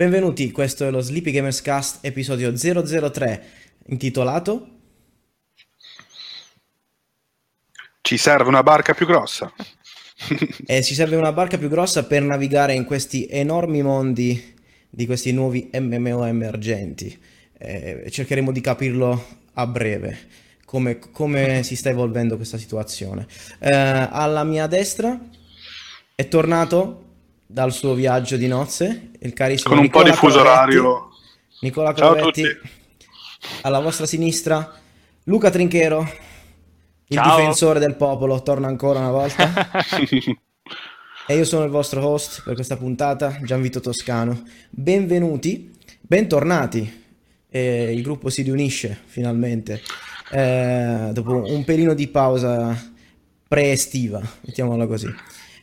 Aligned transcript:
Benvenuti, 0.00 0.50
questo 0.50 0.86
è 0.86 0.90
lo 0.90 1.02
Sleepy 1.02 1.30
Gamers 1.30 1.60
Cast 1.60 1.98
episodio 2.00 2.56
003 2.56 3.44
intitolato 3.88 4.68
Ci 8.00 8.16
serve 8.16 8.48
una 8.48 8.62
barca 8.62 8.94
più 8.94 9.04
grossa. 9.04 9.52
e 10.64 10.82
ci 10.82 10.94
serve 10.94 11.16
una 11.16 11.32
barca 11.32 11.58
più 11.58 11.68
grossa 11.68 12.06
per 12.06 12.22
navigare 12.22 12.72
in 12.72 12.86
questi 12.86 13.26
enormi 13.28 13.82
mondi 13.82 14.54
di 14.88 15.04
questi 15.04 15.32
nuovi 15.32 15.68
MMO 15.70 16.24
emergenti. 16.24 17.20
Eh, 17.58 18.06
cercheremo 18.08 18.52
di 18.52 18.62
capirlo 18.62 19.26
a 19.52 19.66
breve, 19.66 20.16
come, 20.64 20.98
come 20.98 21.62
si 21.62 21.76
sta 21.76 21.90
evolvendo 21.90 22.36
questa 22.36 22.56
situazione. 22.56 23.26
Eh, 23.58 23.70
alla 23.70 24.44
mia 24.44 24.66
destra 24.66 25.20
è 26.14 26.26
tornato 26.26 27.08
dal 27.52 27.72
suo 27.72 27.94
viaggio 27.94 28.36
di 28.36 28.46
nozze 28.46 29.10
il 29.18 29.32
carissimo 29.32 29.70
Con 29.70 29.78
un 29.78 29.84
Nicola 29.84 30.04
po' 30.04 30.10
di 30.10 30.16
fuso 30.16 30.38
orario. 30.38 31.08
Nicola 31.62 31.92
Ciao 31.92 32.12
a 32.12 32.14
Crovetti. 32.14 32.42
tutti. 32.42 32.68
Alla 33.62 33.80
vostra 33.80 34.06
sinistra 34.06 34.72
Luca 35.24 35.50
Trinchero, 35.50 36.00
il 37.08 37.16
Ciao. 37.16 37.36
difensore 37.36 37.80
del 37.80 37.96
popolo, 37.96 38.40
torna 38.42 38.68
ancora 38.68 39.00
una 39.00 39.10
volta. 39.10 39.52
E 41.26 41.36
io 41.36 41.44
sono 41.44 41.62
il 41.62 41.70
vostro 41.70 42.04
host 42.04 42.42
per 42.42 42.54
questa 42.54 42.76
puntata, 42.76 43.38
Gianvito 43.44 43.78
Toscano. 43.78 44.42
Benvenuti, 44.68 45.70
bentornati. 46.00 47.04
Eh, 47.48 47.92
il 47.94 48.02
gruppo 48.02 48.30
si 48.30 48.42
riunisce 48.42 48.98
finalmente 49.04 49.80
eh, 50.32 51.10
dopo 51.12 51.44
un 51.46 51.62
pelino 51.64 51.94
di 51.94 52.08
pausa 52.08 52.76
pre-estiva, 53.46 54.20
mettiamola 54.40 54.88
così. 54.88 55.06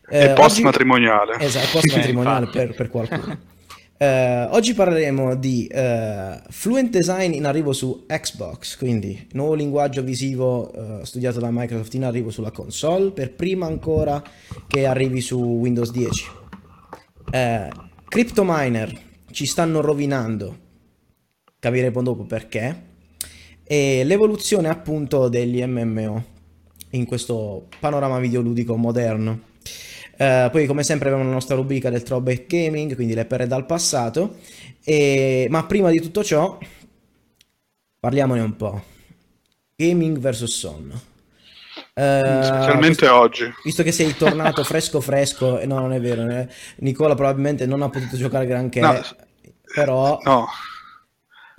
Eh, 0.09 0.33
post 0.33 0.55
oggi- 0.55 0.63
matrimoniale. 0.63 1.37
Esatto, 1.41 1.67
post 1.73 1.95
matrimoniale 1.95 2.47
per, 2.51 2.73
per 2.73 2.89
qualcuno. 2.89 3.55
Eh, 3.99 4.47
oggi 4.51 4.75
parleremo 4.75 5.35
di 5.35 5.65
eh, 5.65 6.39
Fluent 6.49 6.91
Design 6.91 7.33
in 7.33 7.45
arrivo 7.45 7.73
su 7.73 8.05
Xbox, 8.05 8.77
quindi 8.77 9.27
nuovo 9.31 9.55
linguaggio 9.55 10.03
visivo 10.03 10.71
eh, 10.71 11.05
studiato 11.05 11.39
da 11.39 11.49
Microsoft 11.51 11.95
in 11.95 12.05
arrivo 12.05 12.29
sulla 12.29 12.51
console, 12.51 13.09
per 13.11 13.33
prima 13.33 13.65
ancora 13.65 14.21
che 14.67 14.85
arrivi 14.85 15.19
su 15.19 15.39
Windows 15.39 15.91
10. 15.91 16.25
Eh, 17.31 17.69
crypto 18.07 18.43
miner 18.45 18.95
ci 19.31 19.47
stanno 19.47 19.81
rovinando, 19.81 20.57
capiremo 21.57 22.03
dopo 22.03 22.23
perché, 22.25 22.83
e 23.63 24.03
l'evoluzione 24.05 24.69
appunto 24.69 25.27
degli 25.27 25.63
MMO 25.65 26.23
in 26.91 27.05
questo 27.05 27.67
panorama 27.79 28.19
videoludico 28.19 28.77
moderno. 28.77 29.55
Eh, 30.17 30.49
poi, 30.51 30.65
come 30.65 30.83
sempre, 30.83 31.09
abbiamo 31.09 31.27
la 31.27 31.33
nostra 31.33 31.55
rubrica 31.55 31.89
del 31.89 32.03
Throwback 32.03 32.47
Gaming, 32.47 32.95
quindi 32.95 33.13
le 33.13 33.25
perle 33.25 33.47
dal 33.47 33.65
passato. 33.65 34.37
E- 34.83 35.47
Ma 35.49 35.65
prima 35.65 35.89
di 35.91 36.01
tutto 36.01 36.23
ciò, 36.23 36.57
parliamone 37.99 38.41
un 38.41 38.55
po'. 38.55 38.83
Gaming 39.75 40.17
versus 40.17 40.57
sonno. 40.57 40.99
Eh, 41.93 42.39
Specialmente 42.43 43.07
visto, 43.07 43.13
oggi. 43.13 43.53
visto 43.63 43.83
che 43.83 43.91
sei 43.91 44.15
tornato 44.15 44.63
fresco 44.65 45.01
fresco, 45.01 45.59
e 45.59 45.65
no, 45.65 45.79
non 45.79 45.93
è 45.93 45.99
vero, 45.99 46.27
eh, 46.29 46.47
Nicola 46.77 47.15
probabilmente 47.15 47.65
non 47.65 47.81
ha 47.81 47.89
potuto 47.89 48.17
giocare 48.17 48.45
granché, 48.45 48.79
No, 48.79 48.99
però 49.73 50.19
No, 50.23 50.47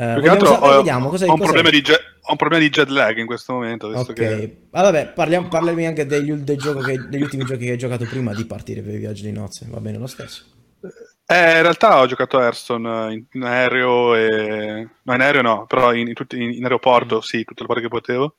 eh, 0.00 0.12
più 0.14 0.22
che 0.22 0.28
altro 0.28 0.47
sapere- 0.47 0.72
ho, 0.72 0.76
vediamo 0.76 1.09
cos'è, 1.09 1.26
ho 1.26 1.32
un 1.32 1.38
cos'è- 1.38 1.44
problema 1.53 1.70
di 1.70 1.82
jet, 1.82 2.00
ho 2.22 2.31
un 2.31 2.36
problema 2.36 2.62
di 2.62 2.70
jet 2.70 2.88
lag 2.88 3.19
in 3.19 3.26
questo 3.26 3.53
momento. 3.53 3.88
Ok, 3.88 4.12
che... 4.12 4.56
ah, 4.70 4.82
vabbè, 4.82 5.09
parliamo, 5.09 5.48
parlami 5.48 5.86
anche 5.86 6.06
degli, 6.06 6.44
che- 6.44 7.09
degli 7.09 7.22
ultimi 7.22 7.44
giochi 7.44 7.64
che 7.64 7.70
hai 7.72 7.78
giocato 7.78 8.04
prima 8.04 8.32
di 8.32 8.44
partire 8.47 8.81
per 8.82 8.94
i 8.94 8.98
viaggi 8.98 9.22
di 9.22 9.32
nozze, 9.32 9.66
va 9.69 9.81
bene 9.81 9.98
lo 9.98 10.06
stesso. 10.06 10.44
Eh, 11.31 11.56
in 11.56 11.62
realtà 11.62 11.98
ho 12.00 12.06
giocato 12.06 12.38
a 12.38 12.44
Hearthstone 12.44 13.09
eh, 13.09 13.12
in, 13.12 13.26
in 13.32 13.42
aereo 13.42 14.14
e... 14.14 14.88
No, 15.03 15.14
in 15.14 15.20
aereo 15.20 15.42
no, 15.42 15.66
però 15.66 15.92
in, 15.92 16.06
in 16.09 16.15
in- 16.54 16.62
aeroporto 16.62 17.20
sì, 17.20 17.44
tutte 17.44 17.62
le 17.62 17.66
volte 17.66 17.82
che 17.82 17.88
potevo. 17.88 18.36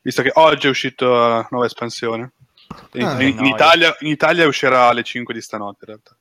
Visto 0.00 0.22
che 0.22 0.30
oggi 0.34 0.66
è 0.66 0.70
uscita 0.70 1.06
la 1.06 1.46
nuova 1.50 1.66
espansione. 1.66 2.32
In, 2.94 3.04
Ah, 3.04 3.22
in-. 3.22 3.44
Italia, 3.44 3.94
in 4.00 4.08
Italia 4.08 4.46
uscirà 4.48 4.88
alle 4.88 5.04
5 5.04 5.32
di 5.32 5.40
stanotte 5.40 5.78
in 5.82 5.86
realtà. 5.86 6.16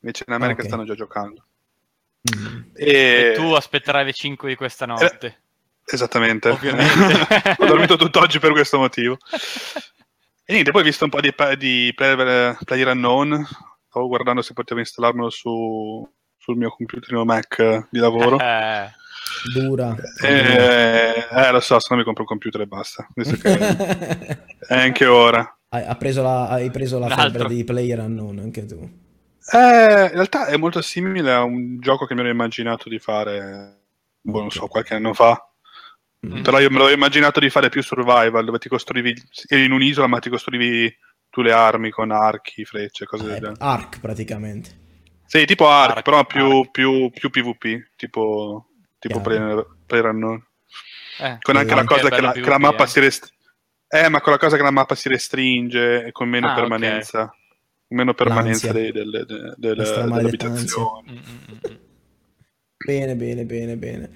Invece 0.00 0.24
in 0.28 0.34
America 0.34 0.60
Ok. 0.60 0.66
stanno 0.68 0.84
già 0.84 0.94
giocando. 0.94 1.47
Mm. 2.36 2.60
E 2.74 3.32
tu 3.34 3.52
aspetterai 3.52 4.04
le 4.04 4.12
5 4.12 4.48
di 4.48 4.54
questa 4.54 4.86
notte. 4.86 5.42
Esattamente. 5.84 6.50
Ovviamente. 6.50 7.56
Ho 7.58 7.66
dormito 7.66 7.96
tutt'oggi 7.96 8.38
per 8.38 8.52
questo 8.52 8.78
motivo. 8.78 9.16
E 10.44 10.52
niente, 10.52 10.70
poi 10.70 10.80
ho 10.80 10.84
visto 10.84 11.04
un 11.04 11.10
po' 11.10 11.20
di, 11.20 11.34
di 11.58 11.92
player, 11.94 12.56
player 12.64 12.88
unknown. 12.88 13.46
Stavo 13.86 14.06
guardando 14.06 14.40
se 14.40 14.54
potevo 14.54 14.80
installarlo 14.80 15.28
su, 15.28 16.10
sul 16.38 16.56
mio 16.56 16.70
computerino 16.70 17.24
Mac 17.24 17.58
eh, 17.58 17.86
di 17.90 17.98
lavoro. 17.98 18.38
Eh, 18.48 18.90
Dura. 19.52 19.94
Eh, 20.22 21.26
eh, 21.30 21.50
lo 21.52 21.60
so, 21.60 21.78
se 21.78 21.88
no 21.90 21.96
mi 21.96 22.04
compro 22.04 22.22
un 22.22 22.28
computer 22.28 22.62
e 22.62 22.66
basta. 22.66 23.06
Visto 23.14 23.36
che 23.36 23.56
è 24.66 24.74
anche 24.74 25.04
ora. 25.04 25.58
hai, 25.68 25.84
ha 25.84 25.94
preso 25.96 26.22
la, 26.22 26.48
hai 26.48 26.70
preso 26.70 26.98
la 26.98 27.08
febbre 27.08 27.46
di 27.46 27.62
player 27.62 27.98
unknown 28.00 28.38
anche 28.38 28.64
tu. 28.64 29.06
Eh, 29.50 30.04
in 30.04 30.10
realtà 30.12 30.46
è 30.46 30.56
molto 30.56 30.82
simile 30.82 31.32
a 31.32 31.42
un 31.42 31.78
gioco 31.80 32.04
che 32.06 32.14
mi 32.14 32.20
ero 32.20 32.28
immaginato 32.30 32.88
di 32.88 32.98
fare, 32.98 33.80
boh, 34.20 34.40
non 34.40 34.50
so, 34.50 34.66
qualche 34.66 34.94
anno 34.94 35.14
fa. 35.14 35.42
Mm. 36.26 36.42
Però 36.42 36.58
io 36.58 36.68
me 36.70 36.78
l'avevo 36.78 36.94
immaginato 36.96 37.40
di 37.40 37.48
fare 37.48 37.68
più 37.68 37.82
survival, 37.82 38.44
dove 38.44 38.58
ti 38.58 38.68
costruivi, 38.68 39.14
eri 39.48 39.64
in 39.64 39.72
un'isola 39.72 40.06
ma 40.08 40.18
ti 40.18 40.28
costruivi 40.30 40.94
tu 41.30 41.42
le 41.42 41.52
armi 41.52 41.90
con 41.90 42.10
archi, 42.10 42.64
frecce, 42.64 43.04
cose 43.06 43.24
del 43.24 43.34
Eh, 43.34 43.38
genere. 43.40 43.56
Ark 43.60 44.00
praticamente. 44.00 44.86
Sì, 45.26 45.44
tipo 45.44 45.68
Ark, 45.68 45.96
Ark, 45.98 46.02
però 46.02 46.24
più, 46.24 46.46
Ark. 46.60 46.70
più, 46.70 47.10
più 47.10 47.30
PvP, 47.30 47.90
tipo, 47.96 48.66
tipo 48.98 49.20
player, 49.20 49.64
PlayerUnknown. 49.86 50.46
eh. 51.20 51.36
Con 51.40 51.56
anche 51.56 51.74
la 51.74 51.84
cosa 51.84 52.08
che 52.08 52.20
la, 52.20 52.30
bello 52.32 52.44
che 52.44 52.50
la 52.50 52.56
PvP, 52.56 52.60
mappa 52.70 52.84
eh. 52.84 52.86
si 52.88 53.00
restringe. 53.00 53.36
Eh, 53.90 54.08
ma 54.08 54.20
con 54.20 54.32
la 54.32 54.38
cosa 54.38 54.56
che 54.56 54.62
la 54.62 54.70
mappa 54.70 54.94
si 54.94 55.08
restringe 55.08 56.04
e 56.06 56.12
con 56.12 56.28
meno 56.28 56.50
Ah, 56.50 56.54
permanenza. 56.54 57.32
Meno 57.88 58.12
permanenza 58.14 58.70
dei- 58.72 58.92
delle, 58.92 59.24
delle, 59.24 59.54
delle. 59.56 59.84
Mm, 60.04 60.10
mm, 60.12 61.14
mm, 61.14 61.58
mm. 61.72 61.76
Bene, 62.84 63.14
bene, 63.16 63.44
bene, 63.44 63.76
bene. 63.76 64.10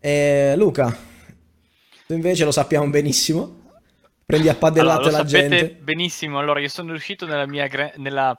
Eh, 0.00 0.54
Luca, 0.56 0.94
tu 2.06 2.14
invece 2.14 2.44
lo 2.44 2.50
sappiamo 2.50 2.88
benissimo. 2.88 3.60
Prendi 4.24 4.48
a 4.48 4.54
paddellate 4.54 5.00
Allora, 5.08 5.10
lo 5.10 5.16
la 5.18 5.24
gente. 5.24 5.74
benissimo. 5.82 6.38
Allora, 6.38 6.60
io 6.60 6.68
sono 6.68 6.90
riuscito 6.90 7.26
nella 7.26 7.46
mia, 7.46 7.66
gra- 7.66 7.92
nella 7.96 8.36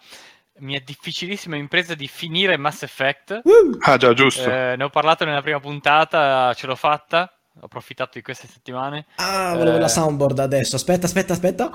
mia 0.60 0.82
difficilissima 0.84 1.56
impresa 1.56 1.94
di 1.94 2.08
finire 2.08 2.58
Mass 2.58 2.82
Effect. 2.84 3.42
Uh! 3.44 3.78
Ah, 3.82 3.98
già, 3.98 4.14
giusto. 4.14 4.50
Eh, 4.50 4.76
ne 4.76 4.84
ho 4.84 4.90
parlato 4.90 5.24
nella 5.24 5.42
prima 5.42 5.60
puntata, 5.60 6.52
ce 6.56 6.66
l'ho 6.68 6.76
fatta. 6.76 7.32
Ho 7.60 7.66
approfittato 7.66 8.12
di 8.16 8.24
queste 8.24 8.48
settimane. 8.48 9.06
Ah, 9.18 9.54
volevo 9.56 9.78
Eh. 9.78 9.80
la 9.82 9.88
soundboard 9.88 10.40
adesso. 10.40 10.76
Aspetta, 10.76 11.06
aspetta, 11.06 11.34
aspetta. 11.34 11.70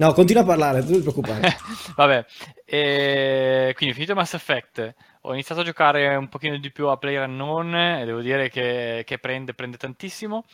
No, 0.00 0.12
continua 0.12 0.42
a 0.42 0.46
parlare, 0.46 0.78
non 0.80 0.92
ti 0.92 1.00
preoccupare. 1.00 1.56
Vabbè, 1.96 2.24
e 2.64 3.72
quindi 3.76 3.94
finito 3.94 4.14
Mass 4.14 4.34
Effect, 4.34 4.94
ho 5.22 5.32
iniziato 5.32 5.62
a 5.62 5.64
giocare 5.64 6.14
un 6.14 6.28
pochino 6.28 6.56
di 6.56 6.70
più 6.70 6.86
a 6.86 6.96
PlayerUnknown 6.96 7.74
e 7.74 8.04
devo 8.04 8.20
dire 8.20 8.48
che, 8.48 9.02
che 9.04 9.18
prende, 9.18 9.54
prende 9.54 9.76
tantissimo. 9.76 10.44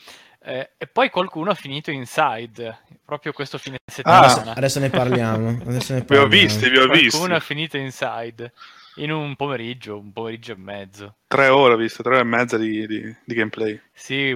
Eh, 0.42 0.70
e 0.78 0.86
poi 0.86 1.10
qualcuno 1.10 1.50
ha 1.50 1.54
finito 1.54 1.90
Inside, 1.90 2.78
proprio 3.04 3.32
questo 3.32 3.58
fine 3.58 3.76
Ah. 4.02 4.18
Adesso, 4.18 4.28
settimana. 4.34 4.56
adesso 4.56 4.78
ne 4.80 4.88
parliamo. 4.90 5.48
Adesso 5.68 5.92
ne 5.92 5.98
Vi 6.00 6.04
ho 6.04 6.06
parliamo. 6.06 6.26
visti, 6.28 6.70
vi 6.70 6.78
ho 6.78 6.86
visti. 6.88 7.08
Qualcuno 7.10 7.34
ha 7.36 7.40
finito 7.40 7.76
Inside 7.76 8.52
in 8.96 9.10
un 9.12 9.36
pomeriggio, 9.36 9.98
un 9.98 10.10
pomeriggio 10.12 10.52
e 10.52 10.56
mezzo. 10.56 11.16
Tre 11.26 11.48
ore, 11.48 11.74
ho 11.74 11.76
visto, 11.76 12.02
tre 12.02 12.12
ore 12.14 12.22
e 12.22 12.24
mezza 12.24 12.56
di, 12.56 12.86
di- 12.86 13.14
di 13.24 13.34
gameplay. 13.34 13.78
Sì, 13.92 14.30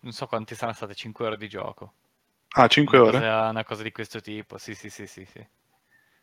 non 0.00 0.12
so 0.12 0.26
quanti 0.28 0.54
saranno 0.54 0.74
state, 0.76 0.94
5 0.94 1.26
ore 1.26 1.36
di 1.36 1.48
gioco. 1.48 1.94
Ah, 2.54 2.68
cinque 2.68 2.96
Una 2.96 3.00
ore? 3.00 3.26
cosa, 3.26 3.48
una 3.50 3.64
cosa 3.64 3.82
di 3.82 3.92
questo 3.92 4.20
tipo, 4.20 4.58
sì, 4.58 4.74
sì, 4.74 4.90
sì, 4.90 5.06
sì, 5.06 5.24
sì. 5.24 5.46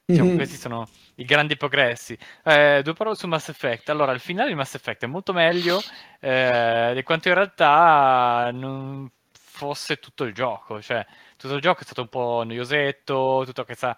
Diciamo, 0.10 0.32
Mhm. 0.32 0.34
questi 0.34 0.58
sono 0.58 0.90
i 1.16 1.26
grandi 1.26 1.56
progressi. 1.58 2.18
Eh, 2.44 2.82
due 2.84 2.94
parole 2.94 3.16
su 3.16 3.28
Mass 3.28 3.50
Effect. 3.50 3.90
Allora, 3.90 4.12
il 4.14 4.20
finale 4.20 4.50
di 4.50 4.56
Mass 4.56 4.74
Effect 4.76 5.04
è 5.04 5.08
molto 5.08 5.34
meglio 5.34 5.86
eh, 6.20 6.92
di 6.96 7.04
quanto 7.04 7.28
in 7.30 7.36
realtà 7.36 8.50
non 8.54 9.10
fosse 9.32 9.98
tutto 10.00 10.24
il 10.26 10.34
gioco. 10.34 10.82
Cioè, 10.82 11.06
tutto 11.38 11.56
il 11.56 11.62
gioco 11.62 11.82
è 11.82 11.84
stato 11.84 12.02
un 12.02 12.10
po' 12.10 12.44
noiosetto, 12.46 13.46
questa- 13.66 13.98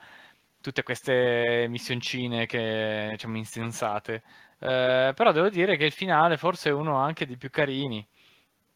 tutte 0.62 0.84
queste 0.84 1.66
missioncine 1.70 2.46
che 2.46 3.08
diciamo 3.12 3.38
insensate. 3.38 4.24
Eh, 4.60 5.14
però 5.16 5.32
devo 5.32 5.50
dire 5.50 5.78
che 5.78 5.86
il 5.86 5.92
finale 5.92 6.38
forse 6.38 6.70
è 6.70 6.74
uno 6.74 6.98
anche 6.98 7.26
dei 7.26 7.38
più 7.38 7.50
carini, 7.50 8.08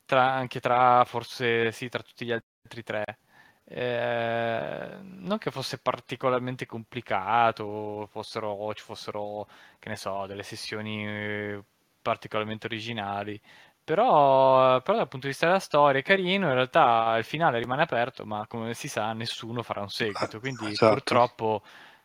tra- 0.06 0.31
anche 0.34 0.60
tra 0.60 1.04
forse 1.06 1.72
sì, 1.72 1.90
tra 1.90 2.02
tutti 2.02 2.25
gli 2.25 2.31
altri 2.31 2.84
tre. 2.84 3.19
Eh, 3.68 4.98
non 5.02 5.38
che 5.40 5.50
fosse 5.52 5.80
particolarmente 5.80 6.66
complicato, 6.66 8.08
fossero, 8.12 8.74
ci 8.74 8.84
fossero, 8.84 9.48
che 9.80 9.90
ne 9.90 9.96
so, 9.96 10.26
delle 10.28 10.44
sessioni 10.44 11.08
eh, 11.08 11.64
particolarmente 12.02 12.68
originali, 12.68 13.42
però, 13.84 14.82
però 14.82 14.98
dal 14.98 15.08
punto 15.08 15.26
di 15.26 15.32
vista 15.32 15.48
della 15.48 15.60
storia 15.60 16.00
è 16.00 16.04
carino, 16.04 16.48
in 16.48 16.54
realtà 16.54 17.16
il 17.18 17.24
finale 17.24 17.60
rimane 17.60 17.82
aperto, 17.84 18.26
ma 18.26 18.46
come 18.48 18.74
si 18.76 18.88
sa 18.88 19.14
nessuno 19.14 19.64
farà 19.64 19.82
un 19.82 19.90
seguito, 19.90 20.40
quindi 20.40 20.66
Esatto. 20.72 20.94
purtroppo 20.94 21.64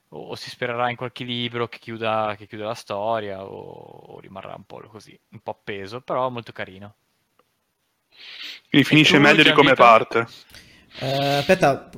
o, 0.08 0.28
o 0.30 0.34
si 0.36 0.50
spererà 0.50 0.90
in 0.90 0.96
qualche 0.96 1.24
libro 1.24 1.68
che 1.68 1.78
chiuda, 1.78 2.34
che 2.36 2.46
chiuda 2.46 2.66
la 2.66 2.74
storia 2.74 3.44
o, 3.44 4.14
o 4.14 4.20
rimarrà 4.20 4.54
un 4.54 4.64
po' 4.64 4.80
così, 4.88 5.18
un 5.30 5.40
po' 5.40 5.52
appeso, 5.52 6.00
però 6.00 6.28
molto 6.30 6.52
carino. 6.52 6.94
Quindi 8.68 8.86
finisce 8.86 9.18
meglio 9.18 9.42
di 9.42 9.52
come 9.52 9.74
parte. 9.74 10.26
Eh, 10.98 11.36
aspetta, 11.38 11.88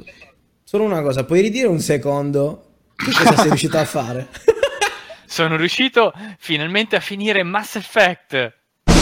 solo 0.64 0.84
una 0.84 1.02
cosa, 1.02 1.24
puoi 1.24 1.40
ridire 1.40 1.66
un 1.66 1.80
secondo 1.80 2.66
che 2.96 3.10
cosa 3.10 3.34
sei 3.36 3.48
riuscito 3.48 3.78
a 3.78 3.84
fare? 3.84 4.28
Sono 5.26 5.56
riuscito 5.56 6.12
finalmente 6.38 6.94
a 6.96 7.00
finire 7.00 7.42
Mass 7.42 7.74
Effect. 7.76 8.52
Non 8.84 8.96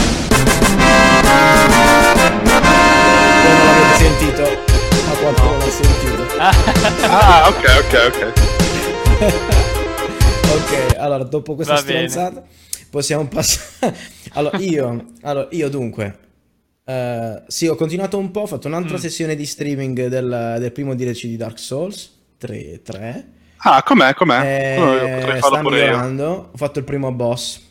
l'avete 3.65 3.97
sentito, 3.97 4.43
ma 5.05 5.11
qualcuno 5.19 5.57
l'ha 5.57 5.69
sentito. 5.69 6.25
Ah, 6.39 7.47
ok, 7.49 7.63
ok, 7.85 7.93
ok. 8.13 9.59
Ok, 10.51 10.97
allora 10.97 11.23
dopo 11.23 11.55
questa 11.55 11.75
Va 11.75 11.81
bene. 11.81 12.09
stronzata 12.09 12.43
possiamo 12.89 13.25
passare. 13.25 13.95
allora, 14.33 14.57
io, 14.57 15.05
allora, 15.21 15.47
io 15.51 15.69
dunque, 15.69 16.17
eh, 16.85 17.41
sì, 17.47 17.67
ho 17.67 17.75
continuato 17.75 18.17
un 18.17 18.31
po', 18.31 18.41
ho 18.41 18.45
fatto 18.47 18.67
un'altra 18.67 18.95
Mm. 18.97 18.99
sessione 18.99 19.35
di 19.35 19.45
streaming 19.45 20.07
del, 20.07 20.55
del 20.59 20.71
primo 20.71 20.95
DLC 20.95 21.23
di 21.27 21.37
Dark 21.37 21.59
Souls 21.59 22.11
3. 22.37 22.81
3. 22.81 23.27
Ah, 23.63 23.83
com'è, 23.83 24.13
com'è? 24.15 24.75
Eh, 24.77 24.81
Oh, 24.81 25.19
potrei 25.19 25.39
farlo 25.39 25.57
io. 25.57 25.61
migliorando. 25.75 26.49
Ho 26.53 26.57
fatto 26.57 26.79
il 26.79 26.85
primo 26.85 27.11
boss 27.11 27.61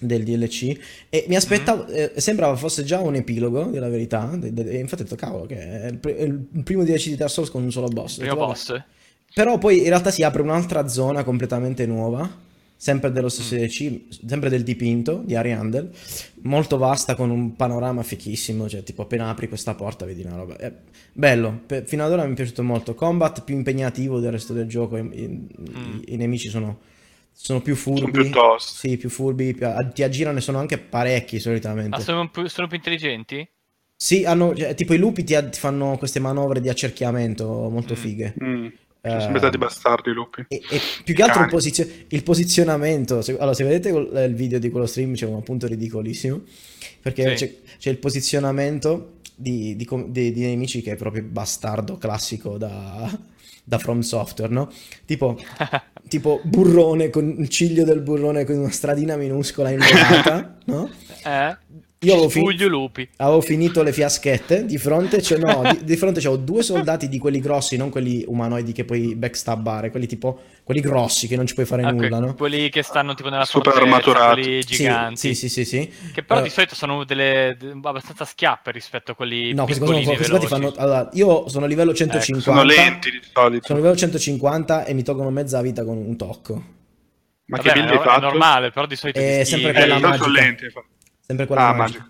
del 0.00 0.22
DLC 0.22 0.78
e 1.08 1.24
mi 1.28 1.34
aspettavo, 1.34 1.84
Mm. 1.84 1.94
eh, 1.94 2.12
sembrava 2.16 2.54
fosse 2.56 2.84
già 2.84 3.00
un 3.00 3.14
epilogo 3.14 3.64
della 3.64 3.88
verità. 3.88 4.30
de- 4.36 4.52
de- 4.52 4.76
infatti 4.78 5.02
ho 5.02 5.04
detto, 5.04 5.16
cavolo, 5.16 5.46
che 5.46 5.56
è 5.58 5.86
il, 5.88 5.98
è 6.00 6.22
il 6.22 6.62
primo 6.62 6.84
DLC 6.84 7.08
di 7.08 7.16
Dark 7.16 7.32
Souls 7.32 7.50
con 7.50 7.62
un 7.62 7.72
solo 7.72 7.88
boss. 7.88 8.18
Detto, 8.18 8.36
boss. 8.36 8.80
Però 9.34 9.58
poi 9.58 9.78
in 9.78 9.88
realtà 9.88 10.10
si 10.10 10.22
apre 10.22 10.42
un'altra 10.42 10.86
zona 10.88 11.24
completamente 11.24 11.84
nuova, 11.86 12.30
sempre 12.80 13.10
dello 13.10 13.28
stesso 13.28 13.56
Mm. 13.56 13.58
DLC, 13.58 14.00
sempre 14.28 14.48
del 14.48 14.62
dipinto 14.62 15.20
di 15.24 15.34
Ariandel, 15.34 15.90
molto 16.42 16.78
vasta 16.78 17.16
con 17.16 17.28
un 17.30 17.56
panorama 17.56 18.04
fichissimo, 18.04 18.68
cioè 18.68 18.84
tipo 18.84 19.02
appena 19.02 19.28
apri 19.28 19.48
questa 19.48 19.74
porta 19.74 20.06
vedi 20.06 20.22
una 20.22 20.36
roba. 20.36 20.56
È 20.56 20.72
bello, 21.12 21.60
pe- 21.66 21.84
fino 21.84 22.04
ad 22.04 22.12
ora 22.12 22.24
mi 22.24 22.32
è 22.32 22.34
piaciuto 22.36 22.62
molto. 22.62 22.94
Combat 22.94 23.42
più 23.42 23.56
impegnativo 23.56 24.20
del 24.20 24.30
resto 24.30 24.52
del 24.52 24.68
gioco, 24.68 24.96
i, 24.96 25.00
i- 25.00 25.28
Mm. 25.28 26.00
i 26.06 26.16
nemici 26.16 26.48
sono, 26.48 26.78
sono 27.32 27.60
più 27.60 27.74
furbi. 27.74 28.10
più 28.12 28.30
tosti. 28.30 28.88
Sì, 28.90 28.96
più 28.96 29.10
furbi, 29.10 29.54
più- 29.54 29.66
ti 29.92 30.04
aggirano 30.04 30.38
e 30.38 30.40
sono 30.40 30.58
anche 30.58 30.78
parecchi 30.78 31.40
solitamente. 31.40 31.96
Ah, 31.96 32.00
sono 32.00 32.30
più, 32.30 32.46
sono 32.46 32.68
più 32.68 32.76
intelligenti? 32.76 33.46
Sì, 34.00 34.24
hanno, 34.24 34.54
cioè, 34.54 34.76
tipo 34.76 34.94
i 34.94 34.98
lupi 34.98 35.24
ti, 35.24 35.34
ti 35.50 35.58
fanno 35.58 35.96
queste 35.98 36.20
manovre 36.20 36.60
di 36.60 36.68
accerchiamento 36.68 37.68
molto 37.68 37.94
Mm. 37.94 37.96
fighe. 37.96 38.34
Mm. 38.40 38.66
Eh, 39.08 39.10
Sono 39.10 39.20
sempre 39.22 39.38
stati 39.40 39.58
bastardi 39.58 40.10
i 40.10 40.12
lupi. 40.14 40.44
E, 40.48 40.62
e 40.70 40.80
più 41.04 41.14
che 41.14 41.22
altro 41.22 41.42
il, 41.42 41.48
posizio- 41.48 41.86
il 42.08 42.22
posizionamento. 42.22 43.22
se- 43.22 43.36
allora, 43.38 43.54
se 43.54 43.64
vedete 43.64 43.90
col- 43.92 44.10
il 44.28 44.34
video 44.34 44.58
di 44.58 44.70
quello 44.70 44.86
stream, 44.86 45.14
c'è 45.14 45.26
un 45.26 45.36
appunto 45.36 45.66
ridicolissimo. 45.66 46.42
Perché 47.00 47.36
Sì. 47.36 47.46
c'è, 47.46 47.54
c'è 47.78 47.90
il 47.90 47.98
posizionamento 47.98 49.12
di, 49.34 49.76
di 49.76 49.88
di- 50.08 50.32
di 50.32 50.40
nemici 50.42 50.82
che 50.82 50.92
è 50.92 50.96
proprio 50.96 51.22
bastardo 51.22 51.96
classico 51.96 52.58
da, 52.58 53.16
da 53.64 53.78
From 53.78 54.00
Software, 54.00 54.52
no? 54.52 54.70
Tipo, 55.04 55.38
tipo 56.08 56.40
burrone 56.42 57.10
con 57.10 57.34
il 57.38 57.48
ciglio 57.48 57.84
del 57.84 58.00
burrone 58.00 58.44
con 58.44 58.56
una 58.56 58.70
stradina 58.70 59.16
minuscola 59.16 59.70
involata, 59.70 60.58
no? 60.66 60.90
Eh? 61.24 61.56
Io 62.02 62.14
avevo 62.14 62.52
lupi. 62.68 63.08
Avevo 63.16 63.40
finito 63.40 63.82
le 63.82 63.92
fiaschette, 63.92 64.64
di 64.66 64.78
fronte 64.78 65.18
c'è, 65.18 65.36
no, 65.36 65.62
di, 65.68 65.82
di 65.82 65.96
fronte 65.96 66.20
c'avevo 66.20 66.40
due 66.40 66.62
soldati 66.62 67.08
di 67.08 67.18
quelli 67.18 67.40
grossi, 67.40 67.76
non 67.76 67.90
quelli 67.90 68.22
umanoidi 68.24 68.70
che 68.70 68.84
puoi 68.84 69.16
backstabbare, 69.16 69.90
quelli 69.90 70.06
tipo, 70.06 70.40
quelli 70.62 70.80
grossi 70.80 71.26
che 71.26 71.34
non 71.34 71.44
ci 71.46 71.54
puoi 71.54 71.66
fare 71.66 71.84
Ok, 71.84 71.90
nulla, 71.92 72.20
no? 72.20 72.34
Quelli 72.34 72.68
che 72.68 72.84
stanno 72.84 73.14
tipo 73.14 73.30
nella 73.30 73.44
Super 73.44 73.72
fortezza, 73.72 73.86
armaturati. 73.96 74.40
quelli 74.42 74.62
Sì, 74.62 74.68
giganti. 74.76 75.16
Sì, 75.16 75.34
sì, 75.34 75.48
sì, 75.48 75.64
sì. 75.64 75.92
Che 76.12 76.22
però 76.22 76.38
Eh, 76.38 76.44
di 76.44 76.50
solito 76.50 76.76
sono 76.76 77.02
delle 77.02 77.56
de- 77.58 77.70
abbastanza 77.82 78.24
schiappe 78.24 78.70
rispetto 78.70 79.10
a 79.10 79.14
quelli 79.16 79.52
No, 79.52 79.64
questi 79.64 79.82
qua 79.82 79.92
sono- 79.94 79.98
piccolini 79.98 80.16
questi 80.16 80.30
qua 80.30 80.38
ti 80.38 80.46
veloci. 80.46 80.74
fanno... 80.76 80.84
Allora, 80.84 81.10
io 81.14 81.48
sono 81.48 81.64
a 81.64 81.68
livello 81.68 81.92
150. 81.94 82.52
Sono 82.52 82.62
lenti 82.62 83.10
di 83.10 83.20
solito. 83.32 83.66
Sono 83.66 83.78
a 83.78 83.82
livello 83.82 83.98
150 83.98 84.84
e 84.84 84.94
mi 84.94 85.02
tolgono 85.02 85.30
mezza 85.30 85.60
vita 85.62 85.82
con 85.84 85.96
un 85.96 86.16
tocco. 86.16 86.54
Ma 87.46 87.56
Vabbè, 87.56 87.62
che 87.62 87.72
build 87.72 87.88
è, 87.88 87.92
hai 87.94 87.98
è 87.98 88.02
fatto? 88.04 88.20
normale, 88.20 88.70
però 88.70 88.86
di 88.86 88.94
solito 88.94 89.18
È 89.18 89.42
sempre 89.42 89.72
quella 89.72 89.96
Eh, 89.96 90.00
però 90.00 90.12
sono 90.14 90.26
magica. 90.28 90.44
lenti. 90.46 90.64
infatti. 90.66 90.86
Sempre 91.28 91.46
quella 91.46 91.68
Ah, 91.68 91.74
magica. 91.74 92.08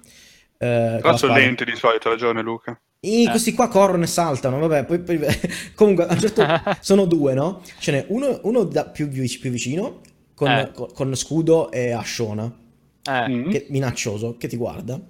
magica. 0.60 1.08
Eh, 1.10 1.16
sono 1.18 1.34
lenti 1.34 1.64
di 1.64 1.74
solito, 1.74 2.08
ragione 2.08 2.40
Luca. 2.40 2.80
E 3.00 3.24
Eh. 3.24 3.30
questi 3.30 3.52
qua 3.52 3.66
corrono 3.66 4.04
e 4.04 4.06
saltano, 4.06 4.60
vabbè, 4.60 4.84
poi, 4.84 5.00
poi- 5.00 5.18
comunque 5.74 6.06
a 6.06 6.12
un 6.12 6.20
certo 6.20 6.44
sono 6.80 7.04
due, 7.04 7.34
no? 7.34 7.62
Ce 7.80 7.90
n'è 7.90 8.04
uno, 8.10 8.38
uno 8.44 8.62
da- 8.62 8.84
più, 8.86 9.08
più 9.08 9.50
vicino 9.50 10.00
con, 10.36 10.48
Eh. 10.48 10.70
con- 10.72 10.92
con 10.94 11.14
scudo 11.16 11.72
e 11.72 11.90
asciona, 11.90 12.50
Eh, 13.10 13.28
Mm. 13.28 13.50
che, 13.50 13.66
minaccioso, 13.70 14.36
che 14.36 14.46
ti 14.48 14.56
guarda. 14.56 15.00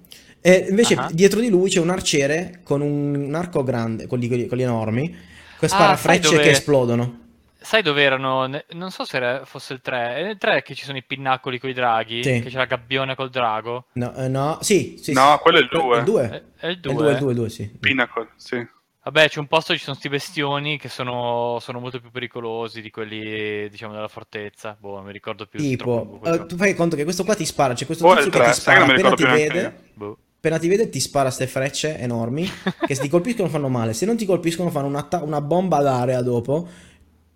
E 0.41 0.67
invece 0.69 0.95
Ah. 0.95 1.09
dietro 1.11 1.39
di 1.41 1.49
lui 1.49 1.69
c'è 1.69 1.79
un 1.81 1.89
arciere 1.89 2.61
con 2.63 2.81
un, 2.81 3.13
un 3.13 3.35
arco 3.35 3.61
grande, 3.61 4.07
quelli, 4.07 4.27
quelli- 4.27 4.47
quelli 4.47 4.63
enormi, 4.63 5.13
che 5.59 5.67
spara 5.67 5.91
Ah, 5.91 5.97
frecce 5.97 6.31
dove- 6.31 6.43
che 6.43 6.49
esplodono. 6.51 7.19
Sai 7.61 7.81
dove 7.81 8.01
erano? 8.01 8.47
Non 8.71 8.89
so 8.91 9.03
se 9.05 9.17
era- 9.17 9.45
fosse 9.45 9.73
il 9.73 9.81
3. 9.81 10.15
È 10.15 10.23
nel 10.23 10.37
3 10.37 10.61
che 10.63 10.75
ci 10.75 10.85
sono 10.85 10.97
i 10.97 11.03
pinnacoli 11.03 11.59
con 11.59 11.69
i 11.69 11.73
draghi? 11.73 12.23
Sì. 12.23 12.39
Che 12.41 12.49
c'è 12.49 12.57
la 12.57 12.65
gabbione 12.65 13.15
col 13.15 13.29
drago? 13.29 13.85
No, 13.93 14.13
eh, 14.15 14.27
no, 14.27 14.57
sì, 14.61 14.97
sì, 15.01 15.11
No, 15.13 15.33
sì. 15.33 15.39
quello 15.41 15.57
è 15.57 15.61
il 15.61 15.67
Que- 15.69 15.79
due. 15.79 15.97
il 15.97 16.03
due. 16.03 16.21
È, 16.29 16.43
è 16.65 16.67
il 16.67 16.75
È 16.77 16.79
2. 16.79 16.91
il 16.91 16.97
due, 16.97 17.11
il 17.11 17.17
due, 17.17 17.29
il 17.31 17.37
due, 17.37 17.49
sì. 17.49 17.69
Pinnacle, 17.79 18.27
sì. 18.37 18.67
Vabbè, 19.01 19.29
c'è 19.29 19.39
un 19.39 19.47
posto 19.47 19.67
dove 19.67 19.79
ci 19.79 19.85
sono 19.85 19.95
sti 19.95 20.09
bestioni 20.09 20.77
che 20.77 20.87
sono, 20.89 21.57
sono 21.61 21.79
molto 21.79 21.99
più 21.99 22.11
pericolosi 22.11 22.81
di 22.81 22.89
quelli, 22.91 23.67
diciamo, 23.69 23.93
della 23.93 24.07
fortezza. 24.07 24.75
Boh, 24.79 24.95
non 24.97 25.05
mi 25.05 25.11
ricordo 25.11 25.45
più. 25.47 25.57
Tipo, 25.59 26.19
eh, 26.25 26.31
gioco. 26.31 26.45
tu 26.45 26.55
fai 26.57 26.73
conto 26.75 26.95
che 26.95 27.03
questo 27.03 27.23
qua 27.23 27.33
ti 27.35 27.45
spara, 27.45 27.73
c'è 27.73 27.85
questo 27.85 28.05
Oh, 28.05 28.15
tizio 28.15 28.29
che 28.29 28.43
ti 28.43 28.53
spara 28.53 28.83
appena 28.85 29.11
ti 29.13 29.23
vede. 29.25 29.75
Boh. 29.93 30.17
Appena 30.37 30.57
ti 30.57 30.67
vede 30.69 30.87
ti 30.89 31.01
spara 31.01 31.29
ste 31.31 31.47
frecce 31.47 31.97
enormi 31.97 32.47
che 32.87 32.95
se 32.95 33.01
ti 33.01 33.09
colpiscono 33.09 33.49
fanno 33.49 33.67
male, 33.67 33.91
se 33.93 34.05
non 34.05 34.15
ti 34.15 34.25
colpiscono 34.25 34.69
fanno 34.69 34.87
una, 34.87 35.03
ta- 35.03 35.21
una 35.21 35.41
bomba 35.41 35.81
d'area 35.81 36.21
dopo 36.21 36.65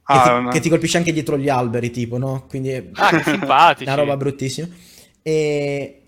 che, 0.05 0.13
Ah, 0.13 0.23
ti, 0.23 0.29
una- 0.29 0.51
che 0.51 0.59
ti 0.59 0.69
colpisce 0.69 0.97
anche 0.97 1.13
dietro 1.13 1.37
gli 1.37 1.49
alberi 1.49 1.89
tipo, 1.91 2.17
no? 2.17 2.45
Quindi 2.47 2.69
è 2.69 2.89
Ah, 2.93 3.09
che 3.09 3.23
simpatici. 3.23 3.83
una 3.89 3.95
roba 3.95 4.17
bruttissima. 4.17 4.67
E 5.21 6.01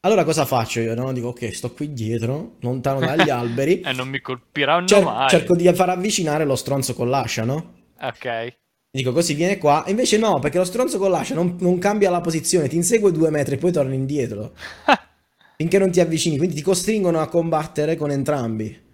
allora 0.00 0.24
cosa 0.24 0.44
faccio 0.44 0.80
io? 0.80 0.94
No? 0.94 1.12
Dico 1.12 1.28
ok, 1.28 1.54
sto 1.54 1.72
qui 1.72 1.92
dietro, 1.92 2.56
lontano 2.60 3.00
dagli 3.00 3.28
alberi, 3.30 3.80
E 3.80 3.92
non 3.92 4.08
mi 4.08 4.20
colpiranno 4.20 4.86
cer- 4.86 5.04
mai. 5.04 5.28
cerco 5.28 5.54
di 5.56 5.72
far 5.74 5.90
avvicinare 5.90 6.44
lo 6.44 6.56
stronzo 6.56 6.94
con 6.94 7.08
l'ascia, 7.10 7.44
no? 7.44 7.74
Ok. 8.00 8.56
Dico 8.94 9.12
così 9.12 9.34
viene 9.34 9.56
qua, 9.58 9.84
invece 9.86 10.18
no, 10.18 10.38
perché 10.38 10.58
lo 10.58 10.64
stronzo 10.64 10.98
con 10.98 11.10
l'ascia 11.10 11.34
non, 11.34 11.56
non 11.60 11.78
cambia 11.78 12.10
la 12.10 12.20
posizione, 12.20 12.68
ti 12.68 12.76
insegue 12.76 13.10
due 13.10 13.30
metri 13.30 13.54
e 13.54 13.58
poi 13.58 13.72
torna 13.72 13.94
indietro. 13.94 14.52
Finché 15.56 15.78
non 15.78 15.90
ti 15.90 16.00
avvicini, 16.00 16.36
quindi 16.36 16.56
ti 16.56 16.62
costringono 16.62 17.20
a 17.20 17.28
combattere 17.28 17.96
con 17.96 18.10
entrambi. 18.10 18.90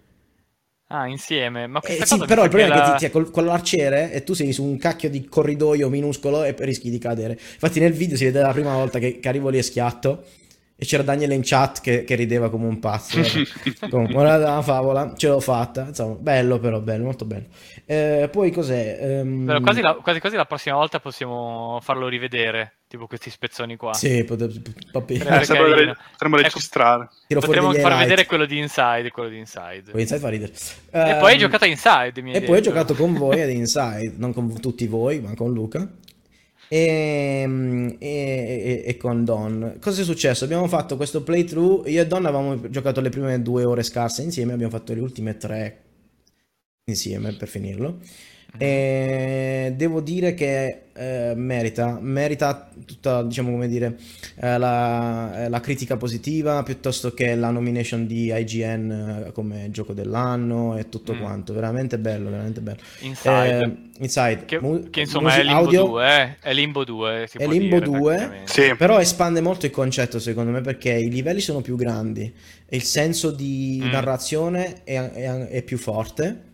Ah, 0.91 1.07
insieme. 1.07 1.67
Ma 1.67 1.81
Eh, 1.81 2.03
sì, 2.03 2.17
però 2.25 2.43
il 2.43 2.49
problema 2.49 2.73
è 2.73 2.77
che 2.77 2.89
la- 2.89 2.95
ti, 2.95 3.05
ti- 3.05 3.11
col- 3.11 3.29
con 3.29 3.45
l'arciere 3.45 4.11
e 4.11 4.23
tu 4.23 4.33
sei 4.33 4.51
su 4.51 4.63
un 4.63 4.77
cacchio 4.79 5.07
di 5.09 5.23
corridoio 5.25 5.87
minuscolo 5.87 6.43
e 6.43 6.55
rischi 6.57 6.89
di 6.89 6.97
cadere. 6.97 7.33
Infatti 7.33 7.79
nel 7.79 7.93
video 7.93 8.17
si 8.17 8.23
vede 8.25 8.41
la 8.41 8.51
prima 8.51 8.73
volta 8.73 8.97
che, 8.97 9.19
che 9.19 9.27
arrivo 9.27 9.49
lì 9.49 9.59
e 9.59 9.61
schiatto 9.61 10.23
e 10.81 10.85
c'era 10.85 11.03
Daniele 11.03 11.33
in 11.35 11.41
chat 11.43 11.81
che, 11.81 12.05
che 12.05 12.15
rideva 12.15 12.49
come 12.49 12.65
un 12.65 12.79
pazzo. 12.79 13.19
Comunque, 13.89 14.23
la 14.23 14.61
favola, 14.61 15.13
ce 15.17 15.27
l'ho 15.27 15.41
fatta. 15.41 15.87
Insomma, 15.87 16.13
bello 16.15 16.57
però, 16.57 16.79
bello, 16.79 17.03
molto 17.03 17.25
bello. 17.25 17.47
Eh, 17.85 18.29
poi 18.31 18.49
cos'è? 18.51 18.97
Ehm, 19.01 19.45
Però 19.45 19.59
quasi, 19.59 19.81
la, 19.81 19.95
quasi 19.95 20.21
quasi 20.21 20.37
la 20.37 20.45
prossima 20.45 20.75
volta 20.75 21.01
possiamo 21.01 21.79
farlo 21.81 22.07
rivedere, 22.07 22.77
tipo 22.87 23.07
questi 23.07 23.29
spezzoni 23.29 23.75
qua. 23.75 23.93
Sì, 23.93 24.19
Eh, 24.19 24.23
potremmo 24.23 24.53
Ecco. 26.37 26.37
registrare. 26.37 27.09
fuori 27.27 27.45
Potremmo 27.45 27.71
far 27.73 27.79
highlight. 27.81 27.99
vedere 27.99 28.25
quello 28.25 28.45
di 28.45 28.57
Inside, 28.59 29.11
quello 29.11 29.27
di 29.29 29.37
Inside. 29.37 29.91
Poi 29.91 29.99
Inside 30.01 30.19
fa 30.21 30.29
ridere. 30.29 30.53
E 30.53 30.57
Ehm, 30.91 31.19
poi 31.19 31.31
hai 31.33 31.37
giocato 31.37 31.65
a 31.65 31.67
Inside, 31.67 32.21
E 32.31 32.41
poi 32.43 32.57
ho 32.57 32.61
giocato 32.61 32.95
con 32.95 33.13
voi 33.15 33.41
ad 33.41 33.49
Inside, 33.49 34.13
non 34.15 34.33
con 34.33 34.57
tutti 34.61 34.87
voi, 34.87 35.19
ma 35.19 35.35
con 35.35 35.51
Luca. 35.51 35.85
E, 36.71 37.95
e- 37.99 37.99
e- 37.99 38.83
e 38.85 38.97
con 38.97 39.25
Don. 39.25 39.77
Cosa 39.81 40.01
è 40.01 40.03
successo? 40.03 40.43
Abbiamo 40.43 40.67
fatto 40.67 40.95
questo 40.97 41.23
playthrough. 41.23 41.87
Io 41.87 42.01
e 42.01 42.07
Don 42.07 42.25
avevamo 42.25 42.69
giocato 42.69 43.01
le 43.01 43.09
prime 43.09 43.41
due 43.41 43.63
ore 43.63 43.81
scarse 43.83 44.21
insieme, 44.21 44.53
abbiamo 44.53 44.71
fatto 44.71 44.93
le 44.93 44.99
ultime 44.99 45.37
tre 45.37 45.83
insieme 46.85 47.33
per 47.35 47.47
finirlo. 47.47 47.99
E 48.57 49.73
devo 49.75 50.01
dire 50.01 50.33
che 50.33 50.81
eh, 50.93 51.33
merita, 51.35 51.97
merita 52.01 52.69
tutta, 52.85 53.23
diciamo 53.23 53.51
come 53.51 53.67
dire, 53.67 53.97
eh, 54.35 54.57
la, 54.57 55.45
eh, 55.45 55.49
la 55.49 55.59
critica 55.61 55.95
positiva 55.95 56.61
piuttosto 56.63 57.13
che 57.13 57.35
la 57.35 57.51
nomination 57.51 58.05
di 58.05 58.33
IGN 58.33 59.23
eh, 59.27 59.31
come 59.31 59.69
gioco 59.71 59.93
dell'anno 59.93 60.77
e 60.77 60.89
tutto 60.89 61.13
Mm. 61.13 61.19
quanto. 61.21 61.53
Veramente 61.53 61.97
bello, 61.99 62.29
veramente 62.29 62.59
bello. 62.61 62.79
Inside. 62.99 63.59
Eh, 63.63 63.87
Inside, 64.01 64.45
che, 64.45 64.59
mu- 64.59 64.89
che 64.89 65.01
insomma 65.01 65.27
musi- 65.29 65.39
è 65.41 65.43
Limbo 65.43 65.59
audio, 65.59 65.85
2, 65.85 66.07
eh? 66.07 66.35
È 66.39 66.53
Limbo 66.53 66.83
2, 66.85 67.25
si 67.29 67.37
È 67.37 67.43
può 67.43 67.51
Limbo 67.51 67.75
dire, 67.79 67.85
2, 67.85 68.15
praticamente. 68.15 68.51
Sì. 68.51 68.75
però 68.75 68.99
espande 68.99 69.41
molto 69.41 69.65
il 69.65 69.71
concetto 69.73 70.19
secondo 70.19 70.51
me 70.51 70.61
perché 70.61 70.91
i 70.93 71.09
livelli 71.09 71.39
sono 71.41 71.59
più 71.61 71.75
grandi 71.75 72.33
e 72.65 72.75
il 72.75 72.83
senso 72.83 73.31
di 73.31 73.81
Mm. 73.83 73.89
narrazione 73.89 74.83
è, 74.83 74.99
è- 75.11 75.47
è 75.47 75.61
più 75.63 75.77
forte 75.77 76.47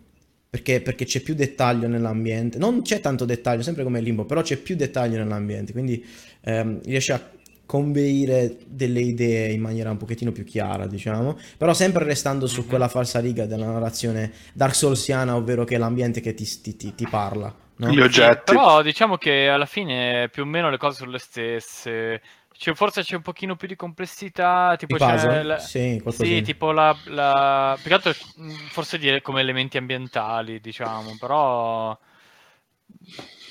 perché, 0.55 0.79
perché 0.79 1.03
c'è 1.03 1.19
più 1.19 1.33
dettaglio 1.35 1.89
nell'ambiente. 1.89 2.57
Non 2.57 2.81
c'è 2.81 3.01
tanto 3.01 3.25
dettaglio, 3.25 3.61
sempre 3.61 3.83
come 3.83 3.99
Limbo, 3.99 4.23
però 4.23 4.41
c'è 4.41 4.55
più 4.55 4.77
dettaglio 4.77 5.17
nell'ambiente, 5.17 5.73
quindi 5.73 6.01
ehm, 6.41 6.79
riesce 6.85 7.11
a 7.11 7.21
conveire 7.65 8.55
delle 8.65 9.01
idee 9.01 9.51
in 9.51 9.59
maniera 9.59 9.91
un 9.91 9.97
pochettino 9.97 10.31
più 10.31 10.45
chiara, 10.45 10.87
diciamo, 10.87 11.37
però 11.57 11.73
sempre 11.73 12.05
restando 12.05 12.47
su 12.47 12.65
quella 12.65 12.87
falsa 12.87 13.19
riga 13.19 13.45
della 13.45 13.65
narrazione 13.65 14.31
Dark 14.53 14.75
Soulsiana, 14.75 15.35
ovvero 15.35 15.65
che 15.65 15.75
è 15.75 15.77
l'ambiente 15.77 16.21
che 16.21 16.33
ti, 16.33 16.45
ti, 16.61 16.77
ti, 16.77 16.95
ti 16.95 17.07
parla. 17.09 17.53
No? 17.77 17.89
Gli 17.89 17.99
oggetti. 17.99 18.53
Però 18.53 18.81
diciamo 18.81 19.17
che 19.17 19.49
alla 19.49 19.65
fine 19.65 20.29
più 20.31 20.43
o 20.43 20.45
meno 20.45 20.69
le 20.69 20.77
cose 20.77 20.99
sono 20.99 21.11
le 21.11 21.19
stesse. 21.19 22.21
Cioè, 22.57 22.73
forse 22.73 23.03
c'è 23.03 23.15
un 23.15 23.21
pochino 23.21 23.55
più 23.55 23.67
di 23.67 23.75
complessità, 23.75 24.75
tipo 24.77 24.97
c'è 24.97 25.43
la- 25.43 25.59
Sì, 25.59 26.01
sì, 26.07 26.41
tipo 26.41 26.71
la, 26.71 26.95
la... 27.05 27.77
più 27.79 27.89
che 27.89 27.93
altro, 27.93 28.13
mh, 28.35 28.53
forse 28.69 28.97
dire 28.97 29.21
come 29.21 29.41
elementi 29.41 29.77
ambientali, 29.77 30.59
diciamo, 30.61 31.17
però 31.19 31.97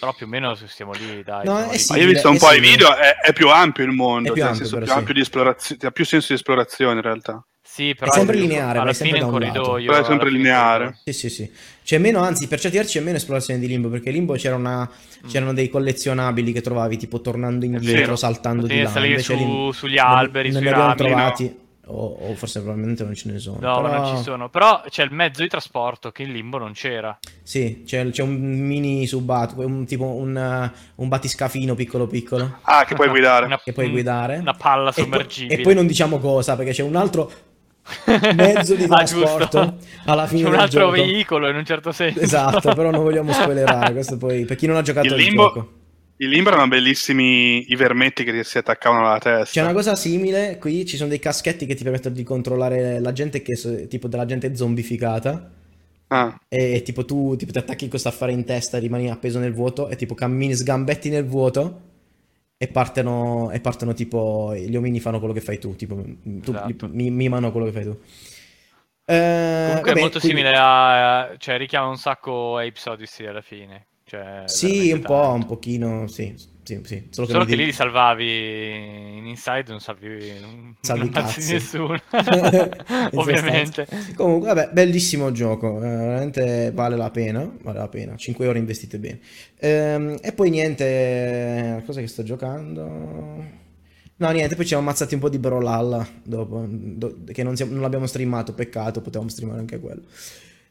però 0.01 0.13
più 0.13 0.27
o 0.27 0.29
meno 0.29 0.55
stiamo 0.55 0.93
lì, 0.93 1.23
dai. 1.23 1.47
No, 1.47 1.57
siamo 1.57 1.71
eh 1.71 1.73
lì. 1.73 1.79
sì, 1.79 1.93
Ma 1.93 1.99
io 1.99 2.05
ho 2.05 2.09
visto 2.09 2.31
un 2.31 2.39
po' 2.39 2.53
i 2.53 2.61
video, 2.61 2.95
è, 2.95 3.17
è 3.17 3.33
più 3.33 3.49
ampio 3.49 3.85
il 3.85 3.93
mondo, 3.93 4.31
È 4.31 4.33
più 4.33 4.43
cioè, 4.43 4.51
ampio, 4.51 4.67
senso, 4.67 4.79
più 4.79 4.87
sì. 4.93 4.99
ampio 4.99 5.15
di 5.15 5.21
esplorazione, 5.21 5.87
ha 5.87 5.91
più 5.91 6.05
senso 6.05 6.27
di 6.29 6.35
esplorazione 6.35 6.95
in 6.95 7.03
realtà. 7.03 7.45
Sì, 7.75 7.93
però 7.99 8.11
È 8.13 8.15
sempre 8.15 8.37
alla 8.37 8.45
lineare, 8.47 8.73
fine 8.73 8.85
vai 8.85 8.95
sempre 8.95 9.19
è 9.19 9.23
un 9.23 9.31
da 9.31 9.35
un 9.37 9.41
lato. 9.43 9.53
corridoio. 9.61 9.91
Però 9.91 10.01
è 10.01 10.05
sempre 10.05 10.29
alla 10.29 10.37
fine 10.37 10.43
lineare. 10.45 10.99
Sì, 11.05 11.13
sì, 11.13 11.29
sì. 11.29 11.51
C'è 11.83 11.99
meno, 11.99 12.21
anzi, 12.21 12.47
per 12.47 12.61
certi 12.61 12.77
versi 12.77 12.99
c'è 12.99 13.05
meno 13.05 13.17
esplorazione 13.17 13.59
di 13.59 13.67
Limbo, 13.67 13.89
perché 13.89 14.11
Limbo 14.13 14.35
c'era 14.35 14.55
una, 14.55 14.89
c'erano 15.27 15.53
dei 15.53 15.69
collezionabili 15.69 16.53
che 16.53 16.61
trovavi 16.61 16.97
tipo 16.97 17.21
tornando 17.21 17.65
indietro, 17.65 18.15
saltando 18.15 18.63
di 18.63 18.69
Potevi 18.69 18.83
là. 18.85 18.91
salire 18.91 19.11
Invece 19.11 19.33
su- 19.37 19.39
Lim- 19.45 19.71
sugli 19.73 19.97
non- 19.97 20.07
alberi, 20.07 20.49
non 20.53 20.57
sui 20.61 20.65
ne 20.65 20.71
abbiamo 20.71 20.95
rami, 20.95 20.97
trovati, 21.09 21.59
o, 21.87 22.07
o 22.31 22.35
forse 22.37 22.61
probabilmente 22.63 23.03
non 23.05 23.15
ce 23.15 23.31
ne 23.33 23.39
sono. 23.41 23.59
No, 23.61 23.83
però... 23.83 24.03
non 24.05 24.17
ci 24.17 24.23
sono. 24.23 24.49
Però 24.49 24.83
c'è 24.89 25.03
il 25.03 25.13
mezzo 25.13 25.43
di 25.43 25.49
trasporto 25.49 26.13
che 26.13 26.23
in 26.23 26.31
limbo 26.33 26.59
non 26.59 26.73
c'era. 26.75 27.19
Sì, 27.43 27.83
c'è, 27.85 28.09
c'è 28.09 28.23
un 28.23 28.35
mini 28.41 29.05
subato, 29.09 29.61
un, 29.67 29.85
tipo 29.85 30.05
un, 30.05 30.71
uh, 30.73 31.03
un 31.03 31.09
battiscafino 31.09 31.75
piccolo 31.75 32.07
piccolo 32.07 32.59
Ah, 32.63 32.85
che 32.85 32.95
puoi 32.95 33.09
guidare. 33.11 33.47
Una- 33.47 33.61
che 33.63 33.73
puoi 33.73 33.91
guidare. 33.91 34.37
Una 34.39 34.55
palla 34.55 34.91
E 34.91 34.93
poi- 34.95 35.03
sommergibile. 35.03 35.61
E 35.61 35.63
poi, 35.63 35.75
non 35.75 35.87
diciamo 35.89 36.19
cosa, 36.19 36.55
perché 36.57 36.71
c'è 36.71 36.83
un 36.83 36.95
altro 36.97 37.31
mezzo 38.35 38.75
di 38.75 38.85
Ah, 38.89 39.05
trasporto 39.05 39.61
giusto. 39.61 39.77
alla 40.07 40.27
fine 40.27 40.43
C'è 40.43 40.49
un 40.49 40.55
altro 40.55 40.81
gioco. 40.81 40.91
veicolo 40.93 41.49
in 41.49 41.57
un 41.57 41.65
certo 41.65 41.93
senso. 41.93 42.21
Esatto, 42.21 42.75
però 42.75 42.91
non 42.91 43.03
vogliamo 43.03 43.33
spoilerare. 43.35 43.93
Questo 43.93 44.17
poi, 44.17 44.45
per 44.45 44.57
chi 44.57 44.67
non 44.67 44.77
ha 44.77 44.83
giocato 44.83 45.07
Il 45.07 45.15
limbo, 45.15 45.43
gioco. 45.45 45.73
il 46.19 46.29
limbo 46.29 46.49
erano 46.51 46.69
bellissimi 46.69 47.71
i 47.71 47.77
vermetti 47.77 48.25
che 48.25 48.33
ti 48.33 48.45
si 48.45 48.59
attaccavano 48.59 49.07
alla 49.07 49.19
testa. 49.19 49.51
C'è 49.53 49.63
una 49.63 49.73
cosa 49.73 49.95
simile, 49.97 50.59
qui 50.59 50.85
ci 50.87 50.97
sono 50.97 51.09
dei 51.09 51.19
caschetti 51.19 51.67
che 51.67 51.75
ti 51.75 51.83
permettono 51.83 52.15
di 52.15 52.23
controllare 52.23 53.01
la 53.01 53.13
gente 53.13 53.43
che 53.43 53.53
è 53.53 53.87
tipo 53.89 54.09
della 54.09 54.25
gente 54.27 54.55
zombificata 54.57 55.51
Ah, 56.09 56.39
e 56.49 56.83
tipo 56.83 57.05
tu 57.05 57.35
tipo, 57.35 57.51
ti 57.51 57.59
attacchi 57.59 57.89
questo 57.89 58.09
affare 58.09 58.31
in 58.33 58.45
testa 58.45 58.77
e 58.77 58.81
rimani 58.81 59.11
appeso 59.11 59.39
nel 59.39 59.53
vuoto 59.55 59.89
e 59.89 59.97
tipo 59.97 60.15
cammini 60.15 60.55
sgambetti 60.55 61.09
nel 61.09 61.25
vuoto 61.27 61.81
e 62.57 62.69
partono, 62.69 63.51
e 63.51 63.61
partono 63.61 63.93
tipo 63.95 64.55
gli 64.55 64.75
omini 64.77 65.01
fanno 65.01 65.19
quello 65.19 65.35
che 65.35 65.41
fai 65.41 65.59
tu, 65.59 65.75
tipo 65.77 65.97
tu 65.97 66.51
Esatto. 66.51 66.89
mi- 66.93 67.11
mimano 67.11 67.51
quello 67.51 67.67
che 67.67 67.73
fai 67.73 67.85
tu. 67.85 67.99
Eh, 69.07 69.65
Comunque 69.67 69.91
vabbè, 69.91 69.99
è 69.99 70.01
molto 70.01 70.19
quindi- 70.19 70.39
simile 70.39 70.57
a... 70.59 71.35
Cioè 71.37 71.59
richiama 71.59 71.89
un 71.89 71.97
sacco 71.99 72.57
Apes 72.57 72.87
Odyssey 72.87 73.27
alla 73.27 73.43
fine. 73.43 73.87
Cioè, 74.05 74.43
Sì, 74.47 74.93
un 74.93 75.01
po', 75.01 75.15
tanto. 75.21 75.35
un 75.35 75.47
pochino, 75.47 76.07
sì, 76.07 76.35
sì, 76.65 76.81
sì. 76.83 77.07
Solo 77.11 77.27
che, 77.27 77.33
Solo 77.33 77.45
che 77.45 77.57
lì 77.57 77.67
li 77.67 77.73
salvavi 77.73 79.17
in 79.19 79.27
inside, 79.27 79.65
non 79.69 79.81
salvi, 79.81 80.33
non 80.41 80.75
Salvi 80.81 81.11
non 81.11 81.25
nessuno. 81.37 82.01
Ovviamente. 83.15 83.87
Comunque, 84.17 84.49
vabbè, 84.49 84.71
bellissimo 84.73 85.31
gioco, 85.31 85.77
eh, 85.77 85.81
veramente 85.81 86.71
vale 86.73 86.97
la 86.97 87.11
pena, 87.11 87.49
vale 87.63 87.79
la 87.79 87.89
pena, 87.89 88.17
5 88.17 88.47
ore 88.47 88.59
investite 88.59 88.99
bene. 88.99 89.21
Ehm, 89.59 90.19
e 90.23 90.33
poi 90.33 90.51
niente, 90.51 91.83
cosa 91.87 92.01
che 92.01 92.07
sto 92.07 92.23
giocando? 92.23 93.63
No, 94.17 94.31
niente, 94.31 94.55
poi 94.55 94.65
ci 94.65 94.69
siamo 94.71 94.85
ammazzati 94.85 95.15
un 95.15 95.21
po' 95.21 95.29
di 95.29 95.39
Brawlhalla 95.39 96.07
dopo, 96.23 96.65
do- 96.69 97.25
che 97.33 97.43
non, 97.43 97.57
siamo- 97.57 97.73
non 97.73 97.83
l'abbiamo 97.83 98.07
streamato, 98.07 98.55
peccato, 98.55 99.01
potevamo 99.03 99.29
streamare 99.29 99.61
anche 99.61 99.81
quello. 99.81 100.03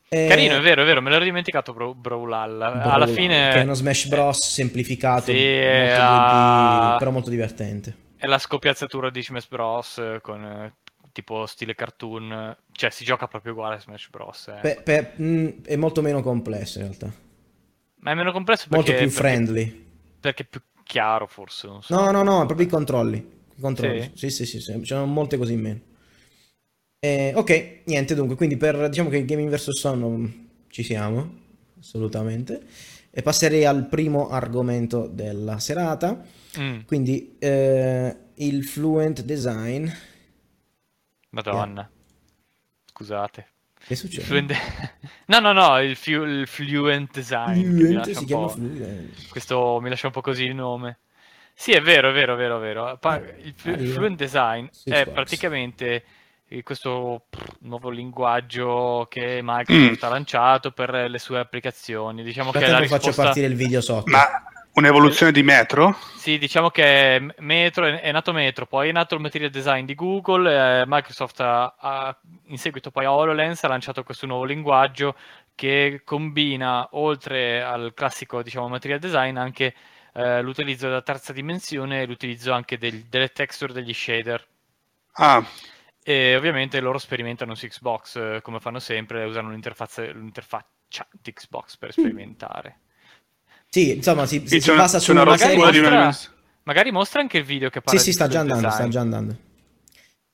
Eh, 0.10 0.28
Carino, 0.28 0.58
è 0.58 0.62
vero, 0.62 0.84
è 0.84 0.86
vero, 0.86 1.02
me 1.02 1.10
l'ero 1.10 1.24
dimenticato 1.24 1.74
Bro- 1.74 1.96
Brawlhalla. 1.96 2.68
Alla 2.68 2.76
Brawlhalla, 2.82 3.08
fine 3.08 3.50
Che 3.52 3.60
è 3.60 3.64
uno 3.64 3.74
Smash 3.74 4.06
Bros 4.08 4.46
semplificato, 4.48 5.32
Sì, 5.32 5.32
molto 5.34 5.96
ah. 6.02 6.94
2D, 6.96 6.98
però 7.00 7.12
molto 7.12 7.30
divertente. 7.32 7.96
è 8.18 8.28
la 8.28 8.38
scoppiazzatura 8.38 9.10
di 9.10 9.24
Smash 9.24 9.48
Bros. 9.48 9.98
eh, 9.98 10.20
con 10.22 10.44
eh, 10.46 10.74
tipo 11.12 11.46
stile 11.48 11.74
cartoon. 11.74 12.56
Cioè, 12.72 12.90
si 12.92 13.04
gioca 13.04 13.28
proprio 13.28 13.54
uguale 13.54 13.76
a 13.76 13.80
Smash 13.80 14.10
Bros. 14.10 14.48
eh. 14.50 14.60
Pe- 14.62 14.82
pe- 14.84 15.14
mh, 15.22 15.62
è 15.66 15.76
molto 15.78 16.02
meno 16.04 16.22
complesso 16.22 16.78
in 16.78 16.86
realtà, 16.86 17.12
Ma 18.02 18.12
è 18.12 18.14
meno 18.14 18.32
complesso 18.32 18.68
molto 18.70 18.92
perché, 18.92 19.06
più 19.08 19.14
perché, 19.14 19.28
friendly. 19.30 19.86
perché 20.20 20.44
è 20.44 20.46
più 20.46 20.62
chiaro, 20.84 21.26
forse. 21.26 21.70
So. 21.82 21.96
No, 21.96 22.12
no, 22.12 22.22
no, 22.22 22.46
proprio 22.46 22.68
i 22.68 22.70
controlli. 22.70 23.18
I 23.56 23.62
controlli. 23.62 24.02
Sì? 24.14 24.30
Sì, 24.30 24.46
sì, 24.46 24.46
sì, 24.46 24.60
sì, 24.60 24.80
c'erano 24.82 25.08
molte 25.08 25.38
cose 25.38 25.54
in 25.54 25.60
meno. 25.62 25.80
Eh, 27.04 27.34
ok, 27.36 27.80
niente, 27.84 28.16
dunque, 28.16 28.38
quindi 28.38 28.56
per 28.56 28.88
diciamo 28.88 29.10
che 29.10 29.26
Gaming 29.26 29.50
vs 29.52 29.78
Son 29.78 30.48
ci 30.70 30.84
siamo, 30.84 31.34
assolutamente. 31.78 32.62
E 33.12 33.22
passerei 33.22 33.66
al 33.66 33.88
primo 33.88 34.30
argomento 34.30 35.08
della 35.08 35.60
serata, 35.60 36.24
Mm, 36.58 36.80
quindi 36.86 37.36
eh, 37.40 38.16
il 38.36 38.64
fluent 38.64 39.22
design. 39.24 39.86
Madonna. 41.32 41.90
Scusate. 42.86 43.48
Che 43.86 43.96
succede? 43.96 44.24
Fluent- 44.24 44.54
No, 45.28 45.40
no, 45.40 45.52
no, 45.52 45.80
il, 45.82 45.96
fiu- 45.96 46.26
il 46.26 46.48
Fluent 46.48 47.12
Design. 47.12 47.76
Fluent 47.76 48.12
si 48.12 48.26
chiama 48.26 48.48
fluent. 48.48 49.30
Questo 49.30 49.80
mi 49.82 49.90
lascia 49.90 50.08
un 50.08 50.14
po' 50.14 50.22
così 50.22 50.44
il 50.46 50.56
nome. 50.56 51.00
Sì, 51.54 51.72
è 51.72 51.82
vero, 51.82 52.10
è 52.10 52.14
vero, 52.14 52.34
è 52.34 52.38
vero, 52.38 52.58
è 52.58 52.62
vero. 52.62 52.98
Pa- 52.98 53.22
Il 53.44 53.54
flu- 53.56 53.74
Arriva. 53.74 53.94
Fluent 53.94 54.18
Design 54.18 54.66
Sì, 54.72 54.90
è 54.90 55.06
praticamente 55.08 55.86
eh, 55.96 56.04
questo 56.62 57.24
pff, 57.30 57.56
nuovo 57.62 57.90
linguaggio 57.90 59.08
che 59.10 59.40
Microsoft 59.42 60.04
Mm. 60.04 60.08
ha 60.08 60.10
lanciato 60.10 60.72
per 60.72 60.92
le 61.10 61.18
sue 61.18 61.40
applicazioni. 61.40 62.22
Diciamo 62.24 62.52
che 62.52 62.58
è 62.60 62.62
la 62.62 62.68
Frattempo 62.68 62.94
faccio 62.94 63.08
risposta... 63.08 63.24
partire 63.32 63.48
il 63.48 63.56
video 63.56 63.82
sotto. 63.82 64.12
ma 64.12 64.28
un'evoluzione 64.74 65.32
di 65.32 65.42
Metro? 65.44 65.96
Sì, 66.16 66.38
diciamo 66.38 66.70
che 66.70 67.34
Metro 67.40 67.86
è, 67.86 68.02
è 68.02 68.12
nato 68.12 68.32
Metro, 68.34 68.66
poi 68.68 68.90
è 68.90 68.92
nato 68.92 69.16
il 69.16 69.22
material 69.22 69.50
design 69.50 69.86
di 69.86 69.96
Google, 69.96 70.82
eh, 70.82 70.84
Microsoft 70.86 71.40
ha, 71.42 71.76
ha- 71.78 72.18
in 72.48 72.58
seguito 72.58 72.92
poi 72.92 73.06
a 73.06 73.12
HoloLens 73.14 73.64
ha 73.64 73.68
lanciato 73.68 74.04
questo 74.04 74.26
nuovo 74.26 74.44
linguaggio 74.44 75.16
che 75.56 76.02
combina, 76.04 76.88
oltre 76.92 77.62
al 77.64 77.94
classico 77.96 78.42
diciamo, 78.42 78.68
material 78.68 79.00
design, 79.00 79.38
anche 79.38 79.74
eh, 80.16 80.42
l'utilizzo 80.42 80.88
della 80.88 81.02
terza 81.02 81.34
dimensione 81.34 82.02
e 82.02 82.06
l'utilizzo 82.06 82.52
anche 82.54 82.78
del- 82.78 83.04
delle 83.10 83.30
texture 83.32 83.74
degli 83.74 83.94
shader. 83.94 84.44
Ah, 85.16 85.44
E 86.06 86.36
ovviamente 86.36 86.80
loro 86.82 86.98
sperimentano 86.98 87.56
su 87.56 87.66
Xbox, 87.68 88.16
eh, 88.18 88.40
come 88.42 88.60
fanno 88.60 88.80
sempre, 88.80 89.24
usano 89.26 89.52
l'interfaccia, 89.52 90.04
l'interfaccia 90.04 91.08
di 91.12 91.32
Xbox 91.34 91.78
per 91.78 91.92
sperimentare. 91.94 92.80
Sì, 93.70 93.96
insomma, 93.96 94.26
si, 94.26 94.44
sì, 94.46 94.60
si 94.60 94.70
una, 94.70 94.82
basa 94.82 95.00
su 95.00 95.12
una 95.12 95.22
una 95.24 95.38
serie... 95.38 95.72
di 95.72 95.80
una... 95.80 96.16
Magari 96.64 96.92
mostra 96.92 97.22
anche 97.22 97.40
il 97.40 97.44
video 97.44 97.70
che 97.70 97.80
Sì, 97.80 97.84
parla 97.86 98.00
sì, 98.00 98.10
di 98.10 98.14
sta 98.14 98.28
già 98.28 98.40
andando, 98.42 98.70
sta 98.70 98.84
design. 98.86 98.90
già 98.90 99.00
andando. 99.00 99.38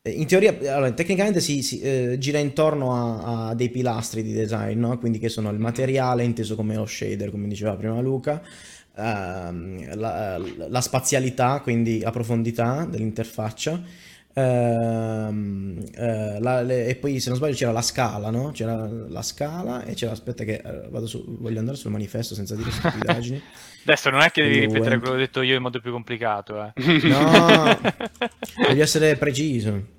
Eh, 0.01 0.11
In 0.11 0.27
teoria, 0.27 0.51
allora, 0.75 0.91
tecnicamente 0.91 1.39
si, 1.39 1.61
si, 1.61 1.79
eh, 1.81 2.17
gira 2.19 2.39
intorno 2.39 2.93
a, 2.93 3.49
a 3.49 3.53
dei 3.55 3.69
pilastri 3.69 4.23
di 4.23 4.33
design, 4.33 4.79
no? 4.79 4.97
Quindi 4.97 5.19
che 5.19 5.29
sono 5.29 5.49
il 5.51 5.59
materiale, 5.59 6.23
inteso 6.23 6.55
come 6.55 6.75
lo 6.75 6.85
shader, 6.85 7.31
come 7.31 7.47
diceva 7.47 7.75
prima 7.75 7.99
Luca, 8.01 8.41
ehm, 8.97 9.95
la, 9.95 10.37
la 10.37 10.81
spazialità, 10.81 11.59
quindi 11.61 11.99
la 11.99 12.11
profondità 12.11 12.85
dell'interfaccia, 12.85 13.81
ehm, 14.33 15.83
eh, 15.95 16.39
la- 16.39 16.61
le- 16.61 16.87
e 16.87 16.95
poi 16.95 17.19
se 17.19 17.29
non 17.29 17.37
sbaglio 17.37 17.55
c'era 17.55 17.71
la 17.71 17.81
scala, 17.81 18.29
no? 18.29 18.51
C'era 18.51 18.87
la 18.87 19.21
scala 19.21 19.83
e 19.83 19.93
c'era, 19.93 20.11
aspetta 20.11 20.43
che 20.43 20.61
eh, 20.63 20.87
vado 20.89 21.07
su, 21.07 21.23
voglio 21.39 21.59
andare 21.59 21.77
sul 21.77 21.91
manifesto 21.91 22.35
senza 22.35 22.55
dire 22.55 22.71
stupidaggini. 22.71 23.41
Adesso 23.83 24.09
non 24.09 24.21
è 24.21 24.29
che 24.31 24.41
devi 24.41 24.59
Fluent. 24.59 24.73
ripetere 24.73 24.97
quello 24.99 25.13
che 25.13 25.17
ho 25.19 25.25
detto 25.25 25.41
io 25.41 25.55
in 25.55 25.61
modo 25.61 25.79
più 25.79 25.91
complicato, 25.91 26.63
eh. 26.63 26.73
No, 27.07 27.79
voglio 28.67 28.83
essere 28.83 29.15
preciso. 29.15 29.97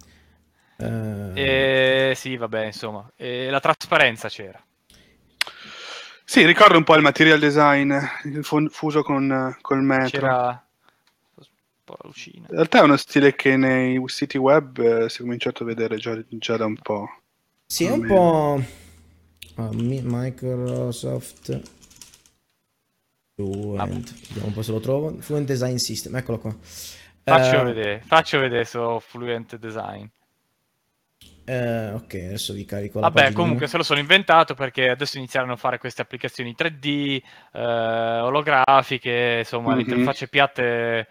Eh, 0.77 1.31
E 1.35 2.13
sì, 2.15 2.37
vabbè, 2.37 2.67
insomma, 2.67 3.11
E 3.17 3.51
la 3.51 3.61
trasparenza 3.61 4.29
c'era. 4.29 4.63
Sì, 6.25 6.47
ricorda 6.47 6.77
un 6.77 6.85
po' 6.85 6.95
il 6.95 7.03
material 7.03 7.41
design 7.41 7.93
fu- 8.43 8.69
fuso 8.69 9.03
con, 9.03 9.57
col 9.61 9.83
Metro. 9.83 10.09
C'era 10.21 10.65
po' 11.91 11.97
la 12.03 12.09
lucina. 12.09 12.47
In 12.49 12.55
realtà 12.55 12.79
è 12.79 12.83
uno 12.83 12.97
stile 12.97 13.35
che 13.35 13.57
nei 13.57 14.01
siti 14.07 14.39
web 14.39 14.79
eh, 14.79 15.09
si 15.09 15.19
è 15.19 15.21
cominciato 15.21 15.63
a 15.63 15.67
vedere 15.67 15.97
già, 15.97 16.19
già 16.29 16.57
da 16.57 16.65
un 16.67 16.77
po'. 16.77 17.09
Sì, 17.67 17.85
è 17.85 17.91
un 17.91 18.07
po'... 18.07 18.63
ah, 19.57 19.69
Mi- 19.73 20.03
Microsoft 20.05 21.61
Fluent. 23.35 24.13
Vediamo 24.29 24.49
un 24.49 24.53
po' 24.53 24.63
se 24.63 24.73
lo 24.73 24.81
trovo. 24.81 25.17
Fluent 25.21 25.47
Design 25.47 25.77
System, 25.77 26.17
eccolo 26.17 26.39
qua. 26.39 26.55
Faccio 27.23 27.61
Eh, 27.61 27.65
vedere, 27.65 28.03
faccio 28.05 28.39
vedere 28.39 28.65
su 28.65 28.99
Fluent 29.01 29.57
Design. 29.57 30.05
Eh, 31.45 31.93
ok, 31.93 32.15
adesso 32.15 32.53
vi 32.53 32.65
carico 32.65 33.01
la 33.01 33.07
Vabbè, 33.07 33.21
paginina. 33.23 33.41
comunque 33.43 33.67
se 33.67 33.77
lo 33.77 33.83
sono 33.83 33.99
inventato 33.99 34.55
perché 34.55 34.89
adesso 34.91 35.19
inizieranno 35.19 35.53
a 35.55 35.57
fare 35.57 35.79
queste 35.79 36.01
applicazioni 36.03 36.55
3D, 36.55 37.21
eh, 37.53 37.61
olografiche, 38.21 39.37
insomma, 39.41 39.71
Mhm. 39.71 39.77
le 39.77 39.83
interfacce 39.83 40.29
piatte 40.29 41.09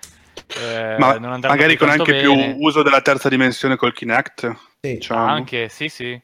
eh, 0.58 0.96
Ma 0.98 1.18
magari 1.20 1.76
con 1.78 1.90
anche 1.90 2.12
bene. 2.12 2.54
più 2.54 2.64
uso 2.64 2.82
della 2.84 3.02
terza 3.02 3.30
dimensione 3.30 3.76
col 3.76 3.94
Kinect. 3.94 4.56
Sì. 4.82 4.94
diciamo. 4.94 5.26
Anche, 5.26 5.70
sì, 5.70 5.90
sì. 5.90 6.20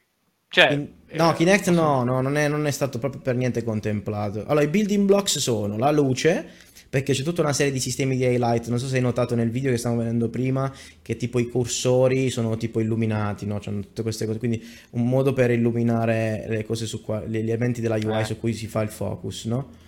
Cioè, 0.48 0.70
In- 0.72 0.88
no, 1.12 1.32
eh, 1.32 1.34
Kinect 1.34 1.70
no, 1.70 2.02
no, 2.04 2.20
non 2.20 2.36
è, 2.36 2.48
non 2.48 2.66
è 2.66 2.70
stato 2.70 2.98
proprio 2.98 3.20
per 3.20 3.34
niente 3.36 3.62
contemplato. 3.62 4.44
Allora, 4.46 4.62
i 4.64 4.68
building 4.68 5.04
blocks 5.06 5.38
sono 5.38 5.76
la 5.76 5.90
luce, 5.90 6.48
perché 6.88 7.12
c'è 7.12 7.22
tutta 7.22 7.42
una 7.42 7.52
serie 7.52 7.72
di 7.72 7.80
sistemi 7.80 8.16
di 8.16 8.24
highlight. 8.24 8.68
Non 8.68 8.78
so 8.78 8.86
se 8.86 8.96
hai 8.96 9.02
notato 9.02 9.34
nel 9.34 9.50
video 9.50 9.70
che 9.70 9.76
stiamo 9.76 9.96
vedendo 9.96 10.28
prima, 10.30 10.72
che 11.02 11.16
tipo 11.16 11.38
i 11.38 11.48
cursori 11.48 12.30
sono 12.30 12.56
tipo 12.56 12.80
illuminati, 12.80 13.44
no? 13.44 13.58
C'hanno 13.60 13.80
tutte 13.80 14.02
queste 14.02 14.24
cose. 14.24 14.38
Quindi 14.38 14.64
un 14.90 15.06
modo 15.08 15.32
per 15.32 15.50
illuminare 15.50 16.44
le 16.48 16.64
cose 16.64 16.86
su 16.86 17.02
qua, 17.02 17.22
gli 17.26 17.36
elementi 17.38 17.80
della 17.80 17.96
UI 17.96 18.20
Eh. 18.20 18.24
su 18.24 18.38
cui 18.38 18.54
si 18.54 18.66
fa 18.66 18.80
il 18.82 18.88
focus, 18.88 19.44
no? 19.46 19.84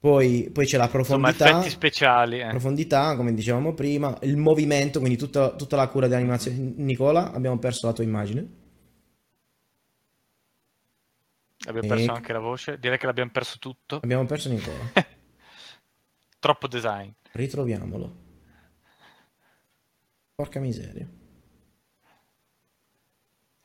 Poi, 0.00 0.48
poi 0.50 0.64
c'è 0.64 0.78
la 0.78 0.84
Insomma, 0.84 1.02
profondità. 1.30 1.50
effetti 1.50 1.68
speciali. 1.70 2.40
eh. 2.40 2.48
Profondità, 2.48 3.14
come 3.16 3.34
dicevamo 3.34 3.74
prima, 3.74 4.16
il 4.22 4.38
movimento, 4.38 4.98
quindi 4.98 5.18
tutta, 5.18 5.54
tutta 5.54 5.76
la 5.76 5.88
cura 5.88 6.06
dell'animazione. 6.08 6.56
Nicola, 6.76 7.32
abbiamo 7.32 7.58
perso 7.58 7.86
la 7.86 7.92
tua 7.92 8.04
immagine. 8.04 8.48
Abbiamo 11.66 11.86
perso 11.88 12.04
Ecco. 12.04 12.12
anche 12.14 12.32
la 12.32 12.38
voce. 12.38 12.78
Direi 12.78 12.96
che 12.96 13.04
l'abbiamo 13.04 13.30
perso 13.30 13.58
tutto. 13.58 13.96
Abbiamo 14.02 14.24
perso 14.24 14.48
Nicola. 14.48 14.78
Troppo 16.40 16.66
design. 16.66 17.10
Ritroviamolo. 17.32 18.16
Porca 20.34 20.58
miseria. 20.60 21.06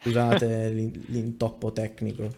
Scusate 0.01 0.69
l'in- 0.75 1.03
l'intoppo 1.07 1.71
tecnico. 1.71 2.29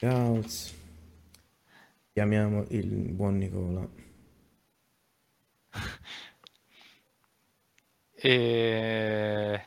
Gauss. 0.00 0.72
Chiamiamo 2.12 2.64
il 2.70 3.12
buon 3.12 3.38
Nicola. 3.38 3.86
E... 8.22 9.60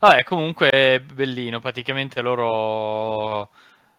Vabbè, 0.00 0.24
comunque 0.24 0.68
è 0.70 1.00
bellino, 1.00 1.60
praticamente 1.60 2.20
loro 2.22 3.50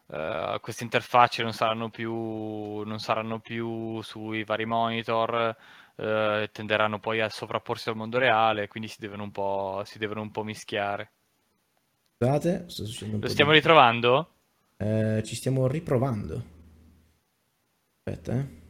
eh, 0.08 0.58
queste 0.62 0.84
interfacce 0.84 1.44
non 1.44 1.54
saranno 1.54 1.90
più, 1.90 2.82
non 2.84 3.00
saranno 3.00 3.40
più 3.40 4.02
sui 4.02 4.44
vari 4.44 4.66
monitor, 4.66 5.56
eh, 5.96 6.50
tenderanno 6.52 7.00
poi 7.00 7.22
a 7.22 7.30
sovrapporsi 7.30 7.90
al 7.90 7.96
mondo 7.96 8.18
reale, 8.20 8.68
quindi 8.68 8.90
si 8.90 8.98
devono 9.00 9.24
un 9.24 9.32
po', 9.32 9.82
si 9.86 9.98
devono 9.98 10.22
un 10.22 10.32
po' 10.32 10.44
mischiare. 10.44 11.12
Scusate, 12.18 12.66
sta 12.70 12.86
succedendo 12.86 13.20
Lo 13.20 13.30
stiamo 13.30 13.52
di- 13.52 13.58
ritrovando? 13.58 14.30
Eh, 14.78 15.22
ci 15.26 15.36
stiamo 15.36 15.68
riprovando. 15.68 16.44
Aspetta, 18.06 18.34
eh. 18.34 18.62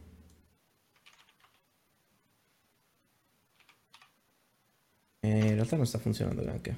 Eh, 5.20 5.46
in 5.48 5.54
realtà 5.54 5.74
non 5.76 5.86
sta 5.86 5.98
funzionando 5.98 6.42
neanche. 6.44 6.76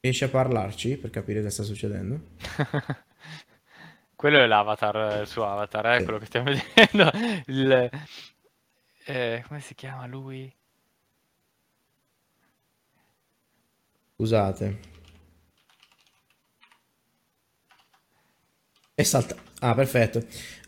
Riesci 0.00 0.24
a 0.24 0.28
parlarci 0.28 0.96
per 0.98 1.08
capire 1.10 1.42
che 1.42 1.48
sta 1.50 1.62
succedendo? 1.62 2.36
Quello 4.14 4.38
è 4.38 4.46
l'avatar, 4.46 5.20
il 5.22 5.26
suo 5.26 5.44
avatar, 5.46 5.84
è 5.86 5.98
Sì. 5.98 6.04
quello 6.04 6.18
che 6.18 6.26
stiamo 6.26 6.50
vedendo. 6.52 7.10
Il, 7.46 7.90
eh, 9.06 9.44
come 9.46 9.60
si 9.60 9.74
chiama 9.74 10.06
lui? 10.06 10.52
Scusate. 14.16 14.78
È 18.94 19.02
saltato. 19.02 19.40
Ah, 19.60 19.74
perfetto. 19.74 20.18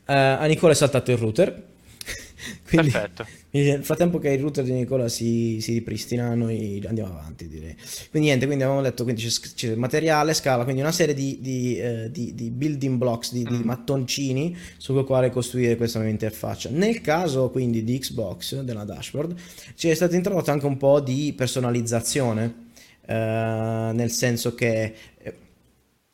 Eh, 0.06 0.14
a 0.14 0.44
Nicola 0.46 0.72
è 0.72 0.74
saltato 0.74 1.10
il 1.10 1.18
router. 1.18 1.72
Quindi, 2.68 2.90
Perfetto. 2.90 3.26
quindi 3.50 3.70
nel 3.70 3.84
frattempo 3.84 4.18
che 4.18 4.28
il 4.30 4.40
router 4.40 4.64
di 4.64 4.72
Nicola 4.72 5.08
si, 5.08 5.58
si 5.62 5.72
ripristina, 5.72 6.34
noi 6.34 6.82
andiamo 6.86 7.12
avanti, 7.18 7.48
direi. 7.48 7.74
Quindi 8.10 8.28
niente, 8.28 8.44
quindi 8.44 8.64
avevamo 8.64 8.84
detto, 8.84 9.04
quindi 9.04 9.22
c'è, 9.22 9.30
c'è 9.54 9.74
materiale, 9.76 10.34
scala, 10.34 10.64
quindi 10.64 10.82
una 10.82 10.92
serie 10.92 11.14
di, 11.14 11.38
di, 11.40 11.78
eh, 11.78 12.10
di- 12.10 12.34
di 12.34 12.50
building 12.50 12.98
blocks, 12.98 13.32
di, 13.32 13.46
Mm. 13.50 13.62
mattoncini 13.62 14.54
su 14.76 14.92
quale 15.04 15.30
costruire 15.30 15.76
questa 15.76 15.98
nuova 15.98 16.12
interfaccia. 16.12 16.68
Nel 16.70 17.00
caso 17.00 17.48
quindi 17.48 17.82
di 17.82 17.98
Xbox, 17.98 18.60
della 18.60 18.84
dashboard, 18.84 19.34
ci 19.74 19.88
è 19.88 19.94
stato 19.94 20.14
introdotto 20.14 20.50
anche 20.50 20.66
un 20.66 20.76
po' 20.76 21.00
di 21.00 21.32
personalizzazione, 21.34 22.63
nel 23.12 24.10
senso 24.10 24.54
che 24.54 24.94
eh, 25.18 25.34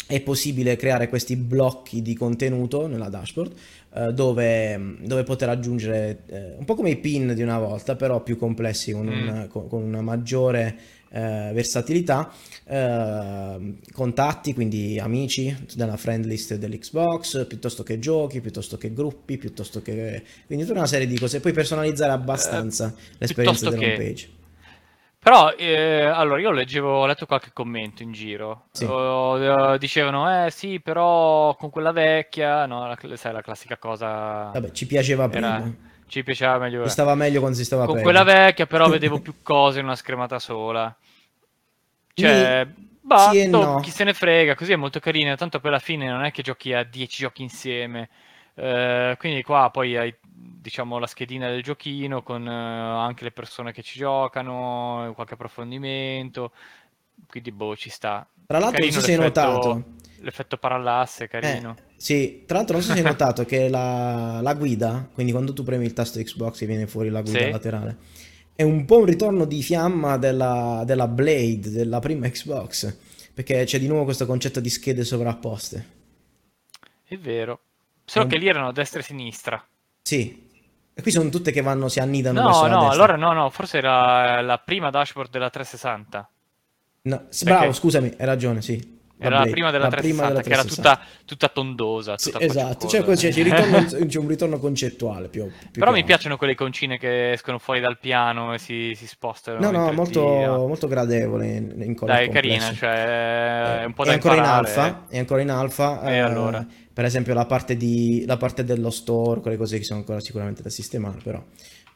è 0.06 0.20
possibile 0.22 0.74
creare 0.76 1.08
questi 1.08 1.36
blocchi 1.36 2.02
di 2.02 2.14
contenuto 2.14 2.88
nella 2.88 3.08
dashboard 3.08 3.52
eh, 3.94 4.12
dove, 4.12 4.96
dove 5.02 5.22
poter 5.22 5.48
aggiungere 5.50 6.22
eh, 6.26 6.54
un 6.58 6.64
po' 6.64 6.74
come 6.74 6.90
i 6.90 6.96
pin 6.96 7.32
di 7.34 7.42
una 7.42 7.58
volta, 7.58 7.94
però 7.94 8.20
più 8.22 8.36
complessi 8.36 8.90
con, 8.92 9.06
un- 9.06 9.46
con- 9.48 9.68
con 9.68 9.82
una 9.82 10.00
maggiore 10.02 10.76
eh, 11.12 11.50
versatilità. 11.52 12.32
eh, 12.64 13.74
contatti, 13.92 14.52
quindi 14.54 14.98
amici 14.98 15.54
della 15.76 15.96
friend 15.96 16.24
list 16.24 16.54
dell'Xbox, 16.56 17.46
piuttosto 17.46 17.82
che 17.84 17.98
giochi, 18.00 18.40
piuttosto 18.40 18.76
che 18.76 18.92
gruppi, 18.92 19.36
piuttosto 19.38 19.80
che 19.82 20.22
quindi 20.46 20.64
tutta 20.64 20.78
una 20.78 20.86
serie 20.88 21.06
di 21.06 21.18
cose. 21.18 21.38
Puoi 21.40 21.52
personalizzare 21.52 22.12
abbastanza 22.12 22.94
l'esperienza 23.18 23.68
piuttosto 23.70 23.86
che- 23.96 23.96
page. 23.96 24.28
Però, 25.22 25.50
eh, 25.50 26.02
allora, 26.04 26.40
io 26.40 26.50
leggevo, 26.50 27.00
ho 27.00 27.06
letto 27.06 27.26
qualche 27.26 27.50
commento 27.52 28.02
in 28.02 28.10
giro. 28.10 28.68
Sì. 28.72 28.84
Oh, 28.86 29.74
eh, 29.74 29.78
dicevano, 29.78 30.46
eh 30.46 30.50
sì, 30.50 30.80
però 30.80 31.54
con 31.56 31.68
quella 31.68 31.92
vecchia, 31.92 32.64
no, 32.64 32.86
la, 32.88 32.96
sai, 33.16 33.34
la 33.34 33.42
classica 33.42 33.76
cosa 33.76 34.50
Vabbè, 34.50 34.70
ci 34.70 34.86
piaceva 34.86 35.24
era, 35.30 35.56
prima. 35.56 35.74
ci 36.06 36.22
piaceva 36.22 36.56
meglio. 36.58 36.80
Mi 36.80 36.88
stava 36.88 37.14
meglio 37.14 37.40
quando 37.40 37.58
si 37.58 37.64
stava 37.64 37.84
Con 37.84 37.96
peggio. 37.96 38.04
quella 38.06 38.22
vecchia, 38.22 38.66
però 38.66 38.88
vedevo 38.88 39.20
più 39.20 39.34
cose 39.42 39.80
in 39.80 39.84
una 39.84 39.94
schermata 39.94 40.38
sola. 40.38 40.96
Cioè, 42.14 42.66
bah, 43.02 43.28
sì 43.30 43.40
e 43.40 43.46
no, 43.46 43.80
chi 43.80 43.90
se 43.90 44.04
ne 44.04 44.14
frega, 44.14 44.54
così 44.54 44.72
è 44.72 44.76
molto 44.76 45.00
carino, 45.00 45.36
tanto 45.36 45.60
poi 45.60 45.70
alla 45.70 45.78
fine 45.80 46.08
non 46.08 46.24
è 46.24 46.30
che 46.30 46.40
giochi 46.42 46.72
a 46.72 46.82
10 46.82 47.22
giochi 47.22 47.42
insieme. 47.42 48.08
Eh, 48.54 49.16
quindi 49.18 49.42
qua 49.42 49.68
poi 49.70 49.96
hai, 49.98 50.14
diciamo, 50.40 50.98
la 50.98 51.06
schedina 51.06 51.48
del 51.48 51.62
giochino 51.62 52.22
con 52.22 52.46
eh, 52.46 52.50
anche 52.50 53.24
le 53.24 53.32
persone 53.32 53.72
che 53.72 53.82
ci 53.82 53.98
giocano, 53.98 55.12
qualche 55.14 55.34
approfondimento. 55.34 56.52
Quindi, 57.26 57.52
boh, 57.52 57.76
ci 57.76 57.90
sta. 57.90 58.26
Tra 58.46 58.58
l'altro, 58.58 58.82
non 58.82 58.92
so 58.92 59.00
se 59.00 59.12
hai 59.12 59.18
notato. 59.18 59.84
L'effetto 60.22 60.58
parallasse, 60.58 61.28
carino. 61.28 61.76
Eh, 61.78 61.82
sì, 61.96 62.44
tra 62.46 62.58
l'altro 62.58 62.74
non 62.76 62.84
so 62.84 62.92
se 62.92 62.98
hai 62.98 63.04
notato 63.04 63.44
che 63.44 63.68
la, 63.68 64.40
la 64.42 64.54
guida, 64.54 65.08
quindi 65.14 65.32
quando 65.32 65.52
tu 65.52 65.62
premi 65.62 65.86
il 65.86 65.94
tasto 65.94 66.20
Xbox 66.20 66.60
e 66.60 66.66
viene 66.66 66.86
fuori 66.86 67.08
la 67.08 67.22
guida 67.22 67.38
Sì. 67.38 67.50
laterale, 67.50 67.96
è 68.54 68.62
un 68.62 68.84
po' 68.84 68.98
un 68.98 69.06
ritorno 69.06 69.46
di 69.46 69.62
fiamma 69.62 70.18
della, 70.18 70.82
della 70.84 71.08
Blade, 71.08 71.70
della 71.70 72.00
prima 72.00 72.28
Xbox, 72.28 72.94
perché 73.32 73.64
c'è 73.64 73.78
di 73.78 73.86
nuovo 73.86 74.04
questo 74.04 74.26
concetto 74.26 74.60
di 74.60 74.68
schede 74.68 75.04
sovrapposte. 75.04 75.86
È 77.04 77.16
vero. 77.16 77.60
Solo 78.04 78.26
che 78.26 78.36
lì 78.36 78.48
erano 78.48 78.68
a 78.68 78.72
destra 78.72 79.00
e 79.00 79.02
sinistra. 79.02 79.66
Sì, 80.02 80.48
e 80.92 81.02
qui 81.02 81.10
sono 81.10 81.28
tutte 81.28 81.52
che 81.52 81.60
vanno, 81.62 81.88
si 81.88 82.00
annidano 82.00 82.40
No, 82.40 82.62
la 82.62 82.68
no, 82.68 82.90
allora 82.90 83.16
no, 83.16 83.32
no, 83.32 83.50
forse 83.50 83.78
era 83.78 84.40
la 84.40 84.58
prima 84.58 84.90
dashboard 84.90 85.30
della 85.30 85.50
360. 85.50 86.28
No, 87.02 87.24
sì, 87.30 87.44
Perché- 87.44 87.58
bravo, 87.60 87.72
scusami, 87.74 88.14
hai 88.18 88.26
ragione, 88.26 88.60
sì. 88.62 88.98
Era 89.22 89.34
la 89.34 89.36
Blade, 89.42 89.50
prima 89.52 89.70
della 89.70 89.84
la 89.84 89.90
prima 89.90 90.22
360, 90.22 90.28
della 90.28 90.42
che 90.42 90.48
era 90.50 90.62
360. 90.62 91.04
tutta, 91.04 91.24
tutta 91.26 91.48
tondosa. 91.48 92.16
Sì, 92.16 92.30
Tutta 92.30 92.42
esatto, 92.44 92.64
pacciuccosa. 92.86 92.88
cioè, 92.96 93.04
così 93.04 93.28
c'è, 93.28 93.42
ritorno- 93.44 94.06
c'è 94.06 94.18
un 94.18 94.28
ritorno 94.28 94.58
concettuale 94.58 95.28
più, 95.28 95.46
più 95.46 95.70
Però 95.72 95.92
che 95.92 95.98
mi 95.98 96.04
piacciono 96.04 96.36
quelle 96.38 96.54
concine 96.54 96.96
che 96.98 97.32
escono 97.32 97.58
fuori 97.58 97.80
dal 97.80 97.98
piano 97.98 98.54
e 98.54 98.58
si, 98.58 98.94
si 98.94 99.06
spostano. 99.06 99.58
No, 99.60 99.70
no, 99.70 99.90
3D, 99.90 99.94
molto, 99.94 100.20
molto 100.22 100.88
gradevole 100.88 101.46
in, 101.48 101.54
in 101.82 101.94
Dai, 101.94 101.94
complesso. 101.94 102.30
carina, 102.32 102.72
cioè 102.72 103.80
è 103.80 103.84
un 103.84 103.92
po' 103.92 104.04
è 104.04 104.06
da 104.06 104.12
ancora 104.14 104.34
in 104.36 104.40
imparare. 104.40 104.66
alfa, 104.66 105.06
è 105.08 105.18
ancora 105.18 105.40
in 105.42 105.50
alfa. 105.50 106.02
E 106.02 106.14
eh, 106.14 106.18
allora? 106.20 106.66
Per 107.00 107.08
esempio 107.08 107.32
la 107.32 107.46
parte, 107.46 107.78
di, 107.78 108.24
la 108.26 108.36
parte 108.36 108.62
dello 108.62 108.90
store, 108.90 109.40
quelle 109.40 109.56
cose 109.56 109.78
che 109.78 109.84
sono 109.84 110.00
ancora 110.00 110.20
sicuramente 110.20 110.60
da 110.60 110.68
sistemare, 110.68 111.18
però 111.24 111.42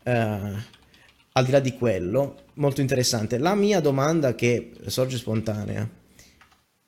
eh, 0.03 0.13
al 0.13 1.45
di 1.45 1.51
là 1.51 1.61
di 1.61 1.75
quello, 1.75 2.45
molto 2.55 2.81
interessante. 2.81 3.37
La 3.37 3.55
mia 3.55 3.81
domanda 3.81 4.35
che 4.35 4.73
sorge 4.87 5.19
spontanea, 5.19 5.87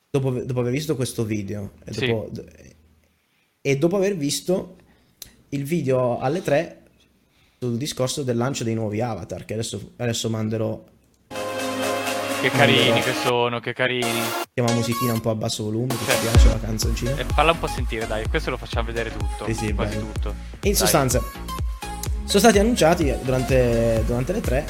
dopo, 0.08 0.30
dopo 0.30 0.60
aver 0.60 0.72
visto 0.72 0.96
questo 0.96 1.26
video 1.26 1.72
e 1.84 1.92
Sì. 1.92 2.06
dopo, 2.06 2.30
e 3.60 3.76
dopo 3.76 3.96
aver 3.96 4.16
visto 4.16 4.78
il 5.50 5.64
video 5.64 6.18
alle 6.18 6.40
3 6.40 6.84
sul 7.58 7.76
discorso 7.76 8.22
del 8.22 8.38
lancio 8.38 8.64
dei 8.64 8.72
nuovi 8.72 9.02
avatar, 9.02 9.44
che 9.44 9.52
adesso, 9.52 9.92
adesso 9.96 10.30
manderò 10.30 10.82
Che 12.40 12.50
carini 12.50 13.00
che 13.00 13.12
sono, 13.24 13.60
che 13.60 13.72
carini. 13.72 14.20
Chiama 14.52 14.72
musichina 14.72 15.12
un 15.12 15.20
po' 15.20 15.30
a 15.30 15.34
basso 15.34 15.64
volume, 15.64 15.88
che 15.88 16.04
Certo. 16.04 16.20
ci 16.20 16.28
piace 16.28 16.48
la 16.48 16.58
canzoncina. 16.60 17.16
E 17.16 17.24
falla 17.24 17.52
un 17.52 17.58
po' 17.58 17.66
sentire, 17.66 18.06
dai, 18.06 18.26
questo 18.28 18.50
lo 18.50 18.56
facciamo 18.56 18.86
vedere 18.86 19.10
tutto. 19.10 19.44
Sì, 19.46 19.54
sì, 19.54 19.72
quasi 19.74 19.96
bello. 19.96 20.10
tutto. 20.12 20.28
In 20.28 20.58
Dai. 20.60 20.74
sostanza, 20.74 21.20
sono 22.24 22.38
stati 22.38 22.58
annunciati 22.58 23.12
durante, 23.22 24.02
durante 24.06 24.32
le 24.32 24.40
tre 24.40 24.66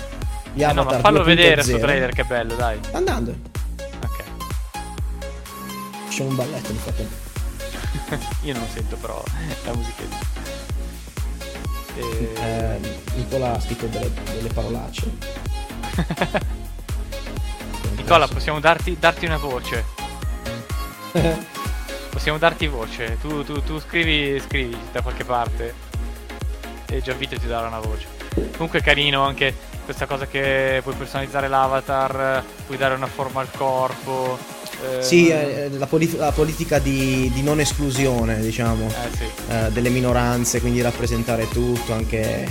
gli 0.54 0.62
Eh 0.62 0.72
no, 0.72 0.84
ma 0.84 0.98
fallo 1.00 1.20
2.0. 1.20 1.24
vedere 1.24 1.62
sto 1.62 1.78
trailer 1.78 2.12
che 2.12 2.24
bello, 2.24 2.54
dai. 2.54 2.78
Sta 2.80 2.96
andando. 2.96 3.34
Ok. 4.02 4.24
C'è 6.08 6.22
un 6.22 6.34
balletto 6.34 6.72
nel 6.72 6.80
frattempo. 6.80 7.14
Io 8.46 8.54
non 8.54 8.66
sento 8.72 8.96
però 8.96 9.22
la 9.64 9.74
musica. 9.74 10.02
E... 11.96 12.32
Eh, 12.40 12.78
Nicola 13.16 13.52
ha 13.54 13.60
scritto 13.60 13.86
delle, 13.86 14.10
delle 14.34 14.48
parolacce. 14.48 15.10
Nicola, 18.08 18.28
possiamo 18.28 18.60
darti, 18.60 18.96
darti 19.00 19.26
una 19.26 19.36
voce. 19.36 19.84
Possiamo 22.08 22.38
darti 22.38 22.68
voce. 22.68 23.18
Tu, 23.20 23.42
tu, 23.44 23.60
tu 23.64 23.80
scrivi, 23.80 24.40
scrivi 24.40 24.76
da 24.92 25.02
qualche 25.02 25.24
parte. 25.24 25.74
E 26.88 27.02
Gianvito 27.02 27.36
ti 27.36 27.48
darà 27.48 27.66
una 27.66 27.80
voce. 27.80 28.06
Comunque 28.52 28.78
è 28.78 28.82
carino 28.82 29.22
anche 29.24 29.52
questa 29.84 30.06
cosa 30.06 30.28
che 30.28 30.78
puoi 30.84 30.94
personalizzare 30.94 31.48
l'avatar, 31.48 32.44
puoi 32.64 32.78
dare 32.78 32.94
una 32.94 33.08
forma 33.08 33.40
al 33.40 33.50
corpo. 33.50 34.38
eh, 34.98 35.02
Sì, 35.02 35.28
eh, 35.28 35.68
la, 35.72 35.86
polit- 35.88 36.16
la 36.16 36.30
politica 36.30 36.78
di, 36.78 37.28
di 37.34 37.42
non 37.42 37.58
esclusione, 37.58 38.38
diciamo, 38.40 38.86
Eh 38.86 39.16
sì. 39.16 39.24
eh, 39.50 39.70
delle 39.72 39.88
minoranze, 39.90 40.60
quindi 40.60 40.80
rappresentare 40.80 41.48
tutto, 41.48 41.92
anche, 41.92 42.48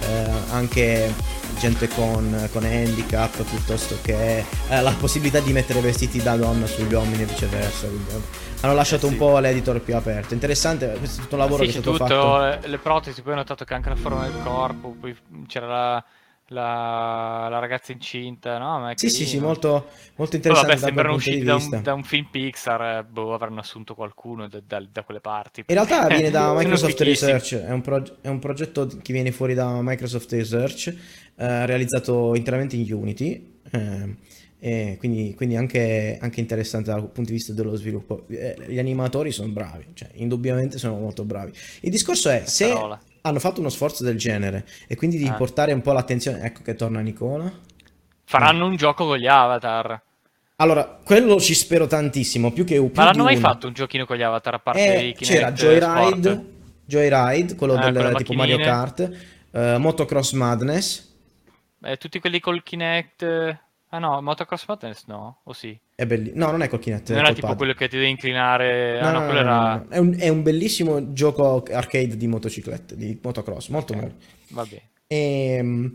eh, 0.00 0.30
anche 0.50 1.14
gente 1.62 1.86
con, 1.86 2.48
con 2.52 2.64
handicap, 2.64 3.40
piuttosto 3.44 3.96
che 4.02 4.44
eh, 4.68 4.80
la 4.80 4.90
possibilità 4.98 5.38
di 5.38 5.52
mettere 5.52 5.80
vestiti 5.80 6.20
da 6.20 6.34
donna 6.34 6.66
sugli 6.66 6.92
uomini 6.92 7.22
e 7.22 7.26
viceversa. 7.26 7.86
quindi, 7.86 8.10
eh, 8.10 8.20
hanno 8.62 8.74
lasciato 8.74 9.06
Eh 9.06 9.10
sì. 9.10 9.14
un 9.14 9.18
po' 9.20 9.38
l'editor 9.38 9.80
più 9.80 9.94
aperto. 9.94 10.34
Interessante, 10.34 10.92
questo 10.98 11.20
è 11.20 11.22
tutto 11.22 11.36
un 11.36 11.40
lavoro 11.40 11.64
Sì, 11.64 11.70
che 11.70 11.78
è 11.78 11.80
c'è 11.80 11.94
stato 11.94 12.04
tutto, 12.04 12.14
fatto. 12.20 12.66
le 12.68 12.78
protesi, 12.78 13.22
poi 13.22 13.32
ho 13.34 13.36
notato 13.36 13.64
che 13.64 13.74
anche 13.74 13.88
la 13.90 13.94
forma 13.96 14.24
del 14.24 14.42
corpo, 14.42 14.96
poi 14.98 15.16
c'era 15.46 15.66
la, 15.68 16.04
la, 16.52 17.48
la 17.50 17.58
ragazza 17.58 17.92
incinta, 17.92 18.58
no? 18.58 18.80
Ma 18.80 18.92
Sì, 18.94 19.08
sì, 19.08 19.26
sì, 19.26 19.38
molto, 19.38 19.88
molto 20.16 20.36
interessante 20.36 20.74
vabbè, 20.74 20.86
sembrano 20.86 21.14
usciti 21.14 21.44
da 21.44 21.58
da 21.82 21.94
un 21.94 22.04
film 22.04 22.26
Pixar, 22.30 22.98
eh, 22.98 23.04
boh, 23.04 23.34
avranno 23.34 23.60
assunto 23.60 23.94
qualcuno 23.94 24.48
da, 24.48 24.60
da- 24.64 24.86
da 24.90 25.02
quelle 25.02 25.20
parti. 25.20 25.64
In 25.66 25.74
realtà 25.74 26.06
viene 26.08 26.30
da 26.30 26.52
Microsoft. 26.54 27.00
Research, 27.00 27.54
è 27.56 27.70
un, 27.70 27.80
prog- 27.80 28.16
è 28.20 28.28
un 28.28 28.38
progetto 28.38 28.86
che 28.86 29.12
viene 29.12 29.32
fuori 29.32 29.54
da 29.54 29.80
Microsoft 29.82 30.30
Research, 30.32 30.94
eh, 31.36 31.66
realizzato 31.66 32.34
interamente 32.34 32.76
in 32.76 32.92
Unity, 32.92 33.60
eh, 33.70 34.16
e 34.64 34.96
quindi, 34.98 35.34
quindi 35.34 35.56
anche, 35.56 36.18
anche 36.20 36.38
interessante 36.38 36.90
dal 36.90 37.00
punto 37.10 37.30
di 37.30 37.36
vista 37.36 37.52
dello 37.52 37.74
sviluppo. 37.74 38.26
Eh, 38.28 38.56
gli 38.68 38.78
animatori 38.78 39.32
sono 39.32 39.50
bravi, 39.50 39.86
cioè 39.94 40.10
indubbiamente 40.14 40.78
sono 40.78 40.98
molto 40.98 41.24
bravi. 41.24 41.52
Il 41.80 41.90
discorso 41.90 42.30
è, 42.30 42.44
se. 42.46 42.72
Hanno 43.22 43.38
fatto 43.38 43.60
uno 43.60 43.68
sforzo 43.68 44.04
del 44.04 44.16
genere 44.16 44.66
e 44.86 44.96
quindi 44.96 45.16
di 45.18 45.28
Ah. 45.28 45.34
portare 45.34 45.72
un 45.72 45.80
po' 45.82 45.92
l'attenzione, 45.92 46.42
ecco 46.42 46.62
che 46.62 46.74
torna 46.74 47.00
Nicola. 47.00 47.50
Faranno 48.24 48.66
un 48.66 48.76
gioco 48.76 49.04
con 49.06 49.16
gli 49.18 49.26
avatar. 49.26 50.00
Allora, 50.56 50.84
quello 51.04 51.40
ci 51.40 51.54
spero 51.54 51.86
tantissimo, 51.86 52.52
più 52.52 52.64
che 52.64 52.74
più 52.76 52.90
Ma 52.94 53.04
l'hanno 53.04 53.24
mai 53.24 53.36
uno. 53.36 53.48
fatto 53.48 53.66
un 53.66 53.72
giochino 53.72 54.06
con 54.06 54.16
gli 54.16 54.22
avatar 54.22 54.54
a 54.54 54.58
parte 54.58 55.08
Eh, 55.08 55.14
c'era 55.18 55.52
Joyride? 55.52 56.50
Joyride, 56.84 57.54
quello 57.56 57.74
Ah, 57.74 57.90
del 57.90 58.14
tipo 58.16 58.32
Mario. 58.34 58.58
Kart, 58.58 59.10
eh, 59.52 59.76
Motocross 59.78 60.32
Madness, 60.32 61.10
Eh, 61.84 61.96
tutti 61.96 62.20
quelli 62.20 62.38
col 62.38 62.62
Kinect. 62.62 63.24
Ah 63.94 63.98
no, 63.98 64.22
Motocross 64.22 64.64
Madness 64.68 65.04
no, 65.06 65.40
o 65.44 65.52
sì? 65.52 65.78
è 65.94 66.06
bellissimo. 66.06 66.46
No, 66.46 66.50
non 66.50 66.62
è 66.62 66.68
col 66.68 66.78
Kinect, 66.78 67.10
Non 67.10 67.18
era 67.18 67.34
tipo 67.34 67.48
pad. 67.48 67.56
quello 67.58 67.74
che 67.74 67.88
ti 67.88 67.96
devi 67.96 68.08
inclinare. 68.08 68.98
No, 69.00 69.08
ah 69.08 69.10
no, 69.12 69.18
no, 69.18 69.24
quello 69.26 69.42
no, 69.42 69.50
era. 69.50 69.86
È, 69.88 69.98
un, 69.98 70.16
è 70.18 70.28
un 70.28 70.42
bellissimo 70.42 71.12
gioco 71.12 71.62
arcade 71.70 72.16
di 72.16 72.26
motociclette, 72.26 72.96
di 72.96 73.18
motocross, 73.22 73.68
molto 73.68 73.92
Ok, 73.92 73.98
bello. 73.98 74.14
Va 74.48 74.64
bene. 74.64 74.82
E, 75.06 75.92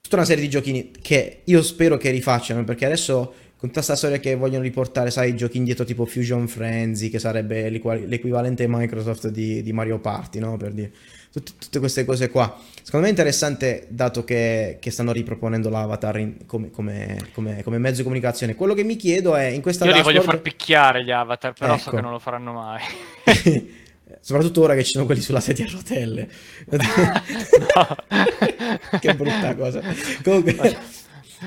tutta 0.00 0.16
una 0.16 0.24
serie 0.24 0.42
di 0.42 0.50
giochini 0.50 0.90
che 0.90 1.42
io 1.44 1.62
spero 1.62 1.96
che 1.98 2.10
rifacciano, 2.10 2.64
perché 2.64 2.84
adesso 2.84 3.32
con 3.56 3.68
tutta 3.68 3.84
questa 3.84 3.94
storia 3.94 4.18
che 4.18 4.34
vogliono 4.34 4.64
riportare, 4.64 5.12
sai, 5.12 5.36
giochi 5.36 5.56
indietro 5.56 5.84
tipo 5.84 6.04
Fusion 6.06 6.48
Frenzy, 6.48 7.10
che 7.10 7.20
sarebbe 7.20 7.70
l'equivalente 7.70 8.66
Microsoft 8.68 9.28
di, 9.28 9.62
di 9.62 9.72
Mario 9.72 10.00
Party, 10.00 10.40
no? 10.40 10.56
Per 10.56 10.72
dire. 10.72 10.92
Tut- 11.34 11.54
tutte 11.58 11.80
queste 11.80 12.04
cose 12.04 12.30
qua. 12.30 12.44
Secondo 12.80 13.00
me 13.00 13.06
è 13.06 13.10
interessante, 13.10 13.86
dato 13.88 14.22
che, 14.22 14.76
che 14.80 14.90
stanno 14.92 15.10
riproponendo 15.10 15.68
l'avatar 15.68 16.18
in- 16.18 16.46
come, 16.46 16.70
come- 16.70 17.30
come- 17.32 17.60
come 17.64 17.78
mezzo 17.78 17.96
di 17.96 18.02
comunicazione. 18.04 18.54
Quello 18.54 18.72
che 18.72 18.84
mi 18.84 18.94
chiedo 18.94 19.34
è, 19.34 19.46
in 19.46 19.60
questa 19.60 19.84
Io 19.84 19.94
li 19.94 20.02
voglio 20.02 20.18
dashboard- 20.18 20.42
far 20.42 20.52
picchiare 20.52 21.02
gli 21.02 21.10
avatar, 21.10 21.52
però 21.54 21.76
so 21.76 21.88
Ecco. 21.88 21.96
che 21.96 22.02
non 22.02 22.12
lo 22.12 22.20
faranno 22.20 22.52
mai. 22.52 22.80
Soprattutto 24.20 24.60
ora 24.62 24.76
che 24.76 24.84
ci 24.84 24.92
sono 24.92 25.06
quelli 25.06 25.20
sulla 25.22 25.40
sedia 25.40 25.66
a 25.66 25.70
rotelle. 25.72 26.28
che 29.00 29.14
brutta 29.14 29.54
cosa. 29.56 29.80
Comunque, 30.22 30.76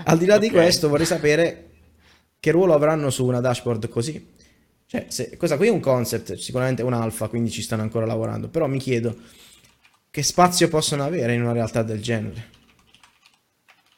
al 0.03 0.17
di 0.17 0.25
là 0.25 0.37
di 0.37 0.47
Ok. 0.47 0.53
questo, 0.53 0.89
vorrei 0.89 1.05
sapere 1.05 1.63
che 2.39 2.51
ruolo 2.51 2.73
avranno 2.73 3.09
su 3.09 3.25
una 3.25 3.39
dashboard 3.39 3.87
così. 3.89 4.35
Cioè, 4.85 5.05
se, 5.09 5.35
questa 5.37 5.57
qui 5.57 5.67
è 5.67 5.71
un 5.71 5.79
concept, 5.79 6.35
sicuramente 6.35 6.81
è 6.81 6.85
un 6.85 6.93
alfa, 6.93 7.27
quindi 7.27 7.49
ci 7.51 7.61
stanno 7.61 7.81
ancora 7.81 8.05
lavorando. 8.05 8.47
Però 8.49 8.67
mi 8.67 8.79
chiedo 8.79 9.15
che 10.17 10.23
spazio 10.23 10.67
possono 10.67 11.03
avere 11.03 11.35
in 11.35 11.43
una 11.43 11.51
realtà 11.51 11.83
del 11.83 12.01
genere. 12.01 12.49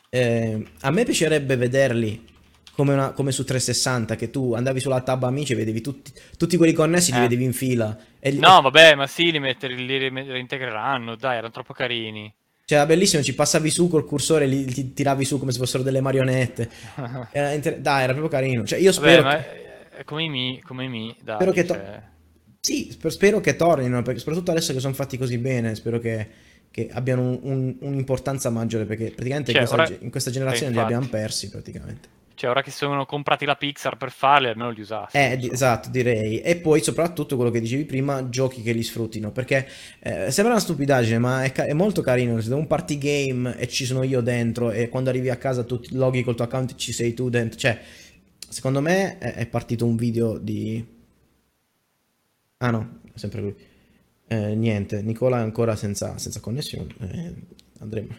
Eh, 0.10 0.66
a 0.82 0.92
me 0.92 1.06
piacerebbe 1.06 1.56
vederli 1.56 2.26
come, 2.74 2.92
una- 2.92 3.12
come 3.12 3.32
su 3.32 3.46
360, 3.46 4.18
che 4.18 4.30
tu 4.30 4.54
andavi 4.54 4.82
sulla 4.82 5.00
tab 5.00 5.24
amici 5.24 5.54
e 5.54 5.56
vedevi 5.56 5.80
tutti, 5.80 6.12
tutti 6.38 6.58
quelli 6.58 6.74
connessi, 6.74 7.12
li 7.14 7.20
Eh. 7.20 7.22
vedevi 7.22 7.44
in 7.46 7.54
fila. 7.54 7.98
Li- 8.20 8.38
No, 8.40 8.60
vabbè, 8.62 8.96
ma 8.96 9.08
sì, 9.08 9.32
li, 9.32 9.40
metter- 9.40 9.72
li 9.72 9.98
reintegreranno, 10.10 11.16
dai, 11.16 11.38
erano 11.38 11.54
troppo 11.54 11.72
carini. 11.72 12.34
Cioè, 12.66 12.80
era 12.80 12.86
bellissimo, 12.88 13.24
ci 13.24 13.34
passavi 13.34 13.70
su 13.70 13.88
col 13.88 14.06
cursore, 14.06 14.46
li, 14.46 14.66
ti 14.66 14.94
tiravi 14.94 15.24
su 15.24 15.40
come 15.40 15.54
se 15.54 15.58
fossero 15.60 15.84
delle 15.84 16.02
marionette. 16.02 16.70
Era 17.32 17.54
inter- 17.54 17.78
Dai, 17.80 18.04
era 18.04 18.12
proprio 18.14 18.30
carino. 18.40 18.66
Cioè, 18.66 18.78
io 18.78 18.92
Vabbè, 18.92 19.08
spero, 19.08 19.24
ma 19.24 19.38
che- 19.38 19.90
è 20.00 20.04
come 20.04 20.24
i 20.26 20.30
Mi, 20.30 20.62
come 20.62 20.84
i 20.84 20.90
Mi, 20.90 21.16
dai, 21.24 21.36
Spero 21.36 21.52
che 21.54 21.64
to- 21.64 21.74
cioè, 21.76 22.02
sì, 22.60 22.90
sper- 22.92 23.14
spero 23.14 23.40
che 23.40 23.56
tornino, 23.56 24.02
perché 24.02 24.20
soprattutto 24.20 24.52
adesso 24.52 24.74
che 24.74 24.80
sono 24.80 24.94
fatti 24.94 25.18
così 25.18 25.38
bene, 25.38 25.76
spero 25.76 26.00
che, 26.00 26.28
che 26.72 26.90
abbiano 26.92 27.22
un- 27.22 27.40
un- 27.42 27.76
un'importanza 27.80 28.50
maggiore, 28.50 28.86
perché 28.86 29.12
praticamente 29.12 29.52
Cioè, 29.52 29.62
in, 29.62 29.68
questa, 29.68 29.84
ora- 29.94 30.02
in 30.04 30.10
questa 30.12 30.32
generazione 30.32 30.72
li 30.72 30.78
infatti. 30.78 30.94
abbiamo 30.94 31.10
persi 31.12 31.50
praticamente. 31.50 32.08
cioè, 32.40 32.50
ora 32.52 32.62
che 32.62 32.72
sono 32.72 33.06
comprati 33.06 33.44
la 33.46 33.56
Pixar 33.56 33.98
per 33.98 34.12
farli, 34.12 34.48
almeno 34.48 34.70
li 34.70 34.80
usassi. 34.82 35.18
Eh, 35.18 35.36
di- 35.38 35.50
esatto, 35.52 35.90
direi. 35.90 36.40
E 36.40 36.56
poi 36.58 36.82
soprattutto 36.82 37.36
quello 37.36 37.52
che 37.52 37.60
dicevi 37.60 37.84
prima, 37.86 38.30
giochi 38.30 38.62
che 38.62 38.72
li 38.72 38.82
sfruttino, 38.84 39.32
perché 39.32 39.68
eh, 40.00 40.32
sembra 40.32 40.54
una 40.54 40.62
stupidaggine, 40.62 41.18
ma 41.18 41.44
è, 41.44 41.52
ca- 41.52 41.66
è 41.66 41.74
molto 41.74 42.02
carino. 42.02 42.40
Se 42.40 42.50
è 42.50 42.54
un 42.54 42.66
party 42.68 42.98
game 42.98 43.58
e 43.58 43.68
ci 43.68 43.84
sono 43.86 44.04
io 44.04 44.22
dentro 44.22 44.72
e 44.72 44.88
quando 44.88 45.10
arrivi 45.10 45.30
a 45.30 45.36
casa 45.36 45.64
tu 45.66 45.82
loghi 45.92 46.24
col 46.24 46.36
tuo 46.36 46.46
account 46.46 46.72
e 46.72 46.74
ci 46.78 46.94
sei 46.94 47.14
tu 47.14 47.30
dentro, 47.30 47.60
cioè, 47.60 47.78
secondo 48.48 48.80
me 48.80 49.18
è, 49.18 49.34
è 49.34 49.46
partito 49.48 49.86
un 49.86 49.96
video 49.98 50.38
di... 50.38 50.98
Ah 52.62 52.72
no, 52.72 53.00
sempre 53.16 53.42
lui. 53.42 53.56
Eh, 54.28 54.54
niente, 54.56 55.02
Nicola 55.02 55.38
è 55.40 55.42
ancora 55.42 55.76
senza, 55.76 56.18
senza 56.18 56.40
connessione. 56.40 56.94
Eh, 57.00 57.34
andremo. 57.80 58.16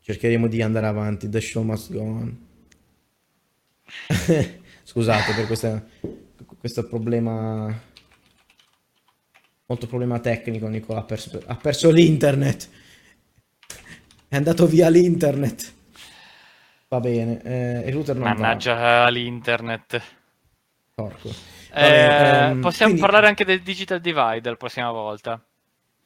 Cercheremo 0.00 0.46
di 0.48 0.62
andare 0.62 0.86
avanti. 0.86 1.28
The 1.28 1.40
show 1.40 1.62
must 1.62 1.92
go 1.92 2.00
on. 2.00 2.46
Scusate 4.84 5.34
per 5.34 5.46
questa- 5.46 5.84
questo 6.58 6.86
problema. 6.86 7.88
Molto 9.66 9.86
problema 9.86 10.18
tecnico. 10.18 10.66
Nicola 10.68 11.00
ha 11.00 11.04
perso, 11.04 11.40
ha 11.46 11.56
perso 11.56 11.90
l'internet. 11.90 12.68
È 14.28 14.36
andato 14.36 14.66
via 14.66 14.88
l'internet. 14.88 15.72
Va 16.88 16.98
bene. 17.00 17.40
eh, 17.42 17.82
il 17.86 17.92
router 17.92 18.16
non 18.16 18.24
va. 18.24 18.34
Mannaggia 18.34 19.08
l'internet. 19.10 20.02
Porco. 21.02 21.28
Eh, 21.72 21.86
ehm, 21.86 22.60
possiamo 22.60 22.92
quindi- 22.92 23.00
parlare 23.00 23.28
anche 23.28 23.44
del 23.44 23.60
digital 23.62 24.00
divide 24.00 24.50
la 24.50 24.56
prossima 24.56 24.90
volta. 24.90 25.42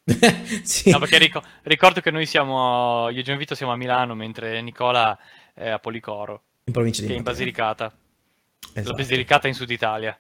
sì. 0.62 0.90
No, 0.90 0.98
perché 0.98 1.18
rico- 1.18 1.42
ricordo 1.62 2.00
che 2.00 2.11
noi 2.11 2.26
siamo, 2.26 3.09
io 3.09 3.20
e 3.20 3.22
Gianvito 3.22 3.54
siamo 3.54 3.72
a 3.72 3.76
Milano, 3.76 4.14
mentre 4.14 4.61
Nicola 4.61 5.18
è 5.54 5.68
a 5.68 5.78
Policoro, 5.78 6.42
In 6.64 6.72
provincia 6.72 7.00
di 7.02 7.07
che 7.09 7.14
è 7.14 7.16
in. 7.16 7.22
Basilicata. 7.22 7.85
La 8.74 8.80
Esatto. 8.80 8.96
Basilicata 8.96 9.46
è 9.46 9.48
in 9.48 9.54
Sud 9.54 9.70
Italia, 9.70 10.18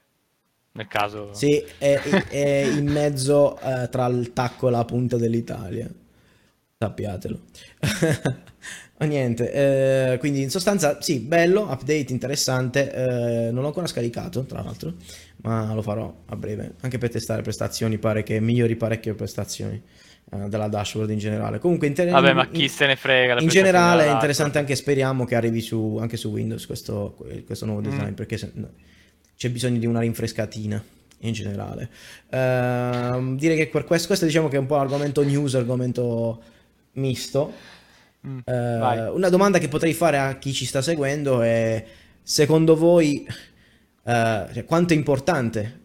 nel 0.72 0.86
caso... 0.86 1.34
Sì, 1.34 1.62
è, 1.78 1.98
è 2.00 2.64
in 2.64 2.88
mezzo 2.88 3.58
eh, 3.60 3.88
tra 3.90 4.06
il 4.06 4.32
tacco 4.32 4.68
e 4.68 4.70
la 4.70 4.84
punta 4.84 5.16
dell'Italia. 5.16 5.88
Sappiatelo. 6.78 7.40
Ma 8.96 9.06
niente, 9.06 10.12
eh, 10.12 10.18
quindi 10.18 10.42
in 10.42 10.50
sostanza 10.50 11.00
sì, 11.00 11.18
bello, 11.18 11.62
update 11.62 12.12
interessante. 12.12 12.92
eh, 12.92 13.50
non 13.50 13.62
l'ho 13.62 13.66
ancora 13.68 13.86
scaricato, 13.86 14.44
tra 14.44 14.62
l'altro, 14.62 14.94
ma 15.42 15.74
lo 15.74 15.82
farò 15.82 16.14
a 16.26 16.36
breve. 16.36 16.74
Anche 16.80 16.98
per 16.98 17.10
testare 17.10 17.42
prestazioni, 17.42 17.98
pare 17.98 18.22
che 18.22 18.38
migliori 18.40 18.76
parecchie 18.76 19.14
prestazioni. 19.14 19.82
uh, 20.30 20.48
della 20.48 20.68
dashboard 20.68 21.10
in 21.10 21.18
generale. 21.18 21.58
Comunque, 21.58 21.86
inter- 21.86 22.10
Vabbè, 22.10 22.32
ma 22.32 22.48
chi 22.48 22.68
se 22.68 22.86
ne 22.86 22.96
frega? 22.96 23.40
In 23.40 23.48
generale 23.48 24.06
è 24.06 24.12
interessante 24.12 24.58
anche, 24.58 24.74
speriamo 24.74 25.24
che 25.24 25.34
arrivi 25.34 25.60
su, 25.60 25.98
anche 26.00 26.16
su 26.16 26.30
Windows 26.30 26.66
questo, 26.66 27.16
questo 27.46 27.66
nuovo 27.66 27.80
mm. 27.80 27.84
design, 27.84 28.10
mm. 28.10 28.14
perché 28.14 28.36
se, 28.36 28.50
no, 28.54 28.70
c'è 29.36 29.50
bisogno 29.50 29.78
di 29.78 29.86
una 29.86 30.00
rinfrescatina 30.00 30.82
in 31.20 31.32
generale. 31.32 31.90
Uh, 32.30 33.34
direi 33.36 33.56
che 33.56 33.68
per 33.68 33.84
questo, 33.84 34.08
questo 34.08 34.26
diciamo 34.26 34.48
che 34.48 34.56
è 34.56 34.60
un 34.60 34.66
po' 34.66 34.76
l'argomento 34.76 35.22
news, 35.22 35.54
argomento 35.54 36.42
misto. 36.92 37.52
Mm, 38.26 38.38
uh, 38.44 39.14
una 39.14 39.28
domanda 39.28 39.58
che 39.58 39.68
potrei 39.68 39.92
fare 39.92 40.18
a 40.18 40.38
chi 40.38 40.52
ci 40.52 40.64
sta 40.64 40.80
seguendo 40.80 41.42
è: 41.42 41.84
secondo 42.22 42.74
voi, 42.74 43.26
uh, 44.02 44.64
quanto 44.64 44.94
è 44.94 44.96
importante 44.96 45.80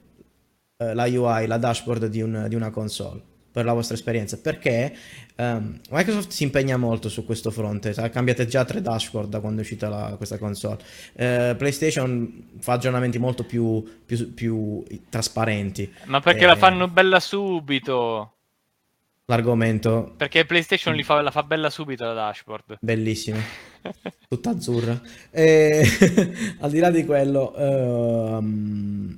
uh, 0.77 0.93
la 0.93 1.03
UI, 1.03 1.47
la 1.47 1.57
dashboard 1.57 2.05
di, 2.05 2.21
un, 2.21 2.45
di, 2.47 2.55
una 2.55 2.69
console? 2.69 3.27
Per 3.51 3.65
la 3.65 3.73
vostra 3.73 3.95
esperienza, 3.95 4.37
perché 4.37 4.95
um, 5.37 5.79
Microsoft 5.89 6.29
si 6.29 6.43
impegna 6.43 6.77
molto 6.77 7.09
su 7.09 7.25
questo 7.25 7.49
fronte. 7.49 7.93
Cambiate 8.11 8.45
già 8.45 8.63
tre 8.63 8.79
dashboard 8.79 9.27
da 9.27 9.39
quando 9.39 9.59
è 9.59 9.63
uscita 9.63 9.89
la, 9.89 10.13
questa 10.17 10.37
console. 10.37 10.77
PlayStation 11.13 12.51
fa 12.59 12.73
aggiornamenti 12.73 13.17
molto 13.17 13.43
più, 13.43 13.83
più, 14.05 14.33
più 14.35 14.83
trasparenti. 15.09 15.91
Ma 16.05 16.21
perché 16.21 16.45
la 16.45 16.55
fanno 16.55 16.87
bella 16.87 17.19
subito? 17.19 18.35
L'argomento. 19.29 20.13
Perché 20.17 20.43
PlayStation 20.43 20.99
fa, 21.03 21.21
la 21.21 21.31
fa 21.31 21.43
bella 21.43 21.69
subito 21.69 22.03
la 22.03 22.13
dashboard. 22.13 22.77
Bellissima. 22.81 23.37
Tutta 24.27 24.49
azzurra. 24.49 24.99
E, 25.29 25.85
al 26.59 26.71
di 26.71 26.79
là 26.79 26.89
di 26.89 27.05
quello, 27.05 27.53
uh, 27.55 29.17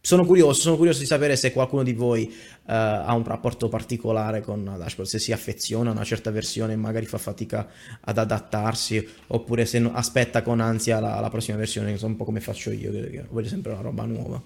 sono 0.00 0.24
curioso, 0.24 0.60
sono 0.60 0.76
curioso 0.76 1.00
di 1.00 1.06
sapere 1.06 1.34
se 1.34 1.52
qualcuno 1.52 1.82
di 1.82 1.92
voi 1.92 2.32
uh, 2.32 2.60
ha 2.64 3.12
un 3.14 3.24
rapporto 3.24 3.68
particolare 3.68 4.42
con 4.42 4.64
la 4.64 4.76
dashboard, 4.76 5.10
se 5.10 5.18
si 5.18 5.32
affeziona 5.32 5.90
a 5.90 5.92
una 5.92 6.04
certa 6.04 6.30
versione 6.30 6.74
e 6.74 6.76
magari 6.76 7.06
fa 7.06 7.18
fatica 7.18 7.68
ad 8.00 8.18
adattarsi, 8.18 9.06
oppure 9.26 9.66
se 9.66 9.80
no, 9.80 9.92
aspetta 9.92 10.42
con 10.42 10.60
ansia 10.60 11.00
la, 11.00 11.18
la 11.18 11.30
prossima 11.30 11.56
versione, 11.56 11.90
insomma 11.90 12.12
un 12.12 12.18
po' 12.18 12.24
come 12.24 12.40
faccio 12.40 12.70
io, 12.70 12.92
che 12.92 13.26
voglio 13.28 13.48
sempre 13.48 13.72
una 13.72 13.82
roba 13.82 14.04
nuova. 14.04 14.40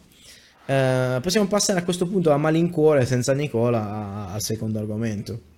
Eh, 0.67 1.19
possiamo 1.23 1.47
passare 1.47 1.79
a 1.79 1.85
questo 1.85 2.07
punto 2.07 2.33
a 2.33 2.37
malincuore 2.37 3.07
senza 3.07 3.33
Nicola 3.33 4.29
al 4.33 4.43
secondo 4.43 4.79
argomento. 4.79 5.55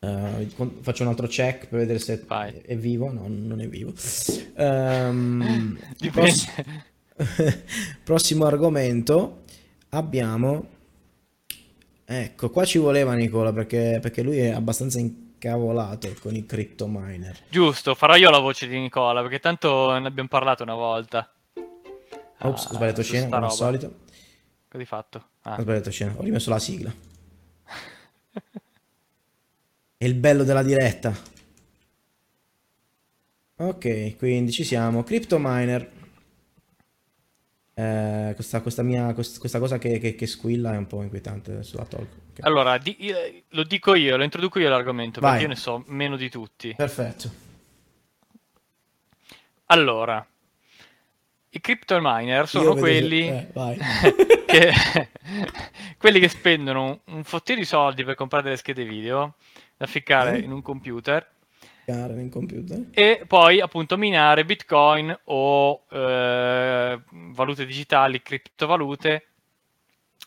Uh, 0.00 0.80
faccio 0.80 1.04
un 1.04 1.10
altro 1.10 1.28
check 1.28 1.68
per 1.68 1.78
vedere 1.78 2.00
se 2.00 2.24
Vai. 2.26 2.52
è 2.66 2.76
vivo. 2.76 3.12
No, 3.12 3.26
non 3.28 3.60
è 3.60 3.68
vivo. 3.68 3.92
Um, 4.54 5.78
pross- 6.12 6.46
prossimo 8.04 8.44
argomento 8.44 9.44
abbiamo. 9.90 10.66
Ecco, 12.04 12.50
qua 12.50 12.66
ci 12.66 12.76
voleva 12.76 13.14
Nicola 13.14 13.50
perché, 13.52 13.98
perché 14.02 14.22
lui 14.22 14.38
è 14.38 14.50
abbastanza 14.50 14.98
incavolato 14.98 16.12
con 16.20 16.34
i 16.34 16.44
crypto 16.44 16.86
miner. 16.86 17.38
Giusto, 17.48 17.94
farò 17.94 18.14
io 18.16 18.28
la 18.28 18.40
voce 18.40 18.68
di 18.68 18.78
Nicola 18.78 19.22
perché 19.22 19.40
tanto 19.40 19.98
ne 19.98 20.06
abbiamo 20.06 20.28
parlato 20.28 20.62
una 20.62 20.74
volta. 20.74 21.32
Ops, 22.42 22.66
ho 22.66 22.74
sbagliato 22.74 23.02
scena, 23.02 23.28
come 23.28 23.46
al 23.46 23.52
solito. 23.52 24.00
Cosa 24.68 24.78
hai 24.78 24.86
fatto? 24.86 25.28
Ah. 25.42 25.56
Ho 25.58 25.62
sbagliato 25.62 25.90
scena, 25.90 26.14
ho 26.16 26.22
rimesso 26.22 26.50
la 26.50 26.58
sigla. 26.58 26.92
È 29.96 30.04
il 30.04 30.14
bello 30.14 30.42
della 30.44 30.62
diretta. 30.62 31.14
Ok, 33.56 34.16
quindi 34.16 34.50
ci 34.50 34.64
siamo. 34.64 35.04
Crypto 35.04 35.38
miner. 35.38 35.90
Eh, 37.74 38.32
questa, 38.34 38.60
questa, 38.60 38.82
mia, 38.82 39.14
questa, 39.14 39.58
cosa 39.58 39.78
che, 39.78 39.98
che, 39.98 40.14
che, 40.14 40.26
squilla 40.26 40.74
è 40.74 40.76
un 40.76 40.86
po' 40.86 41.02
inquietante 41.02 41.62
sulla 41.62 41.84
talk. 41.84 42.08
Okay. 42.32 42.40
Allora, 42.40 42.76
di, 42.78 42.96
lo 43.50 43.62
dico 43.62 43.94
io, 43.94 44.16
lo 44.16 44.24
introduco 44.24 44.58
io 44.58 44.68
l'argomento 44.68 45.20
Vai. 45.20 45.30
perché 45.30 45.44
io 45.44 45.50
ne 45.50 45.56
so 45.58 45.84
meno 45.86 46.16
di 46.16 46.28
tutti. 46.28 46.74
Perfetto. 46.74 47.30
Allora, 49.66 50.26
i 51.54 51.60
crypto 51.60 51.98
miner 52.00 52.48
sono 52.48 52.74
quelli, 52.74 53.28
eh, 53.28 53.48
che, 54.46 54.72
quelli 55.98 56.18
che 56.18 56.28
spendono 56.28 57.00
un 57.06 57.24
fottio 57.24 57.54
di 57.54 57.64
soldi 57.64 58.04
per 58.04 58.14
comprare 58.14 58.44
delle 58.44 58.56
schede 58.56 58.84
video 58.84 59.34
da 59.76 59.86
ficcare 59.86 60.36
eh? 60.36 60.40
in 60.40 60.52
un 60.52 60.62
computer. 60.62 61.28
E 62.92 63.24
poi 63.26 63.60
appunto 63.60 63.98
minare 63.98 64.46
bitcoin 64.46 65.14
o 65.24 65.84
eh, 65.90 67.00
valute 67.10 67.66
digitali, 67.66 68.22
criptovalute 68.22 69.26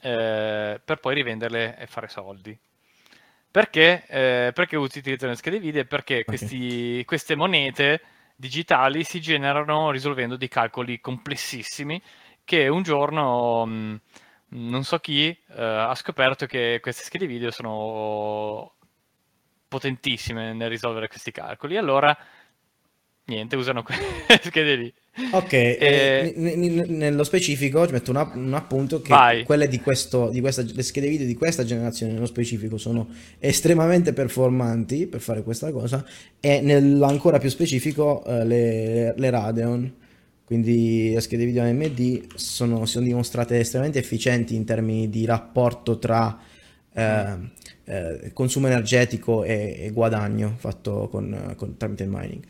eh, 0.02 0.80
per 0.84 1.00
poi 1.00 1.16
rivenderle 1.16 1.78
e 1.80 1.88
fare 1.88 2.08
soldi. 2.08 2.56
Perché? 3.50 4.04
Eh, 4.08 4.52
perché 4.54 4.76
utilizzano 4.76 5.32
le 5.32 5.38
schede 5.38 5.60
video? 5.60 5.86
Perché 5.86 6.20
okay. 6.20 6.26
questi, 6.26 7.04
queste 7.06 7.36
monete 7.36 8.02
digitali 8.36 9.04
si 9.04 9.22
generano 9.22 9.92
risolvendo 9.92 10.36
dei 10.38 10.48
calcoli 10.50 11.00
complessissimi 11.00 12.02
che 12.44 12.68
un 12.68 12.84
giorno 12.84 13.66
mh, 13.66 14.02
non 14.50 14.84
so 14.84 15.00
chi 15.00 15.28
eh, 15.28 15.64
ha 15.64 15.96
scoperto 15.96 16.46
che 16.46 16.80
queste 16.82 17.04
schede 17.04 17.28
video 17.28 17.52
sono 17.52 18.76
potentissime 19.68 20.54
nel 20.54 20.70
risolvere 20.70 21.08
questi 21.08 21.32
calcoli. 21.32 21.78
Allora, 21.78 22.16
niente, 23.26 23.56
usano 23.56 23.84
quelle 23.84 24.02
schede 24.44 24.76
lì. 24.76 24.94
Ok, 25.32 25.54
e... 25.54 25.78
eh, 25.80 26.34
n- 26.36 26.60
n- 26.60 26.98
nello 26.98 27.24
specifico 27.24 27.86
ci 27.86 27.94
metto 27.94 28.12
un, 28.12 28.18
app- 28.18 28.36
un 28.36 28.54
appunto 28.54 29.02
che 29.02 29.10
Vai. 29.10 29.44
quelle 29.44 29.68
di 29.68 29.80
questo, 29.80 30.30
di 30.30 30.42
questa, 30.42 30.62
le 30.62 30.84
schede 30.84 31.08
video 31.08 31.26
di 31.26 31.36
questa 31.36 31.64
generazione 31.64 32.14
nello 32.14 32.26
specifico 32.26 32.78
sono 32.78 33.08
estremamente 33.40 34.12
performanti 34.12 35.08
per 35.08 35.22
fare 35.22 35.42
questa 35.42 35.72
cosa 35.72 36.06
e 36.40 36.60
nell'ancora 36.62 37.38
più 37.40 37.50
specifico 37.50 38.24
uh, 38.26 38.44
le, 38.46 39.14
le, 39.16 39.30
Radeon, 39.30 39.94
quindi 40.44 41.14
le 41.14 41.22
schede 41.22 41.46
video 41.46 41.64
AMD 41.64 42.36
sono, 42.36 42.86
sono 42.86 43.06
dimostrate 43.06 43.58
estremamente 43.60 44.00
efficienti 44.00 44.54
in 44.56 44.66
termini 44.66 45.10
di 45.10 45.26
rapporto 45.26 45.98
tra 45.98 46.38
eh, 46.96 47.38
eh, 47.86 48.32
consumo 48.34 48.68
energetico 48.68 49.44
e, 49.44 49.76
e, 49.80 49.92
guadagno 49.92 50.56
fatto 50.58 51.08
con, 51.10 51.54
con, 51.56 51.78
tramite 51.78 52.04
il 52.04 52.10
mining. 52.10 52.44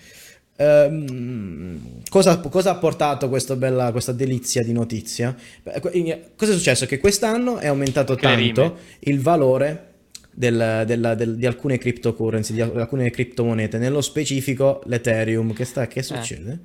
Um, 0.58 2.02
cosa, 2.10 2.40
cosa, 2.40 2.72
ha 2.72 2.76
portato 2.76 3.28
questa 3.28 3.58
bella 3.58 3.92
questa 3.92 4.14
delizia 4.14 4.64
di 4.64 4.72
notizia? 4.72 5.36
Cosa 5.64 6.52
è 6.52 6.56
successo? 6.56 6.86
Che 6.86 7.00
quest'anno 7.00 7.58
è 7.58 7.68
aumentato 7.68 8.16
tanto 8.16 8.78
il 9.00 9.20
valore 9.20 9.94
del, 10.32 10.84
del, 10.86 11.14
del, 11.18 11.36
di 11.36 11.46
alcune 11.46 11.78
cryptocurrency, 11.78 12.54
di 12.54 12.62
alcune 12.62 13.10
criptomonete, 13.10 13.78
nello 13.78 14.02
specifico 14.02 14.82
l'Ethereum. 14.86 15.54
Che, 15.54 15.66
sta, 15.66 15.88
che 15.88 16.00
eh. 16.00 16.04
succede? 16.04 16.60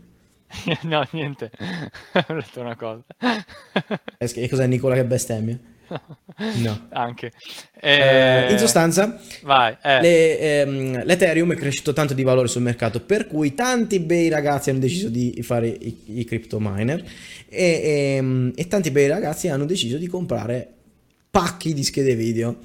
Eh. 0.67 0.79
no, 0.83 1.07
niente, 1.13 1.51
ho 2.13 2.35
detto 2.35 2.61
una 2.61 2.77
cosa. 2.77 3.03
e 4.19 4.49
cos'è 4.49 4.67
Nicola 4.67 4.95
che 4.95 5.05
bestemmia? 5.05 5.59
No. 6.63 6.87
Anche. 6.93 7.33
Eh... 7.81 8.51
in 8.51 8.59
sostanza, 8.59 9.21
Vai, 9.43 9.77
eh. 9.83 10.01
le, 10.01 10.39
ehm, 10.39 11.05
l'Ethereum 11.05 11.53
è 11.53 11.57
cresciuto 11.57 11.93
tanto 11.93 12.15
di 12.15 12.23
valore 12.23 12.49
sul 12.49 12.63
mercato, 12.63 13.01
per 13.01 13.27
cui 13.27 13.55
tanti 13.55 14.01
bei 14.01 14.29
ragazzi 14.29 14.71
hanno 14.71 14.79
deciso 14.79 15.09
di 15.09 15.39
fare 15.43 15.69
i, 15.69 15.97
i 16.07 16.25
crypto 16.25 16.59
miner 16.61 17.03
e, 17.49 17.65
e, 17.65 18.15
ehm, 18.17 18.53
e 18.55 18.69
tanti 18.69 18.91
bei 18.91 19.09
ragazzi 19.09 19.49
hanno 19.49 19.67
deciso 19.67 19.97
di 19.97 20.07
comprare 20.07 20.69
pacchi 21.31 21.75
di 21.75 21.85
schede 21.85 22.15
video. 22.15 22.57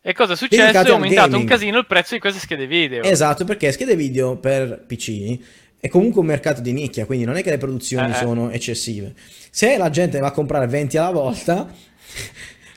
E 0.00 0.12
cosa 0.12 0.34
è 0.34 0.36
successo? 0.36 0.78
È 0.78 0.90
aumentato 0.90 1.36
un 1.36 1.44
casino 1.44 1.78
il 1.78 1.86
prezzo 1.86 2.14
di 2.14 2.20
queste 2.20 2.38
schede 2.38 2.66
video. 2.66 3.02
Esatto, 3.02 3.44
perché 3.44 3.72
schede 3.72 3.96
video 3.96 4.36
per 4.36 4.84
PC 4.86 5.38
è 5.80 5.88
comunque 5.88 6.20
un 6.20 6.26
mercato 6.26 6.60
di 6.60 6.72
nicchia, 6.72 7.06
quindi 7.06 7.24
non 7.24 7.36
è 7.36 7.42
che 7.42 7.50
le 7.50 7.58
produzioni 7.58 8.08
eh, 8.08 8.14
eh. 8.14 8.18
sono 8.18 8.50
eccessive. 8.50 9.14
Se 9.50 9.76
la 9.76 9.90
gente 9.90 10.18
va 10.18 10.28
a 10.28 10.32
comprare 10.32 10.66
20 10.66 10.96
alla 10.96 11.10
volta, 11.10 11.68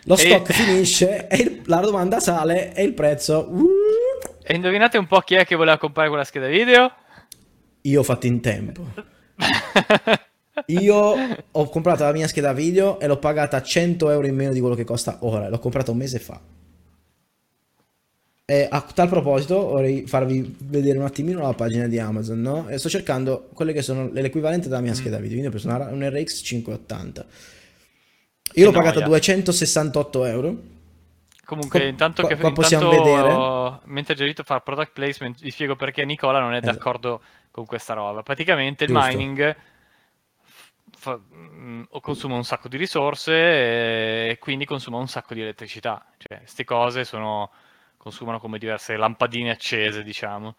lo 0.09 0.15
stock 0.15 0.49
e... 0.49 0.53
finisce 0.53 1.27
e 1.27 1.37
il, 1.37 1.61
la 1.65 1.79
domanda 1.79 2.19
sale 2.19 2.73
e 2.73 2.83
il 2.83 2.93
prezzo... 2.93 3.47
Uh... 3.47 3.67
E 4.43 4.55
indovinate 4.55 4.97
un 4.97 5.05
po' 5.05 5.19
chi 5.19 5.35
è 5.35 5.45
che 5.45 5.55
voleva 5.55 5.77
comprare 5.77 6.09
quella 6.09 6.23
scheda 6.23 6.47
video? 6.47 6.91
Io 7.81 7.99
ho 7.99 8.03
fatto 8.03 8.25
in 8.25 8.41
tempo. 8.41 8.83
Io 10.65 11.15
ho 11.51 11.69
comprato 11.69 12.03
la 12.03 12.11
mia 12.11 12.27
scheda 12.27 12.51
video 12.53 12.99
e 12.99 13.05
l'ho 13.05 13.17
pagata 13.17 13.61
100 13.61 14.09
euro 14.09 14.25
in 14.25 14.35
meno 14.35 14.51
di 14.51 14.59
quello 14.59 14.73
che 14.73 14.83
costa 14.83 15.17
ora. 15.21 15.47
L'ho 15.47 15.59
comprata 15.59 15.91
un 15.91 15.97
mese 15.97 16.17
fa. 16.17 16.41
E 18.45 18.67
a 18.67 18.81
tal 18.81 19.07
proposito 19.07 19.67
vorrei 19.67 20.07
farvi 20.07 20.55
vedere 20.63 20.97
un 20.97 21.05
attimino 21.05 21.41
la 21.41 21.53
pagina 21.53 21.85
di 21.85 21.99
Amazon, 21.99 22.41
no? 22.41 22.67
E 22.67 22.79
sto 22.79 22.89
cercando 22.89 23.49
quelle 23.53 23.73
che 23.73 23.83
sono 23.83 24.09
l'equivalente 24.11 24.67
della 24.67 24.81
mia 24.81 24.95
scheda 24.95 25.17
video. 25.17 25.37
Quindi 25.37 25.47
ho 25.47 25.51
preso 25.51 25.67
una, 25.67 25.87
un 25.89 26.09
RX 26.09 26.41
580 26.41 27.25
io 28.53 28.65
l'ho 28.65 28.71
pagata 28.71 29.01
268 29.01 30.25
euro. 30.25 30.55
Comunque, 31.45 31.79
Com- 31.79 31.87
intanto 31.89 32.27
che 32.27 32.37
qua 32.37 32.51
possiamo 32.51 32.91
intanto, 32.91 33.11
vedere. 33.11 33.79
Mentre 33.85 34.13
Gerito 34.13 34.43
fa 34.43 34.59
product 34.59 34.91
placement, 34.93 35.41
vi 35.41 35.49
spiego 35.49 35.75
perché 35.75 36.05
Nicola 36.05 36.39
non 36.39 36.53
è 36.53 36.57
esatto. 36.57 36.73
d'accordo 36.73 37.21
con 37.49 37.65
questa 37.65 37.93
roba. 37.93 38.21
Praticamente 38.21 38.83
il 38.83 38.91
Giusto. 38.91 39.07
mining 39.07 39.55
fa, 40.95 41.17
mh, 41.17 41.87
consuma 42.01 42.35
un 42.35 42.43
sacco 42.43 42.67
di 42.67 42.77
risorse 42.77 43.31
e 44.29 44.37
quindi 44.39 44.65
consuma 44.65 44.97
un 44.97 45.07
sacco 45.07 45.33
di 45.33 45.41
elettricità. 45.41 46.05
Cioè, 46.17 46.39
queste 46.39 46.65
cose 46.65 47.03
sono 47.03 47.49
consumano 47.97 48.39
come 48.39 48.59
diverse 48.59 48.95
lampadine 48.95 49.49
accese, 49.49 50.03
diciamo. 50.03 50.55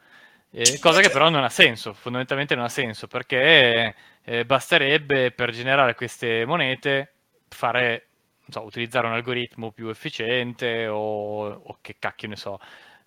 Eh, 0.51 0.79
cosa 0.81 1.01
che 1.01 1.11
però 1.11 1.29
non 1.29 1.45
ha 1.45 1.49
senso, 1.49 1.93
fondamentalmente 1.93 2.55
non 2.57 2.65
ha 2.65 2.69
senso, 2.69 3.07
perché 3.07 3.95
eh, 4.25 4.45
basterebbe 4.45 5.31
per 5.31 5.53
generare 5.53 5.95
queste 5.95 6.45
monete 6.45 7.13
fare, 7.55 8.07
so, 8.49 8.63
utilizzare 8.63 9.07
un 9.07 9.13
algoritmo 9.13 9.71
più 9.71 9.89
efficiente 9.89 10.87
o, 10.87 11.49
o 11.49 11.79
che 11.81 11.97
cacchio 11.99 12.29
ne 12.29 12.37
so, 12.37 12.59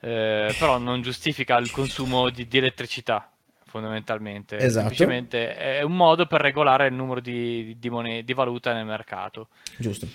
eh, 0.02 0.54
però 0.58 0.78
non 0.78 1.02
giustifica 1.02 1.58
il 1.58 1.72
consumo 1.72 2.30
di, 2.30 2.48
di 2.48 2.58
elettricità 2.58 3.32
fondamentalmente. 3.66 4.58
Esatto. 4.58 4.90
Semplicemente 4.90 5.56
è 5.56 5.82
un 5.82 5.96
modo 5.96 6.28
per 6.28 6.42
regolare 6.42 6.88
il 6.88 6.94
numero 6.94 7.20
di, 7.20 7.76
di, 7.80 7.90
monete, 7.90 8.24
di 8.24 8.34
valuta 8.34 8.72
nel 8.72 8.86
mercato. 8.86 9.48
Giusto. 9.78 10.08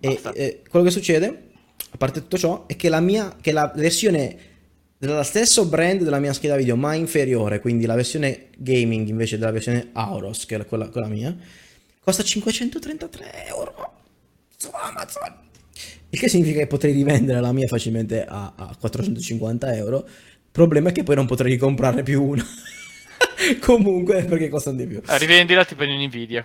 E 0.00 0.20
eh, 0.34 0.62
quello 0.66 0.86
che 0.86 0.90
succede, 0.90 1.50
a 1.90 1.96
parte 1.98 2.20
tutto 2.20 2.38
ciò, 2.38 2.66
è 2.66 2.74
che 2.76 2.88
la 2.88 3.00
mia, 3.00 3.36
che 3.38 3.52
la 3.52 3.70
versione 3.74 4.54
dello 4.96 5.22
stesso 5.22 5.66
brand 5.66 6.02
della 6.02 6.18
mia 6.18 6.32
scheda 6.32 6.56
video, 6.56 6.74
ma 6.76 6.94
inferiore, 6.94 7.60
quindi 7.60 7.84
la 7.84 7.94
versione 7.94 8.48
gaming 8.56 9.08
invece 9.08 9.36
della 9.36 9.50
versione 9.50 9.90
Auros, 9.92 10.46
che 10.46 10.56
è 10.56 10.64
quella, 10.64 10.88
quella 10.88 11.08
mia, 11.08 11.36
costa 12.06 12.22
533 12.22 13.46
euro 13.48 13.74
su 14.56 14.70
Amazon. 14.72 15.34
Il 16.10 16.20
che 16.20 16.28
significa 16.28 16.60
che 16.60 16.68
potrei 16.68 16.92
rivendere 16.92 17.40
la 17.40 17.50
mia 17.50 17.66
facilmente 17.66 18.24
a, 18.24 18.52
a 18.54 18.76
450 18.78 19.74
euro. 19.74 20.04
Il 20.06 20.52
problema 20.52 20.90
è 20.90 20.92
che 20.92 21.02
poi 21.02 21.16
non 21.16 21.26
potrei 21.26 21.50
ricomprarne 21.50 22.04
più 22.04 22.22
una. 22.22 22.46
Comunque, 23.60 24.22
perché 24.22 24.48
costano 24.48 24.76
di 24.76 24.86
più. 24.86 25.02
Eh, 25.04 25.18
rivendila 25.18 25.64
tipo 25.64 25.82
in 25.82 26.00
Nvidia. 26.06 26.44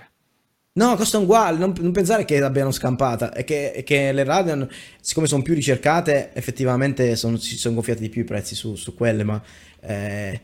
No, 0.74 0.95
costano 0.95 1.26
uguali, 1.26 1.60
non, 1.60 1.76
non, 1.80 1.91
pensare 1.91 2.26
che 2.26 2.39
l'abbiano 2.39 2.71
scampata, 2.71 3.32
è 3.32 3.43
che, 3.43 3.71
è 3.74 3.84
che, 3.84 4.12
le 4.13 4.24
Radeon, 4.24 4.67
siccome 5.00 5.28
sono 5.28 5.43
più 5.43 5.54
ricercate, 5.54 6.32
effettivamente 6.34 7.15
son, 7.17 7.38
si 7.38 7.58
sono 7.58 7.76
gonfiati 7.76 8.02
di 8.02 8.10
più 8.10 8.21
i 8.21 8.26
prezzi 8.26 8.56
su, 8.56 8.76
su 8.76 8.95
quelle, 8.95 9.24
ma 9.24 9.39
eh, 9.82 10.41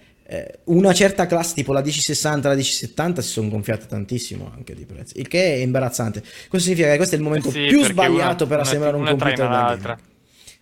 una 0.65 0.93
certa 0.93 1.25
classe, 1.25 1.53
tipo 1.53 1.71
la 1.71 1.81
1060, 1.81 2.49
la 2.49 2.55
1070, 2.55 3.21
si 3.21 3.29
sono 3.29 3.49
gonfiate 3.49 3.85
tantissimo 3.87 4.51
anche 4.53 4.75
di 4.75 4.85
prezzi, 4.85 5.19
il 5.19 5.27
che 5.27 5.53
è 5.53 5.57
imbarazzante. 5.57 6.21
Questo 6.21 6.67
significa 6.67 6.89
che 6.89 6.97
questo 6.97 7.15
è 7.15 7.17
il 7.17 7.23
momento 7.23 7.49
sì, 7.49 7.67
più 7.67 7.83
sbagliato 7.83 8.43
una, 8.43 8.53
per 8.53 8.59
assemblare 8.65 8.97
un 8.97 9.05
computer 9.05 9.49
da 9.49 9.77
gaming. 9.77 9.99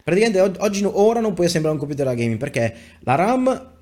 Praticamente 0.04 0.60
oggi, 0.60 0.84
ora 0.86 1.20
non 1.20 1.34
puoi 1.34 1.48
assemblare 1.48 1.74
un 1.76 1.82
computer 1.82 2.06
da 2.06 2.14
gaming 2.14 2.38
perché 2.38 2.76
la 3.00 3.16
RAM 3.16 3.74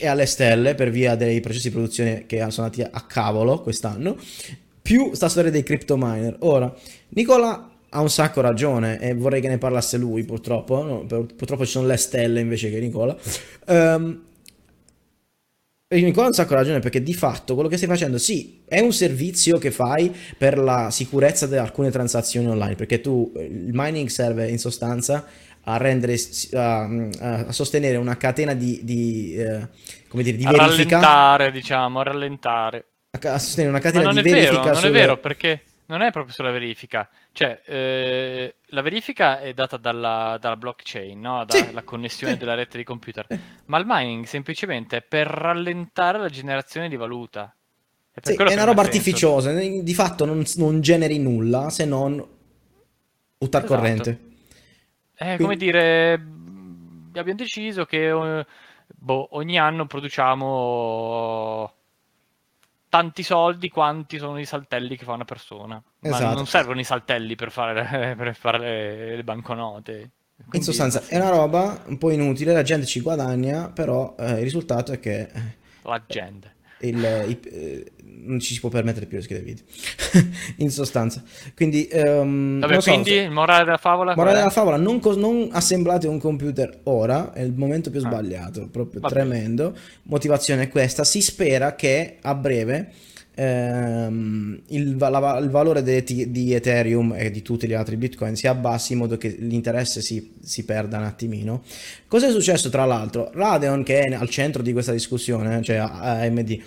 è 0.00 0.06
alle 0.06 0.24
stelle 0.24 0.74
per 0.74 0.90
via 0.90 1.14
dei 1.16 1.40
processi 1.40 1.68
di 1.68 1.74
produzione 1.74 2.24
che 2.26 2.38
sono 2.48 2.66
andati 2.66 2.80
a 2.80 3.00
cavolo 3.02 3.60
quest'anno, 3.60 4.16
più 4.80 5.12
sta 5.12 5.28
storia 5.28 5.50
dei 5.50 5.62
crypto 5.62 5.98
miner. 5.98 6.36
Ora, 6.40 6.74
Nicola 7.10 7.72
ha 7.90 8.00
un 8.00 8.08
sacco 8.08 8.40
ragione 8.40 8.98
e 9.00 9.12
vorrei 9.12 9.42
che 9.42 9.48
ne 9.48 9.58
parlasse 9.58 9.98
lui 9.98 10.24
purtroppo, 10.24 10.82
no, 10.82 11.04
purtroppo 11.04 11.66
ci 11.66 11.72
sono 11.72 11.86
le 11.86 11.98
stelle 11.98 12.40
invece 12.40 12.70
che 12.70 12.80
Nicola. 12.80 13.14
Um, 13.66 14.22
Nicola 15.88 16.24
ha 16.24 16.28
un 16.30 16.34
sacco 16.34 16.54
ragione 16.54 16.80
perché 16.80 17.00
di 17.00 17.14
fatto 17.14 17.54
quello 17.54 17.68
che 17.68 17.76
stai 17.76 17.88
facendo, 17.88 18.18
sì, 18.18 18.62
è 18.66 18.80
un 18.80 18.92
servizio 18.92 19.56
che 19.58 19.70
fai 19.70 20.12
per 20.36 20.58
la 20.58 20.90
sicurezza 20.90 21.46
di 21.46 21.56
alcune 21.56 21.92
transazioni 21.92 22.48
online, 22.48 22.74
perché 22.74 23.00
tu, 23.00 23.32
il 23.36 23.70
mining 23.72 24.08
serve 24.08 24.48
in 24.48 24.58
sostanza 24.58 25.24
a, 25.62 25.76
rendere, 25.76 26.16
a, 26.54 26.88
a 27.46 27.52
sostenere 27.52 27.98
una 27.98 28.16
catena 28.16 28.54
di, 28.54 28.80
di, 28.82 29.36
eh, 29.36 29.68
come 30.08 30.24
dire, 30.24 30.36
di 30.36 30.44
a 30.44 30.50
verifica. 30.50 30.96
A 30.96 31.00
rallentare, 31.00 31.52
diciamo, 31.52 32.00
a 32.00 32.02
rallentare. 32.02 32.84
A, 33.20 33.38
sostenere 33.38 33.72
una 33.72 33.80
catena 33.80 34.12
di 34.12 34.22
verifica. 34.22 34.62
Vero, 34.62 34.74
sulle... 34.74 34.88
Non 34.88 34.96
è 34.96 35.00
vero, 35.00 35.18
perché 35.18 35.62
non 35.86 36.02
è 36.02 36.10
proprio 36.10 36.34
sulla 36.34 36.50
verifica. 36.50 37.08
Cioè, 37.36 37.60
eh, 37.66 38.54
la 38.68 38.80
verifica 38.80 39.40
è 39.40 39.52
data 39.52 39.76
dalla, 39.76 40.38
dalla 40.40 40.56
blockchain, 40.56 41.20
no? 41.20 41.44
dalla 41.44 41.80
sì, 41.80 41.84
connessione 41.84 42.32
sì. 42.32 42.38
della 42.38 42.54
rete 42.54 42.78
di 42.78 42.82
computer. 42.82 43.26
Ma 43.66 43.76
il 43.76 43.84
mining 43.86 44.24
semplicemente 44.24 44.96
è 44.96 45.02
per 45.02 45.26
rallentare 45.26 46.18
la 46.18 46.30
generazione 46.30 46.88
di 46.88 46.96
valuta. 46.96 47.54
È, 48.10 48.20
sì, 48.22 48.36
è 48.36 48.52
una 48.54 48.64
roba 48.64 48.80
artificiosa, 48.80 49.52
di 49.52 49.92
fatto 49.92 50.24
non, 50.24 50.42
non, 50.54 50.80
generi 50.80 51.18
nulla 51.18 51.68
se 51.68 51.84
non 51.84 52.26
buttare 53.36 53.64
esatto. 53.66 53.80
corrente. 53.80 54.20
È 55.12 55.36
come 55.38 55.56
dire, 55.56 56.12
abbiamo 56.14 57.34
deciso 57.34 57.84
che 57.84 58.08
eh, 58.38 58.46
boh, 58.94 59.28
ogni 59.32 59.58
anno 59.58 59.84
produciamo 59.84 61.70
tanti 62.88 63.22
soldi 63.22 63.68
quanti 63.68 64.18
sono 64.18 64.38
i 64.38 64.44
saltelli 64.44 64.96
che 64.96 65.04
fa 65.04 65.12
una 65.12 65.24
persona. 65.24 65.82
Esatto. 66.00 66.24
Ma 66.24 66.34
non 66.34 66.46
servono 66.46 66.80
i 66.80 66.84
saltelli 66.84 67.34
per 67.34 67.50
fare, 67.50 68.14
per 68.16 68.34
fare 68.34 68.58
le, 68.58 69.16
le, 69.16 69.24
banconote. 69.24 70.10
Quindi... 70.36 70.56
In 70.58 70.62
sostanza 70.62 71.02
è 71.06 71.16
una 71.16 71.30
roba 71.30 71.82
un 71.86 71.98
po' 71.98 72.10
inutile, 72.10 72.52
la 72.52 72.62
gente 72.62 72.86
ci 72.86 73.00
guadagna, 73.00 73.70
però 73.70 74.14
eh, 74.18 74.32
il 74.32 74.42
risultato 74.42 74.92
è 74.92 75.00
che... 75.00 75.20
Eh, 75.20 75.56
la 75.82 76.02
gente 76.06 76.56
il, 76.80 76.96
il, 77.28 77.38
eh, 77.44 77.92
non 78.26 78.40
ci 78.40 78.54
si 78.54 78.60
può 78.60 78.68
permettere 78.68 79.06
più 79.06 79.16
le 79.16 79.22
schede 79.22 79.40
video 79.40 79.64
in 80.56 80.70
sostanza 80.70 81.22
quindi 81.54 81.88
um, 81.92 82.60
Vabbè, 82.60 82.80
so, 82.80 82.90
quindi 82.90 83.12
il 83.12 83.30
morale 83.30 83.64
della 83.64 83.78
favola 83.78 84.14
morale 84.14 84.38
della 84.38 84.50
favola 84.50 84.76
non, 84.76 85.00
co- 85.00 85.16
non, 85.16 85.48
assemblate 85.52 86.06
un 86.06 86.18
computer 86.18 86.80
ora 86.84 87.32
è 87.32 87.42
il 87.42 87.54
momento 87.54 87.90
più 87.90 88.00
ah. 88.00 88.08
sbagliato 88.08 88.68
proprio 88.70 89.00
Vabbè. 89.00 89.14
tremendo 89.14 89.74
motivazione 90.04 90.64
è 90.64 90.68
questa 90.68 91.04
si 91.04 91.20
spera 91.20 91.74
che 91.74 92.16
a 92.20 92.34
breve 92.34 92.92
ehm, 93.36 94.60
il, 94.68 94.96
la, 94.96 95.38
il, 95.40 95.50
valore 95.50 95.82
de, 95.82 96.02
di 96.02 96.54
Ethereum 96.54 97.14
e 97.16 97.30
di 97.30 97.42
tutti 97.42 97.68
gli 97.68 97.74
altri 97.74 97.96
bitcoin 97.96 98.34
si 98.34 98.48
abbassi 98.48 98.94
in 98.94 98.98
modo 98.98 99.16
che 99.16 99.36
l'interesse 99.38 100.00
si, 100.00 100.32
si 100.40 100.64
perda 100.64 100.98
un 100.98 101.04
attimino. 101.04 101.62
Cosa 102.08 102.28
è 102.28 102.30
successo 102.30 102.68
tra 102.70 102.84
l'altro? 102.84 103.30
Radeon 103.32 103.82
che 103.82 104.00
è 104.00 104.14
al 104.14 104.28
centro 104.30 104.62
di 104.62 104.72
questa 104.72 104.92
discussione, 104.92 105.62
cioè 105.62 105.76
AMD, 105.76 106.58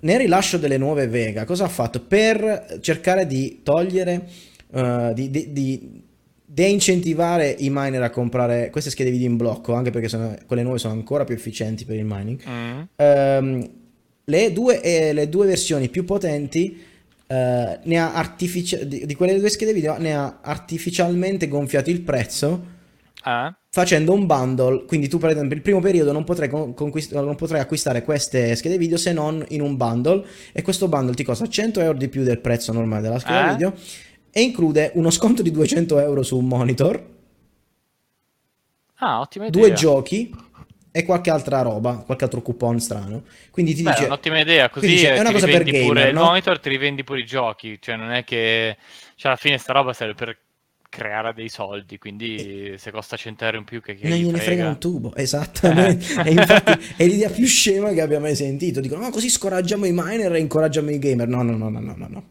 nel 0.00 0.18
rilascio 0.18 0.58
delle 0.58 0.78
nuove 0.78 1.06
Vega, 1.08 1.44
cosa 1.44 1.64
ha 1.64 1.68
fatto? 1.68 2.00
Per 2.00 2.78
cercare 2.80 3.26
di 3.26 3.60
togliere, 3.62 4.28
uh, 4.68 5.12
di, 5.12 5.30
di, 5.30 5.52
di 5.52 6.04
de-incentivare 6.44 7.54
i 7.58 7.68
miner 7.70 8.02
a 8.02 8.10
comprare 8.10 8.70
queste 8.70 8.90
schede 8.90 9.10
video 9.10 9.28
in 9.28 9.36
blocco, 9.36 9.74
anche 9.74 9.90
perché 9.90 10.08
sono, 10.08 10.36
quelle 10.46 10.62
nuove 10.62 10.78
sono 10.78 10.94
ancora 10.94 11.24
più 11.24 11.34
efficienti 11.34 11.84
per 11.84 11.96
il 11.96 12.04
mining. 12.04 12.40
Mm. 12.48 12.80
Um, 12.96 13.70
le 14.24 14.52
due, 14.52 14.80
eh, 14.80 15.12
le 15.12 15.28
due 15.28 15.46
versioni 15.46 15.88
più 15.88 16.04
potenti 16.04 16.94
ne 17.28 17.98
ha 17.98 18.14
artifici- 18.14 18.86
di, 18.86 19.04
di, 19.04 19.14
quelle 19.16 19.36
due 19.36 19.48
schede 19.48 19.72
video 19.72 19.98
ne 19.98 20.14
ha 20.14 20.38
artificialmente 20.42 21.48
gonfiato 21.48 21.90
il 21.90 22.00
prezzo 22.02 22.64
ah. 23.22 23.52
Facendo 23.76 24.14
un 24.14 24.24
bundle 24.24 24.86
quindi 24.86 25.06
tu 25.06 25.18
per 25.18 25.28
esempio 25.28 25.54
il 25.54 25.60
primo 25.60 25.80
periodo 25.80 26.10
non 26.10 26.24
potrai, 26.24 26.48
conquist- 26.48 27.12
non 27.12 27.34
potrai 27.34 27.60
acquistare 27.60 28.02
queste 28.02 28.56
schede 28.56 28.78
video 28.78 28.96
se 28.96 29.12
non 29.12 29.44
in 29.48 29.60
un 29.60 29.76
bundle 29.76 30.24
e 30.52 30.62
questo 30.62 30.88
bundle 30.88 31.14
ti 31.14 31.22
costa 31.22 31.46
100 31.46 31.80
euro 31.80 31.98
di 31.98 32.08
più 32.08 32.22
del 32.22 32.38
prezzo 32.38 32.72
normale 32.72 33.02
della 33.02 33.18
scheda 33.18 33.44
ah. 33.44 33.52
video 33.52 33.74
e 34.30 34.40
include 34.40 34.92
uno 34.94 35.10
sconto 35.10 35.42
di 35.42 35.50
200 35.50 35.98
euro 35.98 36.22
su 36.22 36.38
un 36.38 36.46
monitor 36.46 37.06
ah, 38.94 39.20
ottima 39.20 39.44
idea. 39.46 39.60
due 39.60 39.74
giochi 39.74 40.34
e 40.90 41.04
qualche 41.04 41.28
altra 41.28 41.60
roba, 41.60 41.96
qualche 42.06 42.24
altro 42.24 42.40
coupon 42.40 42.80
strano. 42.80 43.24
Quindi 43.50 43.74
ti 43.74 43.82
Beh, 43.82 43.90
dice... 43.90 44.04
È 44.04 44.06
un'ottima 44.06 44.40
idea, 44.40 44.70
così 44.70 44.86
dice, 44.86 45.12
è 45.12 45.20
una 45.20 45.30
cosa 45.30 45.44
per 45.44 45.62
gamer, 45.64 45.86
pure 45.86 46.02
no? 46.04 46.20
il 46.20 46.26
monitor, 46.28 46.58
ti 46.58 46.70
rivendi 46.70 47.04
pure 47.04 47.20
i 47.20 47.26
giochi, 47.26 47.76
cioè 47.78 47.96
non 47.96 48.10
è 48.10 48.24
che... 48.24 48.78
Cioè 49.14 49.32
alla 49.32 49.36
fine 49.36 49.58
sta 49.58 49.74
roba 49.74 49.92
serve 49.92 50.14
per 50.14 50.38
creare 50.96 51.34
dei 51.34 51.50
soldi, 51.50 51.98
quindi 51.98 52.74
se 52.78 52.90
costa 52.90 53.16
100 53.16 53.44
euro 53.44 53.58
in 53.58 53.64
più 53.64 53.82
che, 53.82 53.94
che 53.96 54.08
non 54.08 54.16
gliene 54.16 54.38
frega. 54.38 54.44
frega 54.44 54.68
un 54.68 54.78
tubo, 54.78 55.14
esattamente. 55.14 56.06
Eh. 56.24 56.28
e 56.28 56.32
infatti 56.32 56.72
è 56.96 57.06
l'idea 57.06 57.28
più 57.28 57.44
scema 57.44 57.92
che 57.92 58.00
abbia 58.00 58.18
mai 58.18 58.34
sentito. 58.34 58.80
Dicono, 58.80 59.02
no, 59.02 59.10
così 59.10 59.28
scoraggiamo 59.28 59.84
i 59.84 59.92
miner 59.92 60.34
e 60.34 60.38
incoraggiamo 60.38 60.90
i 60.90 60.98
gamer. 60.98 61.28
No, 61.28 61.42
no, 61.42 61.54
no, 61.54 61.68
no, 61.68 61.80
no, 61.80 61.94
no. 61.94 62.24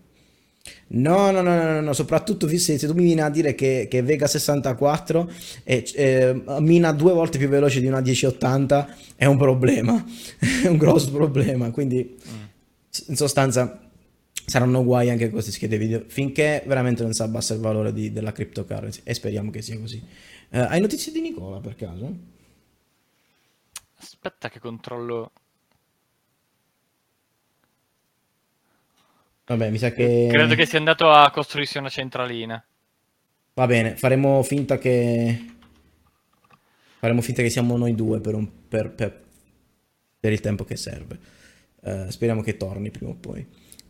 No, 0.88 1.32
no, 1.32 1.42
no, 1.42 1.64
no, 1.64 1.82
no, 1.82 1.94
soprattutto 1.94 2.48
se, 2.48 2.58
se 2.58 2.88
tu 2.88 2.94
mi 2.94 3.04
vieni 3.04 3.22
a 3.22 3.30
dire 3.30 3.54
che, 3.54 3.88
che 3.90 4.02
Vega 4.02 4.26
64 4.26 5.32
è, 5.64 5.84
è, 5.94 6.36
mina 6.60 6.92
due 6.92 7.14
volte 7.14 7.38
più 7.38 7.48
veloce 7.48 7.80
di 7.80 7.88
una 7.88 8.02
1080 8.02 8.96
è 9.16 9.26
un 9.26 9.38
problema, 9.38 10.04
è 10.64 10.68
un 10.68 10.78
grosso 10.78 11.12
problema, 11.12 11.70
quindi 11.72 12.18
mm. 12.18 13.10
in 13.10 13.16
sostanza 13.16 13.85
saranno 14.46 14.84
guai 14.84 15.10
anche 15.10 15.30
queste 15.30 15.52
schede 15.52 15.78
video 15.78 16.04
finché 16.08 16.64
veramente 16.66 17.04
non 17.04 17.14
si 17.14 17.22
abbassa 17.22 17.54
il 17.54 17.60
valore 17.60 17.92
di, 17.92 18.12
della 18.12 18.32
cryptocurrency 18.32 19.02
e 19.04 19.14
speriamo 19.14 19.52
che 19.52 19.62
sia 19.62 19.78
così. 19.80 19.98
Uh, 20.50 20.66
hai 20.70 20.80
notizie 20.80 21.12
di 21.12 21.22
Nicola 21.22 21.60
per 21.60 21.76
caso? 21.76 22.16
Aspetta 23.98 24.50
che 24.50 24.60
controllo 24.60 25.32
Vabbè, 29.48 29.70
mi 29.70 29.78
sa 29.78 29.92
che... 29.92 30.28
Credo 30.32 30.56
che 30.56 30.66
sia 30.66 30.80
andato 30.80 31.10
a 31.10 31.30
costruirsi 31.30 31.78
una 31.78 31.90
centralina. 31.90 32.64
Va 33.54 33.66
bene, 33.68 33.96
faremo 33.96 34.42
finta 34.42 34.80
che... 34.80 35.54
Faremo 36.98 37.22
finta 37.22 37.44
che 37.44 37.52
siamo 37.52 37.78
noi 37.78 37.94
due 37.94 38.20
per, 38.22 38.34
un... 38.34 38.68
per, 38.68 38.92
per... 38.92 39.24
per 40.20 40.32
il 40.32 40.40
tempo 40.40 40.64
che 40.64 40.76
serve. 40.76 41.20
Uh, 41.82 42.10
speriamo 42.10 42.42
che 42.42 42.58
torni 42.58 42.90
prima 42.90 43.12
o 43.12 43.16
poi. 43.16 43.48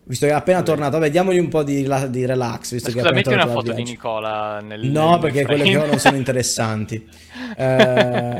Visto 0.08 0.28
che 0.28 0.32
è 0.32 0.36
appena 0.36 0.62
tornato, 0.62 1.00
vabbè, 1.00 1.10
diamogli 1.10 1.40
un 1.40 1.48
po' 1.48 1.64
di, 1.64 1.82
di 2.10 2.26
relax. 2.26 2.74
Visto 2.74 2.92
Scusa, 2.92 3.04
che 3.06 3.10
è 3.10 3.14
metti 3.14 3.28
appena 3.30 3.44
una 3.44 3.54
tornato 3.54 3.68
foto 3.72 3.84
di. 3.84 3.90
Nicola 3.90 4.60
nel 4.62 4.86
No, 4.92 5.12
nel 5.12 5.20
perché 5.20 5.42
frame. 5.44 5.58
quelle 5.62 5.70
che 5.72 5.78
ho 5.84 5.86
non 5.88 6.00
sono 6.00 6.16
interessanti. 6.18 7.08
Eh, 7.58 8.38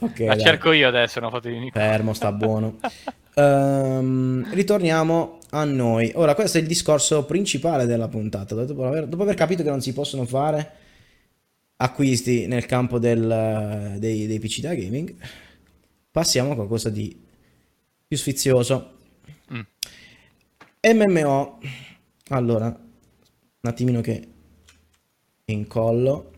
ok, 0.00 0.18
La 0.20 0.34
dai. 0.34 0.40
cerco 0.40 0.72
io 0.72 0.88
adesso 0.88 1.18
una 1.18 1.30
foto 1.30 1.48
di 1.48 1.58
Nicola. 1.58 1.84
Fermo, 1.84 2.12
sta 2.14 2.32
buono. 2.32 2.78
Ehm, 3.38 4.52
ritorniamo 4.52 5.38
a 5.50 5.62
noi. 5.62 6.10
Ora, 6.16 6.34
questo 6.34 6.58
è 6.58 6.60
il 6.60 6.66
discorso 6.66 7.24
principale 7.24 7.86
della 7.86 8.08
puntata. 8.08 8.56
Dopo 8.56 8.84
aver, 8.84 9.06
dopo 9.06 9.22
aver 9.22 9.36
capito 9.36 9.62
che 9.62 9.68
non 9.70 9.80
si 9.80 9.92
possono 9.92 10.24
fare 10.26 10.72
acquisti 11.76 12.48
nel 12.48 12.66
campo 12.66 12.98
del- 12.98 13.94
dei, 13.98 14.26
dei 14.26 14.40
PC 14.40 14.58
da 14.60 14.74
gaming, 14.74 15.14
passiamo 16.10 16.50
a 16.50 16.54
qualcosa 16.56 16.90
di 16.90 17.16
più 18.08 18.16
sfizioso. 18.16 18.94
Mm. 19.54 19.60
MMO. 20.80 21.58
Allora, 22.30 22.66
un 22.66 23.70
attimino 23.70 24.00
che 24.00 24.28
incollo 25.46 26.30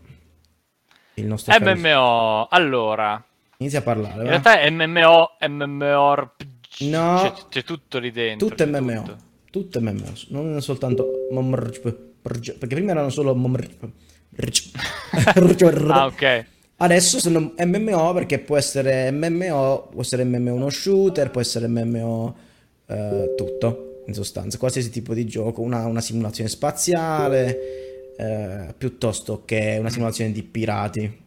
il 1.15 1.25
nostro 1.27 1.53
MMO, 1.59 2.47
allora, 2.49 3.23
Inizia 3.57 3.79
a 3.79 3.83
parlare. 3.83 4.13
in 4.13 4.23
va? 4.23 4.29
realtà 4.29 4.59
è 4.59 4.69
MMO, 4.69 5.37
MMORPG, 5.47 6.89
No. 6.89 7.21
c'è, 7.21 7.33
c'è 7.49 7.63
tutto 7.63 7.99
lì 7.99 8.11
dentro. 8.11 8.47
Tutte 8.47 8.69
c'è 8.69 8.79
MMO, 8.79 9.01
tutto. 9.03 9.17
tutte 9.51 9.79
MMO, 9.79 10.11
non 10.29 10.61
soltanto 10.61 11.27
perché 12.21 12.75
prima 12.75 12.91
erano 12.91 13.09
solo. 13.09 13.35
Ah, 15.89 16.05
ok. 16.05 16.45
Adesso 16.77 17.19
sono 17.19 17.53
MMO 17.57 18.13
perché 18.13 18.39
può 18.39 18.57
essere 18.57 19.11
MMO, 19.11 19.89
può 19.91 20.01
essere 20.01 20.23
MMO 20.23 20.53
uno 20.53 20.69
shooter, 20.69 21.29
può 21.29 21.41
essere 21.41 21.67
MMO 21.67 22.35
eh, 22.87 23.33
tutto, 23.37 23.90
in 24.05 24.13
sostanza, 24.13 24.57
qualsiasi 24.57 24.89
tipo 24.89 25.13
di 25.13 25.25
gioco, 25.25 25.61
una, 25.61 25.85
una 25.85 26.01
simulazione 26.01 26.49
spaziale, 26.49 28.15
eh, 28.17 28.73
piuttosto 28.77 29.43
che 29.45 29.77
una 29.79 29.89
simulazione 29.89 30.31
di 30.31 30.43
pirati. 30.43 31.19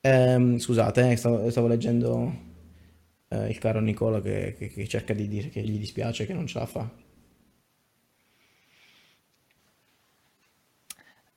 Ehm, 0.00 0.58
scusate, 0.58 1.10
eh, 1.12 1.16
stavo, 1.16 1.48
stavo 1.50 1.68
leggendo 1.68 2.32
eh, 3.28 3.48
il 3.48 3.58
caro 3.58 3.80
Nicola 3.80 4.20
che, 4.20 4.54
che- 4.58 4.68
che 4.68 4.88
cerca 4.88 5.14
di 5.14 5.28
dire 5.28 5.48
che 5.48 5.60
gli 5.62 5.78
dispiace 5.78 6.26
che 6.26 6.34
non 6.34 6.46
ce 6.46 6.58
la 6.58 6.66
fa. 6.66 6.88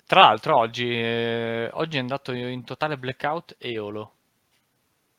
Tra 0.08 0.22
l'altro 0.22 0.58
oggi, 0.58 0.88
eh, 0.88 1.70
oggi 1.74 1.98
è 1.98 2.00
andato 2.00 2.32
in 2.32 2.64
totale 2.64 2.98
blackout 2.98 3.56
Eolo. 3.58 4.12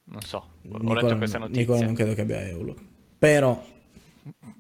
Non 0.05 0.21
so, 0.23 0.37
ho 0.37 0.79
Nicola, 0.79 1.01
letto 1.03 1.17
questa 1.17 1.39
notizia. 1.39 1.61
Nicola 1.63 1.81
non 1.81 1.95
credo 1.95 2.15
che 2.15 2.21
abbia 2.21 2.41
Eolo, 2.47 2.77
però 3.19 3.61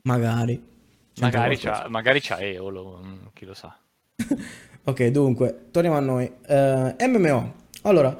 magari. 0.02 0.74
Magari, 1.18 1.56
c'ha, 1.56 1.86
magari 1.88 2.20
c'ha 2.20 2.38
Eolo, 2.40 3.00
mm, 3.02 3.26
chi 3.32 3.44
lo 3.44 3.54
sa. 3.54 3.76
Ok, 4.88 5.04
dunque, 5.06 5.66
torniamo 5.72 5.96
a 5.96 6.00
noi. 6.00 6.30
Eh, 6.46 6.94
MMO. 7.08 7.54
Allora, 7.82 8.16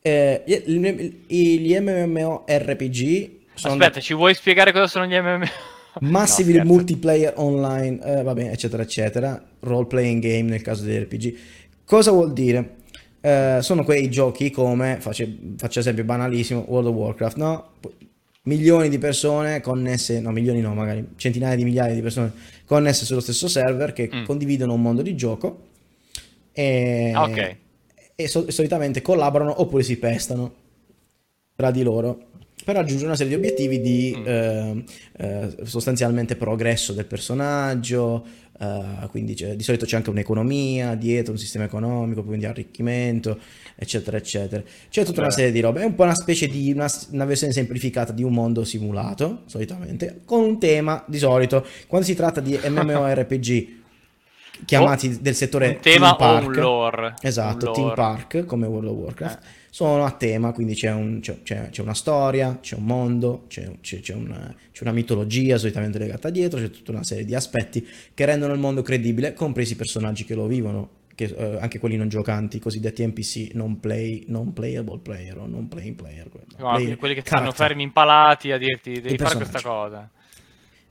eh, 0.00 0.42
gli, 0.44 1.78
MMORPG 1.78 3.30
sono 3.54 3.74
Aspetta, 3.74 4.00
ci 4.00 4.12
vuoi 4.12 4.34
spiegare 4.34 4.72
cosa 4.72 4.88
sono 4.88 5.06
gli 5.06 5.16
MMO? 5.16 5.44
massive 6.00 6.58
No, 6.58 6.64
multiplayer 6.64 7.34
online, 7.36 8.00
eh, 8.04 8.22
va 8.24 8.32
bene, 8.34 8.50
eccetera, 8.50 8.82
eccetera. 8.82 9.40
Role 9.60 9.86
playing 9.86 10.20
game 10.20 10.50
nel 10.50 10.62
caso 10.62 10.82
degli 10.82 11.00
RPG. 11.04 11.38
Cosa 11.84 12.10
vuol 12.10 12.32
dire? 12.32 12.78
Eh, 13.20 13.58
sono 13.60 13.84
quei 13.84 14.10
giochi 14.10 14.50
come, 14.50 14.98
faccio, 15.00 15.26
faccio 15.56 15.78
esempio 15.78 16.04
banalissimo, 16.04 16.64
World 16.66 16.88
of 16.88 16.94
Warcraft, 16.94 17.36
no? 17.36 17.70
Milioni 18.46 18.90
di 18.90 18.98
persone 18.98 19.62
connesse, 19.62 20.20
no, 20.20 20.30
milioni 20.30 20.60
no, 20.60 20.74
magari 20.74 21.02
centinaia 21.16 21.56
di 21.56 21.64
migliaia 21.64 21.94
di 21.94 22.02
persone 22.02 22.30
connesse 22.66 23.06
sullo 23.06 23.20
stesso 23.20 23.48
server 23.48 23.94
che 23.94 24.10
Mm. 24.12 24.24
condividono 24.24 24.74
un 24.74 24.82
mondo 24.82 25.00
di 25.00 25.16
gioco 25.16 25.68
e, 26.52 27.10
Ah, 27.14 27.22
ok. 27.22 27.56
e 28.14 28.28
so- 28.28 28.50
solitamente 28.50 29.00
collaborano 29.00 29.62
oppure 29.62 29.82
si 29.82 29.96
pestano 29.96 30.54
tra 31.56 31.70
di 31.70 31.82
loro 31.82 32.26
per 32.66 32.74
raggiungere 32.76 33.06
una 33.06 33.16
serie 33.16 33.32
di 33.34 33.38
obiettivi 33.38 33.80
di 33.80 34.14
Mm. 34.14 34.26
eh, 34.26 34.84
eh, 35.16 35.54
sostanzialmente 35.64 36.36
progresso 36.36 36.92
del 36.92 37.06
personaggio, 37.06 38.26
eh, 38.60 39.06
quindi 39.08 39.34
di 39.34 39.62
solito 39.62 39.86
c'è 39.86 39.96
anche 39.96 40.10
un'economia 40.10 40.94
dietro, 40.96 41.32
un 41.32 41.38
sistema 41.38 41.64
economico, 41.64 42.22
quindi 42.22 42.44
arricchimento, 42.44 43.38
eccetera, 43.76 44.16
eccetera. 44.16 44.62
C'è 44.88 45.04
tutta 45.04 45.20
una 45.20 45.30
serie 45.30 45.52
di 45.52 45.60
robe, 45.60 45.82
è 45.82 45.84
un 45.84 45.94
po' 45.94 46.04
una 46.04 46.14
specie 46.14 46.46
di 46.48 46.72
una, 46.72 46.88
una 47.10 47.24
versione 47.24 47.52
semplificata 47.52 48.12
di 48.12 48.22
un 48.22 48.32
mondo 48.32 48.64
simulato, 48.64 49.42
solitamente, 49.46 50.20
con 50.24 50.40
un 50.42 50.58
tema 50.58 51.04
di 51.06 51.18
solito, 51.18 51.66
quando 51.86 52.06
si 52.06 52.14
tratta 52.14 52.40
di 52.40 52.58
MMORPG 52.68 53.82
chiamati 54.64 55.20
del 55.20 55.34
settore 55.34 55.66
un 55.68 55.78
tema 55.80 56.14
theme 56.16 56.30
o 56.30 56.34
un 56.38 56.44
park, 56.44 56.56
lore. 56.56 57.14
Esatto, 57.22 57.66
Un 57.68 57.72
Team 57.72 57.86
lore. 57.86 57.96
Park 58.00 58.44
come 58.46 58.66
World 58.66 58.88
of 58.88 58.96
Warcraft. 58.96 59.38
Eh. 59.42 59.62
Sono 59.74 60.04
a 60.04 60.12
tema, 60.12 60.52
quindi 60.52 60.74
c'è, 60.74 60.92
un- 60.92 61.18
c'è- 61.20 61.42
c'è- 61.42 61.82
una 61.82 61.94
storia, 61.94 62.58
c'è 62.60 62.76
un 62.76 62.84
mondo, 62.84 63.46
c'è, 63.48 63.68
c'è- 63.80 64.14
una, 64.14 64.54
c'è 64.70 64.82
una 64.84 64.92
mitologia 64.92 65.58
solitamente 65.58 65.98
legata 65.98 66.30
dietro, 66.30 66.60
c'è 66.60 66.70
tutta 66.70 66.92
una 66.92 67.02
serie 67.02 67.24
di 67.24 67.34
aspetti 67.34 67.84
che 68.14 68.24
rendono 68.24 68.52
il 68.52 68.60
mondo 68.60 68.82
credibile, 68.82 69.32
compresi 69.32 69.72
i 69.72 69.76
personaggi 69.76 70.24
che 70.24 70.36
lo 70.36 70.46
vivono, 70.46 70.88
che, 71.14 71.24
eh, 71.24 71.58
anche 71.60 71.78
quelli 71.78 71.96
non 71.96 72.08
giocanti, 72.08 72.56
i 72.56 72.60
cosiddetti 72.60 73.06
NPC, 73.06 73.54
non, 73.54 73.80
play, 73.80 74.24
non 74.28 74.52
playable 74.52 74.98
player 74.98 75.38
o 75.38 75.46
non 75.46 75.68
playing 75.68 75.94
player. 75.94 76.28
No, 76.56 76.74
player 76.74 76.96
quelli 76.96 77.14
che 77.14 77.22
stanno 77.24 77.52
fermi 77.52 77.82
impalati 77.82 78.52
a 78.52 78.58
dirti 78.58 79.00
devi 79.00 79.16
fare 79.16 79.36
questa 79.36 79.60
cosa. 79.60 80.10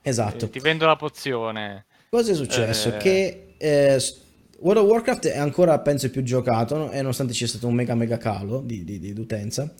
Esatto. 0.01 0.45
Eh, 0.45 0.49
ti 0.49 0.59
vendo 0.59 0.86
la 0.86 0.95
pozione. 0.95 1.86
Cosa 2.09 2.32
è 2.32 2.36
successo? 2.36 2.93
Eh. 2.93 2.97
Che 2.97 3.53
eh, 3.57 4.01
World 4.59 4.84
of 4.84 4.89
Warcraft 4.89 5.28
è 5.28 5.38
ancora, 5.38 5.78
penso, 5.80 6.09
più 6.09 6.24
giocato, 6.24 6.78
no? 6.78 6.91
e 6.91 6.97
nonostante 6.97 7.34
ci 7.34 7.39
sia 7.39 7.47
stato 7.47 7.67
un 7.67 7.74
mega 7.74 7.95
mega 7.95 8.17
calo 8.17 8.61
di, 8.61 8.84
di- 8.86 8.99
di 8.99 9.11
utenza, 9.19 9.74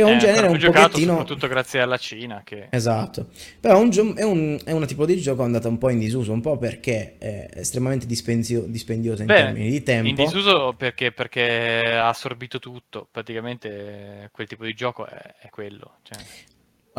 è 0.00 0.04
un 0.04 0.16
Eh, 0.16 0.18
genere 0.18 0.46
un 0.48 0.58
giocato 0.58 0.88
pochettino... 0.88 1.10
soprattutto 1.12 1.46
grazie 1.48 1.80
alla 1.80 1.96
Cina 1.96 2.42
che 2.44 2.66
Esatto, 2.70 3.28
però 3.60 3.76
è 3.76 3.80
un, 3.80 3.90
gio- 3.90 4.14
è 4.14 4.22
un, 4.22 4.58
è 4.64 4.72
una 4.72 4.86
tipo 4.86 5.04
di 5.06 5.16
gioco 5.20 5.42
andata 5.42 5.68
un 5.68 5.78
po' 5.78 5.90
in 5.90 5.98
disuso, 5.98 6.32
un 6.32 6.40
po' 6.40 6.56
perché 6.58 7.16
è 7.18 7.48
estremamente 7.54 8.06
dispenzio- 8.06 8.62
dispendiosa 8.66 9.22
in 9.22 9.26
Beh, 9.26 9.34
termini 9.34 9.70
di 9.70 9.82
tempo. 9.82 10.08
in 10.08 10.14
disuso 10.14 10.74
perché, 10.76 11.12
perché 11.12 11.84
ha 11.92 12.08
assorbito 12.08 12.58
tutto. 12.58 13.08
Praticamente 13.10 14.28
quel 14.32 14.46
tipo 14.46 14.64
di 14.64 14.74
gioco 14.74 15.06
è, 15.06 15.34
è 15.40 15.48
quello. 15.50 15.98
Cioè, 16.02 16.18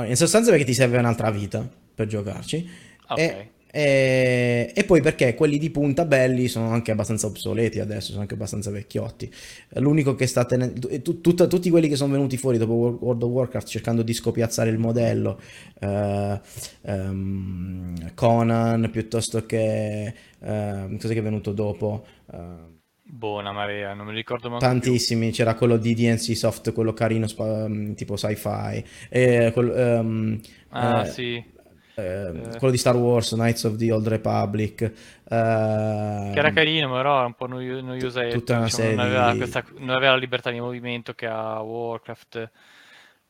In 0.07 0.15
sostanza 0.15 0.49
perché 0.51 0.65
ti 0.65 0.73
serve 0.73 0.97
un'altra 0.97 1.29
vita 1.31 1.67
per 1.93 2.07
giocarci. 2.07 2.69
ok. 3.07 3.19
E, 3.19 3.49
e- 3.71 4.71
e 4.75 4.83
poi 4.83 5.01
perché 5.01 5.35
quelli 5.35 5.57
di 5.57 5.69
punta 5.69 6.05
belli 6.05 6.47
sono 6.47 6.69
anche 6.71 6.91
abbastanza 6.91 7.27
obsoleti 7.27 7.79
adesso, 7.79 8.09
sono 8.09 8.21
anche 8.21 8.33
abbastanza 8.33 8.71
vecchiotti. 8.71 9.31
L'unico 9.75 10.15
che 10.15 10.27
sta 10.27 10.45
tenendo... 10.45 10.87
e 10.89 11.01
tu- 11.01 11.21
tutta- 11.21 11.47
tutti 11.47 11.69
quelli 11.69 11.87
che 11.87 11.95
sono 11.95 12.11
venuti 12.13 12.37
fuori 12.37 12.57
dopo 12.57 12.73
Wor- 12.73 12.97
World 13.01 13.23
of 13.23 13.29
Warcraft 13.31 13.67
cercando 13.67 14.01
di 14.01 14.13
scopiazzare 14.13 14.69
il 14.69 14.77
modello, 14.79 15.39
eh, 15.79 16.39
ehm, 16.83 18.13
Conan 18.15 18.89
piuttosto 18.91 19.45
che... 19.45 20.13
ehm, 20.41 20.97
cos'è 20.97 21.13
che 21.13 21.19
è 21.19 21.23
venuto 21.23 21.51
dopo? 21.53 22.05
Ehm, 22.33 22.77
Buona 23.03 23.51
marea, 23.51 23.93
non 23.93 24.05
mi 24.07 24.13
ricordo 24.13 24.49
più. 24.79 24.97
Tantissimi, 24.97 25.31
c'era 25.31 25.55
quello 25.55 25.77
di 25.77 25.93
DNC 25.93 26.35
Soft, 26.35 26.73
quello 26.73 26.91
carino, 26.93 27.27
mm, 27.41 27.93
tipo 27.93 28.17
sci-fi, 28.17 28.83
e 29.09 29.51
quello, 29.53 29.73
ehm, 29.73 30.39
Ah, 30.71 31.03
eh, 31.05 31.05
sì. 31.05 31.43
Eh, 31.99 32.57
quello 32.57 32.71
di 32.71 32.77
Star 32.77 32.95
Wars, 32.95 33.33
Knights 33.33 33.63
of 33.63 33.75
the 33.75 33.91
Old 33.91 34.07
Republic, 34.07 34.81
ehm, 35.29 36.33
Che 36.33 36.39
era 36.39 36.51
carino, 36.51 36.91
però 36.91 37.17
era 37.17 37.25
un 37.25 37.33
po' 37.33 37.47
noio- 37.47 37.81
noiosetto. 37.81 38.37
Tutta 38.37 38.57
una 38.57 38.65
diciamo, 38.65 38.83
serie 38.83 38.95
non, 38.95 39.05
aveva 39.05 39.35
questa- 39.35 39.65
non 39.77 39.89
aveva 39.89 40.11
la 40.13 40.17
libertà 40.19 40.51
di 40.51 40.59
movimento 40.59 41.13
che 41.13 41.27
ha 41.27 41.61
Warcraft. 41.61 42.51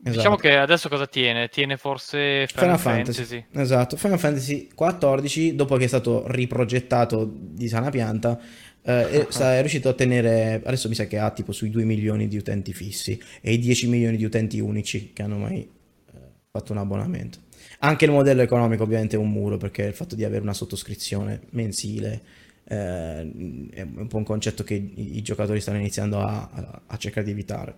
Esatto. 0.01 0.15
Diciamo 0.15 0.35
che 0.37 0.55
adesso 0.55 0.87
cosa 0.87 1.07
tiene? 1.07 1.49
Tiene 1.49 1.75
forse 1.75 2.47
Final 2.47 2.79
Final, 2.79 2.79
Fantasy. 2.79 3.23
Fantasy. 3.23 3.45
Esatto, 3.51 3.97
Final 3.97 4.17
Fantasy 4.19 4.69
XIV, 4.73 5.55
dopo 5.55 5.75
che 5.75 5.83
è 5.83 5.87
stato 5.87 6.23
riprogettato 6.27 7.29
di 7.29 7.67
sana 7.67 7.89
pianta, 7.89 8.39
eh, 8.81 9.27
è, 9.27 9.59
riuscito 9.59 9.89
a 9.89 9.91
ottenere, 9.91 10.61
adesso 10.63 10.87
mi 10.87 10.95
sa 10.95 11.05
che 11.05 11.19
ha 11.19 11.29
tipo 11.31 11.51
sui 11.51 11.69
2 11.69 11.83
milioni 11.83 12.29
di 12.29 12.37
utenti 12.37 12.71
fissi 12.73 13.21
e 13.41 13.51
i 13.51 13.59
10 13.59 13.89
milioni 13.89 14.15
di 14.15 14.23
utenti 14.23 14.61
unici 14.61 15.11
che 15.11 15.21
hanno 15.21 15.37
mai 15.37 15.59
eh, 15.59 16.17
fatto 16.49 16.71
un 16.71 16.77
abbonamento. 16.77 17.39
Anche 17.81 18.03
il 18.05 18.11
modello 18.11 18.41
economico 18.41 18.83
ovviamente 18.83 19.15
è 19.15 19.19
un 19.19 19.31
muro 19.31 19.55
perché 19.57 19.83
il 19.83 19.93
fatto 19.93 20.15
di 20.15 20.25
avere 20.25 20.41
una 20.41 20.53
sottoscrizione 20.53 21.41
mensile 21.51 22.21
eh, 22.65 23.31
è 23.71 23.81
un 23.81 24.07
po' 24.07 24.17
un 24.17 24.23
concetto 24.25 24.63
che 24.65 24.73
i, 24.73 25.17
i 25.17 25.21
giocatori 25.21 25.61
stanno 25.61 25.77
iniziando 25.79 26.19
a, 26.19 26.49
a- 26.51 26.81
a 26.87 26.97
cercare 26.97 27.25
di 27.25 27.31
evitare. 27.31 27.75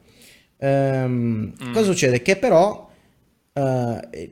Ehm, 0.57 1.53
Mm. 1.63 1.71
Cosa 1.71 1.85
succede? 1.91 2.21
Che 2.23 2.35
però 2.37 2.89
eh, 3.53 4.31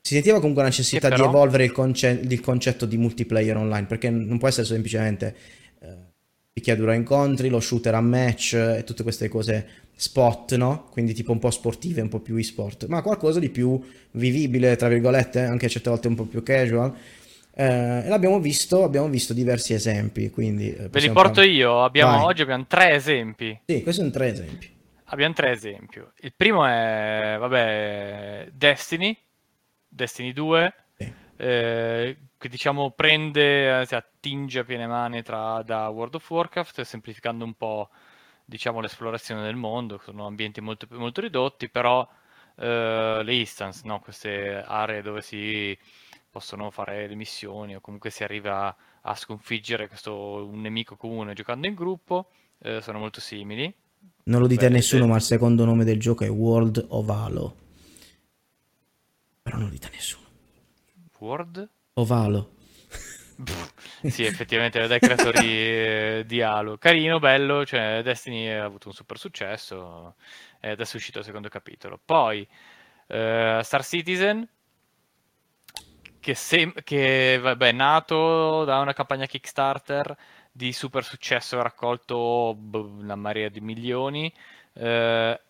si 0.00 0.14
sentiva 0.14 0.38
comunque 0.38 0.62
la 0.62 0.68
necessità 0.68 1.08
Che 1.08 1.14
di 1.14 1.22
però? 1.22 1.28
evolvere 1.28 1.64
il, 1.64 1.72
conce- 1.72 2.20
il 2.22 2.40
concetto 2.40 2.86
di 2.86 2.96
multiplayer 2.96 3.56
online 3.56 3.86
perché 3.86 4.10
non 4.10 4.38
può 4.38 4.48
essere 4.48 4.66
semplicemente 4.66 5.34
eh, 5.80 5.96
picchiaduro 6.52 6.90
a 6.90 6.94
incontri, 6.94 7.48
lo 7.48 7.60
shooter 7.60 7.94
a 7.94 8.00
match 8.00 8.52
e 8.54 8.82
tutte 8.84 9.02
queste 9.02 9.28
cose 9.28 9.66
spot, 9.94 10.56
no? 10.56 10.88
Quindi 10.90 11.14
tipo 11.14 11.32
un 11.32 11.38
po' 11.38 11.50
sportive, 11.50 12.00
un 12.00 12.08
po' 12.08 12.20
più 12.20 12.36
e-sport, 12.36 12.86
ma 12.86 13.02
qualcosa 13.02 13.38
di 13.38 13.48
più 13.50 13.80
vivibile, 14.12 14.76
tra 14.76 14.88
virgolette, 14.88 15.40
anche 15.40 15.68
certe 15.68 15.90
volte 15.90 16.08
un 16.08 16.14
po' 16.14 16.24
più 16.24 16.42
casual. 16.42 16.94
Eh, 17.56 18.02
e 18.04 18.08
l'abbiamo 18.08 18.40
visto, 18.40 18.82
abbiamo 18.82 19.08
visto 19.08 19.32
diversi 19.32 19.74
esempi, 19.74 20.30
quindi... 20.30 20.74
eh, 20.74 20.88
Ve 20.88 21.00
li 21.00 21.10
porto 21.10 21.34
fare- 21.40 21.46
io, 21.48 21.84
abbiamo, 21.84 22.24
oggi 22.24 22.42
abbiamo 22.42 22.66
tre 22.66 22.94
esempi. 22.94 23.58
Sì, 23.64 23.82
questi 23.82 24.00
sono 24.00 24.10
tre 24.12 24.28
esempi. 24.32 24.72
Abbiamo 25.08 25.34
tre 25.34 25.52
esempi. 25.52 26.02
Il 26.20 26.32
primo 26.36 26.66
è, 26.66 27.36
vabbè, 27.38 28.48
Destiny, 28.52 29.16
Destiny 29.86 30.32
2, 30.32 30.74
Sì. 30.96 31.12
eh, 31.36 32.16
che 32.36 32.48
diciamo 32.48 32.90
prende, 32.90 33.80
eh, 33.82 33.86
si 33.86 33.94
attinge 33.94 34.58
a 34.58 34.64
piene 34.64 34.88
mani 34.88 35.22
tra, 35.22 35.62
da 35.64 35.88
World 35.88 36.16
of 36.16 36.28
Warcraft, 36.28 36.80
semplificando 36.80 37.44
un 37.44 37.54
po', 37.54 37.88
diciamo, 38.44 38.80
l'esplorazione 38.80 39.42
del 39.42 39.56
mondo, 39.56 39.98
sono 40.02 40.26
ambienti 40.26 40.60
molto, 40.60 40.86
molto 40.90 41.20
ridotti, 41.20 41.68
però 41.68 42.06
eh, 42.56 43.20
le 43.22 43.34
instance, 43.34 43.82
no? 43.84 44.00
Queste 44.00 44.62
aree 44.62 45.02
dove 45.02 45.22
si 45.22 45.76
possono 46.30 46.70
fare 46.70 47.06
le 47.06 47.14
missioni 47.14 47.76
o 47.76 47.80
comunque 47.80 48.10
si 48.10 48.24
arriva 48.24 48.74
a 49.00 49.14
sconfiggere 49.14 49.88
questo, 49.88 50.46
un 50.46 50.60
nemico 50.60 50.96
comune 50.96 51.34
giocando 51.34 51.66
in 51.66 51.74
gruppo, 51.74 52.30
eh, 52.58 52.80
sono 52.80 52.98
molto 52.98 53.20
simili. 53.20 53.72
Non 54.24 54.40
lo 54.40 54.46
dite 54.46 54.66
a 54.66 54.68
Beh, 54.68 54.74
nessuno, 54.74 55.04
sì. 55.04 55.08
ma 55.10 55.16
il 55.16 55.22
secondo 55.22 55.64
nome 55.64 55.84
del 55.84 56.00
gioco 56.00 56.24
è 56.24 56.30
World 56.30 56.84
of 56.88 57.08
Halo. 57.08 57.56
Però 59.42 59.56
non 59.56 59.66
lo 59.66 59.72
dite 59.72 59.86
a 59.86 59.90
nessuno. 59.90 60.22
Word? 61.24 61.68
Ovalo. 61.94 62.50
Sì, 64.06 64.24
effettivamente 64.24 64.86
dai 64.86 65.00
creatori 65.00 65.42
eh, 65.44 66.22
di 66.26 66.40
Halo. 66.42 66.78
Carino, 66.78 67.18
bello, 67.18 67.64
cioè 67.66 68.00
Destiny 68.02 68.48
ha 68.48 68.64
avuto 68.64 68.88
un 68.88 68.94
super 68.94 69.18
successo 69.18 70.16
e 70.60 70.70
adesso 70.70 70.94
è 70.94 70.96
uscito 70.96 71.18
il 71.20 71.24
secondo 71.24 71.48
capitolo. 71.48 71.98
Poi 72.04 72.46
eh, 73.08 73.60
Star 73.62 73.84
Citizen, 73.84 74.48
che, 76.20 76.34
sem- 76.34 76.82
che 76.82 77.38
vabbè, 77.40 77.68
è 77.68 77.72
nato 77.72 78.64
da 78.64 78.78
una 78.80 78.92
campagna 78.92 79.26
Kickstarter 79.26 80.16
di 80.50 80.72
super 80.72 81.04
successo, 81.04 81.58
ha 81.58 81.62
raccolto 81.62 82.54
boh, 82.56 82.86
una 82.86 83.16
marea 83.16 83.48
di 83.48 83.60
milioni. 83.60 84.32
eh, 84.74 85.40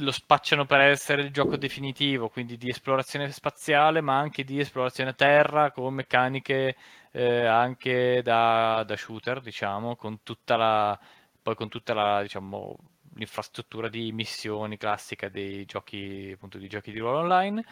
lo 0.00 0.12
spacciano 0.12 0.64
per 0.64 0.80
essere 0.80 1.22
il 1.22 1.32
gioco 1.32 1.56
definitivo, 1.56 2.28
quindi 2.28 2.56
di 2.56 2.68
esplorazione 2.68 3.30
spaziale, 3.32 4.00
ma 4.00 4.18
anche 4.18 4.44
di 4.44 4.60
esplorazione 4.60 5.14
terra 5.14 5.70
con 5.72 5.94
meccaniche 5.94 6.76
eh, 7.12 7.44
anche 7.46 8.22
da, 8.22 8.84
da 8.86 8.96
shooter, 8.96 9.40
diciamo, 9.40 9.96
con 9.96 10.22
tutta 10.22 10.56
la, 10.56 10.98
poi 11.42 11.54
con 11.56 11.68
tutta 11.68 11.94
la, 11.94 12.22
diciamo, 12.22 12.76
l'infrastruttura 13.14 13.88
di 13.88 14.12
missioni 14.12 14.76
classica 14.76 15.28
dei 15.28 15.64
giochi, 15.64 16.30
appunto, 16.34 16.58
di 16.58 16.68
giochi 16.68 16.92
di 16.92 16.98
ruolo 17.00 17.18
online. 17.18 17.64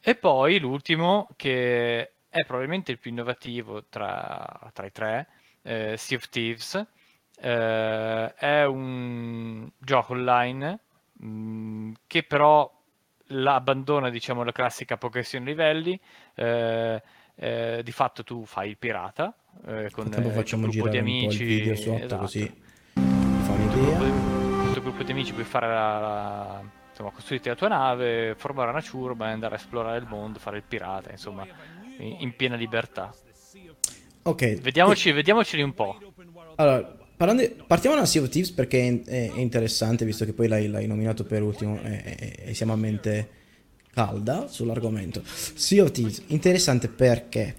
E 0.00 0.14
poi 0.14 0.58
l'ultimo, 0.60 1.28
che 1.36 2.12
è 2.28 2.44
probabilmente 2.44 2.92
il 2.92 2.98
più 2.98 3.10
innovativo 3.10 3.84
tra, 3.88 4.70
tra 4.72 4.86
i 4.86 4.92
tre, 4.92 5.28
eh, 5.62 5.96
Sea 5.96 6.16
of 6.18 6.28
Thieves, 6.28 6.86
eh, 7.40 8.34
è 8.34 8.64
un 8.64 9.68
gioco 9.78 10.12
online 10.12 10.80
mh, 11.18 11.92
che 12.06 12.22
però 12.22 12.70
la- 13.30 13.54
abbandona 13.54 14.08
diciamo 14.10 14.42
la 14.44 14.52
classica 14.52 14.96
progressione 14.96 15.44
livelli 15.44 15.98
eh, 16.34 17.02
eh, 17.34 17.80
di 17.82 17.92
fatto 17.92 18.22
tu 18.24 18.44
fai 18.44 18.70
il 18.70 18.76
pirata 18.78 19.34
eh, 19.66 19.88
con 19.90 20.06
Intanto 20.06 20.28
eh, 20.28 20.32
facciamo 20.32 20.66
il 20.66 20.72
tuo 20.72 20.82
gruppo 20.82 20.96
di 20.96 20.98
un 20.98 21.04
po' 21.04 21.10
il 21.10 21.22
amici 21.26 21.44
video 21.44 21.74
sotto 21.76 22.04
esatto. 22.04 22.16
così 22.22 22.62
fammi 22.94 23.64
Il 23.64 23.70
tuo 23.70 23.80
gruppo 23.80 24.04
idea. 24.04 24.10
di- 24.10 24.64
il 24.66 24.72
tuo 24.72 24.82
gruppo 24.82 25.02
di 25.02 25.12
amici 25.12 25.32
puoi 25.32 25.44
fare 25.44 25.66
la, 25.68 25.98
la- 25.98 26.62
insomma 26.90 27.10
costruirti 27.10 27.48
la 27.48 27.54
tua 27.54 27.68
nave 27.68 28.34
formare 28.36 28.70
una 28.70 28.80
ciurma 28.80 29.28
e 29.28 29.32
andare 29.32 29.54
a 29.54 29.58
esplorare 29.58 29.98
il 29.98 30.06
mondo 30.06 30.38
fare 30.38 30.56
il 30.58 30.62
pirata 30.62 31.10
insomma 31.10 31.46
in, 31.98 32.16
in 32.20 32.36
piena 32.36 32.56
libertà 32.56 33.12
Ok, 34.22 34.60
vediamoci 34.60 35.12
vediamoceli 35.12 35.62
un 35.62 35.72
po' 35.74 35.98
Allora, 36.56 36.96
parlando 37.16 37.48
partiamo 37.66 37.96
da 37.96 38.04
Sea 38.06 38.22
of 38.22 38.28
Thieves 38.28 38.50
perché 38.52 39.02
è, 39.04 39.30
interessante, 39.36 40.04
visto 40.04 40.24
che 40.24 40.32
poi 40.32 40.48
l'hai, 40.48 40.68
l'hai 40.68 40.86
nominato 40.86 41.24
per 41.24 41.42
ultimo 41.42 41.80
e, 41.82 42.36
e- 42.44 42.54
siamo 42.54 42.72
a 42.72 42.76
mente 42.76 43.28
calda 43.92 44.46
sull'argomento. 44.48 45.22
Sea 45.24 45.82
of 45.82 45.90
Thieves, 45.92 46.22
interessante 46.28 46.88
perché? 46.88 47.56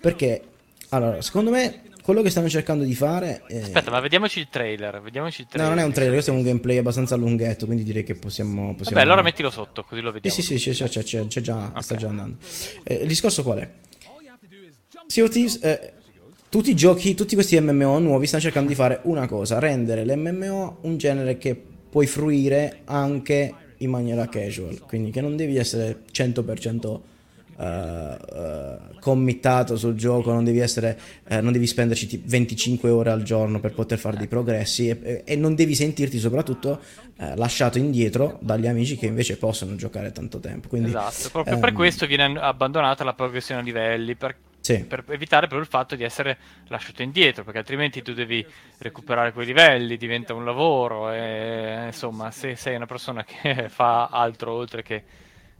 Perché, 0.00 0.42
allora, 0.90 1.20
secondo 1.20 1.50
me, 1.50 1.82
quello 2.02 2.22
che 2.22 2.30
stanno 2.30 2.48
cercando 2.48 2.84
di 2.84 2.94
fare... 2.94 3.42
è- 3.46 3.62
aspetta 3.62 3.90
ma 3.90 3.98
vediamoci 4.00 4.38
il 4.38 4.48
trailer 4.48 5.00
vediamoci 5.02 5.40
il 5.40 5.46
No, 5.48 5.52
trailer 5.54 5.74
non 5.74 5.82
è 5.82 5.86
un 5.86 5.92
trailer, 5.92 6.12
questo 6.14 6.30
è 6.30 6.34
un 6.34 6.42
gameplay 6.42 6.76
abbastanza 6.78 7.16
lunghetto, 7.16 7.66
quindi 7.66 7.82
direi 7.82 8.04
che 8.04 8.14
possiamo... 8.14 8.74
Possiamo... 8.74 8.96
vabbè 8.96 9.02
allora 9.02 9.22
mettilo 9.22 9.50
sotto 9.50 9.82
così 9.84 10.00
lo 10.00 10.08
Sì, 10.08 10.14
vediamo 10.14 10.36
sì, 10.36 10.58
sì, 10.58 10.70
c'è, 10.70 10.88
c'è, 10.88 11.02
c'è, 11.02 11.26
c'è- 11.26 11.40
già, 11.40 11.72
sta 11.80 11.94
Ok. 11.94 12.00
già 12.00 12.08
andando. 12.08 12.36
Eh, 12.84 12.94
il 12.94 13.08
discorso 13.08 13.42
qual 13.42 13.58
è? 13.58 13.70
Sea 15.08 15.24
of 15.24 15.30
Thieves, 15.30 15.58
eh, 15.62 15.92
tutti 16.56 16.70
i 16.70 16.74
giochi, 16.74 17.14
tutti 17.14 17.34
questi 17.34 17.60
MMO 17.60 17.98
nuovi 17.98 18.26
stanno 18.26 18.44
cercando 18.44 18.70
di 18.70 18.74
fare 18.74 19.00
una 19.02 19.28
cosa, 19.28 19.58
rendere 19.58 20.06
l'MMO 20.06 20.78
un 20.80 20.96
genere 20.96 21.36
che 21.36 21.54
puoi 21.90 22.06
fruire 22.06 22.78
anche 22.86 23.52
in 23.76 23.90
maniera 23.90 24.26
casual, 24.26 24.80
quindi 24.80 25.10
che 25.10 25.20
non 25.20 25.36
devi 25.36 25.58
essere 25.58 26.04
100% 26.10 27.00
eh, 27.58 28.18
eh, 28.32 28.76
committato 29.00 29.76
sul 29.76 29.96
gioco, 29.96 30.32
non 30.32 30.44
devi 30.44 30.60
essere, 30.60 30.98
eh, 31.28 31.42
non 31.42 31.52
devi 31.52 31.66
spenderci 31.66 32.06
tipo 32.06 32.24
25 32.26 32.88
ore 32.88 33.10
al 33.10 33.22
giorno 33.22 33.60
per 33.60 33.74
poter 33.74 33.98
fare 33.98 34.16
dei 34.16 34.26
progressi 34.26 34.88
e, 34.88 35.24
e- 35.26 35.36
non 35.36 35.54
devi 35.54 35.74
sentirti 35.74 36.18
soprattutto 36.18 36.80
eh, 37.18 37.36
lasciato 37.36 37.76
indietro 37.76 38.38
dagli 38.40 38.66
amici 38.66 38.96
che 38.96 39.04
invece 39.04 39.36
possono 39.36 39.76
giocare 39.76 40.10
tanto 40.10 40.40
tempo. 40.40 40.68
Quindi, 40.68 40.88
esatto 40.88 41.28
proprio 41.28 41.58
per 41.58 41.68
ehm, 41.68 41.74
questo 41.74 42.06
viene 42.06 42.38
abbandonata 42.40 43.04
la 43.04 43.12
progressione 43.12 43.60
a 43.60 43.64
livelli 43.64 44.14
per, 44.14 44.36
Sì. 44.66 44.84
per 44.84 45.04
evitare 45.10 45.46
proprio 45.46 45.60
il 45.60 45.68
fatto 45.68 45.94
di 45.94 46.02
essere 46.02 46.36
lasciato 46.66 47.02
indietro 47.02 47.44
perché 47.44 47.58
altrimenti 47.58 48.02
tu 48.02 48.12
devi 48.14 48.44
recuperare 48.78 49.32
quei 49.32 49.46
livelli 49.46 49.96
diventa 49.96 50.34
un 50.34 50.44
lavoro 50.44 51.12
e 51.12 51.84
insomma 51.86 52.32
se 52.32 52.56
sei 52.56 52.74
una 52.74 52.86
persona 52.86 53.24
che 53.24 53.68
fa 53.70 54.06
altro 54.06 54.52
oltre 54.52 54.82
che, 54.82 55.04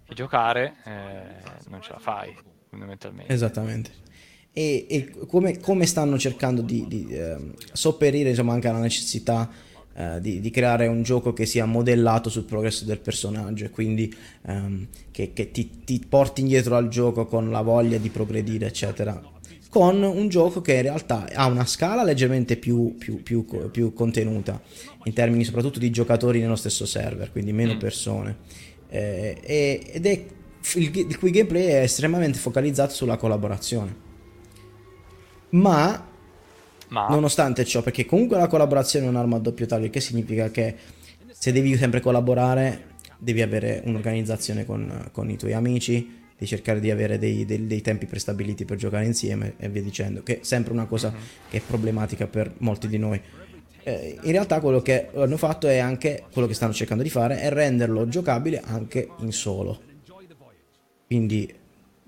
che 0.05 0.15
giocare 0.15 0.75
eh, 0.85 1.69
non 1.69 1.81
ce 1.83 1.93
la 1.93 2.01
fai 2.01 2.37
fondamentalmente 2.69 3.33
Esattamente. 3.33 3.91
E, 4.53 4.87
e 4.89 5.11
come, 5.27 5.61
come 5.61 5.87
stanno 5.87 6.19
cercando 6.19 6.63
di, 6.63 6.87
di, 6.89 7.07
ehm, 7.11 7.55
sopperire 7.73 8.31
insomma, 8.31 8.55
anche 8.55 8.69
alla 8.69 8.79
necessità 8.79 9.49
eh, 9.97 10.21
di, 10.21 10.41
di 10.41 10.51
creare 10.51 10.87
un 10.87 11.03
gioco 11.03 11.33
che 11.33 11.47
sia 11.47 11.65
modellato 11.65 12.29
sul 12.29 12.45
progresso 12.45 12.85
del 12.85 12.99
personaggio 12.99 13.65
e 13.65 13.71
quindi 13.71 14.15
ehm, 14.47 14.87
che, 15.11 15.33
che 15.33 15.51
ti, 15.51 15.85
ti 15.85 16.05
porti 16.07 16.43
indietro 16.43 16.77
al 16.77 16.89
gioco 16.89 17.27
con 17.27 17.51
la 17.51 17.63
voglia 17.63 17.97
di 17.99 18.11
progredire, 18.11 18.67
eccetera. 18.67 19.21
Con 19.69 20.03
un 20.03 20.29
gioco 20.29 20.61
che 20.61 20.75
in 20.75 20.83
realtà 20.83 21.29
ha 21.35 21.47
una 21.47 21.67
scala 21.67 22.03
leggermente 22.03 22.57
più, 22.57 22.97
più- 22.97 23.23
più 23.23 23.45
più 23.71 23.93
contenuta, 23.93 24.61
in 25.05 25.13
termini 25.13 25.45
soprattutto 25.45 25.79
di 25.79 25.91
giocatori 25.91 26.41
nello 26.41 26.57
stesso 26.57 26.87
server, 26.87 27.31
quindi 27.33 27.53
meno 27.53 27.75
Mm. 27.75 27.79
persone. 27.79 28.37
Eh, 28.89 29.37
ed 29.43 30.07
è 30.07 30.25
il, 30.75 30.97
il 30.97 31.19
cui 31.19 31.31
gameplay 31.31 31.67
è 31.67 31.83
estremamente 31.83 32.39
focalizzato 32.39 32.95
sulla 32.95 33.17
collaborazione. 33.17 33.95
Ma 35.51 36.07
ma 36.89 37.09
nonostante 37.09 37.65
ciò, 37.65 37.83
perché 37.83 38.05
comunque 38.05 38.37
la 38.37 38.47
collaborazione 38.47 39.07
è 39.07 39.09
un'arma 39.09 39.37
a 39.37 39.41
doppio 39.41 39.67
taglio, 39.67 39.91
che 39.91 40.01
significa 40.01 40.51
che 40.51 40.75
se 41.31 41.53
devi 41.53 41.77
sempre 41.77 42.01
collaborare, 42.01 42.95
devi 43.19 43.43
avere 43.43 43.83
un'organizzazione 43.85 44.65
con, 44.65 45.09
con 45.13 45.31
i 45.31 45.37
tuoi 45.37 45.53
amici, 45.53 46.25
di 46.39 46.47
cercare 46.47 46.81
di 46.81 46.91
avere 46.91 47.19
dei, 47.19 47.45
dei- 47.45 47.67
dei 47.67 47.81
tempi 47.81 48.07
prestabiliti 48.07 48.65
per 48.65 48.77
giocare 48.77 49.07
insieme 49.07 49.55
e 49.59 49.69
via 49.69 49.83
dicendo, 49.83 50.23
che 50.23 50.41
è 50.41 50.45
sempre 50.45 50.73
una 50.73 50.85
cosa 50.87 51.13
che 51.49 51.57
è 51.59 51.63
problematica 51.67 52.27
per 52.27 52.53
molti 52.59 52.89
di 52.89 52.99
noi. 52.99 53.21
Eh, 53.83 54.19
in 54.23 54.33
realtà 54.33 54.61
quello 54.61 54.83
che 54.83 55.09
hanno 55.15 55.37
fatto 55.37 55.69
è 55.69 55.79
anche 55.79 56.25
quello 56.33 56.47
che 56.47 56.55
stanno 56.55 56.73
cercando 56.73 57.03
di 57.03 57.09
fare 57.09 57.41
è 57.41 57.51
renderlo 57.51 58.07
giocabile 58.09 58.61
anche 58.65 59.09
in 59.19 59.33
solo. 59.33 59.81
Quindi 61.07 61.55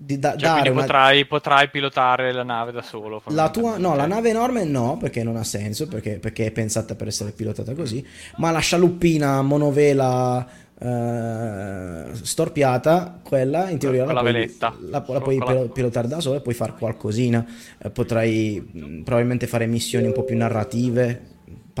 di 0.01 0.17
da- 0.17 0.31
cioè, 0.37 0.39
dare 0.39 0.69
una, 0.69 0.81
potrai, 0.81 1.25
potrai 1.25 1.69
pilotare 1.69 2.31
la 2.31 2.43
nave 2.43 2.71
da 2.71 2.81
solo 2.81 3.21
la 3.27 3.49
tua, 3.49 3.77
no, 3.77 3.95
la 3.95 4.05
nave 4.07 4.29
enorme 4.29 4.63
no, 4.63 4.97
perché 4.97 5.23
non 5.23 5.35
ha 5.35 5.43
senso, 5.43 5.87
perché, 5.87 6.19
perché 6.19 6.45
è 6.45 6.51
pensata 6.51 6.95
per 6.95 7.07
essere 7.07 7.31
pilotata 7.31 7.73
così, 7.73 8.05
ma 8.37 8.49
la 8.51 8.59
scialuppina 8.59 9.41
monovela 9.41 10.47
eh, 10.79 12.03
storpiata, 12.13 13.19
quella 13.21 13.69
in 13.69 13.77
teoria 13.77 14.05
la, 14.05 14.13
la 14.13 14.19
puoi, 14.21 14.31
veletta. 14.31 14.73
la, 14.79 15.03
la 15.05 15.19
puoi 15.19 15.37
la- 15.37 15.67
pilotare 15.73 16.07
da 16.07 16.21
sola 16.21 16.37
e 16.37 16.41
puoi 16.41 16.55
fare 16.55 16.73
qualcosina, 16.79 17.45
Eh, 17.77 17.89
potrai 17.89 19.01
probabilmente 19.03 19.47
fare 19.47 19.65
missioni 19.65 20.07
un 20.07 20.13
po' 20.13 20.23
più 20.23 20.37
narrative, 20.37 21.21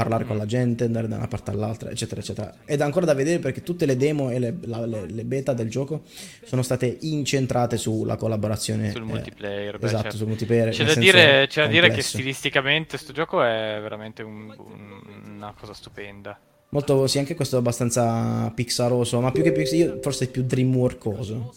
parlare 0.03 0.25
con 0.25 0.37
la 0.37 0.45
gente, 0.45 0.83
andare 0.85 1.07
da 1.07 1.15
una 1.17 1.27
parte 1.27 1.51
all'altra, 1.51 1.89
eccetera, 1.89 2.21
eccetera. 2.21 2.53
Ed 2.65 2.79
è 2.81 2.83
ancora 2.83 3.05
da 3.05 3.13
vedere 3.13 3.39
perché 3.39 3.63
tutte 3.63 3.85
le 3.85 3.95
demo 3.97 4.29
e 4.29 4.39
le, 4.39 4.55
la- 4.61 4.85
le- 4.85 5.05
le 5.07 5.23
beta 5.23 5.53
del 5.53 5.69
gioco 5.69 6.03
sono 6.43 6.61
state 6.61 6.97
incentrate 7.01 7.77
sulla 7.77 8.15
collaborazione. 8.15 8.91
sul 8.91 9.01
eh, 9.01 9.05
multiplayer 9.05 9.77
beh, 9.77 9.85
esatto, 9.85 10.01
certo. 10.03 10.17
sul 10.17 10.27
multiplayer. 10.27 10.69
C'è 10.69 10.85
da 10.85 10.95
dire, 10.95 11.47
c'è 11.47 11.61
da 11.63 11.67
dire 11.67 11.89
che 11.89 12.01
stilisticamente 12.01 12.89
questo 12.89 13.13
gioco 13.13 13.41
è 13.41 13.77
veramente 13.81 14.23
un- 14.23 14.53
un- 14.57 15.33
una 15.35 15.53
cosa 15.59 15.73
stupenda. 15.73 16.39
Molto, 16.71 17.07
sì, 17.07 17.17
anche 17.17 17.33
questo 17.35 17.55
è 17.55 17.59
abbastanza 17.59 18.51
pixaroso, 18.53 19.19
ma 19.21 19.31
più 19.31 19.41
che 19.41 19.51
pix, 19.51 19.71
io 19.71 19.99
forse 20.01 20.27
più 20.27 20.43
dreamworkoso. 20.43 21.51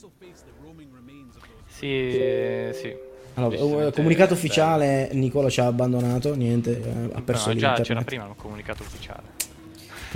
Sì, 1.66 2.70
sì. 2.72 2.94
Allora, 3.34 3.86
eh, 3.86 3.92
comunicato 3.92 4.34
ufficiale, 4.34 5.08
Nicola 5.12 5.48
ci 5.48 5.60
ha 5.60 5.66
abbandonato, 5.66 6.34
niente, 6.34 6.82
eh, 6.82 7.10
ha 7.14 7.22
perso 7.22 7.48
No, 7.48 7.54
già 7.54 7.68
l'internet. 7.68 7.82
c'era 7.86 8.02
prima 8.02 8.24
un 8.26 8.36
comunicato 8.36 8.82
ufficiale. 8.82 9.22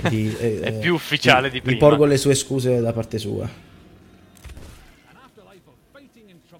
Quindi, 0.01 0.35
eh, 0.39 0.59
È 0.59 0.67
eh, 0.67 0.71
più 0.73 0.93
ufficiale 0.93 1.49
di 1.49 1.61
prima. 1.61 1.77
porgo 1.79 2.05
le 2.05 2.17
sue 2.17 2.35
scuse 2.35 2.79
da 2.79 2.93
parte 2.93 3.17
sua. 3.17 3.49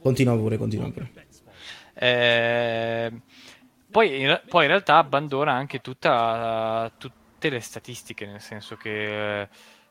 Continua 0.01 0.35
pure, 0.35 0.57
continua 0.57 0.89
pure. 0.89 1.11
Eh, 1.93 3.11
poi, 3.89 4.21
in, 4.21 4.41
poi 4.47 4.63
in 4.63 4.69
realtà 4.69 4.97
abbandona 4.97 5.53
anche 5.53 5.81
tutta, 5.81 6.91
tutte 6.97 7.49
le 7.49 7.59
statistiche, 7.59 8.25
nel 8.25 8.41
senso 8.41 8.75
che 8.75 9.47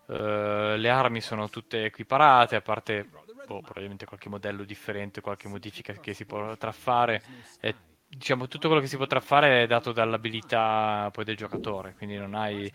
eh, 0.08 0.76
le 0.76 0.88
armi 0.88 1.20
sono 1.20 1.48
tutte 1.48 1.86
equiparate, 1.86 2.56
a 2.56 2.60
parte 2.60 3.06
boh, 3.46 3.60
probabilmente 3.60 4.06
qualche 4.06 4.28
modello 4.28 4.64
differente, 4.64 5.20
qualche 5.20 5.48
modifica 5.48 5.92
che 5.94 6.14
si 6.14 6.24
potrà 6.24 6.72
fare. 6.72 7.22
E, 7.60 7.74
diciamo, 8.08 8.48
tutto 8.48 8.68
quello 8.68 8.82
che 8.82 8.88
si 8.88 8.96
potrà 8.96 9.20
fare 9.20 9.62
è 9.62 9.66
dato 9.66 9.92
dall'abilità 9.92 11.08
poi 11.12 11.24
del 11.24 11.36
giocatore, 11.36 11.94
quindi 11.96 12.16
non 12.16 12.34
hai, 12.34 12.70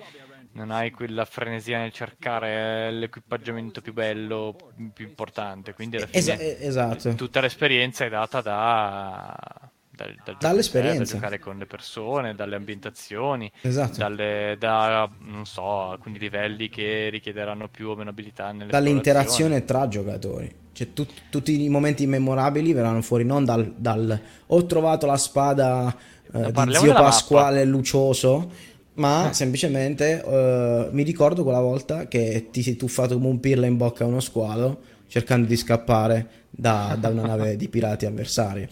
non 0.53 0.71
hai 0.71 0.91
quella 0.91 1.25
frenesia 1.25 1.79
nel 1.79 1.91
cercare 1.91 2.91
l'equipaggiamento 2.91 3.81
più 3.81 3.93
bello, 3.93 4.55
più 4.93 5.05
importante. 5.05 5.73
Quindi 5.73 5.97
alla 5.97 6.07
fine 6.07 6.19
Esa- 6.19 6.37
eh, 6.37 6.57
esatto. 6.59 7.15
tutta 7.15 7.39
l'esperienza 7.39 8.05
è 8.05 8.09
data 8.09 8.41
da, 8.41 9.70
dal, 9.91 10.15
dal 10.23 10.37
Dall'esperienza. 10.39 11.13
da 11.13 11.19
giocare 11.19 11.39
con 11.39 11.57
le 11.57 11.65
persone, 11.65 12.35
dalle 12.35 12.55
ambientazioni, 12.55 13.51
Esatto. 13.61 13.97
dalle, 13.97 14.55
da 14.57 15.09
non 15.19 15.45
so, 15.45 15.89
alcuni 15.91 16.17
livelli 16.17 16.69
che 16.69 17.09
richiederanno 17.09 17.67
più 17.67 17.89
o 17.89 17.95
meno 17.95 18.09
abilità 18.09 18.51
Dall'interazione 18.51 19.65
tra 19.65 19.87
giocatori. 19.87 20.59
Cioè, 20.73 20.93
tut- 20.93 21.23
tutti 21.29 21.61
i 21.63 21.69
momenti 21.69 22.07
memorabili 22.07 22.71
verranno 22.73 23.01
fuori 23.01 23.25
non 23.25 23.43
dal, 23.43 23.73
dal 23.75 24.19
ho 24.47 24.65
trovato 24.65 25.05
la 25.05 25.17
spada 25.17 25.93
eh, 26.33 26.51
di 26.51 26.73
zio 26.73 26.93
Pasquale 26.93 27.65
Lucioso, 27.65 28.51
ma 28.93 29.31
semplicemente 29.33 30.23
eh, 30.23 30.89
mi 30.91 31.03
ricordo 31.03 31.43
quella 31.43 31.59
volta 31.59 32.07
che 32.07 32.47
ti 32.51 32.61
sei 32.61 32.77
tuffato 32.77 33.15
come 33.15 33.27
un 33.27 33.39
pirla 33.41 33.65
in 33.65 33.75
bocca 33.77 34.05
a 34.05 34.07
uno 34.07 34.21
squalo 34.21 34.81
cercando 35.11 35.45
di 35.45 35.57
scappare 35.57 36.29
da, 36.49 36.95
da 36.97 37.09
una 37.09 37.25
nave 37.25 37.57
di 37.57 37.67
pirati 37.69 38.05
avversari. 38.05 38.67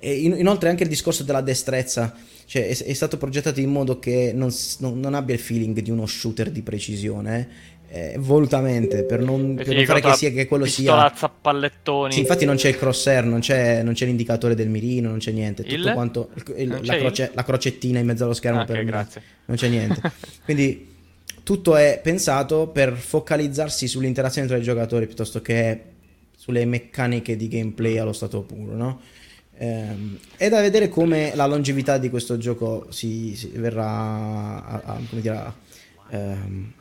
Eh, 0.00 0.14
in- 0.16 0.36
inoltre 0.38 0.68
anche 0.68 0.82
il 0.82 0.88
discorso 0.88 1.22
della 1.22 1.40
destrezza, 1.40 2.14
cioè 2.46 2.66
è, 2.68 2.76
è 2.84 2.92
stato 2.92 3.16
progettato 3.16 3.60
in 3.60 3.70
modo 3.70 3.98
che 3.98 4.32
non, 4.34 4.50
non- 4.78 4.98
non 5.00 5.14
abbia 5.14 5.34
il 5.34 5.40
feeling 5.40 5.78
di 5.80 5.90
uno 5.90 6.06
shooter 6.06 6.50
di 6.50 6.62
precisione, 6.62 7.48
eh, 7.90 8.16
volutamente, 8.18 9.04
per 9.04 9.20
non, 9.20 9.54
per 9.54 9.68
non 9.74 9.84
fare 9.86 10.00
che, 10.02 10.12
sia, 10.14 10.30
che 10.30 10.46
quello 10.46 10.66
sia... 10.66 11.10
Pallettoni. 11.40 12.12
Sì, 12.12 12.18
infatti 12.20 12.44
non 12.44 12.56
c'è 12.56 12.68
il 12.68 12.76
crosshair, 12.76 13.24
non 13.24 13.40
c'è, 13.40 13.82
non 13.82 13.94
c'è 13.94 14.04
l'indicatore 14.04 14.54
del 14.54 14.68
mirino, 14.68 15.08
non 15.08 15.18
c'è 15.18 15.30
niente. 15.32 15.62
Tutto 15.62 15.74
Il? 15.88 15.92
quanto. 15.94 16.30
il- 16.56 16.80
la, 16.82 16.96
croce- 16.96 17.30
la 17.32 17.44
crocettina 17.44 17.98
in 17.98 18.04
mezzo 18.06 18.24
allo 18.24 18.34
schermo 18.34 18.60
Ah, 18.60 18.64
per 18.64 18.76
ok, 18.76 18.84
me. 18.84 18.90
grazie. 18.90 19.22
Non 19.46 19.56
c'è 19.56 19.68
niente. 19.68 20.00
Quindi 20.44 20.86
tutto 21.42 21.76
è 21.76 21.98
pensato 22.02 22.66
per 22.68 22.92
focalizzarsi 22.94 23.86
sull'interazione 23.88 24.46
tra 24.46 24.56
i 24.58 24.62
giocatori 24.62 25.06
piuttosto 25.06 25.40
che 25.40 25.80
sulle 26.36 26.66
meccaniche 26.66 27.36
di 27.36 27.48
gameplay 27.48 27.96
allo 27.96 28.12
stato 28.12 28.42
puro, 28.42 28.74
no? 28.76 29.00
Ehm, 29.58 30.18
è 30.36 30.48
da 30.48 30.60
vedere 30.60 30.88
come 30.88 31.34
la 31.34 31.46
longevità 31.46 31.98
di 31.98 32.10
questo 32.10 32.38
gioco 32.38 32.86
si, 32.90 33.34
si 33.34 33.48
verrà 33.56 33.84
a- 34.64 34.82
a- 34.84 35.00
come 35.08 35.20
dire, 35.20 35.52
ehm, 36.10 36.72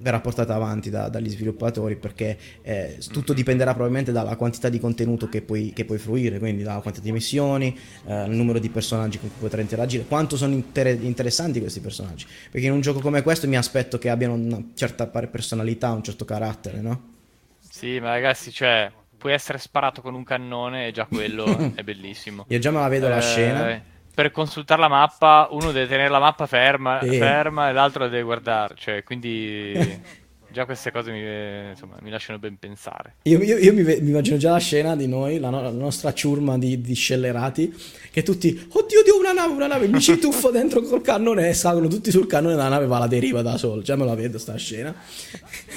verrà 0.00 0.18
portata 0.20 0.54
avanti 0.54 0.88
da- 0.88 1.08
dagli 1.10 1.28
sviluppatori 1.28 1.96
perché 1.96 2.38
eh, 2.62 2.98
tutto 3.12 3.34
dipenderà 3.34 3.72
probabilmente 3.72 4.12
dalla 4.12 4.34
quantità 4.36 4.70
di 4.70 4.80
contenuto 4.80 5.28
che 5.28 5.42
puoi, 5.42 5.72
che 5.74 5.84
puoi 5.84 5.98
fruire, 5.98 6.38
quindi 6.38 6.62
dalla 6.62 6.80
quantità 6.80 7.04
di 7.04 7.12
missioni, 7.12 7.76
eh, 8.06 8.24
il 8.24 8.30
numero 8.30 8.58
di 8.58 8.70
personaggi 8.70 9.18
con 9.18 9.28
cui 9.28 9.40
potrai 9.40 9.60
interagire, 9.62 10.04
quanto 10.06 10.36
sono 10.38 10.54
inter- 10.54 11.02
interessanti 11.02 11.60
questi 11.60 11.80
personaggi. 11.80 12.26
Perché 12.50 12.66
in 12.66 12.72
un 12.72 12.80
gioco 12.80 13.00
come 13.00 13.22
questo 13.22 13.46
mi 13.46 13.56
aspetto 13.58 13.98
che 13.98 14.08
abbiano 14.08 14.32
una 14.34 14.62
certa 14.74 15.06
personalità, 15.06 15.90
un 15.92 16.02
certo 16.02 16.24
carattere, 16.24 16.80
no? 16.80 17.12
Sì, 17.60 17.98
ma 18.00 18.10
ragazzi, 18.10 18.50
cioè, 18.52 18.90
puoi 19.24 19.32
essere 19.36 19.56
sparato 19.56 20.02
con 20.02 20.12
un 20.12 20.22
cannone 20.22 20.88
e 20.88 20.92
già 20.92 21.06
quello 21.06 21.46
è 21.74 21.82
bellissimo. 21.82 22.44
Io 22.48 22.58
già 22.58 22.70
me 22.70 22.80
la 22.80 22.88
vedo 22.88 23.08
la 23.08 23.16
Eh, 23.16 23.22
scena. 23.22 23.82
Per 24.14 24.30
consultare 24.30 24.82
la 24.82 24.88
mappa, 24.88 25.48
uno 25.50 25.72
deve 25.72 25.86
tenere 25.86 26.10
la 26.10 26.18
mappa 26.18 26.44
ferma, 26.46 26.98
Sì. 27.00 27.16
ferma 27.16 27.70
e 27.70 27.72
l'altro 27.72 28.04
la 28.04 28.10
deve 28.10 28.22
guardare. 28.22 28.74
Cioè, 28.76 29.02
quindi 29.02 29.72
già 30.54 30.64
queste 30.64 30.90
cose 30.90 31.10
mi, 31.10 31.20
eh, 31.20 31.70
insomma, 31.72 31.96
mi 32.00 32.08
lasciano 32.08 32.38
ben 32.38 32.56
pensare. 32.58 33.16
Io, 33.24 33.42
io- 33.42 33.58
io 33.58 33.74
mi, 33.74 33.82
mi 33.82 34.08
immagino 34.08 34.36
già 34.38 34.52
la 34.52 34.58
scena 34.58 34.96
di 34.96 35.06
noi, 35.06 35.38
la, 35.38 35.50
no- 35.50 35.60
la 35.60 35.70
nostra 35.70 36.14
ciurma 36.14 36.56
di, 36.56 36.80
di 36.80 36.94
scellerati, 36.94 37.74
che 38.10 38.22
tutti, 38.22 38.48
oddio, 38.68 39.00
oddio, 39.00 39.18
una 39.18 39.32
nave, 39.32 39.52
una 39.52 39.66
nave, 39.66 39.88
mi 39.88 40.00
ci 40.00 40.16
tuffo 40.18 40.50
dentro 40.50 40.80
col 40.82 41.02
cannone 41.02 41.48
e 41.48 41.52
salgono 41.54 41.88
tutti 41.88 42.10
sul 42.10 42.26
cannone 42.26 42.54
e 42.54 42.56
la 42.56 42.68
nave 42.68 42.86
va 42.86 42.96
alla 42.96 43.06
deriva 43.08 43.42
da 43.42 43.58
sola. 43.58 43.82
Già 43.82 43.96
me 43.96 44.04
la 44.04 44.14
vedo 44.14 44.38
sta 44.38 44.56
scena. 44.56 44.94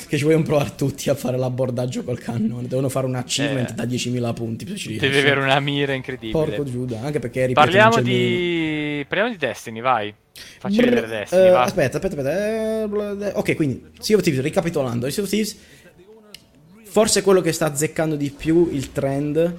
Che 0.07 0.17
ci 0.17 0.23
vogliono 0.23 0.43
provare 0.43 0.73
tutti 0.75 1.09
a 1.09 1.15
fare 1.15 1.37
l'abbordaggio 1.37 2.03
col 2.03 2.19
cannone. 2.19 2.67
Devono 2.67 2.87
fare 2.87 3.07
un 3.07 3.15
achievement 3.15 3.71
Eh. 3.71 3.73
da 3.73 3.83
10.000 3.83 4.33
punti. 4.33 4.65
riesci. 4.65 4.97
avere 4.97 5.39
una 5.41 5.59
mira 5.59 5.93
incredibile. 5.93 6.31
Porco 6.31 6.63
Giuda, 6.63 7.01
anche 7.01 7.19
perché 7.19 7.47
ripeto, 7.47 7.59
Parliamo 7.65 8.01
di... 8.01 8.11
Parliamo 9.07 9.31
di 9.31 9.37
Destiny, 9.37 9.81
vai. 9.81 10.13
Facci 10.59 10.77
Brr, 10.77 10.85
vedere 10.89 11.07
Destiny, 11.07 11.47
eh, 11.47 11.49
va. 11.49 11.61
aspetta, 11.63 11.97
aspetta, 11.97 12.21
aspetta. 12.21 13.25
eh, 13.27 13.31
ok, 13.33 13.55
quindi 13.55 13.83
Sea 13.99 14.15
of 14.17 14.21
Thieves, 14.21 14.41
ricapitolando, 14.43 15.09
Sea 15.09 15.23
of 15.23 15.29
Thieves 15.29 15.57
forse 16.83 17.19
è 17.19 17.23
quello 17.23 17.41
che 17.41 17.51
sta 17.51 17.65
azzeccando 17.67 18.15
di 18.15 18.31
più 18.31 18.69
il 18.71 18.91
trend 18.91 19.55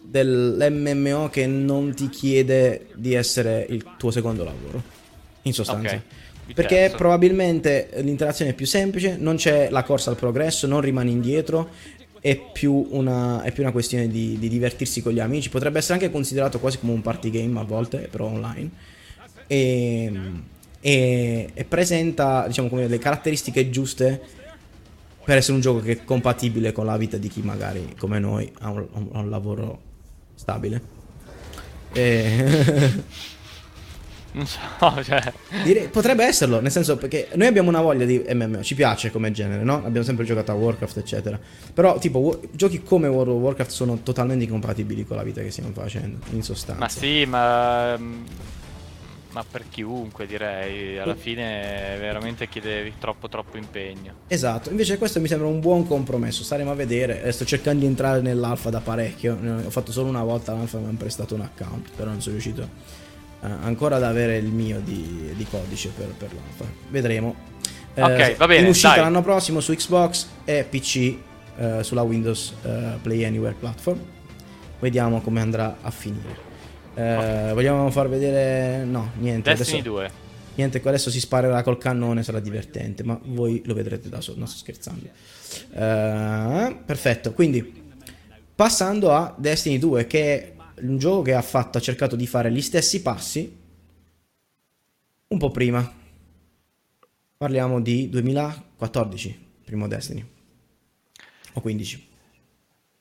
dell'MMO 0.00 1.28
che 1.28 1.46
non 1.46 1.94
ti 1.94 2.08
chiede 2.08 2.86
di 2.94 3.12
essere 3.14 3.66
il 3.68 3.84
tuo 3.98 4.10
secondo 4.10 4.42
lavoro. 4.44 4.82
In 5.42 5.52
sostanza. 5.52 5.94
Ok, 5.94 6.00
il 6.46 6.54
Perché 6.54 6.76
terzo. 6.76 6.96
probabilmente 6.96 7.90
l'interazione 7.96 8.52
è 8.52 8.54
più 8.54 8.64
semplice, 8.64 9.16
non 9.18 9.36
c'è 9.36 9.68
la 9.70 9.82
corsa 9.82 10.10
al 10.10 10.16
progresso, 10.16 10.66
non 10.66 10.80
rimani 10.80 11.10
indietro, 11.10 11.68
è 12.30 12.36
più 12.36 12.86
una, 12.90 13.42
è 13.42 13.52
più 13.52 13.62
una 13.62 13.72
questione 13.72 14.06
di, 14.06 14.36
di 14.38 14.48
divertirsi 14.50 15.00
con 15.00 15.12
gli 15.12 15.20
amici. 15.20 15.48
Potrebbe 15.48 15.78
essere 15.78 15.94
anche 15.94 16.10
considerato 16.10 16.60
quasi 16.60 16.78
come 16.78 16.92
un 16.92 17.00
party 17.00 17.30
game 17.30 17.58
a 17.58 17.62
volte, 17.62 18.08
però 18.10 18.26
online. 18.26 18.70
E, 19.46 20.12
e- 20.80 21.50
e 21.54 21.64
presenta 21.64 22.46
diciamo 22.46 22.68
come 22.68 22.86
le 22.86 22.98
caratteristiche 22.98 23.70
giuste 23.70 24.20
per 25.24 25.38
essere 25.38 25.54
un 25.54 25.60
gioco 25.60 25.80
che 25.80 25.92
è 25.92 26.04
compatibile 26.04 26.72
con 26.72 26.84
la 26.84 26.98
vita 26.98 27.16
di 27.16 27.28
chi 27.28 27.40
magari 27.40 27.94
come 27.98 28.18
noi 28.18 28.50
ha 28.60 28.70
un, 28.70 28.86
ha 29.12 29.18
un 29.20 29.30
lavoro 29.30 29.80
stabile. 30.34 30.82
E- 31.92 33.04
Non 34.38 34.46
so, 34.46 34.60
cioè... 35.02 35.32
Direi- 35.64 35.88
potrebbe 35.88 36.24
esserlo, 36.24 36.60
nel 36.60 36.70
senso 36.70 36.96
perché 36.96 37.28
noi 37.34 37.48
abbiamo 37.48 37.68
una 37.68 37.80
voglia 37.80 38.04
di 38.04 38.24
MMO, 38.32 38.62
ci 38.62 38.76
piace 38.76 39.10
come 39.10 39.32
genere, 39.32 39.64
no? 39.64 39.84
Abbiamo 39.84 40.04
sempre 40.04 40.24
giocato 40.24 40.52
a 40.52 40.54
Warcraft, 40.54 40.98
eccetera. 40.98 41.38
Però, 41.74 41.98
tipo, 41.98 42.20
wo- 42.20 42.40
giochi 42.52 42.84
come 42.84 43.08
World 43.08 43.32
of 43.32 43.40
Warcraft 43.40 43.70
sono 43.70 43.98
totalmente 44.04 44.44
incompatibili 44.44 45.04
con 45.04 45.16
la 45.16 45.24
vita 45.24 45.42
che 45.42 45.50
stiamo 45.50 45.70
facendo, 45.72 46.18
in 46.30 46.42
sostanza. 46.42 46.80
Ma 46.80 46.88
sì, 46.88 47.24
ma... 47.26 48.36
Ma 49.30 49.44
per 49.48 49.64
chiunque 49.68 50.26
direi, 50.26 50.98
alla 50.98 51.14
fine 51.14 51.96
veramente 51.98 52.48
chiede 52.48 52.94
troppo 52.98 53.28
troppo 53.28 53.58
impegno. 53.58 54.14
Esatto, 54.26 54.70
invece 54.70 54.96
questo 54.96 55.20
mi 55.20 55.28
sembra 55.28 55.46
un 55.46 55.60
buon 55.60 55.86
compromesso, 55.86 56.42
staremo 56.42 56.70
a 56.70 56.74
vedere. 56.74 57.22
Eh, 57.22 57.32
sto 57.32 57.44
cercando 57.44 57.80
di 57.80 57.86
entrare 57.86 58.22
nell'alfa 58.22 58.70
da 58.70 58.80
parecchio, 58.80 59.38
ho 59.66 59.70
fatto 59.70 59.92
solo 59.92 60.08
una 60.08 60.22
volta 60.22 60.54
l'alfa, 60.54 60.78
mi 60.78 60.86
hanno 60.86 60.96
prestato 60.96 61.34
un 61.34 61.42
account, 61.42 61.90
però 61.94 62.08
non 62.08 62.22
sono 62.22 62.36
riuscito 62.36 62.68
ancora 63.40 63.96
ad 63.96 64.02
avere 64.02 64.36
il 64.36 64.46
mio 64.46 64.80
di, 64.80 65.32
di 65.34 65.46
codice 65.48 65.90
per, 65.96 66.08
per 66.16 66.30
l'alfa. 66.32 66.64
Vedremo. 66.90 67.34
Eh, 67.94 68.02
Ok, 68.02 68.36
va 68.36 68.46
bene, 68.46 68.62
In 68.62 68.68
uscita 68.68 68.90
dai. 68.90 69.00
l'anno 69.00 69.22
prossimo 69.22 69.60
su 69.60 69.74
Xbox 69.74 70.26
e 70.44 70.64
PC 70.68 71.14
eh, 71.56 71.82
sulla 71.82 72.02
Windows 72.02 72.54
eh, 72.62 72.98
Play 73.02 73.24
Anywhere 73.24 73.54
platform. 73.58 73.98
Vediamo 74.80 75.20
come 75.20 75.40
andrà 75.40 75.78
a 75.80 75.90
finire. 75.90 76.46
Eh, 76.94 77.50
Vogliamo 77.52 77.90
far 77.90 78.08
vedere... 78.08 78.84
No, 78.84 79.12
niente. 79.18 79.50
Destiny 79.54 79.80
adesso... 79.80 79.94
2. 79.94 80.10
Niente, 80.54 80.80
adesso 80.84 81.10
si 81.10 81.20
sparerà 81.20 81.62
col 81.62 81.78
cannone, 81.78 82.24
sarà 82.24 82.40
divertente, 82.40 83.04
ma 83.04 83.16
voi 83.26 83.62
lo 83.64 83.74
vedrete 83.74 84.08
da 84.08 84.20
solo, 84.20 84.38
non 84.38 84.48
sto 84.48 84.58
scherzando. 84.58 85.06
Eh, 85.72 86.76
perfetto, 86.84 87.32
quindi 87.32 87.86
passando 88.56 89.12
a 89.12 89.32
Destiny 89.36 89.78
2, 89.78 90.08
che 90.08 90.54
un 90.82 90.98
gioco 90.98 91.22
che 91.22 91.34
ha 91.34 91.42
fatto, 91.42 91.78
ha 91.78 91.80
cercato 91.80 92.16
di 92.16 92.26
fare 92.26 92.50
gli 92.50 92.62
stessi 92.62 93.02
passi 93.02 93.56
un 95.28 95.38
po' 95.38 95.50
prima. 95.50 95.94
Parliamo 97.36 97.80
di 97.80 98.08
2014, 98.08 99.46
primo 99.64 99.86
Destiny. 99.86 100.24
O 101.52 101.60
15. 101.60 102.08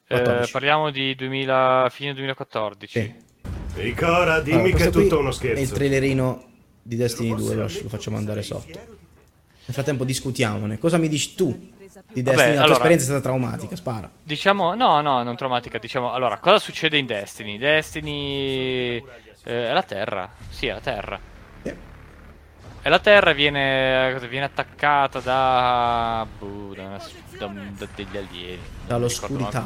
Eh, 0.09 0.15
14. 0.15 0.51
parliamo 0.51 0.91
di 0.91 1.15
2000, 1.15 1.87
fine 1.91 2.13
2014. 2.13 2.99
Sì. 2.99 3.81
Ricora, 3.81 4.39
dimmi 4.41 4.71
Allora, 4.71 4.77
che 4.77 4.83
è 4.85 4.89
tutto 4.89 5.19
uno 5.19 5.27
È 5.27 5.31
il 5.31 5.35
scherzo. 5.35 5.73
trailerino 5.75 6.45
di 6.81 6.95
Destiny 6.95 7.35
2, 7.35 7.55
lo, 7.55 7.61
lo 7.63 7.89
facciamo 7.89 8.17
andare 8.17 8.41
sotto. 8.41 8.77
Nel 8.77 9.75
frattempo 9.75 10.03
discutiamone. 10.03 10.77
Cosa 10.77 10.97
mi 10.97 11.09
dici 11.09 11.35
tu 11.35 11.69
di 12.11 12.21
Vabbè, 12.21 12.35
Destiny? 12.35 12.47
La 12.47 12.53
tua 12.53 12.63
allora- 12.63 12.73
esperienza 12.73 13.03
è 13.03 13.07
stata 13.07 13.21
traumatica, 13.21 13.75
spara. 13.75 14.09
Diciamo, 14.23 14.75
no, 14.75 15.01
no, 15.01 15.23
non 15.23 15.35
traumatica. 15.35 15.77
Diciamo, 15.77 16.11
allora, 16.13 16.37
cosa 16.39 16.59
succede 16.59 16.97
in 16.97 17.05
Destiny? 17.05 17.57
Destiny 17.57 18.97
eh, 19.43 19.69
è 19.69 19.73
la 19.73 19.83
Terra. 19.83 20.29
Sì, 20.49 20.67
è 20.67 20.73
la 20.73 20.79
Terra. 20.79 21.19
Sì. 21.63 21.69
E 22.81 22.89
la 22.89 22.99
Terra 22.99 23.33
viene, 23.33 24.17
viene 24.29 24.45
attaccata 24.45 25.19
da, 25.19 26.25
boh, 26.37 26.73
da, 26.73 26.83
una- 26.83 26.97
da 27.37 27.47
da 27.77 27.87
degli 27.95 28.17
alieni. 28.17 28.51
Ricordo 28.51 28.85
Dall'oscurità. 28.87 29.65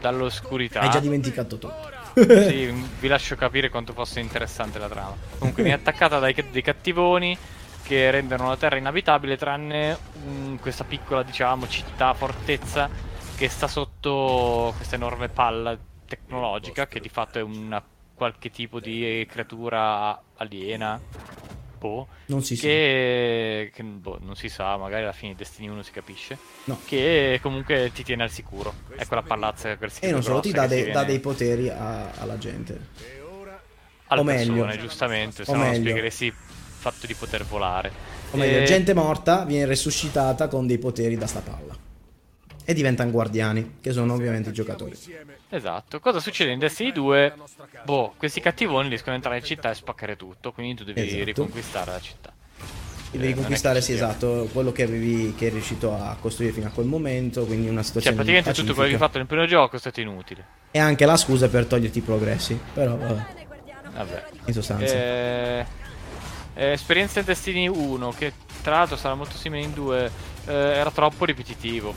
Dall'oscurità. 0.00 0.80
Hai 0.80 0.90
già 0.90 1.00
dimenticato 1.00 1.58
tutto. 1.58 1.94
Sì, 2.14 2.70
vi 3.00 3.08
lascio 3.08 3.36
capire 3.36 3.68
quanto 3.68 3.92
fosse 3.92 4.20
interessante 4.20 4.78
la 4.78 4.88
trama. 4.88 5.14
Comunque 5.38 5.62
viene 5.62 5.78
attaccata 5.78 6.18
dai, 6.18 6.34
dei 6.50 6.62
cattivoni 6.62 7.36
che 7.86 8.10
rendono 8.10 8.48
la 8.48 8.56
Terra 8.56 8.76
inabitabile 8.76 9.36
tranne 9.36 9.96
mm, 10.26 10.56
questa 10.56 10.84
piccola, 10.84 11.22
diciamo, 11.22 11.68
città, 11.68 12.12
fortezza 12.14 12.88
che 13.36 13.48
sta 13.48 13.68
sotto 13.68 14.72
questa 14.76 14.96
enorme 14.96 15.28
palla 15.28 15.78
tecnologica 16.06 16.86
che 16.86 17.00
di 17.00 17.08
fatto 17.08 17.38
è 17.38 17.42
una 17.42 17.82
qualche 18.14 18.50
tipo 18.50 18.80
di 18.80 19.26
creatura 19.30 20.20
aliena. 20.36 21.00
Boh. 21.78 22.08
Non 22.26 22.42
si 22.42 22.56
sa. 22.56 22.62
Che, 22.62 23.70
che, 23.74 23.82
boh, 23.82 24.18
non 24.22 24.34
si 24.34 24.48
sa, 24.48 24.76
magari 24.78 25.02
alla 25.02 25.12
fine 25.12 25.32
di 25.32 25.36
Destiny 25.38 25.68
1 25.68 25.82
si 25.82 25.90
capisce. 25.92 26.38
No. 26.64 26.80
Che 26.86 27.38
comunque 27.42 27.92
ti 27.92 28.02
tiene 28.02 28.22
al 28.22 28.30
sicuro. 28.30 28.72
È 28.96 29.06
quella 29.06 29.22
pallazza 29.22 29.76
per 29.76 29.92
E 30.00 30.10
non 30.10 30.22
solo, 30.22 30.40
ti 30.40 30.50
dà, 30.52 30.62
che 30.66 30.76
dà 30.76 30.82
viene- 30.84 31.04
dei 31.04 31.20
poteri 31.20 31.68
a- 31.68 32.10
alla 32.12 32.38
gente. 32.38 32.88
alle 34.08 34.20
O 34.20 34.24
meglio. 34.24 34.52
persone, 34.54 34.78
giustamente, 34.78 35.42
O 35.42 35.44
se 35.44 35.52
no 35.52 35.58
meglio. 35.58 35.80
spiegheresti 35.80 36.24
il 36.26 36.34
fatto 36.90 37.06
di 37.06 37.14
poter 37.14 37.44
volare. 37.44 37.90
O 38.30 38.36
meglio, 38.36 38.58
Eh, 38.58 38.64
gente 38.64 38.94
morta 38.94 39.44
viene 39.44 39.66
resuscitata 39.66 40.46
con 40.48 40.66
dei 40.66 40.78
poteri 40.78 41.16
da 41.16 41.26
sta 41.26 41.40
palla. 41.40 41.74
E 42.68 42.74
diventano 42.74 43.10
guardiani, 43.10 43.76
che 43.80 43.92
sono 43.92 44.12
ovviamente 44.14 44.50
i 44.50 44.52
giocatori. 44.52 44.96
Esatto. 45.48 46.00
Cosa 46.00 46.18
succede 46.20 46.50
in 46.52 46.58
Destiny 46.58 46.92
2? 46.92 47.34
Boh, 47.84 48.14
questi 48.16 48.40
cattivoni 48.40 48.88
riescono 48.88 49.10
ad 49.12 49.16
entrare 49.18 49.38
in 49.38 49.44
città 49.44 49.70
e 49.70 49.74
spaccare 49.74 50.16
tutto, 50.16 50.52
quindi 50.52 50.74
tu 50.74 50.84
devi 50.84 51.00
Esatto. 51.06 51.24
riconquistare 51.24 51.90
la 51.92 52.00
città. 52.00 52.32
Devi 53.12 53.28
Eh, 53.28 53.30
è 53.30 53.72
che 53.72 53.80
sì, 53.80 53.92
esatto, 53.92 54.48
quello 54.52 54.72
che 54.72 54.82
avevi, 54.82 55.32
che 55.36 55.44
eri 55.46 55.54
riuscito 55.54 55.94
a 55.94 56.16
costruire 56.20 56.52
fino 56.52 56.66
a 56.66 56.70
quel 56.70 56.86
momento, 56.86 57.44
quindi 57.46 57.68
una 57.68 57.76
Cioè, 57.76 57.84
situazione 57.84 58.16
praticamente 58.16 58.52
tutto 58.52 58.74
quello 58.74 58.88
che 58.88 58.94
hai 58.94 58.98
pacifica. 58.98 59.06
fatto 59.06 59.18
nel 59.18 59.26
primo 59.28 59.46
gioco 59.46 59.76
è 59.76 59.78
stato 59.78 60.00
inutile. 60.00 60.44
E 60.72 60.78
anche 60.80 61.04
la 61.06 61.16
scusa 61.16 61.48
per 61.48 61.66
toglierti 61.66 61.98
i 61.98 62.02
progressi, 62.02 62.58
però 62.74 62.96
vabbè, 62.96 63.26
Vabbè. 63.94 64.24
in 64.46 64.52
sostanza. 64.52 64.92
Eh, 64.92 65.66
eh, 66.56 66.72
esperienza 66.72 67.20
in 67.20 67.26
Destiny 67.26 67.68
1, 67.68 68.10
che 68.12 68.32
tra 68.62 68.76
l'altro 68.76 68.96
sarà 68.96 69.14
molto 69.14 69.36
simile 69.36 69.62
in 69.62 69.74
2, 69.74 70.10
eh, 70.46 70.52
era 70.52 70.90
troppo 70.90 71.24
ripetitivo. 71.24 71.94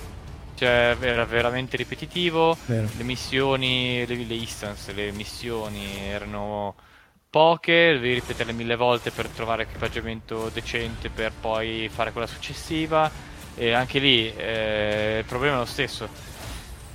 Cioè, 0.55 0.97
era 0.99 1.23
veramente 1.25 1.77
ripetitivo. 1.77 2.57
Vero. 2.65 2.89
Le 2.95 3.03
missioni, 3.03 4.05
le, 4.05 4.15
le 4.15 4.35
instance, 4.35 4.91
le 4.91 5.11
missioni 5.11 5.99
erano 6.01 6.75
poche, 7.29 7.93
dovevi 7.93 8.15
ripeterle 8.15 8.51
mille 8.51 8.75
volte 8.75 9.11
per 9.11 9.27
trovare 9.27 9.63
equipaggiamento 9.63 10.49
decente 10.49 11.09
per 11.09 11.31
poi 11.39 11.89
fare 11.91 12.11
quella 12.11 12.27
successiva. 12.27 13.09
E 13.55 13.71
anche 13.71 13.99
lì 13.99 14.33
eh, 14.35 15.19
il 15.19 15.25
problema 15.25 15.55
è 15.55 15.59
lo 15.59 15.65
stesso. 15.65 16.09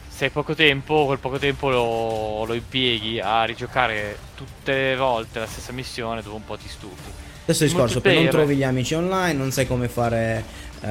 Se 0.07 0.27
hai 0.27 0.31
poco 0.31 0.55
tempo, 0.55 1.07
quel 1.07 1.19
poco 1.19 1.39
tempo 1.39 1.71
lo, 1.71 2.45
lo 2.45 2.55
impieghi 2.55 3.19
a 3.21 3.45
rigiocare 3.45 4.19
tutte 4.35 4.73
le 4.91 4.97
volte 4.97 5.39
la 5.39 5.47
stessa 5.47 5.73
missione, 5.73 6.23
dopo 6.23 6.37
un 6.37 6.45
po' 6.45 6.57
ti 6.57 6.69
stufi. 6.69 7.24
Stesso 7.45 7.64
discorso, 7.64 8.01
poi 8.01 8.14
non 8.14 8.28
trovi 8.28 8.57
gli 8.57 8.62
amici 8.62 8.95
online, 8.95 9.34
non 9.34 9.51
sai 9.53 9.66
come 9.66 9.86
fare 9.88 10.42
eh, 10.80 10.86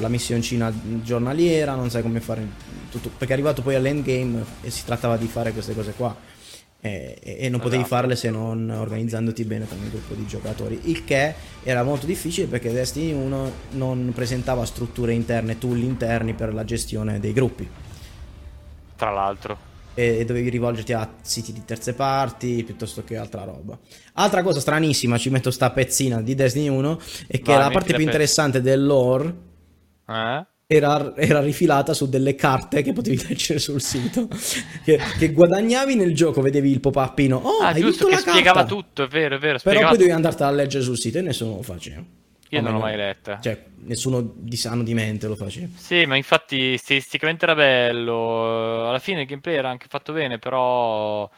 la 0.00 0.08
missioncina 0.08 0.72
giornaliera, 1.02 1.76
non 1.76 1.88
sai 1.88 2.02
come 2.02 2.18
fare 2.18 2.44
tutto, 2.90 3.10
perché 3.10 3.32
è 3.32 3.36
arrivato 3.36 3.62
poi 3.62 3.76
all'endgame 3.76 4.44
e 4.60 4.70
si 4.70 4.84
trattava 4.84 5.16
di 5.16 5.26
fare 5.28 5.52
queste 5.52 5.72
cose 5.72 5.92
qua. 5.96 6.32
E, 6.80 7.16
e- 7.22 7.36
e 7.38 7.48
non 7.48 7.60
potevi 7.60 7.82
Esatto. 7.82 7.94
farle 7.94 8.16
se 8.16 8.28
non 8.28 8.68
organizzandoti 8.70 9.44
bene 9.44 9.68
con 9.68 9.78
un 9.78 9.88
gruppo 9.88 10.14
di 10.14 10.26
giocatori. 10.26 10.80
Il 10.84 11.04
che 11.04 11.32
era 11.62 11.84
molto 11.84 12.06
difficile 12.06 12.48
perché 12.48 12.72
Destiny 12.72 13.12
1 13.12 13.52
non 13.70 14.10
presentava 14.12 14.64
strutture 14.66 15.12
interne, 15.12 15.58
tool 15.58 15.78
interni 15.78 16.34
per 16.34 16.52
la 16.52 16.64
gestione 16.64 17.20
dei 17.20 17.32
gruppi. 17.32 17.66
Tra 18.96 19.10
l'altro. 19.10 19.72
E 19.94 20.18
e 20.18 20.24
dovevi 20.24 20.48
rivolgerti 20.50 20.92
a 20.92 21.08
siti 21.22 21.52
di 21.52 21.64
terze 21.64 21.94
parti 21.94 22.62
piuttosto 22.64 23.04
che 23.04 23.16
altra 23.16 23.44
roba. 23.44 23.78
Altra 24.14 24.42
cosa 24.42 24.60
stranissima, 24.60 25.18
ci 25.18 25.30
metto 25.30 25.50
sta 25.50 25.70
pezzina 25.70 26.20
di 26.20 26.34
Destiny 26.34 26.68
1, 26.68 27.00
è 27.28 27.40
che 27.40 27.52
Vai, 27.52 27.58
la 27.62 27.70
parte 27.70 27.92
la 27.92 27.96
più 27.96 28.04
pezza. 28.04 28.04
interessante 28.04 28.60
del 28.60 28.84
lore 28.84 29.34
Eh? 30.06 30.46
era, 30.66 31.14
era 31.16 31.40
rifilata 31.40 31.92
su 31.94 32.08
delle 32.08 32.34
carte 32.34 32.82
che 32.82 32.92
potevi 32.92 33.22
leggere 33.28 33.58
sul 33.58 33.80
sito. 33.80 34.28
che, 34.84 34.98
che 35.18 35.32
guadagnavi 35.32 35.94
nel 35.94 36.14
gioco, 36.14 36.40
vedevi 36.40 36.70
il 36.70 36.80
pop-upino. 36.80 37.36
Oh, 37.36 37.60
ah, 37.62 37.68
hai 37.68 37.80
giusto, 37.80 38.06
vinto 38.06 38.06
che 38.06 38.24
la 38.24 38.30
spiegava 38.30 38.60
carta! 38.60 38.74
tutto, 38.74 39.02
è 39.04 39.08
vero, 39.08 39.36
è 39.36 39.38
vero. 39.38 39.58
Però 39.62 39.80
poi 39.80 39.90
dovevi 39.96 40.10
andartela 40.10 40.48
a 40.48 40.52
leggere 40.52 40.82
sul 40.82 40.98
sito 40.98 41.18
e 41.18 41.22
nessuno 41.22 41.56
lo 41.56 41.62
faceva. 41.62 42.02
Io 42.50 42.60
non 42.60 42.72
l'ho 42.72 42.78
mai 42.78 42.96
letta. 42.96 43.40
Cioè, 43.42 43.64
nessuno 43.84 44.20
di 44.36 44.56
sano 44.56 44.82
di 44.82 44.94
mente 44.94 45.26
lo 45.26 45.36
faceva. 45.36 45.68
Sì, 45.76 46.06
ma 46.06 46.16
infatti 46.16 46.78
stilisticamente 46.78 47.44
era 47.44 47.54
bello. 47.54 48.88
Alla 48.88 48.98
fine 48.98 49.22
il 49.22 49.26
gameplay 49.26 49.54
era 49.56 49.68
anche 49.70 49.86
fatto 49.88 50.12
bene, 50.12 50.38
però 50.38 51.28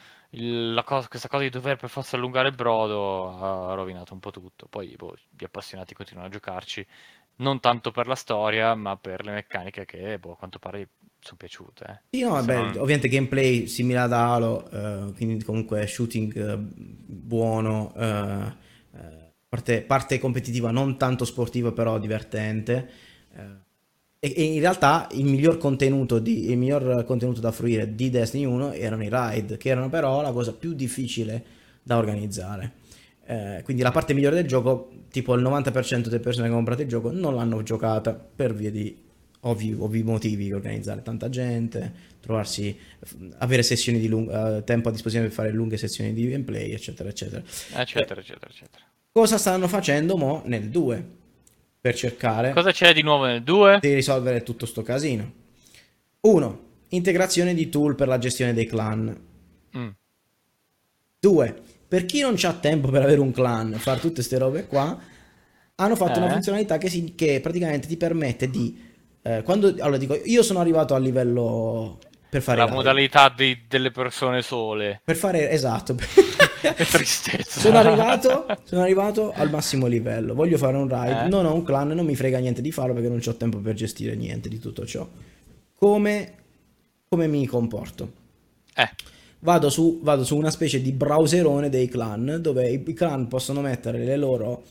cosa- 0.85 1.09
questa 1.09 1.29
cosa 1.29 1.43
di 1.43 1.49
dover 1.51 1.77
per 1.77 1.89
forza 1.91 2.17
allungare 2.17 2.49
il 2.49 2.55
brodo 2.55 3.71
ha 3.71 3.75
rovinato 3.75 4.13
un 4.15 4.21
po' 4.21 4.31
tutto. 4.31 4.67
Poi 4.69 4.95
boh, 4.97 5.17
gli 5.31 5.45
appassionati 5.45 5.95
continuano 5.95 6.29
a 6.29 6.31
giocarci, 6.31 6.87
non 7.37 7.61
tanto 7.61 7.91
per 7.91 8.07
la 8.07 8.15
storia, 8.15 8.75
ma 8.75 8.97
per 8.97 9.25
le 9.25 9.33
meccaniche 9.33 9.85
che 9.85 10.19
boh, 10.19 10.33
a 10.33 10.37
ququanto 10.37 10.59
pare 10.59 10.91
sono 11.19 11.37
piaciute. 11.37 11.85
eh. 11.85 12.03
Sì, 12.11 12.23
no, 12.23 12.31
vabbè, 12.31 12.63
non- 12.63 12.77
ovviamente 12.79 13.09
gameplay 13.09 13.67
simile 13.67 13.99
ad 13.99 14.13
Halo, 14.13 14.71
eh, 14.71 15.13
quindi 15.15 15.43
comunque 15.45 15.87
shooting 15.87 16.35
eh, 16.37 16.57
buono, 16.59 17.93
eh, 17.95 18.53
eh, 18.95 19.26
parte, 19.57 19.83
parte 19.83 20.19
competitiva 20.19 20.71
non 20.71 20.97
tanto 20.99 21.25
sportiva 21.25 21.73
però 21.73 21.99
divertente. 21.99 22.89
eh, 23.35 23.65
e, 24.19 24.33
e 24.37 24.43
in 24.45 24.61
realtà 24.61 25.09
il 25.13 25.25
miglior 25.25 25.59
contenuto, 25.59 26.19
di- 26.19 26.51
il 26.51 26.59
miglior 26.59 27.05
contenuto 27.05 27.41
da 27.41 27.53
fruire 27.53 27.95
di 27.95 28.11
Destiny 28.11 28.45
1 28.45 28.73
erano 28.73 29.05
i 29.05 29.09
raid, 29.09 29.57
che 29.57 29.69
erano 29.69 29.89
però 29.89 30.23
la 30.23 30.33
cosa 30.33 30.53
più 30.55 30.73
difficile 30.75 31.45
da 31.83 31.97
organizzare. 31.99 32.73
Eh, 33.27 33.61
quindi 33.65 33.83
la 33.83 33.91
parte 33.91 34.15
migliore 34.15 34.37
del 34.37 34.47
gioco, 34.47 34.91
tipo 35.11 35.35
il 35.35 35.43
90% 35.43 36.09
delle 36.09 36.21
persone 36.21 36.45
che 36.47 36.53
hanno 36.53 36.57
comprato 36.57 36.83
il 36.83 36.89
gioco 36.89 37.11
non 37.13 37.35
l'hanno 37.35 37.63
giocata 37.63 38.15
per 38.15 38.55
via 38.55 38.71
di 38.71 39.05
ovvi, 39.49 39.75
ovvi 39.79 40.03
motivi, 40.03 40.53
organizzare 40.53 41.03
tanta 41.03 41.29
gente, 41.29 41.93
trovarsi, 42.21 42.77
avere 43.39 43.63
sessioni 43.63 43.99
di 43.99 44.09
lung- 44.09 44.31
eh, 44.31 44.65
tempo 44.65 44.89
a 44.89 44.93
disposizione 44.93 45.27
per 45.29 45.35
fare 45.37 45.51
lunghe 45.53 45.77
sessioni 45.77 46.13
di 46.13 46.29
gameplay, 46.29 46.73
eccetera, 46.73 47.09
eccetera. 47.09 47.43
Eccetera, 47.75 48.21
eccetera, 48.21 48.51
eccetera. 48.51 48.85
Cosa 49.13 49.39
stanno 49.39 49.67
facendo 49.69 50.17
mo 50.17 50.43
nel 50.47 50.69
2 50.69 51.05
per 51.81 51.95
cercare 51.95 52.53
Cosa 52.53 52.73
c'è 52.73 52.93
di 52.93 53.03
nuovo 53.03 53.27
nel 53.27 53.43
2? 53.43 53.79
di 53.81 53.95
risolvere 53.95 54.43
tutto 54.43 54.67
sto 54.67 54.83
casino? 54.83 55.33
1. 56.21 56.65
Integrazione 56.89 57.55
di 57.55 57.69
tool 57.69 57.95
per 57.95 58.09
la 58.09 58.19
gestione 58.19 58.53
dei 58.53 58.67
clan. 58.67 59.17
Mm. 59.77 59.89
2. 61.21 61.63
Per 61.89 62.05
chi 62.05 62.21
non 62.21 62.37
ha 62.43 62.53
tempo 62.55 62.89
per 62.91 63.03
avere 63.03 63.21
un 63.21 63.33
clan, 63.33 63.73
fare 63.75 64.01
tutte 64.01 64.15
queste 64.15 64.39
robe 64.39 64.67
qua, 64.67 64.99
hanno 65.77 65.97
fatto 65.97 66.19
una 66.19 66.29
Eh? 66.29 66.33
funzionalità 66.33 66.79
che, 66.79 66.89
si- 66.89 67.15
che 67.15 67.41
praticamente 67.41 67.87
ti 67.87 67.97
permette 67.97 68.51
di... 68.51 68.86
eh, 69.27 69.43
quando, 69.43 69.69
allora 69.79 69.97
dico, 69.97 70.19
io 70.25 70.43
sono 70.43 70.61
arrivato 70.61 70.95
al 70.95 71.03
livello 71.03 71.99
per 72.29 72.43
fare... 72.43 72.59
La 72.59 72.69
modalità 72.69 73.33
di- 73.35 73.65
delle 73.69 73.91
persone 73.91 74.43
sole. 74.43 75.01
Per 75.05 75.17
fare... 75.17 75.51
Esatto. 75.51 75.95
Tristezza. 76.91 77.61
sono, 77.61 77.79
arrivato, 77.79 78.47
sono 78.65 78.83
arrivato 78.83 79.33
al 79.35 79.51
massimo 79.51 79.87
livello. 79.87 80.35
Voglio 80.35 80.59
fare 80.59 80.77
un 80.77 80.89
raid. 80.89 81.27
Eh? 81.27 81.29
Non 81.29 81.47
ho 81.47 81.55
un 81.55 81.63
clan, 81.63 81.89
non 81.89 82.05
mi 82.05 82.17
frega 82.17 82.39
niente 82.39 82.61
di 82.61 82.73
farlo 82.73 82.93
perché 82.95 83.09
non 83.09 83.21
ho 83.25 83.35
tempo 83.37 83.59
per 83.59 83.75
gestire 83.75 84.17
niente 84.17 84.49
di 84.49 84.59
tutto 84.59 84.85
ciò. 84.85 85.07
Come, 85.75 86.35
come 87.09 87.27
mi 87.29 87.47
comporto? 87.47 88.13
Eh, 88.75 88.91
Vado 89.39 89.69
su, 89.71 90.01
vado 90.03 90.25
su 90.25 90.37
una 90.37 90.51
specie 90.51 90.81
di 90.81 90.93
browserone 90.93 91.69
dei 91.69 91.89
clan 91.89 92.39
dove 92.41 92.69
i 92.69 92.93
clan 92.95 93.29
possono 93.29 93.61
mettere 93.61 94.05
le 94.05 94.17
loro. 94.17 94.65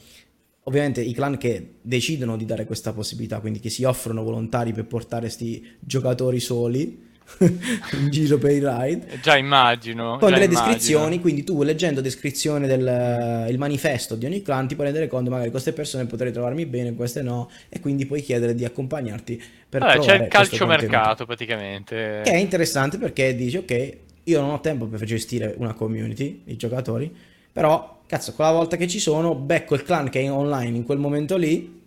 Ovviamente 0.67 1.01
i 1.01 1.13
clan 1.13 1.37
che 1.37 1.75
decidono 1.81 2.37
di 2.37 2.45
dare 2.45 2.65
questa 2.65 2.91
possibilità, 2.91 3.39
quindi 3.39 3.59
che 3.59 3.69
si 3.69 3.83
offrono 3.83 4.23
volontari 4.23 4.73
per 4.73 4.85
portare 4.85 5.29
sti 5.29 5.77
giocatori 5.79 6.39
soli 6.39 7.03
in 7.39 8.09
giro 8.09 8.37
per 8.37 8.51
i 8.51 8.59
raid. 8.59 9.19
già 9.19 9.37
immagino. 9.37 10.17
Con 10.17 10.29
già 10.29 10.35
delle 10.35 10.45
immagino. 10.45 10.65
descrizioni, 10.65 11.19
quindi 11.19 11.43
tu 11.43 11.61
leggendo 11.63 12.01
descrizione 12.01 12.67
del 12.67 13.47
il 13.49 13.57
manifesto 13.57 14.15
di 14.15 14.25
ogni 14.25 14.41
clan 14.41 14.67
ti 14.67 14.75
puoi 14.75 14.87
rendere 14.87 15.07
conto 15.07 15.29
magari 15.29 15.49
queste 15.49 15.73
persone 15.73 16.05
potrei 16.05 16.31
trovarmi 16.31 16.65
bene, 16.65 16.93
queste 16.93 17.21
no, 17.21 17.49
e 17.69 17.79
quindi 17.79 18.05
puoi 18.05 18.21
chiedere 18.21 18.53
di 18.53 18.65
accompagnarti 18.65 19.43
per 19.67 19.81
Vabbè, 19.81 19.99
c'è 19.99 20.15
il 20.15 20.27
calciomercato 20.27 21.25
praticamente. 21.25 22.21
Che 22.23 22.31
è 22.31 22.37
interessante 22.37 22.97
perché 22.97 23.35
dici, 23.35 23.57
ok, 23.57 23.97
io 24.23 24.41
non 24.41 24.51
ho 24.51 24.59
tempo 24.61 24.85
per 24.85 25.03
gestire 25.03 25.53
una 25.57 25.73
community 25.73 26.41
di 26.43 26.55
giocatori, 26.55 27.13
però, 27.55 28.01
cazzo, 28.05 28.33
quella 28.33 28.51
volta 28.51 28.75
che 28.75 28.85
ci 28.85 28.99
sono, 28.99 29.33
becco 29.33 29.75
il 29.75 29.83
clan 29.83 30.09
che 30.09 30.21
è 30.21 30.29
online 30.29 30.75
in 30.75 30.83
quel 30.83 30.97
momento 30.97 31.37
lì 31.37 31.81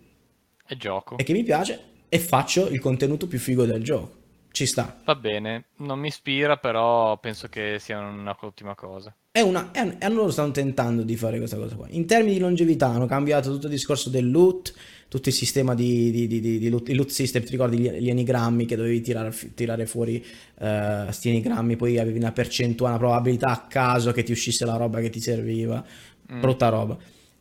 E 0.65 0.75
gioco. 0.77 1.15
e 1.15 1.23
che 1.23 1.33
mi 1.33 1.43
piace 1.43 1.79
e 2.09 2.17
faccio 2.17 2.67
il 2.69 2.79
contenuto 2.79 3.27
più 3.27 3.37
figo 3.37 3.65
del 3.65 3.83
gioco. 3.83 4.17
Ci 4.51 4.65
sta. 4.65 4.99
Va 5.05 5.13
bene, 5.13 5.65
non 5.77 5.99
mi 5.99 6.07
ispira, 6.07 6.57
però 6.57 7.19
penso 7.19 7.47
che 7.49 7.77
sia 7.79 7.99
una 7.99 8.35
ottima 8.41 8.73
cosa. 8.73 9.15
È 9.31 9.41
una, 9.41 9.69
è 9.71 9.81
un- 9.81 9.97
e 9.99 10.09
loro 10.09 10.31
stanno 10.31 10.49
tentando 10.49 11.03
di 11.03 11.15
fare 11.15 11.37
questa 11.37 11.55
cosa 11.55 11.75
qua. 11.75 11.85
In 11.91 12.07
termini 12.07 12.33
di 12.33 12.39
longevità 12.39 12.87
hanno 12.87 13.05
cambiato 13.05 13.51
tutto 13.51 13.67
il 13.67 13.73
discorso 13.73 14.09
del 14.09 14.31
loot, 14.31 14.73
tutto 15.09 15.27
il 15.29 15.35
sistema 15.35 15.73
di, 15.75 16.11
di- 16.11 16.27
di- 16.27 16.39
di- 16.39 16.59
di 16.59 16.69
loot, 16.69 17.07
system, 17.09 17.43
ti 17.43 17.51
ricordi 17.51 17.77
gli, 17.79 17.89
gli 17.89 18.09
enigrammi 18.09 18.65
che 18.65 18.75
dovevi 18.77 19.01
tirare, 19.01 19.33
tirare 19.55 19.85
fuori 19.87 20.23
eh, 20.59 21.05
sti 21.09 21.29
enigrammi, 21.29 21.75
poi 21.75 21.97
avevi 21.97 22.19
una 22.19 22.31
percentuale, 22.31 22.95
una 22.95 23.03
probabilità 23.03 23.47
a 23.47 23.65
caso 23.67 24.11
che 24.11 24.23
ti 24.23 24.31
uscisse 24.31 24.65
la 24.65 24.77
roba 24.77 25.01
che 25.01 25.09
ti 25.09 25.19
serviva, 25.19 25.83
Mm. 26.31 26.41
brutta 26.41 26.69
roba. 26.69 26.95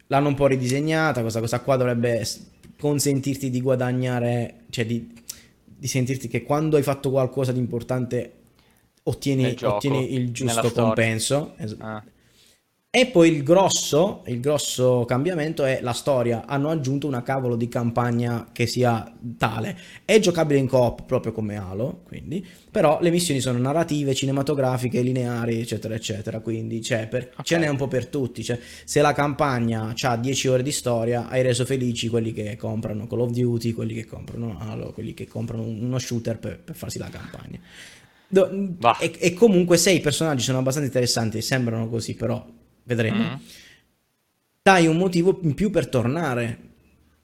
L'hanno 0.07 0.29
un 0.29 0.35
po' 0.35 0.47
ridisegnata, 0.47 1.21
questa 1.21 1.41
cosa 1.41 1.61
qua 1.61 1.77
dovrebbe 1.77 2.27
consentirti 2.79 3.51
di 3.51 3.61
guadagnare, 3.61 4.61
cioè 4.71 4.87
di, 4.87 5.13
di 5.65 5.87
sentirti 5.87 6.27
che 6.29 6.43
quando 6.43 6.77
hai 6.79 6.83
fatto 6.83 7.11
qualcosa 7.11 7.53
di 7.53 7.59
importante 7.59 8.33
ottieni, 9.03 9.55
ottieni 9.63 10.15
il 10.15 10.31
giusto 10.33 10.71
compenso. 10.73 11.53
Es- 11.59 11.77
Ah. 11.79 12.03
E 13.01 13.07
poi 13.07 13.31
il 13.31 13.43
grosso, 13.45 14.23
il 14.27 14.41
grosso 14.41 15.05
cambiamento 15.07 15.65
è 15.65 15.79
la 15.83 15.93
storia. 15.93 16.45
Hanno 16.47 16.69
aggiunto 16.71 17.07
una 17.07 17.23
cavolo 17.23 17.55
di 17.55 17.69
campagna 17.69 18.49
che 18.51 18.67
sia 18.67 19.13
tale. 19.37 19.79
È 20.05 20.19
giocabile 20.19 20.59
in 20.59 20.67
coop 20.67 21.05
proprio 21.05 21.31
come 21.31 21.57
Halo, 21.57 22.01
quindi. 22.05 22.45
Però 22.71 22.99
le 23.01 23.11
missioni 23.11 23.39
sono 23.41 23.59
narrative, 23.59 24.15
cinematografiche, 24.15 25.01
lineari, 25.01 25.61
eccetera, 25.61 25.95
eccetera. 25.95 26.41
Quindi 26.41 26.81
c'è 26.81 27.07
per- 27.07 27.31
Ok. 27.37 27.45
ce 27.47 27.59
n'è 27.59 27.69
un 27.69 27.77
po' 27.77 27.87
per 27.87 28.07
tutti. 28.07 28.43
Cioè, 28.43 28.59
se 28.85 29.01
la 29.01 29.13
campagna 29.13 29.95
ha 29.97 30.17
10 30.17 30.49
ore 30.49 30.65
di 30.65 30.73
storia, 30.73 31.29
hai 31.29 31.43
reso 31.43 31.65
felici 31.65 32.09
quelli 32.09 32.33
che 32.33 32.57
comprano 32.57 33.07
Call 33.07 33.21
of 33.21 33.31
Duty, 33.31 33.73
quelli 33.73 33.95
che 33.95 34.07
comprano 34.07 34.57
Halo, 34.59 34.93
quelli 34.93 35.15
che 35.15 35.29
comprano 35.29 35.63
uno 35.63 35.99
shooter 36.01 36.39
per, 36.39 36.59
per 36.59 36.75
farsi 36.75 36.99
la 36.99 37.09
campagna. 37.09 37.61
Do- 38.31 38.51
e, 39.01 39.13
e 39.19 39.33
comunque 39.35 39.77
se 39.77 39.91
i 39.93 40.01
personaggi 40.01 40.43
sono 40.43 40.59
abbastanza 40.59 40.89
interessanti, 40.89 41.41
sembrano 41.41 41.89
così, 41.89 42.15
però 42.15 42.45
vedremo. 42.89 43.23
Mm. 43.23 43.35
Dai 44.63 44.87
un 44.87 44.97
motivo 44.97 45.39
in 45.43 45.55
più 45.55 45.71
per 45.71 45.89
tornare 45.89 46.67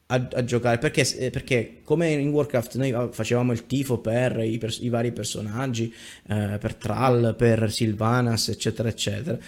a, 0.07 0.29
a 0.33 0.45
giocare. 0.45 0.79
Perché, 0.79 1.17
eh, 1.19 1.31
perché 1.31 1.81
come 1.83 2.11
in 2.11 2.29
Warcraft 2.29 2.77
noi 2.77 2.93
ah, 2.93 3.09
facevamo 3.11 3.53
il 3.53 3.67
tifo 3.67 3.99
per 3.99 4.39
i, 4.39 4.59
pers- 4.59 4.81
i 4.81 4.89
vari 4.89 5.13
personaggi, 5.13 5.93
eh, 6.29 6.59
per 6.59 6.75
Thrall, 6.75 7.35
per 7.37 7.71
Sylvanas, 7.71 8.49
eccetera, 8.49 8.89
eccetera. 8.89 9.39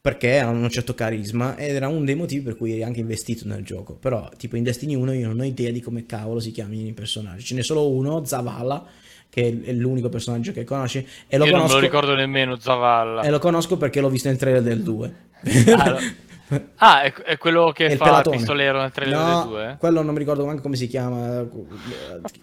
Perché 0.00 0.38
hanno 0.38 0.62
un 0.62 0.70
certo 0.70 0.94
carisma 0.94 1.56
ed 1.56 1.76
era 1.76 1.86
uno 1.86 2.04
dei 2.04 2.16
motivi 2.16 2.42
per 2.42 2.56
cui 2.56 2.72
eri 2.72 2.82
anche 2.82 2.98
investito 2.98 3.46
nel 3.46 3.62
gioco. 3.62 3.94
Però, 3.94 4.28
tipo 4.36 4.56
in 4.56 4.64
Destiny 4.64 4.96
1 4.96 5.12
io 5.12 5.28
non 5.28 5.38
ho 5.38 5.44
idea 5.44 5.70
di 5.70 5.80
come 5.80 6.06
cavolo 6.06 6.40
si 6.40 6.50
chiamino 6.50 6.88
i 6.88 6.92
personaggi. 6.92 7.44
Ce 7.44 7.54
n'è 7.54 7.62
solo 7.62 7.88
uno, 7.88 8.24
Zavala, 8.24 8.84
che 9.30 9.60
è 9.64 9.72
l'unico 9.72 10.08
personaggio 10.08 10.50
che 10.50 10.64
conosci. 10.64 11.06
E 11.28 11.38
lo 11.38 11.44
Io 11.44 11.52
non 11.52 11.60
me 11.60 11.66
conosco, 11.66 11.74
lo 11.74 11.80
ricordo 11.80 12.14
nemmeno, 12.16 12.58
Zavalla. 12.58 13.22
e 13.22 13.30
lo 13.30 13.38
conosco 13.38 13.76
perché 13.76 14.00
l'ho 14.00 14.10
visto 14.10 14.26
nel 14.26 14.36
trailer 14.38 14.62
del 14.62 14.82
2. 14.82 15.14
Ah, 15.76 15.90
lo- 15.90 15.98
Ah, 16.76 17.00
è, 17.02 17.12
è 17.14 17.38
quello 17.38 17.72
che 17.74 17.86
È 17.86 17.96
fa 17.96 18.04
il 18.04 18.10
pelatone. 18.10 18.36
pistolero 18.36 18.80
nel 18.82 18.90
trailer 18.90 19.16
No, 19.18 19.38
del 19.40 19.48
2? 19.48 19.76
quello 19.78 20.02
non 20.02 20.12
mi 20.12 20.18
ricordo 20.18 20.44
neanche 20.44 20.60
come 20.60 20.76
si 20.76 20.86
chiama. 20.86 21.46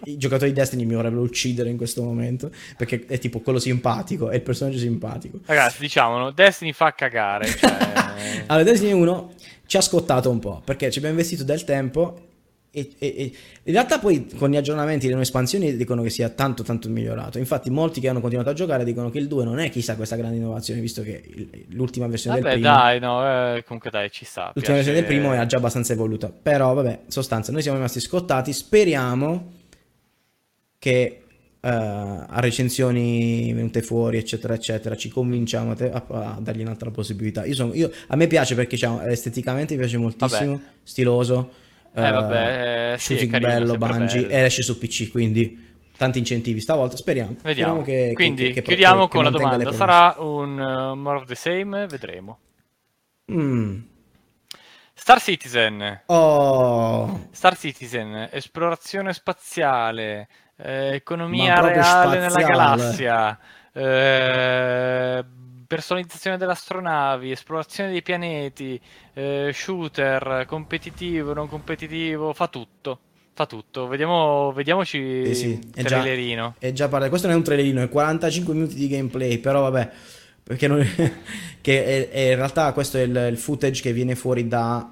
I 0.06 0.18
giocatori 0.18 0.50
di 0.52 0.58
Destiny 0.58 0.84
mi 0.86 0.96
vorrebbero 0.96 1.22
uccidere 1.22 1.70
in 1.70 1.78
questo 1.78 2.02
momento. 2.02 2.50
Perché 2.76 3.06
è 3.08 3.20
tipo 3.20 3.40
quello 3.42 3.60
simpatico, 3.60 4.30
è 4.32 4.36
il 4.36 4.42
personaggio 4.42 4.80
simpatico. 4.80 5.38
Ragazzi, 5.46 5.80
diciamolo, 5.82 6.32
Destiny 6.32 6.72
fa 6.74 6.92
cagare. 6.94 7.46
Cioè... 7.46 7.78
Allora, 8.48 8.64
Destiny 8.64 8.94
1 8.94 9.34
ci 9.68 9.78
ha 9.78 9.82
scottato 9.82 10.32
un 10.32 10.40
po' 10.40 10.62
perché 10.66 10.90
ci 10.90 10.98
abbiamo 10.98 11.16
investito 11.16 11.44
del 11.44 11.64
tempo. 11.64 12.29
E, 12.72 12.92
e- 13.00 13.14
e- 13.18 13.34
in 13.64 13.74
realtà 13.74 13.98
poi 13.98 14.28
con 14.38 14.52
gli 14.52 14.56
aggiornamenti 14.56 15.06
le 15.06 15.14
nuove 15.14 15.26
espansioni 15.26 15.76
dicono 15.76 16.04
che 16.04 16.12
sia 16.12 16.30
tanto 16.30 16.62
tanto 16.62 16.88
migliorato 16.88 17.40
infatti 17.40 17.72
molti 17.72 18.00
che 18.00 18.08
hanno 18.10 18.20
continuato 18.22 18.52
a 18.52 18.54
giocare 18.54 18.84
dicono 18.84 19.10
che 19.10 19.18
il 19.18 19.28
2 19.28 19.44
non 19.44 19.58
è 19.58 19.72
chissà 19.72 19.96
questa 19.96 20.16
grande 20.16 20.38
innovazione 20.38 20.80
visto 20.80 21.02
che 21.02 21.20
il- 21.26 21.66
l'ultima 21.70 22.06
versione 22.06 22.40
Vabbè, 22.42 22.52
del 22.54 22.60
primo 22.62 22.76
dai, 22.76 23.00
no, 23.00 23.56
eh, 23.56 23.64
comunque 23.64 23.90
dai, 23.90 24.12
ci 24.12 24.24
sta. 24.24 24.52
L'ultima 24.54 24.76
piace- 24.76 24.92
versione 24.92 24.98
del 25.00 25.06
primo 25.08 25.34
era 25.34 25.46
già 25.48 25.58
abbastanza 25.58 25.94
evoluta. 25.94 26.30
Però, 26.32 26.74
vabbè, 26.76 27.00
in 27.06 27.12
sostanza, 27.12 27.52
noi 27.52 27.62
siamo 27.64 27.78
rimasti 27.78 28.00
scottati. 28.00 28.54
Speriamo 28.54 29.52
che 30.78 31.24
eh, 31.62 31.68
a 31.68 32.40
recensioni 32.40 33.52
venute 33.52 33.82
fuori, 33.82 34.18
eccetera, 34.18 34.54
eccetera, 34.54 34.96
ci 34.96 35.10
convinciamo 35.10 35.72
a, 35.72 35.76
te- 35.76 35.92
a- 35.92 36.06
a 36.08 36.38
dargli 36.40 36.62
un'altra 36.62 36.90
possibilità. 36.92 37.44
Io 37.46 37.54
sono, 37.54 37.74
io- 37.74 37.92
a 38.08 38.16
me 38.16 38.28
piace 38.28 38.56
perché 38.56 38.78
c'ha- 38.78 39.10
esteticamente 39.10 39.74
mi 39.74 39.80
piace 39.80 39.98
moltissimo, 39.98 40.62
stiloso. 40.84 41.52
Eh, 41.94 42.12
vabbè, 42.12 42.94
eh, 42.94 42.98
sì, 42.98 43.14
è 43.14 43.18
shooting 43.18 43.32
carino, 43.32 43.50
bello, 43.50 43.78
Bungie, 43.78 44.22
bello. 44.22 44.34
e 44.34 44.44
esce 44.44 44.62
su 44.62 44.78
PC, 44.78 45.10
quindi 45.12 45.68
tanti 45.98 46.20
incentivi 46.20 46.60
stavolta. 46.60 46.96
Speriamo. 46.96 47.36
Vediamo. 47.42 47.82
Speriamo 47.82 47.82
che, 47.84 48.14
Quindi, 48.14 48.48
che- 48.48 48.54
che- 48.54 48.62
chiudiamo 48.62 49.08
con 49.08 49.24
la 49.24 49.30
domanda. 49.32 49.72
Sarà 49.74 50.16
un 50.20 50.58
uh, 50.60 50.96
more 50.96 51.18
of 51.18 51.26
the 51.26 51.36
same? 51.36 51.88
Vedremo. 51.88 52.40
Mm. 53.32 53.80
Star 54.94 55.22
Citizen. 55.22 56.02
Oh, 56.08 57.28
Star 57.32 57.58
Citizen, 57.58 58.30
esplorazione 58.32 59.14
spaziale, 59.14 60.28
eh, 60.58 60.94
economia 60.94 61.60
reale 61.62 62.18
nella 62.18 62.30
spaziale. 62.30 62.54
galassia, 62.54 63.40
eh, 63.74 65.24
personalizzazione 65.70 66.36
delle 66.38 66.54
astronavi, 66.54 67.30
esplorazione 67.30 67.92
dei 67.92 68.02
pianeti, 68.02 68.82
eh, 69.14 69.52
shooter, 69.54 70.46
competitivo, 70.48 71.34
non 71.34 71.48
competitivo, 71.48 72.34
fa 72.34 72.48
tutto. 72.48 73.00
Fa 73.34 73.46
tutto. 73.46 73.88
Vediamo, 73.88 74.52
vediamoci 74.52 75.28
Sì, 75.28 75.36
sì, 75.36 75.48
il 75.52 75.70
è 75.76 75.82
già- 75.84 76.02
trailerino. 76.02 76.56
È 76.58 76.74
già 76.74 76.88
parlato, 76.88 77.10
questo 77.12 77.28
non 77.28 77.36
è 77.36 77.40
un 77.40 77.46
trailerino, 77.46 77.84
è 77.84 77.88
45 77.88 78.54
minuti 78.56 78.74
di 78.74 78.88
gameplay, 78.88 79.38
però 79.38 79.62
vabbè, 79.70 79.90
perché 80.44 80.68
non- 80.68 80.84
che 81.62 81.86
è- 81.86 82.10
è- 82.10 82.30
in 82.32 82.36
realtà 82.36 82.74
questo 82.74 82.98
è 82.98 83.02
il, 83.02 83.28
il 83.32 83.38
footage 83.38 83.82
che 83.84 83.94
viene 83.94 84.16
fuori 84.16 84.48
da 84.48 84.90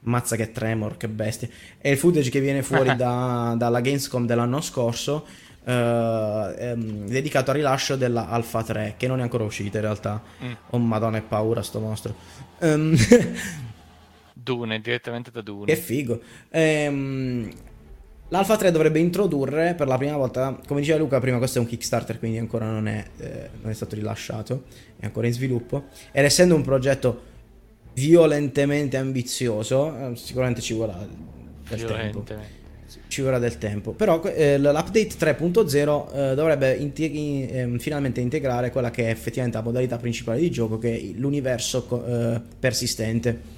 Mazza 0.00 0.34
che 0.36 0.50
tremor, 0.52 0.96
che 0.96 1.08
bestia. 1.08 1.48
È 1.78 1.88
il 1.88 1.96
footage 1.96 2.28
che 2.30 2.40
viene 2.40 2.62
fuori 2.62 2.94
da- 2.96 3.54
dalla 3.56 3.80
Gamescom 3.80 4.26
dell'anno 4.26 4.60
scorso, 4.60 5.24
eh, 5.26 5.57
ehm, 5.72 7.06
dedicato 7.08 7.50
al 7.50 7.56
rilascio 7.56 7.96
della 7.96 8.28
Alpha 8.28 8.62
3, 8.62 8.94
che 8.96 9.06
non 9.06 9.18
è 9.20 9.22
ancora 9.22 9.44
uscita 9.44 9.78
in 9.78 9.84
realtà. 9.84 10.22
Mm. 10.44 10.52
Oh 10.70 10.78
madonna, 10.78 11.18
è 11.18 11.22
paura 11.22 11.62
sto 11.62 11.80
mostro. 11.80 12.14
Ehm, 12.60 12.96
Dune, 14.32 14.80
direttamente 14.80 15.30
da 15.30 15.40
Dune. 15.42 15.66
che 15.66 15.76
figo. 15.76 16.20
Ehm, 16.50 17.50
L'Alpha 18.30 18.58
3 18.58 18.70
dovrebbe 18.70 18.98
introdurre 18.98 19.74
per 19.74 19.86
la 19.86 19.96
prima 19.96 20.16
volta, 20.16 20.58
come 20.66 20.80
diceva 20.80 20.98
Luca 20.98 21.18
prima, 21.18 21.38
questo 21.38 21.58
è 21.58 21.60
un 21.62 21.66
Kickstarter, 21.66 22.18
quindi 22.18 22.36
ancora 22.36 22.66
non 22.66 22.86
è, 22.86 23.02
eh, 23.16 23.48
non 23.62 23.70
è 23.70 23.74
stato 23.74 23.94
rilasciato, 23.94 24.64
è 24.98 25.06
ancora 25.06 25.26
in 25.26 25.32
sviluppo. 25.32 25.84
Ed 26.12 26.24
essendo 26.26 26.54
un 26.54 26.60
progetto 26.62 27.22
violentemente 27.94 28.98
ambizioso, 28.98 30.10
eh, 30.10 30.16
sicuramente 30.16 30.60
ci 30.60 30.74
vorrà 30.74 30.98
del 31.68 31.84
tempo. 31.84 32.24
Ci 33.08 33.20
vorrà 33.22 33.38
del 33.38 33.58
tempo. 33.58 33.92
Però 33.92 34.22
eh, 34.24 34.58
l'update 34.58 35.08
3.0 35.08 36.12
eh, 36.30 36.34
dovrebbe 36.34 36.74
inte- 36.74 37.04
in- 37.04 37.48
ehm, 37.50 37.78
finalmente 37.78 38.20
integrare 38.20 38.70
quella 38.70 38.90
che 38.90 39.06
è 39.06 39.10
effettivamente 39.10 39.58
la 39.58 39.64
modalità 39.64 39.96
principale 39.98 40.38
di 40.40 40.50
gioco, 40.50 40.78
che 40.78 40.94
è 40.96 41.02
l'universo 41.18 41.84
co- 41.84 42.04
eh, 42.06 42.40
persistente. 42.58 43.56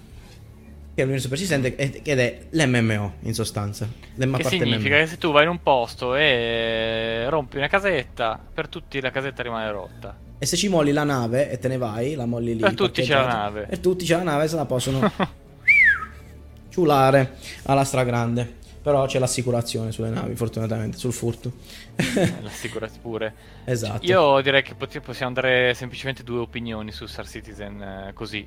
Che 0.93 1.01
è 1.01 1.01
l'universo 1.03 1.29
persistente 1.29 1.77
ed 1.77 2.19
è 2.19 2.39
l'MMO 2.51 3.13
in 3.21 3.33
sostanza. 3.35 3.89
L'Emma 4.17 4.37
Che 4.39 4.45
significa 4.45 4.97
MMO. 4.97 4.99
che 5.05 5.07
se 5.07 5.19
tu 5.19 5.31
vai 5.31 5.45
in 5.45 5.51
un 5.51 5.63
posto 5.63 6.17
e 6.17 7.27
rompi 7.29 7.57
una 7.59 7.69
casetta, 7.69 8.39
per 8.53 8.67
tutti 8.69 9.01
la 9.01 9.11
casetta 9.13 9.43
rimane 9.45 9.71
rotta. 9.71 10.17
E 10.39 10.47
se 10.47 10.57
ci 10.57 10.69
molli 10.69 10.91
la 10.91 11.05
nave 11.05 11.51
e 11.51 11.59
te 11.59 11.69
ne 11.69 11.77
vai, 11.77 12.15
la 12.15 12.27
molli 12.27 12.55
lì. 12.55 12.61
Per 12.61 12.75
tutti 12.75 13.03
c'è 13.03 13.15
la 13.15 13.27
nave. 13.27 13.67
Per 13.69 13.79
tutti 13.79 14.05
c'è 14.05 14.17
la 14.17 14.23
nave, 14.25 14.49
se 14.49 14.57
la 14.57 14.65
possono 14.65 15.11
ciulare 16.71 17.37
alla 17.65 17.85
stragrande. 17.85 18.59
Però 18.83 19.05
c'è 19.07 19.19
l'assicurazione 19.19 19.93
sulle 19.93 20.09
navi, 20.09 20.35
fortunatamente, 20.35 20.97
sul 20.97 21.13
furto. 21.13 21.53
L'assicurati 22.41 22.99
pure. 22.99 23.35
esatto. 23.65 24.07
Io 24.07 24.41
direi 24.41 24.63
che 24.63 24.75
possiamo 24.75 25.35
dare 25.35 25.75
semplicemente 25.75 26.23
due 26.23 26.39
opinioni 26.39 26.91
su 26.91 27.05
Star 27.05 27.29
Citizen 27.29 27.83
eh, 27.83 28.13
così. 28.15 28.47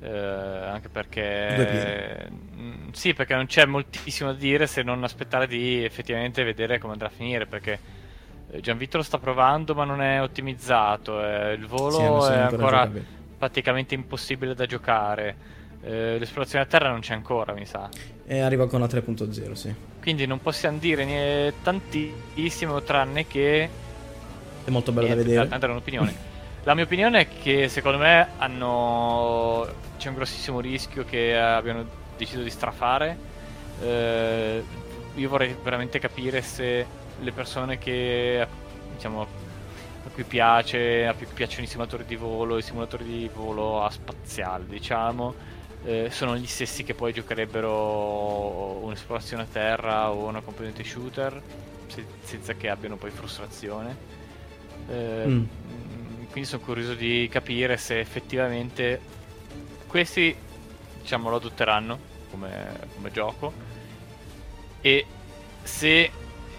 Eh, 0.00 0.08
anche 0.08 0.88
perché 0.88 2.28
sì, 2.90 3.14
perché 3.14 3.34
non 3.36 3.46
c'è 3.46 3.64
moltissimo 3.64 4.32
da 4.32 4.38
dire 4.38 4.66
se 4.66 4.82
non 4.82 5.04
aspettare 5.04 5.46
di 5.46 5.84
effettivamente 5.84 6.42
vedere 6.42 6.78
come 6.80 6.94
andrà 6.94 7.06
a 7.06 7.12
finire. 7.14 7.46
Perché 7.46 7.78
eh, 8.50 8.60
Gianvito 8.60 8.96
lo 8.96 9.04
sta 9.04 9.18
provando, 9.18 9.74
ma 9.74 9.84
non 9.84 10.02
è 10.02 10.20
ottimizzato. 10.20 11.22
eh, 11.24 11.52
il 11.52 11.66
volo 11.66 12.22
Sì, 12.22 12.32
è 12.32 12.38
ancora 12.38 12.90
praticamente 13.38 13.94
impossibile 13.94 14.54
da 14.54 14.66
giocare. 14.66 15.60
Eh, 15.82 16.18
l'esplorazione 16.18 16.64
a 16.64 16.66
terra 16.68 16.90
non 16.90 17.00
c'è 17.00 17.14
ancora, 17.14 17.52
mi 17.54 17.66
sa. 17.66 17.88
E 18.32 18.40
arriva 18.40 18.66
con 18.66 18.80
la 18.80 18.86
3.0, 18.86 19.52
sì. 19.52 19.74
Quindi 20.00 20.24
non 20.24 20.40
possiamo 20.40 20.78
dire 20.78 21.52
tantissimo, 21.62 22.80
tranne 22.82 23.26
che 23.26 23.68
È 24.64 24.70
molto 24.70 24.90
bello 24.90 25.08
da 25.08 25.12
Niente, 25.14 25.30
vedere. 25.30 25.48
tanto 25.50 25.64
era 25.66 25.74
un'opinione. 25.74 26.30
La 26.64 26.74
mia 26.74 26.84
opinione 26.84 27.20
è 27.20 27.28
che 27.28 27.68
secondo 27.68 27.98
me 27.98 28.28
hanno 28.38 29.66
c'è 29.98 30.08
un 30.08 30.14
grossissimo 30.14 30.60
rischio 30.60 31.04
che 31.04 31.36
abbiano 31.36 31.84
deciso 32.16 32.40
di 32.40 32.50
strafare 32.50 33.16
eh, 33.82 34.62
io 35.14 35.28
vorrei 35.28 35.56
veramente 35.62 35.98
capire 35.98 36.40
se 36.40 36.86
le 37.18 37.32
persone 37.32 37.78
che 37.78 38.46
diciamo 38.94 39.22
a 39.22 39.26
cui 40.14 40.24
piace, 40.24 41.06
a 41.06 41.14
cui 41.14 41.26
piacciono 41.32 41.64
i 41.64 41.66
simulatori 41.68 42.04
di 42.04 42.16
volo, 42.16 42.58
i 42.58 42.62
simulatori 42.62 43.04
di 43.04 43.30
volo 43.32 43.82
a 43.84 43.90
spaziale, 43.90 44.64
diciamo, 44.68 45.34
eh, 45.84 46.08
sono 46.10 46.36
gli 46.36 46.46
stessi 46.46 46.84
che 46.84 46.94
poi 46.94 47.12
giocherebbero 47.12 48.78
un'esplorazione 48.82 49.42
a 49.42 49.46
terra 49.50 50.10
o 50.10 50.26
una 50.26 50.40
componente 50.40 50.84
shooter 50.84 51.40
se, 51.86 52.04
senza 52.22 52.54
che 52.54 52.68
abbiano 52.68 52.96
poi 52.96 53.10
frustrazione. 53.10 53.96
Eh, 54.88 55.24
mm. 55.26 55.44
Quindi 56.30 56.48
sono 56.48 56.62
curioso 56.62 56.94
di 56.94 57.28
capire 57.30 57.76
se 57.76 58.00
effettivamente 58.00 59.00
questi 59.86 60.34
diciamo 61.00 61.28
lo 61.28 61.36
adotteranno 61.36 61.98
come, 62.30 62.88
come 62.94 63.10
gioco 63.10 63.52
e 64.80 65.04
se 65.62 66.10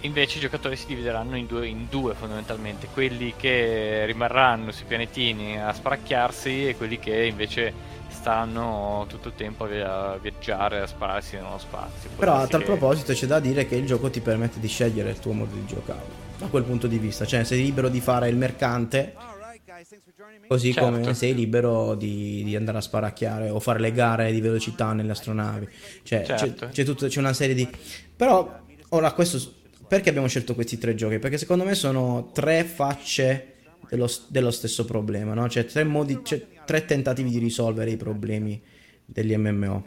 invece 0.02 0.38
i 0.38 0.42
giocatori 0.42 0.76
si 0.76 0.86
divideranno 0.86 1.36
in 1.38 1.46
due, 1.46 1.68
in 1.68 1.88
due, 1.90 2.14
fondamentalmente, 2.14 2.88
quelli 2.94 3.34
che 3.36 4.06
rimarranno 4.06 4.72
sui 4.72 4.86
pianetini 4.86 5.60
a 5.60 5.74
sparacchiarsi 5.74 6.68
e 6.68 6.76
quelli 6.76 7.00
che 7.00 7.26
invece 7.26 7.74
staranno 8.24 9.06
tutto 9.10 9.28
il 9.28 9.34
tempo 9.36 9.66
a 9.66 10.18
viaggiare, 10.18 10.80
a 10.80 10.88
spararsi 10.88 11.36
nello 11.36 11.58
spazio. 11.58 12.10
Può 12.12 12.20
Però 12.20 12.36
a 12.36 12.48
tal 12.48 12.62
che... 12.62 12.68
proposito 12.68 13.12
c'è 13.12 13.28
da 13.28 13.42
dire 13.42 13.68
che 13.68 13.76
il 13.76 13.86
gioco 13.86 14.10
ti 14.10 14.22
permette 14.22 14.62
di 14.62 14.68
scegliere 14.70 15.10
il 15.10 15.20
tuo 15.20 15.34
modo 15.34 15.54
di 15.54 15.66
giocare, 15.66 16.06
da 16.38 16.48
quel 16.48 16.64
punto 16.64 16.88
di 16.88 16.98
vista, 16.98 17.26
cioè 17.26 17.44
sei 17.44 17.62
libero 17.62 17.90
di 17.90 18.00
fare 18.00 18.30
il 18.30 18.38
mercante 18.38 19.14
Così 20.48 20.72
certo. 20.72 20.90
come 20.90 21.14
sei 21.14 21.34
libero 21.34 21.96
di, 21.96 22.44
di, 22.44 22.56
andare 22.56 22.78
a 22.78 22.82
sparacchiare 22.82 23.50
o 23.50 23.60
fare 23.60 23.80
le 23.80 23.92
gare 23.92 24.32
di 24.32 24.40
velocità 24.40 24.94
nelle 24.94 25.12
astronavi. 25.12 25.68
Cioè, 26.04 26.24
certo. 26.24 26.68
c'è, 26.68 26.70
c'è, 26.70 26.84
tutto, 26.86 27.08
c'è 27.08 27.20
una 27.20 27.34
serie 27.34 27.56
di... 27.56 27.68
Però, 28.16 28.62
ora, 28.90 29.12
questo... 29.14 29.62
Perché 29.88 30.10
abbiamo 30.10 30.28
scelto 30.28 30.54
questi 30.54 30.78
tre 30.78 30.96
giochi? 30.96 31.20
Perché 31.20 31.38
secondo 31.38 31.64
me 31.64 31.76
sono 31.76 32.30
tre 32.34 32.64
facce 32.64 33.53
dello, 33.94 34.10
dello 34.28 34.50
stesso 34.50 34.86
problema, 34.86 35.36
no? 35.36 35.48
Cioè, 35.48 35.66
tre, 35.66 35.84
modi, 35.84 36.20
cioè, 36.24 36.44
tre 36.66 36.84
tentativi 36.86 37.30
di 37.30 37.38
risolvere 37.38 37.92
i 37.92 37.98
problemi 37.98 38.60
degli 39.06 39.36
MMO. 39.36 39.86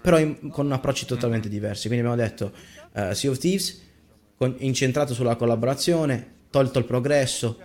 Però 0.00 0.18
in, 0.18 0.48
con 0.48 0.72
approcci 0.72 1.04
totalmente 1.04 1.50
diversi. 1.50 1.88
Quindi 1.88 2.06
abbiamo 2.06 2.28
detto 2.28 2.52
uh, 2.94 3.12
Sea 3.12 3.30
of 3.30 3.36
Thieves, 3.36 3.82
con, 4.36 4.54
incentrato 4.58 5.12
sulla 5.12 5.36
collaborazione, 5.36 6.30
tolto 6.48 6.78
il 6.78 6.86
progresso, 6.86 7.58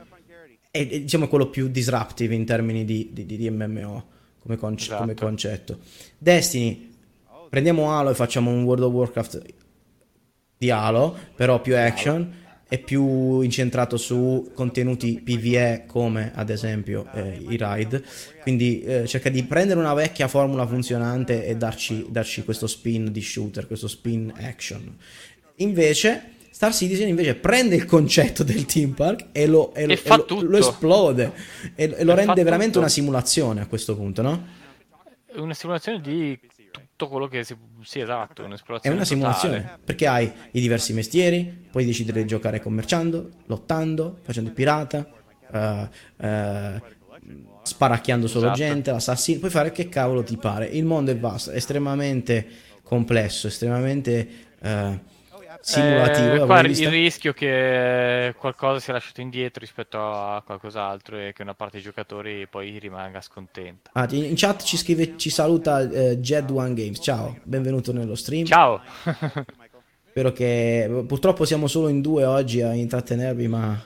è, 0.69 0.85
è 0.85 0.99
diciamo 0.99 1.29
quello 1.29 1.49
più 1.49 1.69
disruptive 1.69 2.35
in 2.35 2.43
termini 2.43 2.83
di, 2.83 3.11
di, 3.13 3.25
di 3.25 3.49
MMO 3.49 4.15
come, 4.39 4.57
conce- 4.57 4.85
esatto. 4.87 5.01
come, 5.01 5.13
concetto. 5.13 5.79
Destiny, 6.17 6.95
prendiamo 7.49 7.97
Halo 7.97 8.09
e 8.09 8.13
facciamo 8.13 8.51
un 8.51 8.63
World 8.63 8.83
of 8.83 8.91
Warcraft 8.91 9.41
di 10.57 10.69
Halo, 10.69 11.17
però 11.33 11.61
più 11.61 11.77
action 11.77 12.45
e 12.69 12.79
più 12.79 13.41
incentrato 13.41 13.97
su 13.97 14.51
contenuti 14.53 15.21
PvE 15.23 15.83
come 15.87 16.31
ad 16.35 16.49
esempio 16.49 17.07
eh, 17.13 17.37
i 17.49 17.57
raid 17.57 18.03
quindi 18.41 18.81
eh, 18.81 19.07
cerca 19.07 19.29
di 19.29 19.43
prendere 19.43 19.79
una 19.79 19.93
vecchia 19.93 20.27
formula 20.27 20.67
funzionante 20.67 21.45
e 21.45 21.55
darci, 21.55 22.07
darci 22.09 22.43
questo 22.43 22.67
spin 22.67 23.11
di 23.11 23.21
shooter 23.21 23.67
questo 23.67 23.87
spin 23.87 24.33
action 24.35 24.97
invece 25.57 26.35
Star 26.57 26.73
Citizen 26.73 27.07
invece 27.07 27.35
prende 27.35 27.75
il 27.75 27.85
concetto 27.85 28.43
del 28.43 28.65
theme 28.65 28.93
park 28.95 29.27
e 29.31 29.45
lo, 29.45 29.75
e 29.75 29.83
e 29.83 29.85
lo, 30.07 30.25
lo, 30.27 30.41
lo 30.41 30.57
esplode 30.57 31.31
e, 31.75 31.93
e 31.95 32.03
lo 32.03 32.15
rende 32.15 32.41
veramente 32.41 32.69
tutto. 32.69 32.79
una 32.79 32.89
simulazione 32.89 33.61
a 33.61 33.67
questo 33.67 33.95
punto, 33.95 34.23
no? 34.23 34.47
Una 35.35 35.53
simulazione 35.53 36.01
di 36.01 36.35
tutto 36.97 37.11
quello 37.11 37.27
che 37.27 37.43
si... 37.43 37.55
Sì, 37.83 37.99
esatto, 37.99 38.41
È 38.81 38.89
una 38.89 39.05
simulazione, 39.05 39.61
totale. 39.61 39.79
perché 39.85 40.07
hai 40.07 40.31
i 40.51 40.59
diversi 40.59 40.93
mestieri, 40.93 41.67
puoi 41.69 41.85
decidere 41.85 42.21
di 42.21 42.27
giocare 42.27 42.59
commerciando, 42.59 43.29
lottando, 43.45 44.17
facendo 44.23 44.51
pirata, 44.51 45.07
uh, 45.51 45.87
uh, 46.25 46.81
sparacchiando 47.61 48.27
solo 48.27 48.45
esatto. 48.47 48.57
gente, 48.57 48.91
l'assassino, 48.91 49.39
puoi 49.39 49.51
fare 49.51 49.71
che 49.71 49.87
cavolo 49.87 50.23
ti 50.23 50.37
pare. 50.37 50.65
Il 50.65 50.85
mondo 50.85 51.11
è 51.11 51.17
vasto, 51.17 51.51
è 51.51 51.55
estremamente 51.55 52.45
complesso, 52.81 53.47
estremamente... 53.47 54.29
Uh, 54.59 54.99
simulativo. 55.67 56.43
Eh, 56.43 56.45
qua 56.45 56.59
il 56.61 56.89
rischio 56.89 57.33
che 57.33 58.33
qualcosa 58.37 58.79
sia 58.79 58.93
lasciato 58.93 59.19
indietro 59.21 59.59
rispetto 59.59 59.99
a 59.99 60.41
qualcos'altro 60.45 61.17
e 61.17 61.33
che 61.33 61.41
una 61.41 61.53
parte 61.53 61.75
dei 61.75 61.83
giocatori 61.83 62.47
poi 62.47 62.79
rimanga 62.79 63.19
scontenta. 63.19 63.91
Ah, 63.93 64.07
in 64.11 64.33
chat 64.35 64.63
ci 64.63 64.77
scrive, 64.77 65.17
ci 65.17 65.29
saluta 65.29 65.81
eh, 65.81 66.19
Jed 66.19 66.49
One 66.49 66.73
Games. 66.73 66.99
Ciao, 67.01 67.37
benvenuto 67.43 67.91
nello 67.91 68.15
stream. 68.15 68.45
Ciao. 68.45 68.81
Spero 70.09 70.31
che 70.31 71.03
purtroppo 71.05 71.45
siamo 71.45 71.67
solo 71.67 71.89
in 71.89 72.01
due 72.01 72.23
oggi 72.23 72.61
a 72.61 72.73
intrattenervi, 72.73 73.47
ma 73.47 73.79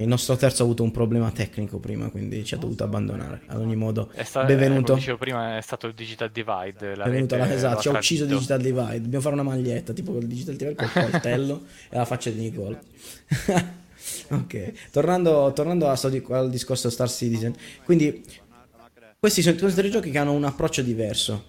il 0.00 0.08
nostro 0.08 0.34
terzo 0.36 0.62
ha 0.62 0.64
avuto 0.64 0.82
un 0.82 0.90
problema 0.90 1.30
tecnico 1.30 1.78
prima, 1.78 2.08
quindi 2.08 2.42
ci 2.42 2.54
ha 2.54 2.56
dovuto 2.56 2.84
abbandonare. 2.84 3.42
Ad 3.46 3.60
ogni 3.60 3.76
modo, 3.76 4.10
sta- 4.22 4.44
benvenuto. 4.44 4.92
Come 4.92 4.98
dicevo 4.98 5.18
prima, 5.18 5.58
è 5.58 5.60
stato 5.60 5.86
il 5.86 5.92
Digital 5.92 6.30
Divide. 6.30 6.96
La 6.96 7.04
benvenuto 7.04 7.34
alla, 7.34 7.52
esatto, 7.52 7.82
ci 7.82 7.88
ha 7.88 7.90
ucciso 7.92 8.24
il 8.24 8.30
Digital 8.30 8.60
Divide. 8.62 9.02
Dobbiamo 9.02 9.20
fare 9.20 9.34
una 9.34 9.42
maglietta 9.42 9.92
tipo 9.92 10.16
il 10.16 10.26
Digital 10.26 10.56
Divide 10.56 10.74
con 10.74 10.86
il 10.86 11.10
coltello 11.10 11.64
e 11.90 11.96
la 11.96 12.06
faccia 12.06 12.30
di 12.30 12.40
Nicole. 12.40 12.80
ok, 14.30 14.90
tornando, 14.90 15.52
tornando 15.54 15.86
al 15.86 16.50
discorso 16.50 16.88
Star 16.88 17.10
Citizen. 17.10 17.54
Quindi, 17.84 18.24
questi 19.18 19.42
sono 19.42 19.54
tutti 19.56 19.74
tre 19.74 19.90
giochi 19.90 20.10
che 20.10 20.16
hanno 20.16 20.32
un 20.32 20.44
approccio 20.44 20.80
diverso. 20.80 21.48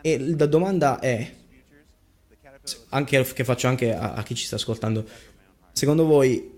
E 0.00 0.18
la 0.18 0.46
domanda 0.46 0.98
è, 0.98 1.32
anche, 2.88 3.24
che 3.32 3.44
faccio 3.44 3.68
anche 3.68 3.94
a, 3.94 4.14
a 4.14 4.22
chi 4.24 4.34
ci 4.34 4.44
sta 4.44 4.56
ascoltando, 4.56 5.06
secondo 5.72 6.04
voi 6.04 6.50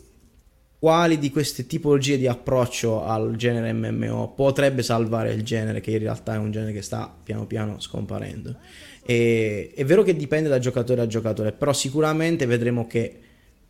quali 0.86 1.18
di 1.18 1.32
queste 1.32 1.66
tipologie 1.66 2.16
di 2.16 2.28
approccio 2.28 3.02
al 3.02 3.34
genere 3.34 3.72
MMO 3.72 4.34
potrebbe 4.36 4.84
salvare 4.84 5.32
il 5.32 5.42
genere, 5.42 5.80
che 5.80 5.90
in 5.90 5.98
realtà 5.98 6.34
è 6.34 6.38
un 6.38 6.52
genere 6.52 6.72
che 6.72 6.80
sta 6.80 7.12
piano 7.24 7.44
piano 7.44 7.80
scomparendo. 7.80 8.54
E, 9.04 9.72
è 9.74 9.84
vero 9.84 10.04
che 10.04 10.14
dipende 10.14 10.48
da 10.48 10.60
giocatore 10.60 11.00
a 11.00 11.08
giocatore, 11.08 11.50
però 11.50 11.72
sicuramente 11.72 12.46
vedremo 12.46 12.86
che, 12.86 13.18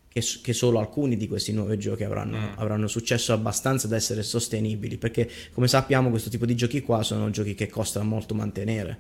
che, 0.07 0.23
che 0.43 0.53
solo 0.53 0.79
alcuni 0.79 1.17
di 1.17 1.27
questi 1.27 1.55
nuovi 1.55 1.79
giochi 1.79 2.05
avranno, 2.05 2.37
mm. 2.37 2.53
avranno, 2.57 2.87
successo 2.87 3.33
abbastanza 3.33 3.89
da 3.89 3.97
essere 3.97 4.23
sostenibili, 4.23 4.99
perché 4.99 5.27
come 5.55 5.69
sappiamo 5.69 6.11
questo 6.11 6.29
tipo 6.29 6.45
di 6.45 6.55
giochi 6.55 6.83
qua 6.83 7.03
sono 7.03 7.31
giochi 7.31 7.55
che 7.55 7.67
costano 7.67 8.05
molto 8.05 8.35
mantenere. 8.35 8.99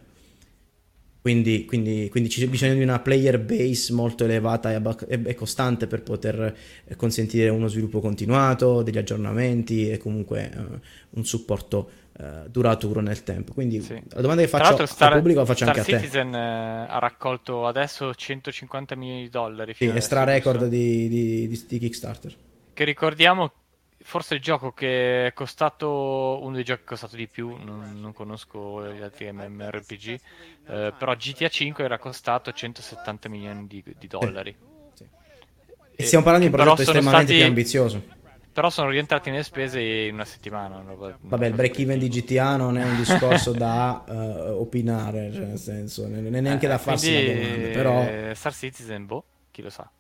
Quindi, 1.26 1.64
quindi, 1.64 2.08
quindi, 2.08 2.28
c'è 2.28 2.46
bisogno 2.46 2.74
di 2.74 2.84
una 2.84 3.00
player 3.00 3.40
base 3.40 3.92
molto 3.92 4.22
elevata 4.22 4.70
e, 4.70 4.80
e, 5.24 5.34
costante 5.34 5.88
per 5.88 6.04
poter 6.04 6.56
eh, 6.84 6.94
consentire 6.94 7.48
uno 7.48 7.66
sviluppo 7.66 7.98
continuato, 7.98 8.82
degli 8.82 8.96
aggiornamenti 8.96 9.90
e 9.90 9.98
comunque 9.98 10.48
uh, 10.54 10.78
un 11.18 11.24
supporto 11.24 11.90
uh, 12.18 12.48
duraturo 12.48 13.00
nel 13.00 13.24
tempo. 13.24 13.54
Quindi 13.54 13.80
sì. 13.80 14.00
la 14.10 14.20
domanda 14.20 14.42
che 14.42 14.46
faccio 14.46 14.86
Star, 14.86 15.14
al 15.14 15.18
pubblico 15.18 15.40
la 15.40 15.46
faccio 15.46 15.64
Star 15.64 15.76
anche 15.76 15.80
a 15.80 15.98
te. 15.98 16.00
Citizen 16.04 16.32
ha 16.32 16.98
raccolto 17.00 17.66
adesso 17.66 18.14
150 18.14 18.94
milioni 18.94 19.22
di 19.22 19.28
dollari. 19.28 19.74
Sì, 19.74 19.86
è 19.86 19.98
stra 19.98 20.22
record 20.22 20.68
di, 20.68 21.08
di, 21.08 21.48
di, 21.48 21.64
di 21.66 21.78
Kickstarter. 21.80 22.36
Che 22.72 22.84
ricordiamo 22.84 23.50
forse 24.06 24.34
il 24.34 24.40
gioco 24.40 24.70
che 24.70 25.26
è 25.26 25.32
costato 25.32 26.38
uno 26.40 26.54
dei 26.54 26.62
giochi 26.62 26.78
che 26.78 26.84
è 26.84 26.88
costato 26.90 27.16
di 27.16 27.26
più 27.26 27.56
non, 27.56 27.98
non 27.98 28.12
conosco 28.12 28.88
gli 28.92 29.02
altri 29.02 29.30
MMORPG 29.32 30.20
eh, 30.68 30.92
però 30.96 31.14
GTA 31.16 31.48
5 31.48 31.84
era 31.84 31.98
costato 31.98 32.52
170 32.52 33.28
milioni 33.28 33.66
di, 33.66 33.82
di 33.98 34.06
dollari. 34.06 34.54
Sì. 34.94 35.04
e, 35.96 36.04
stiamo 36.04 36.22
parlando 36.24 36.48
di 36.48 36.54
un 36.54 36.60
progetto 36.60 36.82
estremamente 36.82 37.24
stati, 37.24 37.38
più 37.38 37.48
ambizioso. 37.48 38.02
Però 38.52 38.70
sono 38.70 38.90
rientrati 38.90 39.30
nelle 39.30 39.42
spese 39.42 39.80
in 39.80 40.14
una 40.14 40.24
settimana 40.24 40.76
una, 40.76 41.18
vabbè 41.20 41.46
il 41.46 41.54
break 41.54 41.78
even 41.80 41.98
di 41.98 42.08
GTA 42.08 42.56
non 42.56 42.78
è 42.78 42.84
un 42.84 42.96
discorso 42.96 43.50
da 43.58 44.04
uh, 44.06 44.60
opinare 44.60 45.32
cioè 45.32 45.46
nel 45.46 45.58
senso 45.58 46.06
non 46.06 46.34
è 46.34 46.40
neanche 46.40 46.66
eh, 46.66 46.68
da 46.68 46.78
farsi 46.78 47.12
quindi, 47.12 47.34
la 47.34 47.42
domanda 47.42 47.68
però 47.72 48.34
Star 48.34 48.54
Citizen 48.54 49.04
boh 49.04 49.24
chi 49.50 49.60
lo 49.60 49.68
sa 49.68 49.90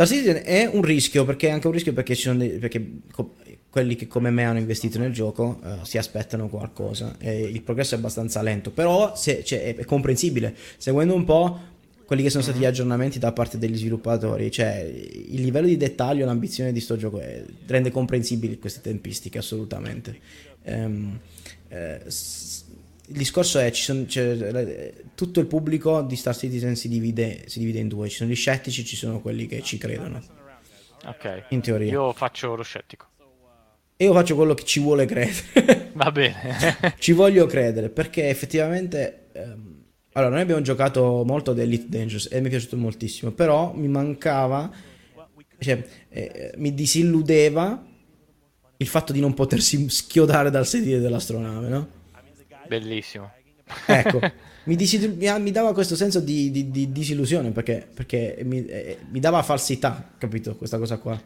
la 0.00 0.06
Citizen 0.06 0.42
è 0.44 0.70
un 0.72 0.82
rischio, 0.82 1.24
perché 1.24 1.48
è 1.48 1.50
anche 1.50 1.66
un 1.66 1.72
rischio 1.72 1.92
perché, 1.92 2.14
ci 2.14 2.22
sono 2.22 2.38
dei, 2.38 2.50
perché 2.50 3.00
co- 3.10 3.34
quelli 3.68 3.96
che 3.96 4.06
come 4.06 4.30
me 4.30 4.44
hanno 4.44 4.60
investito 4.60 4.96
nel 5.00 5.12
gioco 5.12 5.58
uh, 5.60 5.84
si 5.84 5.98
aspettano 5.98 6.48
qualcosa 6.48 7.16
e 7.18 7.40
il 7.40 7.60
progresso 7.62 7.96
è 7.96 7.98
abbastanza 7.98 8.40
lento, 8.40 8.70
però 8.70 9.16
se, 9.16 9.42
cioè, 9.42 9.74
è 9.74 9.84
comprensibile, 9.84 10.54
seguendo 10.76 11.16
un 11.16 11.24
po' 11.24 11.60
quelli 12.04 12.22
che 12.22 12.30
sono 12.30 12.44
stati 12.44 12.58
gli 12.58 12.60
mm-hmm. 12.60 12.70
aggiornamenti 12.70 13.18
da 13.18 13.32
parte 13.32 13.58
degli 13.58 13.76
sviluppatori, 13.76 14.52
cioè 14.52 14.88
il 14.88 15.42
livello 15.42 15.66
di 15.66 15.76
dettaglio 15.76 16.22
e 16.22 16.26
l'ambizione 16.26 16.70
di 16.70 16.78
sto 16.78 16.96
gioco 16.96 17.18
è, 17.18 17.42
rende 17.66 17.90
comprensibili 17.90 18.60
queste 18.60 18.80
tempistiche 18.80 19.38
assolutamente. 19.38 20.16
Um, 20.62 21.18
eh, 21.70 22.00
il 22.04 23.16
discorso 23.16 23.58
è, 23.58 23.72
sono, 23.72 24.06
tutto 25.18 25.40
il 25.40 25.46
pubblico 25.46 26.00
di 26.02 26.14
Star 26.14 26.36
Citizen 26.36 26.76
si 26.76 26.88
divide, 26.88 27.48
si 27.48 27.58
divide, 27.58 27.80
in 27.80 27.88
due, 27.88 28.08
ci 28.08 28.18
sono 28.18 28.30
gli 28.30 28.36
scettici, 28.36 28.84
ci 28.84 28.94
sono 28.94 29.20
quelli 29.20 29.48
che 29.48 29.62
ci 29.62 29.76
credono. 29.76 30.22
Ok. 31.06 31.46
In 31.48 31.60
teoria. 31.60 31.90
Io 31.90 32.12
faccio 32.12 32.54
lo 32.54 32.62
scettico. 32.62 33.06
E 33.96 34.04
io 34.04 34.12
faccio 34.12 34.36
quello 34.36 34.54
che 34.54 34.62
ci 34.62 34.78
vuole 34.78 35.06
credere. 35.06 35.90
Va 35.94 36.12
bene. 36.12 36.94
ci 37.00 37.10
voglio 37.10 37.46
credere 37.46 37.88
perché 37.88 38.28
effettivamente 38.28 39.30
ehm, 39.32 39.82
Allora, 40.12 40.34
noi 40.34 40.42
abbiamo 40.42 40.60
giocato 40.60 41.24
molto 41.26 41.50
ad 41.50 41.58
Elite 41.58 41.88
Dangerous 41.88 42.28
e 42.30 42.40
mi 42.40 42.46
è 42.46 42.50
piaciuto 42.50 42.76
moltissimo, 42.76 43.32
però 43.32 43.72
mi 43.74 43.88
mancava, 43.88 44.70
cioè, 45.58 45.84
eh, 46.10 46.52
mi 46.58 46.72
disilludeva 46.74 47.84
il 48.76 48.86
fatto 48.86 49.12
di 49.12 49.18
non 49.18 49.34
potersi 49.34 49.88
schiodare 49.88 50.50
dal 50.50 50.64
sedile 50.64 51.00
dell'astronave, 51.00 51.68
no? 51.68 51.88
Bellissimo. 52.68 53.32
Ecco, 53.86 54.20
mi, 54.64 54.76
disil- 54.76 55.14
mi, 55.16 55.40
mi 55.40 55.50
dava 55.50 55.72
questo 55.72 55.96
senso 55.96 56.20
di, 56.20 56.50
di- 56.50 56.70
di 56.70 56.92
disillusione 56.92 57.50
perché, 57.50 57.86
perché 57.92 58.38
mi, 58.44 58.64
eh, 58.66 58.98
mi 59.10 59.20
dava 59.20 59.42
falsità, 59.42 60.10
capito? 60.18 60.56
Questa 60.56 60.78
cosa 60.78 60.98
qua. 60.98 61.20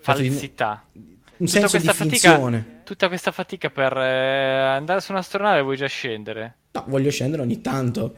Falsità. 0.00 0.84
un 0.94 1.46
Tutta 1.46 1.50
senso 1.60 1.76
di 1.78 1.84
questa 1.84 1.92
fatica, 2.04 2.30
finzione. 2.30 2.80
tutta 2.84 3.08
questa 3.08 3.30
fatica 3.32 3.70
per 3.70 3.96
eh, 3.96 4.58
andare 4.76 5.00
su 5.00 5.12
un'astronave 5.12 5.60
vuoi 5.62 5.76
già 5.76 5.86
scendere? 5.86 6.56
No, 6.72 6.84
voglio 6.88 7.10
scendere 7.10 7.42
ogni 7.42 7.60
tanto 7.60 8.14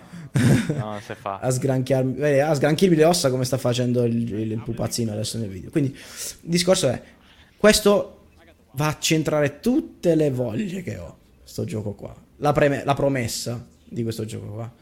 No, 0.77 0.99
si 1.05 1.15
fa. 1.15 1.39
a 1.43 1.51
sgranchiarmi, 1.51 2.17
eh, 2.19 2.39
a 2.41 2.55
sgranchirmi 2.55 2.97
le 2.97 3.05
ossa 3.05 3.31
come 3.31 3.45
sta 3.45 3.59
facendo 3.59 4.05
il, 4.05 4.33
il- 4.33 4.53
il 4.53 4.61
pupazzino 4.63 5.13
adesso 5.13 5.39
nel 5.39 5.49
video. 5.49 5.71
Quindi 5.71 5.91
il 5.91 6.49
discorso 6.51 6.89
è, 6.89 7.03
questo 7.57 8.27
va 8.73 8.89
a 8.89 8.97
centrare 8.99 9.61
tutte 9.61 10.15
le 10.15 10.31
voglie 10.31 10.83
che 10.83 10.97
ho, 10.97 11.17
sto 11.45 11.65
gioco 11.65 11.93
qua. 11.93 12.15
La, 12.37 12.53
preme- 12.53 12.83
la 12.85 12.95
promessa 12.95 13.65
di 13.85 14.03
questo 14.03 14.25
gioco 14.25 14.47
qua. 14.47 14.73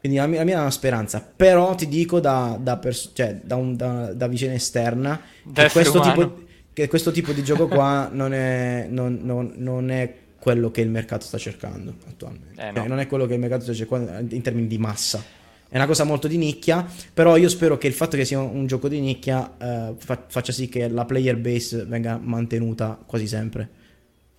Quindi 0.00 0.16
la 0.18 0.26
mia, 0.26 0.38
la 0.38 0.44
mia 0.44 0.56
è 0.56 0.60
una 0.60 0.70
speranza, 0.70 1.22
però 1.36 1.74
ti 1.74 1.86
dico 1.86 2.20
da, 2.20 2.58
da, 2.60 2.78
pers- 2.78 3.10
cioè, 3.12 3.38
da, 3.42 3.56
un- 3.56 3.76
da- 3.76 4.12
da 4.14 4.26
vicina 4.28 4.54
esterna 4.54 5.20
che 5.52 5.68
questo, 5.70 6.00
tipo, 6.14 6.42
che 6.72 6.88
questo 6.88 7.10
tipo 7.10 7.32
di 7.32 7.42
gioco 7.44 7.68
qua 7.68 8.08
non 8.12 8.32
è, 8.32 8.86
non- 8.88 9.18
non- 9.22 9.52
non 9.56 9.90
è 9.90 10.14
quello 10.38 10.70
che 10.70 10.80
il 10.80 10.88
mercato 10.88 11.26
sta 11.26 11.36
cercando 11.36 11.94
attualmente. 12.08 12.60
Eh, 12.62 12.70
no. 12.70 12.78
Cioè, 12.78 12.88
non 12.88 12.98
è 12.98 13.06
quello 13.06 13.26
che 13.26 13.34
il 13.34 13.40
mercato 13.40 13.62
sta 13.64 13.74
cercando 13.74 14.34
in 14.34 14.40
termini 14.40 14.66
di 14.66 14.78
massa. 14.78 15.22
È 15.68 15.76
una 15.76 15.86
cosa 15.86 16.02
molto 16.04 16.26
di 16.26 16.38
nicchia, 16.38 16.84
però 17.12 17.36
io 17.36 17.48
spero 17.50 17.76
che 17.76 17.86
il 17.86 17.92
fatto 17.92 18.16
che 18.16 18.24
sia 18.24 18.40
un 18.40 18.66
gioco 18.66 18.88
di 18.88 19.00
nicchia 19.00 19.52
eh, 19.58 19.94
fa- 19.98 20.24
faccia 20.26 20.50
sì 20.50 20.68
che 20.70 20.88
la 20.88 21.04
player 21.04 21.36
base 21.36 21.84
venga 21.84 22.18
mantenuta 22.20 22.98
quasi 23.06 23.26
sempre. 23.26 23.68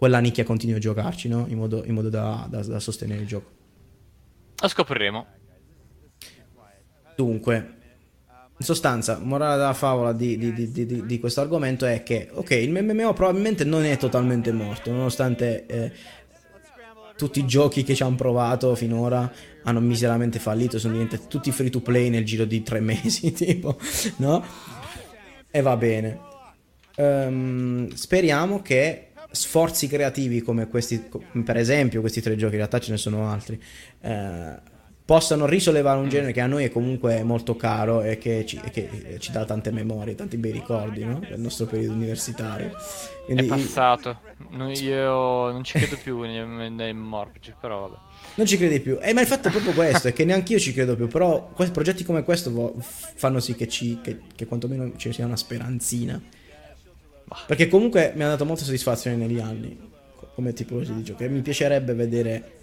Quella 0.01 0.17
nicchia 0.17 0.43
continui 0.43 0.77
a 0.77 0.79
giocarci, 0.79 1.27
no? 1.27 1.45
In 1.47 1.57
modo, 1.59 1.85
in 1.85 1.93
modo 1.93 2.09
da, 2.09 2.47
da- 2.49 2.63
da 2.65 2.79
sostenere 2.79 3.21
il 3.21 3.27
gioco. 3.27 3.51
Lo 4.59 4.67
scopriremo. 4.67 5.27
Dunque, 7.15 7.73
in 8.57 8.65
sostanza, 8.65 9.19
morale 9.19 9.57
della 9.57 9.75
favola 9.75 10.11
di, 10.11 10.39
di- 10.39 10.71
di- 10.71 11.05
di- 11.05 11.19
questo 11.19 11.41
argomento 11.41 11.85
è 11.85 12.01
che, 12.01 12.29
ok, 12.31 12.49
il 12.49 12.71
MMO 12.71 13.13
probabilmente 13.13 13.63
non 13.63 13.85
è 13.85 13.95
totalmente 13.97 14.51
morto, 14.51 14.89
nonostante 14.89 15.67
eh, 15.67 15.91
tutti 17.15 17.37
i 17.37 17.45
giochi 17.45 17.83
che 17.83 17.93
ci 17.93 18.01
hanno 18.01 18.15
provato 18.15 18.73
finora 18.73 19.31
hanno 19.65 19.81
miseramente 19.81 20.39
fallito, 20.39 20.79
sono 20.79 20.93
diventati 20.93 21.27
tutti 21.27 21.51
free 21.51 21.69
to 21.69 21.79
play 21.79 22.09
nel 22.09 22.25
giro 22.25 22.45
di 22.45 22.63
tre 22.63 22.79
mesi, 22.81 23.31
tipo, 23.33 23.77
no? 24.15 24.43
E 25.51 25.61
va 25.61 25.77
bene. 25.77 26.19
Ehm, 26.95 27.93
speriamo 27.93 28.63
che 28.63 29.10
sforzi 29.31 29.87
creativi 29.87 30.41
come 30.41 30.67
questi, 30.67 31.03
per 31.43 31.57
esempio 31.57 32.01
questi 32.01 32.21
tre 32.21 32.35
giochi, 32.35 32.53
in 32.53 32.57
realtà 32.57 32.79
ce 32.79 32.91
ne 32.91 32.97
sono 32.97 33.29
altri, 33.29 33.61
eh, 34.01 34.69
possano 35.03 35.45
risollevare 35.45 35.99
un 35.99 36.07
genere 36.07 36.31
che 36.31 36.39
a 36.39 36.47
noi 36.47 36.63
è 36.63 36.69
comunque 36.69 37.21
molto 37.23 37.57
caro 37.57 38.01
e 38.01 38.17
che 38.17 38.45
ci, 38.45 38.61
e 38.63 38.69
che 38.69 39.17
ci 39.19 39.31
dà 39.31 39.43
tante 39.43 39.69
memorie, 39.69 40.15
tanti 40.15 40.37
bei 40.37 40.51
ricordi, 40.51 41.03
no? 41.03 41.19
Del 41.19 41.39
nostro 41.39 41.65
periodo 41.65 41.93
universitario. 41.93 42.69
È 42.69 43.25
Quindi, 43.25 43.47
passato. 43.47 44.19
No, 44.51 44.71
io 44.71 45.51
non 45.51 45.65
ci 45.65 45.79
credo 45.79 45.97
più 46.01 46.21
nei, 46.21 46.71
nei 46.71 46.93
morbici, 46.93 47.53
però 47.59 47.89
vabbè. 47.89 47.97
Non 48.35 48.45
ci 48.45 48.55
credi 48.55 48.79
più. 48.79 48.99
Eh, 49.01 49.13
ma 49.13 49.19
il 49.19 49.27
fatto 49.27 49.49
è 49.49 49.51
proprio 49.51 49.73
questo, 49.73 50.07
è 50.07 50.13
che 50.13 50.23
neanche 50.23 50.53
io 50.53 50.59
ci 50.59 50.71
credo 50.71 50.95
più. 50.95 51.07
Però 51.07 51.51
progetti 51.71 52.05
come 52.05 52.23
questo 52.23 52.75
fanno 52.79 53.41
sì 53.41 53.53
che, 53.55 53.67
ci, 53.67 53.99
che, 54.01 54.19
che 54.33 54.45
quantomeno 54.45 54.93
ci 54.95 55.11
sia 55.11 55.25
una 55.25 55.35
speranzina. 55.35 56.21
Perché 57.47 57.67
comunque 57.67 58.13
mi 58.15 58.23
ha 58.23 58.27
dato 58.27 58.45
molte 58.45 58.63
soddisfazioni 58.63 59.17
negli 59.17 59.39
anni, 59.39 59.77
co- 60.15 60.29
come 60.35 60.53
tipologia 60.53 60.93
di 60.93 61.03
gioco. 61.03 61.23
E 61.23 61.29
mi 61.29 61.41
piacerebbe 61.41 61.93
vedere 61.93 62.59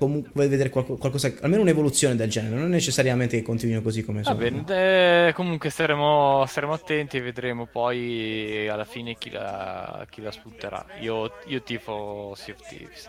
comunque 0.00 0.48
vedere 0.48 0.70
qualco- 0.70 0.96
qualcosa, 0.96 1.30
almeno 1.42 1.60
un'evoluzione 1.60 2.16
del 2.16 2.30
genere. 2.30 2.56
Non 2.56 2.70
necessariamente 2.70 3.36
che 3.36 3.42
continuino 3.42 3.82
così 3.82 4.02
come 4.02 4.22
sono. 4.22 4.36
bene, 4.36 5.28
eh, 5.28 5.32
comunque 5.34 5.68
staremo, 5.68 6.44
staremo 6.46 6.72
attenti 6.72 7.18
e 7.18 7.20
vedremo 7.20 7.66
poi 7.66 8.66
alla 8.66 8.86
fine 8.86 9.16
chi 9.18 9.28
la, 9.28 10.06
chi 10.08 10.22
la 10.22 10.30
spunterà. 10.30 10.86
Io, 11.00 11.30
io 11.46 11.62
tifo 11.62 12.32
Sea 12.34 12.54
of 12.58 12.66
Thieves. 12.66 13.08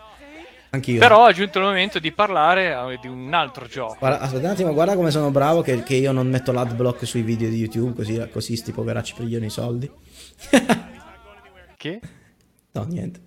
Anch'io. 0.74 0.98
Però 1.00 1.26
è 1.26 1.34
giunto 1.34 1.58
il 1.58 1.64
momento 1.64 1.98
di 1.98 2.12
parlare 2.12 2.92
eh, 2.94 2.98
di 2.98 3.06
un 3.06 3.34
altro 3.34 3.66
gioco. 3.66 3.96
Guarda, 3.98 4.20
aspetta 4.20 4.46
un 4.46 4.50
attimo, 4.52 4.72
guarda 4.72 4.94
come 4.96 5.10
sono 5.10 5.30
bravo 5.30 5.60
che, 5.60 5.82
che 5.82 5.94
io 5.96 6.12
non 6.12 6.28
metto 6.28 6.50
l'adblock 6.50 7.06
sui 7.06 7.20
video 7.20 7.50
di 7.50 7.56
YouTube, 7.56 7.94
così, 7.94 8.26
così 8.32 8.56
sti 8.56 8.72
poveracci 8.72 9.14
pigliano 9.14 9.44
i 9.44 9.50
soldi. 9.50 9.90
Che? 11.76 12.00
No, 12.72 12.84
niente. 12.84 13.20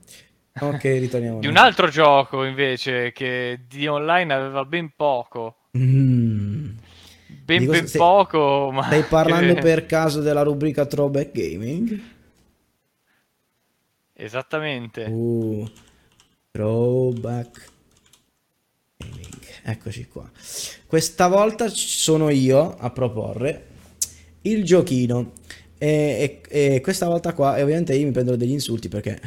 Ok, 0.62 0.82
ritorniamo. 0.84 1.40
Di 1.40 1.48
un 1.48 1.58
altro 1.58 1.90
gioco 1.90 2.46
invece 2.46 3.12
che 3.12 3.60
di 3.68 3.86
online 3.86 4.34
aveva 4.34 4.64
ben 4.64 4.94
poco. 4.96 5.58
Mm. 5.78 6.70
Ben, 7.28 7.60
Di 7.60 7.66
cosa 7.66 7.78
ben 7.80 7.88
stai- 7.90 8.00
poco, 8.02 8.70
ma... 8.72 8.84
Stai 8.84 9.04
parlando 9.04 9.56
che- 9.56 9.60
per 9.62 9.86
caso 9.86 10.22
della 10.22 10.42
rubrica 10.42 10.86
Throwback 10.86 11.32
Gaming? 11.34 12.02
Esattamente. 14.14 15.04
Uh, 15.04 15.70
throwback 16.56 17.70
Gaming. 18.98 19.44
Eccoci 19.64 20.08
qua. 20.08 20.30
Questa 20.88 21.28
volta 21.28 21.68
sono 21.68 22.30
io 22.30 22.76
a 22.78 22.90
proporre 22.92 23.68
il 24.44 24.64
giochino. 24.64 25.34
E, 25.78 26.40
e- 26.48 26.74
e 26.76 26.82
questa 26.82 27.08
volta 27.08 27.34
qua, 27.34 27.58
e 27.58 27.62
ovviamente 27.62 27.94
io 27.94 28.06
mi 28.06 28.14
prendo 28.14 28.38
degli 28.38 28.52
insulti 28.52 28.88
perché 28.88 29.20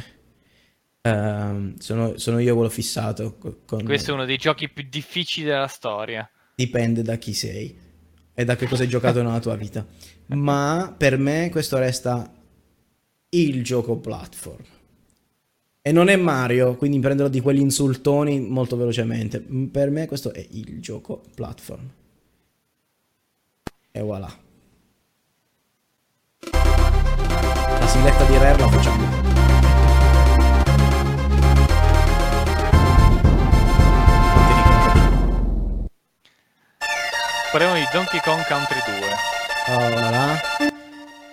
ehm, 1.01 1.77
sono, 1.77 2.17
sono 2.17 2.39
io 2.39 2.55
quello 2.55 2.69
fissato. 2.69 3.35
co- 3.37 3.59
Con, 3.63 3.83
Questo 3.83 4.09
è 4.09 4.13
uno 4.15 4.25
dei 4.25 4.37
giochi 4.37 4.67
più 4.67 4.87
difficili 4.89 5.45
della 5.45 5.67
storia. 5.67 6.27
Dipende 6.55 7.03
da 7.03 7.17
chi 7.17 7.33
sei 7.33 7.77
e 8.33 8.43
da 8.43 8.55
che 8.55 8.67
cosa 8.67 8.81
hai 8.81 8.89
giocato 8.89 9.21
nella 9.21 9.39
tua 9.39 9.55
vita. 9.55 9.85
Ma 10.27 10.93
per 10.97 11.17
me 11.19 11.49
questo 11.51 11.77
resta 11.77 12.33
il 13.29 13.63
gioco 13.63 13.97
platform. 13.97 14.77
E 15.81 15.93
non 15.93 16.09
è 16.09 16.17
Mario, 16.17 16.75
quindi 16.75 16.99
prenderò 16.99 17.29
di 17.29 17.39
quegli 17.39 17.59
insultoni 17.59 18.41
molto 18.41 18.75
velocemente. 18.75 19.39
Per 19.39 19.89
me 19.89 20.07
questo 20.07 20.33
è 20.33 20.45
il 20.51 20.81
gioco 20.81 21.23
platform. 21.33 21.89
E 23.91 24.01
voilà. 24.01 24.29
La 26.51 27.87
sigletta 27.87 28.25
di 28.25 28.37
Rare 28.37 28.59
la 28.59 28.67
facciamo. 28.67 29.03
Parliamo 37.51 37.75
di 37.75 37.87
Donkey 37.91 38.19
Kong 38.19 38.45
Country 38.47 38.79
2. 38.85 39.75
Oh 39.75 39.89
là 39.95 40.09
là. 40.09 40.68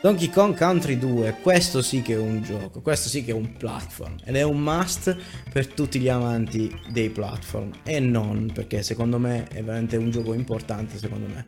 Donkey 0.06 0.30
Kong 0.30 0.56
Country 0.56 0.98
2, 0.98 1.38
questo 1.42 1.82
sì 1.82 2.00
che 2.00 2.12
è 2.12 2.16
un 2.16 2.40
gioco, 2.40 2.80
questo 2.80 3.08
sì 3.08 3.24
che 3.24 3.32
è 3.32 3.34
un 3.34 3.56
platform 3.56 4.18
ed 4.22 4.36
è 4.36 4.42
un 4.42 4.60
must 4.60 5.16
per 5.52 5.66
tutti 5.66 5.98
gli 5.98 6.08
amanti 6.08 6.72
dei 6.92 7.10
platform 7.10 7.72
e 7.82 7.98
non 7.98 8.52
perché 8.54 8.84
secondo 8.84 9.18
me 9.18 9.48
è 9.48 9.64
veramente 9.64 9.96
un 9.96 10.12
gioco 10.12 10.32
importante 10.32 10.96
secondo 10.96 11.26
me 11.26 11.46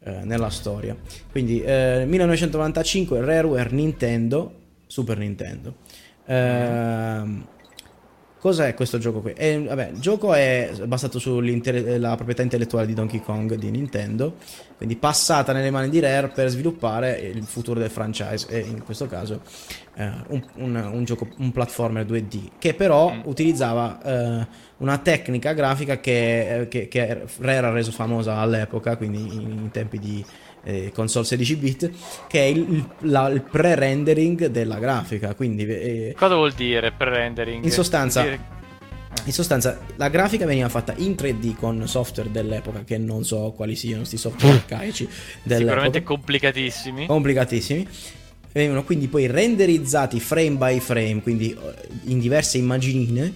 eh, 0.00 0.22
nella 0.22 0.50
storia. 0.50 0.94
Quindi 1.30 1.62
eh, 1.62 2.04
1995 2.06 3.20
Rareware 3.24 3.70
Nintendo, 3.70 4.52
Super 4.86 5.16
Nintendo. 5.16 5.76
Ehm, 6.26 7.46
Cos'è 8.44 8.74
questo 8.74 8.98
gioco 8.98 9.22
qui? 9.22 9.32
È- 9.32 9.58
vabbè, 9.58 9.92
il 9.94 10.00
gioco 10.00 10.34
è 10.34 10.70
basato 10.84 11.18
sulla 11.18 12.14
proprietà 12.14 12.42
intellettuale 12.42 12.84
di 12.84 12.92
Donkey 12.92 13.20
Kong 13.20 13.54
di 13.54 13.70
Nintendo, 13.70 14.34
quindi 14.76 14.96
passata 14.96 15.54
nelle 15.54 15.70
mani 15.70 15.88
di 15.88 15.98
Rare 15.98 16.28
per 16.28 16.50
sviluppare 16.50 17.18
il 17.20 17.42
futuro 17.44 17.80
del 17.80 17.88
franchise 17.88 18.46
e 18.50 18.58
in 18.58 18.84
questo 18.84 19.06
caso 19.06 19.40
eh, 19.94 20.10
un, 20.26 20.44
un- 20.56 20.90
un 20.92 21.04
gioco, 21.04 21.26
un 21.38 21.52
platformer 21.52 22.04
2D 22.04 22.48
che 22.58 22.74
però 22.74 23.14
utilizzava 23.24 24.02
eh, 24.42 24.46
una 24.76 24.98
tecnica 24.98 25.54
grafica 25.54 25.98
che, 25.98 26.60
eh, 26.60 26.68
che- 26.68 26.88
che 26.88 27.24
Rare 27.38 27.66
ha 27.66 27.70
reso 27.70 27.92
famosa 27.92 28.36
all'epoca, 28.36 28.98
quindi 28.98 29.20
in, 29.20 29.40
in 29.62 29.70
tempi 29.70 29.98
di 29.98 30.22
eh, 30.64 30.90
console 30.94 31.24
16 31.24 31.56
bit, 31.56 31.90
che 32.26 32.40
è 32.40 32.44
il, 32.46 32.84
la- 33.00 33.28
il 33.28 33.42
pre-rendering 33.42 34.46
della 34.46 34.78
grafica, 34.78 35.34
quindi 35.34 35.64
eh, 35.66 36.14
Cosa 36.16 36.34
vuol 36.34 36.52
dire 36.52 36.90
pre-rendering? 36.92 37.62
In 37.64 37.70
sostanza- 37.70 38.52
in 39.26 39.32
sostanza, 39.32 39.78
la 39.96 40.08
grafica 40.08 40.44
veniva 40.44 40.68
fatta 40.68 40.92
in 40.96 41.12
3D 41.12 41.54
con 41.54 41.86
software 41.86 42.30
dell'epoca, 42.30 42.82
che 42.84 42.98
non 42.98 43.24
so 43.24 43.52
quali 43.56 43.76
siano 43.76 43.98
questi 43.98 44.16
software 44.18 44.54
arcaici 44.56 45.08
Sicuramente 45.46 46.02
complicatissimi. 46.02 47.06
complicatissimi. 47.06 47.86
Venivano 48.52 48.84
quindi 48.84 49.08
poi 49.08 49.26
renderizzati 49.26 50.20
frame 50.20 50.52
by 50.56 50.78
frame, 50.80 51.20
quindi 51.22 51.50
eh, 51.52 51.88
in 52.04 52.18
diverse 52.20 52.58
immaginine, 52.58 53.32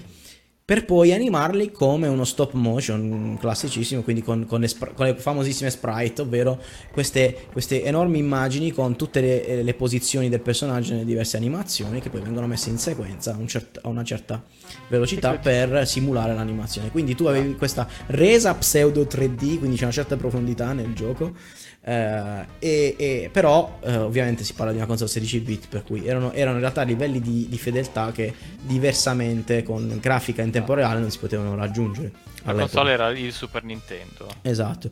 per 0.68 0.84
poi 0.84 1.14
animarli 1.14 1.72
come 1.72 2.08
uno 2.08 2.24
stop 2.24 2.52
motion 2.52 3.38
classicissimo, 3.40 4.02
quindi 4.02 4.20
con, 4.20 4.44
con, 4.44 4.60
le, 4.60 4.68
con 4.94 5.06
le, 5.06 5.14
famosissime 5.14 5.70
sprite, 5.70 6.20
ovvero 6.20 6.60
queste, 6.92 7.46
queste 7.50 7.82
enormi 7.82 8.18
immagini 8.18 8.70
con 8.70 8.94
tutte 8.94 9.22
le, 9.22 9.62
le, 9.62 9.72
posizioni 9.72 10.28
del 10.28 10.42
personaggio 10.42 10.92
nelle 10.92 11.06
diverse 11.06 11.38
animazioni 11.38 12.02
che 12.02 12.10
poi 12.10 12.20
vengono 12.20 12.46
messe 12.46 12.68
in 12.68 12.76
sequenza 12.76 13.32
a, 13.32 13.38
un 13.38 13.48
cert, 13.48 13.80
a 13.82 13.88
una 13.88 14.04
certa 14.04 14.44
velocità 14.88 15.38
per 15.38 15.88
simulare 15.88 16.34
l'animazione. 16.34 16.90
Quindi 16.90 17.14
tu 17.14 17.24
avevi 17.24 17.56
questa 17.56 17.88
resa 18.08 18.52
pseudo 18.52 19.04
3D, 19.04 19.56
quindi 19.56 19.76
c'è 19.76 19.84
una 19.84 19.92
certa 19.92 20.18
profondità 20.18 20.74
nel 20.74 20.92
gioco. 20.92 21.32
Eh, 21.80 22.44
e, 22.58 22.96
e, 22.98 23.30
però 23.32 23.78
eh, 23.82 23.96
ovviamente 23.96 24.44
si 24.44 24.52
parla 24.52 24.72
di 24.72 24.78
una 24.78 24.86
console 24.86 25.08
16 25.08 25.40
bit 25.40 25.68
per 25.68 25.84
cui 25.84 26.06
erano, 26.06 26.32
erano 26.32 26.56
in 26.56 26.60
realtà 26.60 26.82
livelli 26.82 27.20
di, 27.20 27.46
di, 27.48 27.56
fedeltà 27.56 28.10
che 28.12 28.34
diversamente 28.60 29.62
con 29.62 29.96
grafica 30.00 30.42
in 30.42 30.50
tempo 30.50 30.74
reale 30.74 31.00
non 31.00 31.10
si 31.10 31.18
potevano 31.18 31.54
raggiungere 31.54 32.12
la 32.42 32.52
console 32.52 32.92
era 32.92 33.08
il 33.10 33.32
Super 33.32 33.62
Nintendo 33.62 34.26
esatto 34.42 34.90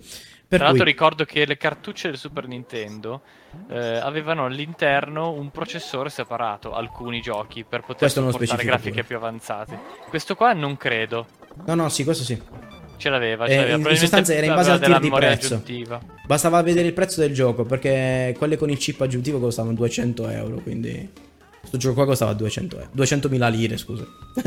per 0.49 0.61
Tra 0.61 0.69
l'altro 0.69 0.85
cui... 0.85 0.93
ricordo 0.93 1.25
che 1.25 1.45
le 1.45 1.57
cartucce 1.57 2.09
del 2.09 2.19
Super 2.19 2.47
Nintendo 2.47 3.23
eh, 3.69 3.97
avevano 3.97 4.45
all'interno 4.45 5.33
un 5.33 5.51
processore 5.51 6.09
separato, 6.09 6.73
alcuni 6.73 7.21
giochi, 7.21 7.65
per 7.65 7.81
poter 7.81 8.09
supportare 8.09 8.63
grafiche 8.63 8.91
pure. 8.91 9.05
più 9.05 9.17
avanzate. 9.17 9.77
Questo 10.09 10.37
qua 10.37 10.53
non 10.53 10.77
credo. 10.77 11.27
No, 11.65 11.75
no, 11.75 11.89
sì, 11.89 12.05
questo 12.05 12.23
sì. 12.23 12.41
Ce 12.97 13.09
l'aveva, 13.09 13.47
ce 13.47 13.53
eh, 13.53 13.57
l'aveva. 13.57 13.77
in, 13.77 13.87
in 13.87 13.97
sostanza 13.97 14.35
era 14.35 14.47
in 14.47 14.55
base 14.55 14.71
al 14.71 14.81
tier 14.81 15.01
di 15.01 15.11
prezzo. 15.11 15.55
Aggiuntiva. 15.55 16.01
Bastava 16.27 16.63
vedere 16.63 16.89
il 16.89 16.95
prezzo 16.95 17.21
del 17.21 17.33
gioco 17.33 17.65
perché 17.65 18.35
quelle 18.37 18.57
con 18.57 18.71
il 18.71 18.79
chip 18.79 19.01
aggiuntivo 19.01 19.39
costavano 19.39 19.75
200 19.75 20.29
euro. 20.29 20.57
Quindi 20.57 21.11
questo 21.61 21.79
gioco 21.79 21.95
qua 21.95 22.07
costava 22.07 22.33
200 22.33 22.79
euro. 22.79 22.91
200.000 22.97 23.51
lire, 23.51 23.77
scusa. 23.77 24.05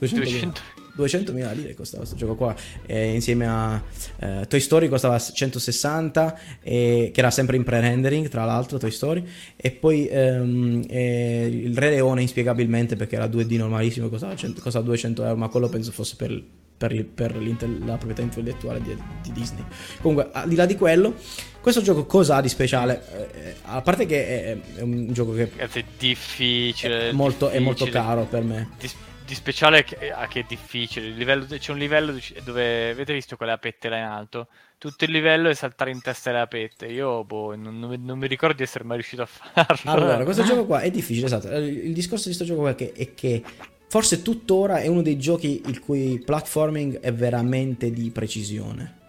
200.000 0.00 0.52
200. 0.96 1.32
lire 1.52 1.74
costava 1.74 2.04
questo 2.04 2.16
gioco 2.16 2.34
qua. 2.34 2.54
Eh, 2.86 3.12
insieme 3.12 3.46
a 3.46 3.82
eh, 4.18 4.46
Toy 4.48 4.60
Story 4.60 4.88
costava 4.88 5.18
160, 5.18 6.40
eh, 6.62 7.10
che 7.12 7.20
era 7.20 7.30
sempre 7.30 7.56
in 7.56 7.64
pre-rendering, 7.64 8.28
tra 8.28 8.44
l'altro, 8.44 8.78
Toy 8.78 8.90
Story. 8.90 9.24
E 9.54 9.70
poi 9.70 10.08
ehm, 10.08 10.84
eh, 10.88 11.46
il 11.46 11.76
Re 11.76 11.90
Leone, 11.90 12.22
inspiegabilmente, 12.22 12.96
perché 12.96 13.16
era 13.16 13.26
2D 13.26 13.58
normalissimo, 13.58 14.08
costava, 14.08 14.34
100, 14.34 14.60
costava 14.60 14.84
200 14.86 15.22
euro, 15.22 15.36
ma 15.36 15.48
quello 15.48 15.68
penso 15.68 15.92
fosse 15.92 16.16
per 16.16 16.42
per, 16.76 17.04
per 17.06 17.36
la 17.36 17.96
proprietà 17.96 18.22
intellettuale 18.22 18.80
di, 18.82 18.96
di, 19.22 19.32
Disney. 19.32 19.64
Comunque, 20.00 20.30
al 20.32 20.48
di 20.48 20.54
là 20.54 20.66
di 20.66 20.76
quello, 20.76 21.14
questo 21.60 21.80
gioco 21.80 22.04
cosa 22.04 22.36
ha 22.36 22.40
di 22.40 22.48
speciale? 22.48 23.30
Eh, 23.32 23.54
a 23.62 23.80
parte 23.80 24.06
che 24.06 24.26
è, 24.26 24.58
è, 24.76 24.80
un 24.82 25.12
gioco 25.12 25.32
che 25.32 25.50
è 25.56 25.84
difficile, 25.98 27.10
è 27.10 27.12
molto, 27.12 27.46
difficile. 27.46 27.56
È 27.56 27.60
molto 27.60 27.86
caro 27.86 28.24
per 28.24 28.42
me. 28.42 28.70
Di, 28.78 28.90
di 29.26 29.34
speciale 29.34 29.84
che, 29.84 30.12
ah, 30.12 30.28
che 30.28 30.40
è 30.40 30.44
difficile. 30.46 31.08
Livello, 31.08 31.46
c'è 31.46 31.72
un 31.72 31.78
livello 31.78 32.18
dove 32.44 32.90
avete 32.90 33.12
visto 33.12 33.36
quella 33.36 33.58
pette 33.58 33.88
là 33.88 33.98
in 33.98 34.04
alto? 34.04 34.48
Tutto 34.78 35.04
il 35.04 35.10
livello 35.10 35.48
è 35.48 35.54
saltare 35.54 35.90
in 35.90 36.02
testa 36.02 36.28
alle 36.30 36.40
apette. 36.40 36.86
Io 36.86 37.24
boh, 37.24 37.56
non, 37.56 37.78
non, 37.78 38.18
mi 38.18 38.26
ricordo 38.26 38.56
di 38.56 38.62
essere 38.62 38.84
mai 38.84 38.98
riuscito 38.98 39.22
a 39.22 39.26
farlo. 39.26 39.90
Allora, 39.90 40.24
questo 40.24 40.44
gioco 40.46 40.66
qua 40.66 40.80
è 40.80 40.90
difficile, 40.90 41.26
esatto. 41.26 41.48
Il 41.48 41.94
discorso 41.94 42.28
di 42.28 42.36
questo 42.36 42.44
gioco 42.44 42.68
è 42.68 42.74
che, 42.74 42.92
è 42.92 43.14
che 43.14 43.42
Forse 43.88 44.22
tuttora 44.22 44.78
è 44.78 44.88
uno 44.88 45.02
dei 45.02 45.18
giochi 45.18 45.62
il 45.66 45.80
cui 45.80 46.20
platforming 46.24 47.00
è 47.00 47.12
veramente 47.12 47.90
di 47.90 48.10
precisione. 48.10 49.04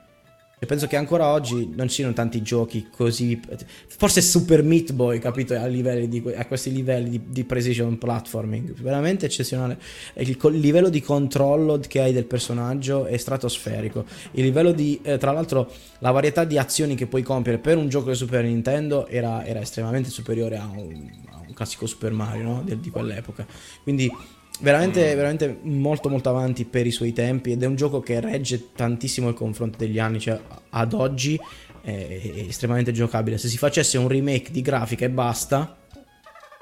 E 0.60 0.66
penso 0.66 0.88
che 0.88 0.96
ancora 0.96 1.28
oggi 1.28 1.72
non 1.76 1.88
ci 1.88 1.96
siano 1.96 2.14
tanti 2.14 2.42
giochi 2.42 2.88
così. 2.90 3.40
Forse 3.90 4.22
Super 4.22 4.64
Meat 4.64 4.92
Boy, 4.92 5.20
capito? 5.20 5.54
A, 5.54 5.68
di, 5.68 6.24
a 6.36 6.46
questi 6.48 6.72
livelli 6.72 7.12
di, 7.12 7.22
di, 7.28 7.44
precision 7.44 8.00
platforming. 8.00 8.74
Veramente 8.82 9.28
eccezionale. 9.28 9.80
Il, 10.16 10.30
il, 10.30 10.60
livello 10.60 10.90
di 10.90 11.00
controllo 11.00 11.80
che 11.88 12.02
hai 12.02 12.12
del 12.12 12.26
personaggio 12.26 13.06
è 13.06 13.18
stratosferico. 13.18 14.06
Il 14.32 14.46
livello 14.46 14.72
di. 14.72 15.00
Eh, 15.04 15.20
tra 15.20 15.32
l'altro, 15.32 15.72
la 16.00 16.10
varietà 16.10 16.44
di 16.44 16.58
azioni 16.58 16.96
che 16.96 17.06
puoi 17.06 17.22
compiere 17.22 17.60
per 17.60 17.78
un 17.78 17.88
gioco 17.88 18.10
di 18.10 18.16
Super 18.16 18.44
Nintendo 18.44 19.06
era, 19.06 19.46
era 19.46 19.62
estremamente 19.62 20.10
superiore 20.10 20.58
a 20.58 20.66
un, 20.66 21.08
a 21.34 21.44
un 21.46 21.54
classico 21.54 21.86
Super 21.86 22.14
Mario 22.14 22.44
no? 22.44 22.62
di, 22.64 22.80
di 22.80 22.90
quell'epoca. 22.90 23.46
Quindi 23.84 24.12
veramente, 24.60 25.16
veramente 25.16 25.60
molto 25.62 26.10
molto 26.10 26.30
avanti 26.30 26.66
per 26.66 26.86
i 26.86 26.92
suoi 26.92 27.14
tempi 27.14 27.52
ed 27.52 27.64
è 27.64 27.66
un 27.66 27.76
gioco 27.76 28.00
che 28.00 28.20
regge 28.20 28.72
tantissimo 28.74 29.30
il 29.30 29.36
confronto 29.36 29.78
degli 29.78 30.00
anni, 30.00 30.20
cioè 30.20 30.40
ad 30.70 30.94
oggi 30.94 31.40
è, 31.82 31.90
è 31.90 32.40
estremamente 32.48 32.92
giocabile. 32.92 33.38
Se 33.38 33.48
si 33.48 33.58
facesse 33.58 33.98
un 33.98 34.08
remake 34.08 34.52
di 34.52 34.62
grafica 34.62 35.06
e 35.06 35.10
basta, 35.10 35.78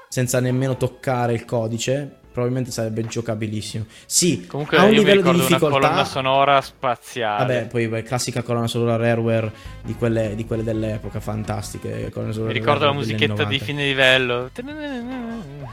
senza 0.08 0.40
nemmeno 0.40 0.76
toccare 0.76 1.32
il 1.34 1.44
codice, 1.44 2.24
probabilmente 2.36 2.70
sarebbe 2.70 3.02
giocabilissimo. 3.06 3.86
Sì, 4.04 4.46
comunque 4.46 4.76
ha 4.76 4.84
un 4.84 4.90
livello 4.90 5.32
di 5.32 5.38
difficoltà. 5.38 5.76
Una 5.78 5.86
colonna 5.86 6.04
sonora 6.04 6.60
spaziale. 6.60 7.38
Vabbè, 7.38 7.66
poi 7.68 7.88
beh, 7.88 8.02
classica 8.02 8.42
colonna 8.42 8.66
sonora 8.66 8.96
Rareware 8.96 9.50
di 9.82 9.94
quelle, 9.94 10.34
di 10.34 10.44
quelle 10.44 10.62
dell'epoca, 10.62 11.18
fantastiche. 11.18 12.12
Mi 12.14 12.52
ricordo 12.52 12.84
la 12.84 12.92
musichetta 12.92 13.44
di 13.44 13.58
fine 13.58 13.86
livello. 13.86 14.50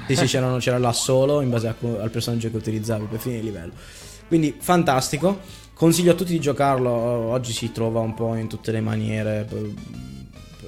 Sì, 0.07 0.15
sì, 0.15 0.25
c'era, 0.25 0.55
c'era 0.59 0.77
là 0.77 0.93
solo 0.93 1.41
in 1.41 1.49
base 1.49 1.67
a, 1.67 1.75
al 1.99 2.09
personaggio 2.09 2.49
che 2.49 2.55
utilizzavi 2.55 3.07
per 3.09 3.19
fine 3.19 3.39
livello. 3.39 3.73
Quindi 4.29 4.55
fantastico. 4.57 5.41
Consiglio 5.73 6.13
a 6.13 6.15
tutti 6.15 6.31
di 6.31 6.39
giocarlo. 6.39 6.89
Oggi 6.89 7.51
si 7.51 7.73
trova 7.73 7.99
un 7.99 8.13
po' 8.13 8.35
in 8.35 8.47
tutte 8.47 8.71
le 8.71 8.79
maniere 8.79 9.45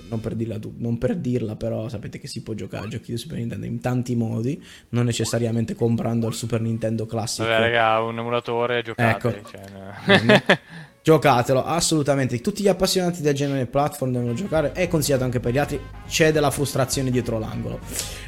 non 0.09 0.19
per, 0.19 0.35
dirla, 0.35 0.59
non 0.77 0.97
per 0.97 1.15
dirla, 1.15 1.55
però 1.55 1.87
sapete 1.89 2.19
che 2.19 2.27
si 2.27 2.41
può 2.41 2.53
giocare 2.53 2.85
a 2.85 2.87
giochi 2.87 3.11
di 3.11 3.17
Super 3.17 3.37
Nintendo 3.37 3.65
in 3.65 3.79
tanti 3.79 4.15
modi, 4.15 4.61
non 4.89 5.05
necessariamente 5.05 5.75
comprando 5.75 6.27
il 6.27 6.33
Super 6.33 6.61
Nintendo 6.61 7.05
classico. 7.05 7.47
Vabbè, 7.47 7.59
raga, 7.59 8.01
un 8.01 8.17
emulatore 8.19 8.81
giocate. 8.81 9.27
Ecco. 9.27 9.49
Cioè. 9.49 10.43
Giocatelo, 11.05 11.63
assolutamente. 11.63 12.41
Tutti 12.41 12.63
gli 12.63 12.67
appassionati 12.67 13.21
del 13.21 13.35
genere 13.35 13.67
platform 13.67 14.11
devono 14.11 14.33
giocare. 14.33 14.71
È 14.71 14.87
consigliato 14.87 15.23
anche 15.23 15.39
per 15.39 15.53
gli 15.53 15.59
altri. 15.59 15.79
C'è 16.07 16.31
della 16.31 16.49
frustrazione 16.49 17.11
dietro 17.11 17.37
l'angolo. 17.37 17.79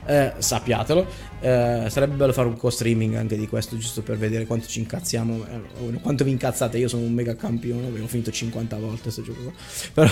Eh, 0.06 0.34
sappiatelo. 0.38 1.08
Eh, 1.40 1.86
sarebbe 1.90 2.14
bello 2.14 2.34
fare 2.34 2.50
un 2.50 2.56
co-streaming 2.56 3.16
anche 3.16 3.36
di 3.36 3.48
questo, 3.48 3.80
giusto 3.80 4.04
per 4.04 4.18
vedere 4.18 4.46
quanto 4.46 4.68
ci 4.68 4.78
incazziamo. 4.78 5.44
Eh, 5.50 6.00
quanto 6.04 6.24
vi 6.24 6.30
incazzate. 6.30 6.78
Io 6.78 6.88
sono 6.88 7.02
un 7.02 7.14
mega 7.14 7.36
campione. 7.36 7.88
Avevo 7.88 8.06
finito 8.06 8.30
50 8.30 8.78
volte 8.78 9.02
questo 9.02 9.24
gioco. 9.24 9.54
Però 9.96 10.12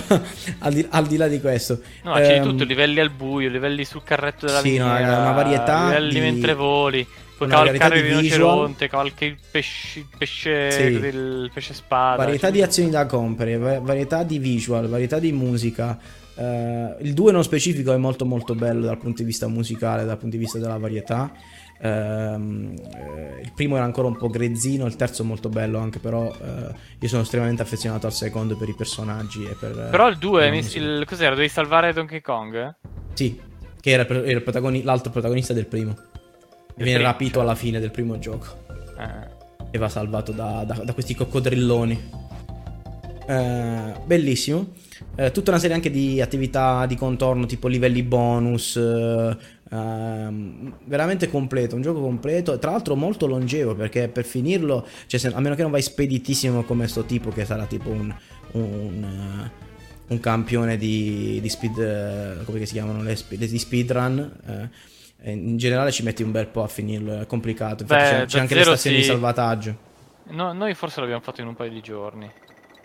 al 0.58 0.74
di, 0.74 0.88
al 0.90 1.06
di, 1.06 1.18
là 1.18 1.28
di 1.28 1.40
questo. 1.40 1.82
No, 2.02 2.18
ehm, 2.18 2.24
c'è 2.24 2.40
di 2.40 2.48
tutto: 2.48 2.64
livelli 2.64 3.00
al 3.00 3.12
buio, 3.12 3.48
livelli 3.48 3.86
sul 3.86 4.02
carretto 4.02 4.48
della 4.48 4.62
sì, 4.62 4.70
miniera, 4.70 5.18
no, 5.18 5.22
una 5.22 5.34
varietà. 5.34 5.90
Livelli 5.90 6.14
di... 6.14 6.20
mentre 6.20 6.56
voli. 6.56 7.08
Puoi 7.38 7.50
cavalcare 7.50 8.00
il 8.00 8.04
rinoceronte, 8.06 8.86
il 8.86 9.38
pesce, 9.52 10.00
il 10.00 10.08
pesce, 10.18 10.72
sì. 10.72 10.82
il 10.84 11.52
pesce 11.54 11.74
spada. 11.74 12.24
Varietà 12.24 12.50
di 12.50 12.62
azioni 12.62 12.90
da 12.90 13.06
compiere, 13.06 13.58
varietà 13.58 14.24
di 14.24 14.40
visual, 14.40 14.88
varietà 14.88 15.20
di 15.20 15.34
musica. 15.34 16.00
Uh, 16.36 16.96
il 17.02 17.14
2 17.14 17.32
non 17.32 17.44
specifico 17.44 17.94
è 17.94 17.98
molto 17.98 18.26
molto 18.26 18.56
bello 18.56 18.86
dal 18.86 18.98
punto 18.98 19.22
di 19.22 19.28
vista 19.28 19.48
musicale, 19.48 20.06
dal 20.06 20.18
punto 20.18 20.38
di 20.38 20.42
vista 20.44 20.60
della 20.60 20.78
varietà. 20.78 21.30
Uh, 21.78 22.74
il 23.42 23.52
primo 23.54 23.76
era 23.76 23.84
ancora 23.84 24.08
un 24.08 24.16
po' 24.16 24.30
grezzino, 24.30 24.86
il 24.86 24.96
terzo 24.96 25.26
molto 25.26 25.50
bello 25.50 25.78
anche, 25.80 26.00
però 26.00 26.28
uh, 26.28 26.74
io 27.00 27.08
sono 27.10 27.24
estremamente 27.24 27.62
affezionato 27.62 28.06
al 28.06 28.14
secondo 28.14 28.56
per 28.56 28.70
i 28.70 28.76
personaggi 28.76 29.44
e 29.44 29.56
per... 29.60 29.90
Però 29.92 30.08
il 30.08 30.18
2, 30.18 30.58
il, 30.58 31.04
cos'era? 31.06 31.32
Dovevi 31.32 31.50
salvare 31.50 31.92
Donkey 31.92 32.22
Kong? 32.22 32.76
Sì, 33.14 33.38
che 33.82 33.90
era, 33.90 34.08
era 34.08 34.40
protagoni- 34.40 34.84
l'altro 34.84 35.12
protagonista 35.12 35.52
del 35.52 35.68
primo 35.68 36.14
viene 36.76 37.02
rapito 37.02 37.40
alla 37.40 37.56
fine 37.56 37.80
del 37.80 37.92
primo 37.92 38.20
gioco. 38.20 38.64
Eh. 39.00 39.34
E 39.72 39.78
va 39.78 39.90
salvato 39.90 40.32
da, 40.32 40.64
da, 40.66 40.76
da 40.84 40.94
questi 40.94 41.16
coccodrilloni. 41.16 42.24
Eh, 43.28 43.94
bellissimo. 44.06 44.74
Eh, 45.16 45.32
tutta 45.32 45.52
una 45.52 45.60
serie 45.60 45.76
anche 45.76 45.90
di 45.90 46.22
attività 46.22 46.86
di 46.86 46.96
contorno, 46.96 47.46
tipo 47.46 47.68
livelli 47.68 48.04
bonus. 48.04 48.76
Eh, 48.76 49.38
ehm, 49.72 50.78
veramente 50.86 51.30
completo, 51.30 51.76
un 51.76 51.82
gioco 51.82 52.02
completo. 52.02 52.58
Tra 52.60 52.72
l'altro 52.72 52.96
molto 52.96 53.26
longevo 53.26 53.76
perché 53.76 54.08
per 54.08 54.26
finirlo, 54.26 54.88
cioè 55.08 55.20
se, 55.20 55.28
a 55.28 55.40
meno 55.40 55.56
che 55.56 55.64
non 55.64 55.72
vai 55.72 55.82
speditissimo 55.82 56.64
come 56.64 56.88
sto 56.88 57.04
tipo, 57.04 57.30
che 57.30 57.46
sarà 57.46 57.66
tipo 57.66 57.90
un. 57.90 58.14
un 58.52 59.04
uh, 59.04 59.64
un 60.08 60.20
campione 60.20 60.78
di, 60.78 61.40
di 61.42 61.50
speed, 61.50 61.78
uh, 61.78 62.44
come 62.46 62.64
si 62.68 62.74
chiamano 62.74 63.02
le, 63.02 63.18
di 63.28 63.58
speedrun. 63.58 64.70
In 65.32 65.58
generale 65.58 65.92
ci 65.92 66.04
metti 66.04 66.22
un 66.22 66.32
bel 66.32 66.48
po' 66.48 66.64
a 66.64 66.68
finirlo, 66.68 67.22
è 67.22 67.26
complicato. 67.26 67.84
Infatti 67.84 68.04
Beh, 68.04 68.10
c'è, 68.10 68.26
c'è 68.26 68.40
anche 68.40 68.56
le 68.56 68.64
stazioni 68.64 68.98
sì. 68.98 69.02
di 69.02 69.08
salvataggio. 69.08 69.76
No, 70.30 70.54
noi 70.54 70.74
forse 70.76 71.00
l'abbiamo 71.00 71.22
fatto 71.22 71.42
in 71.42 71.48
un 71.48 71.56
paio 71.56 71.72
di 71.72 71.82
giorni. 71.82 72.32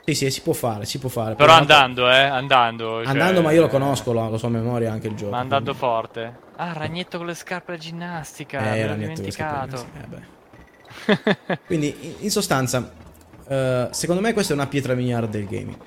Sì, 0.05 0.15
sì, 0.15 0.31
si 0.31 0.41
può 0.41 0.55
fare, 0.55 0.87
si 0.87 0.99
può 0.99 1.11
fare. 1.11 1.35
Però, 1.35 1.53
andando, 1.53 2.11
eh, 2.11 2.19
andando. 2.19 3.03
Andando, 3.03 3.35
cioè, 3.35 3.43
ma 3.43 3.53
io 3.53 3.61
lo 3.61 3.69
conosco, 3.69 4.13
lo, 4.13 4.31
lo 4.31 4.39
so 4.39 4.47
a 4.47 4.51
memoria 4.51 4.91
anche 4.91 5.09
il 5.09 5.15
gioco. 5.15 5.33
Ma 5.33 5.39
andando 5.39 5.75
quindi. 5.75 5.79
forte. 5.79 6.39
Ah, 6.57 6.73
Ragnetto 6.73 7.19
con 7.19 7.27
le 7.27 7.35
scarpe 7.35 7.73
da 7.73 7.79
ginnastica, 7.79 8.75
eh, 8.75 8.89
l'ho 8.89 8.95
dimenticato. 8.95 9.87
Eh, 11.07 11.59
quindi, 11.67 11.95
in, 12.01 12.15
in 12.21 12.31
sostanza, 12.31 12.91
uh, 13.47 13.89
secondo 13.91 14.23
me 14.23 14.33
questa 14.33 14.53
è 14.53 14.57
una 14.57 14.67
pietra 14.67 14.95
miliare 14.95 15.29
del 15.29 15.47
gaming. 15.47 15.79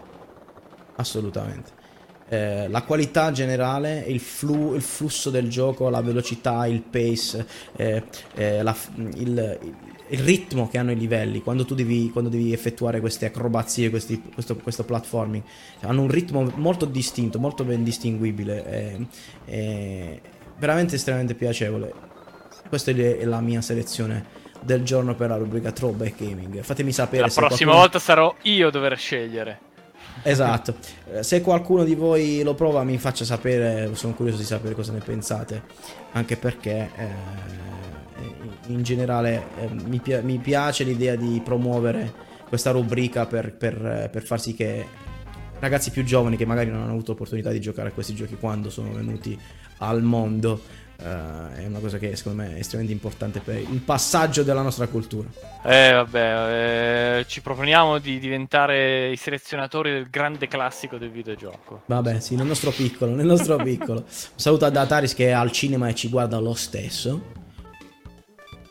Assolutamente. 0.95 1.81
Eh, 2.29 2.67
la 2.69 2.81
qualità 2.83 3.31
generale, 3.31 4.03
il, 4.07 4.19
flu, 4.19 4.73
il, 4.75 4.81
flusso 4.81 5.29
del 5.29 5.49
gioco, 5.49 5.89
la 5.89 6.01
velocità, 6.01 6.65
il 6.65 6.81
pace, 6.81 7.45
eh, 7.75 8.03
eh, 8.35 8.63
la, 8.63 8.75
il, 8.95 9.59
il, 10.07 10.19
ritmo 10.19 10.69
che 10.69 10.77
hanno 10.77 10.91
i 10.91 10.97
livelli 10.97 11.41
quando 11.41 11.65
tu 11.65 11.75
devi, 11.75 12.09
quando 12.11 12.29
devi 12.29 12.53
effettuare 12.53 13.01
queste 13.01 13.25
acrobazie, 13.25 13.89
questi, 13.89 14.21
questo, 14.33 14.55
questo 14.55 14.83
platforming. 14.83 15.43
Hanno 15.81 16.01
un 16.01 16.09
ritmo 16.09 16.49
molto 16.55 16.85
distinto, 16.85 17.39
molto 17.39 17.63
ben 17.63 17.83
distinguibile. 17.83 19.07
Veramente 20.57 20.95
estremamente 20.95 21.35
piacevole. 21.35 21.93
Questa 22.69 22.91
è 22.91 23.25
la 23.25 23.41
mia 23.41 23.61
selezione 23.61 24.41
del 24.61 24.83
giorno 24.83 25.13
per 25.15 25.29
la 25.29 25.37
rubrica 25.37 25.71
Throwback 25.71 26.23
Gaming. 26.23 26.61
Fatemi 26.61 26.91
sapere 26.91 27.23
la 27.23 27.29
se 27.29 27.39
prossima 27.39 27.71
qualcuno... 27.71 27.79
volta 27.79 27.99
sarò 27.99 28.35
io 28.43 28.67
a 28.67 28.71
dover 28.71 28.97
scegliere. 28.97 29.59
Esatto, 30.21 30.75
Eh, 31.11 31.23
se 31.23 31.41
qualcuno 31.41 31.83
di 31.83 31.95
voi 31.95 32.41
lo 32.43 32.53
prova 32.53 32.83
mi 32.83 32.97
faccia 32.97 33.25
sapere, 33.25 33.89
sono 33.93 34.13
curioso 34.13 34.37
di 34.37 34.45
sapere 34.45 34.73
cosa 34.73 34.91
ne 34.91 34.99
pensate, 34.99 35.63
anche 36.11 36.37
perché 36.37 36.89
eh, 36.95 37.07
in 38.67 38.83
generale 38.83 39.47
eh, 39.59 39.67
mi, 39.67 39.99
pi- 39.99 40.21
mi 40.21 40.37
piace 40.37 40.83
l'idea 40.83 41.15
di 41.15 41.41
promuovere 41.43 42.31
questa 42.47 42.71
rubrica 42.71 43.25
per, 43.25 43.53
per, 43.53 44.09
per 44.11 44.23
far 44.23 44.39
sì 44.39 44.53
che 44.53 44.85
ragazzi 45.59 45.91
più 45.91 46.03
giovani 46.03 46.37
che 46.37 46.45
magari 46.45 46.69
non 46.69 46.81
hanno 46.81 46.91
avuto 46.91 47.13
opportunità 47.13 47.49
di 47.51 47.59
giocare 47.59 47.89
a 47.89 47.91
questi 47.91 48.13
giochi 48.13 48.35
quando 48.35 48.69
sono 48.69 48.91
venuti 48.91 49.37
al 49.79 50.03
mondo 50.03 50.61
Uh, 50.95 51.51
è 51.55 51.65
una 51.65 51.79
cosa 51.79 51.97
che 51.97 52.15
secondo 52.15 52.43
me 52.43 52.55
è 52.55 52.59
estremamente 52.59 52.93
importante 52.93 53.41
per 53.41 53.57
il 53.57 53.81
passaggio 53.83 54.43
della 54.43 54.61
nostra 54.61 54.87
cultura. 54.87 55.27
Eh, 55.63 55.91
vabbè, 55.91 57.17
eh, 57.19 57.25
ci 57.27 57.41
proponiamo 57.41 57.97
di 57.97 58.19
diventare 58.19 59.11
i 59.11 59.17
selezionatori 59.17 59.91
del 59.91 60.09
grande 60.09 60.47
classico 60.47 60.97
del 60.97 61.09
videogioco. 61.09 61.81
Vabbè, 61.87 62.19
sì, 62.21 62.35
nel 62.35 62.45
nostro 62.45 62.71
piccolo, 62.71 63.15
nel 63.15 63.25
nostro 63.25 63.57
piccolo. 63.57 63.99
Un 63.99 64.05
saluto 64.07 64.65
ad 64.65 64.77
Ataris 64.77 65.13
che 65.13 65.27
è 65.27 65.31
al 65.31 65.51
cinema 65.51 65.89
e 65.89 65.95
ci 65.95 66.07
guarda 66.07 66.39
lo 66.39 66.53
stesso. 66.53 67.31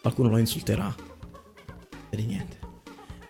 Qualcuno 0.00 0.30
lo 0.30 0.38
insulterà. 0.38 0.94
E 2.08 2.16
di 2.16 2.24
niente. 2.24 2.58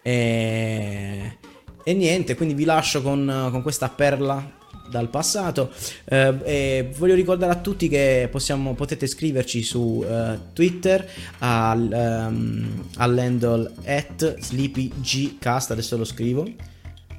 E... 0.02 1.38
e 1.82 1.94
niente, 1.94 2.36
quindi 2.36 2.54
vi 2.54 2.64
lascio 2.64 3.02
con, 3.02 3.48
con 3.50 3.62
questa 3.62 3.88
perla 3.88 4.60
dal 4.92 5.08
passato. 5.08 5.72
Eh, 6.04 6.92
voglio 6.96 7.14
ricordare 7.14 7.52
a 7.52 7.56
tutti 7.56 7.88
che 7.88 8.28
possiamo, 8.30 8.74
potete 8.74 9.08
scriverci 9.08 9.62
su 9.62 10.04
uh, 10.06 10.52
Twitter 10.52 11.08
al, 11.38 12.28
um, 12.28 12.84
all'handle 12.96 13.72
at 13.84 14.38
sleepygcast, 14.38 15.72
adesso 15.72 15.96
lo 15.96 16.04
scrivo, 16.04 16.46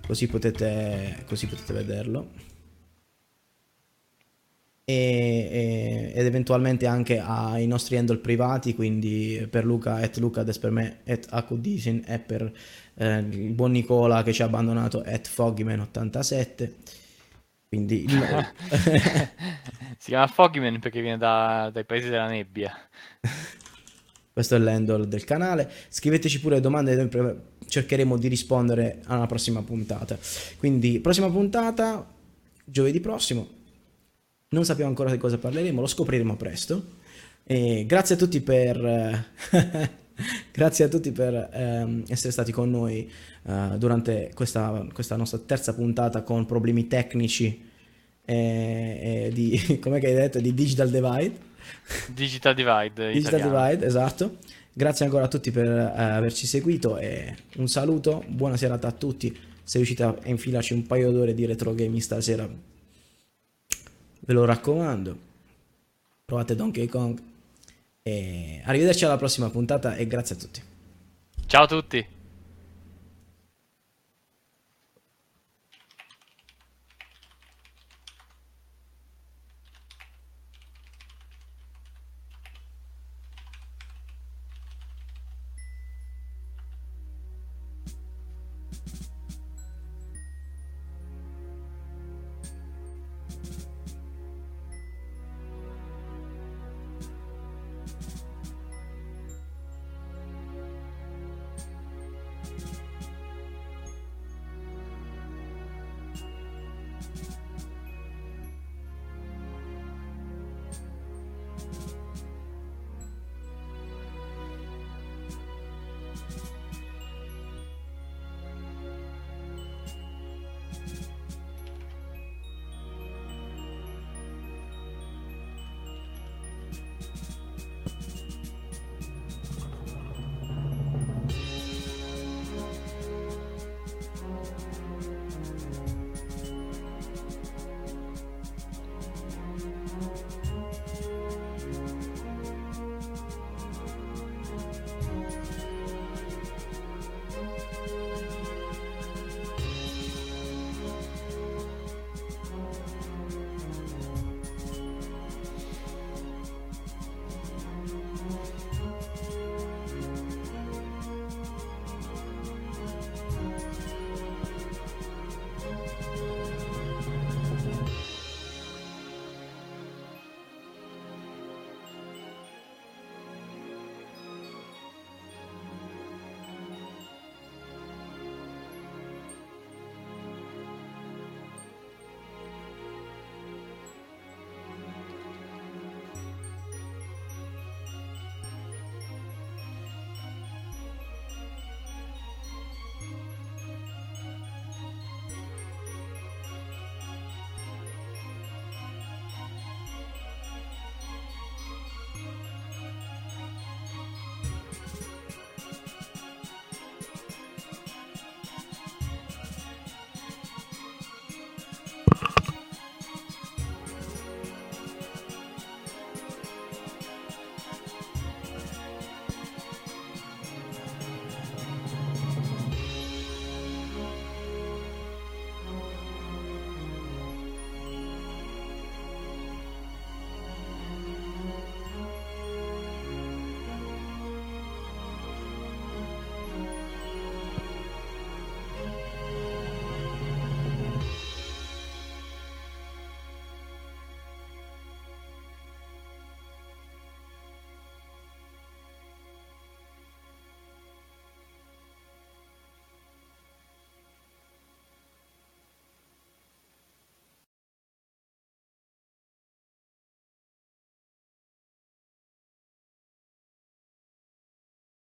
così 0.06 0.28
potete, 0.28 1.24
così 1.28 1.48
potete 1.48 1.74
vederlo. 1.74 2.52
E, 4.86 4.94
e, 4.94 6.12
ed 6.14 6.26
eventualmente 6.26 6.86
anche 6.88 7.18
ai 7.18 7.68
nostri 7.68 7.96
handle 7.96 8.18
privati 8.18 8.76
quindi 8.76 9.48
per 9.50 9.64
Luca 9.64 9.96
at 9.96 10.18
Lucades 10.18 10.58
per 10.58 10.72
me 10.72 10.98
at 11.08 11.26
Akudisin 11.30 12.04
e 12.06 12.20
per 12.20 12.52
eh, 12.96 13.18
il 13.20 13.54
buon 13.54 13.72
Nicola 13.72 14.24
che 14.24 14.34
ci 14.34 14.42
ha 14.42 14.46
abbandonato 14.46 15.02
at 15.06 15.30
Foggyman87 15.34 16.72
quindi 17.74 18.04
il... 18.04 18.52
si 19.98 20.10
chiama 20.12 20.28
Foggyman 20.28 20.80
perché 20.80 21.02
viene 21.02 21.18
da, 21.18 21.72
dai 21.74 21.86
paesi 21.86 22.08
della 22.08 22.28
nebbia. 22.28 22.72
Questo 24.32 24.56
è 24.56 24.60
l'handle 24.60 25.08
del 25.08 25.24
canale. 25.24 25.72
Scriveteci 25.90 26.40
pure 26.40 26.60
domande, 26.60 27.10
cercheremo 27.68 28.18
di 28.18 28.28
rispondere 28.28 29.02
alla 29.06 29.26
prossima 29.26 29.64
puntata. 29.64 30.20
Quindi, 30.60 31.00
prossima 31.00 31.32
puntata, 31.32 32.08
giovedì 32.64 33.00
prossimo. 33.00 33.48
Non 34.50 34.66
sappiamo 34.66 34.92
ancora 34.92 35.10
di 35.10 35.18
cosa 35.18 35.40
parleremo, 35.40 35.82
lo 35.82 35.88
scopriremo 35.88 36.36
presto. 36.36 36.98
E 37.44 37.86
grazie 37.88 38.14
a 38.14 38.18
tutti 38.20 38.40
per. 38.42 39.32
grazie 40.52 40.86
a 40.86 40.88
tutti 40.88 41.12
per 41.12 41.50
ehm, 41.52 42.04
essere 42.08 42.32
stati 42.32 42.52
con 42.52 42.70
noi 42.70 43.10
uh, 43.44 43.78
durante 43.78 44.32
questa, 44.34 44.86
questa, 44.94 45.16
nostra 45.16 45.40
terza 45.40 45.74
puntata 45.74 46.24
con 46.24 46.46
problemi 46.46 46.88
tecnici 46.88 47.70
e, 48.26 48.36
e 48.36 49.32
di, 49.34 49.78
come 49.82 49.98
hai 49.98 50.14
detto, 50.14 50.40
di 50.40 50.54
Digital 50.54 50.90
Divide. 50.90 51.52
Digital 52.14 52.54
Divide. 52.54 53.12
Digital 53.12 53.42
Divide, 53.42 53.86
esatto. 53.86 54.38
Grazie 54.76 55.06
ancora 55.06 55.26
a 55.26 55.28
tutti 55.28 55.52
per 55.52 55.68
uh, 55.68 56.00
averci 56.00 56.48
seguito 56.48 56.98
e 56.98 57.36
un 57.58 57.68
saluto, 57.68 58.24
buona 58.28 58.58
serata 58.58 58.88
a 58.88 58.92
tutti. 58.92 59.38
Se 59.64 59.78
riuscite 59.78 60.04
a 60.04 60.16
infilarci 60.26 60.74
un 60.74 60.86
paio 60.86 61.12
d'ore 61.12 61.34
di 61.34 61.46
retro 61.46 61.74
gaming 61.74 62.02
stasera, 62.02 62.50
ve 64.20 64.34
lo 64.34 64.46
raccomando. 64.46 65.32
Provate 66.26 66.56
Donkey 66.56 66.88
Kong. 66.88 67.32
E 68.06 68.62
arrivederci 68.66 69.06
alla 69.06 69.16
prossima 69.16 69.50
puntata 69.50 69.96
e 69.96 70.06
grazie 70.08 70.36
a 70.36 70.38
tutti. 70.38 70.62
Ciao 71.46 71.64
a 71.64 71.68
tutti. 71.68 72.06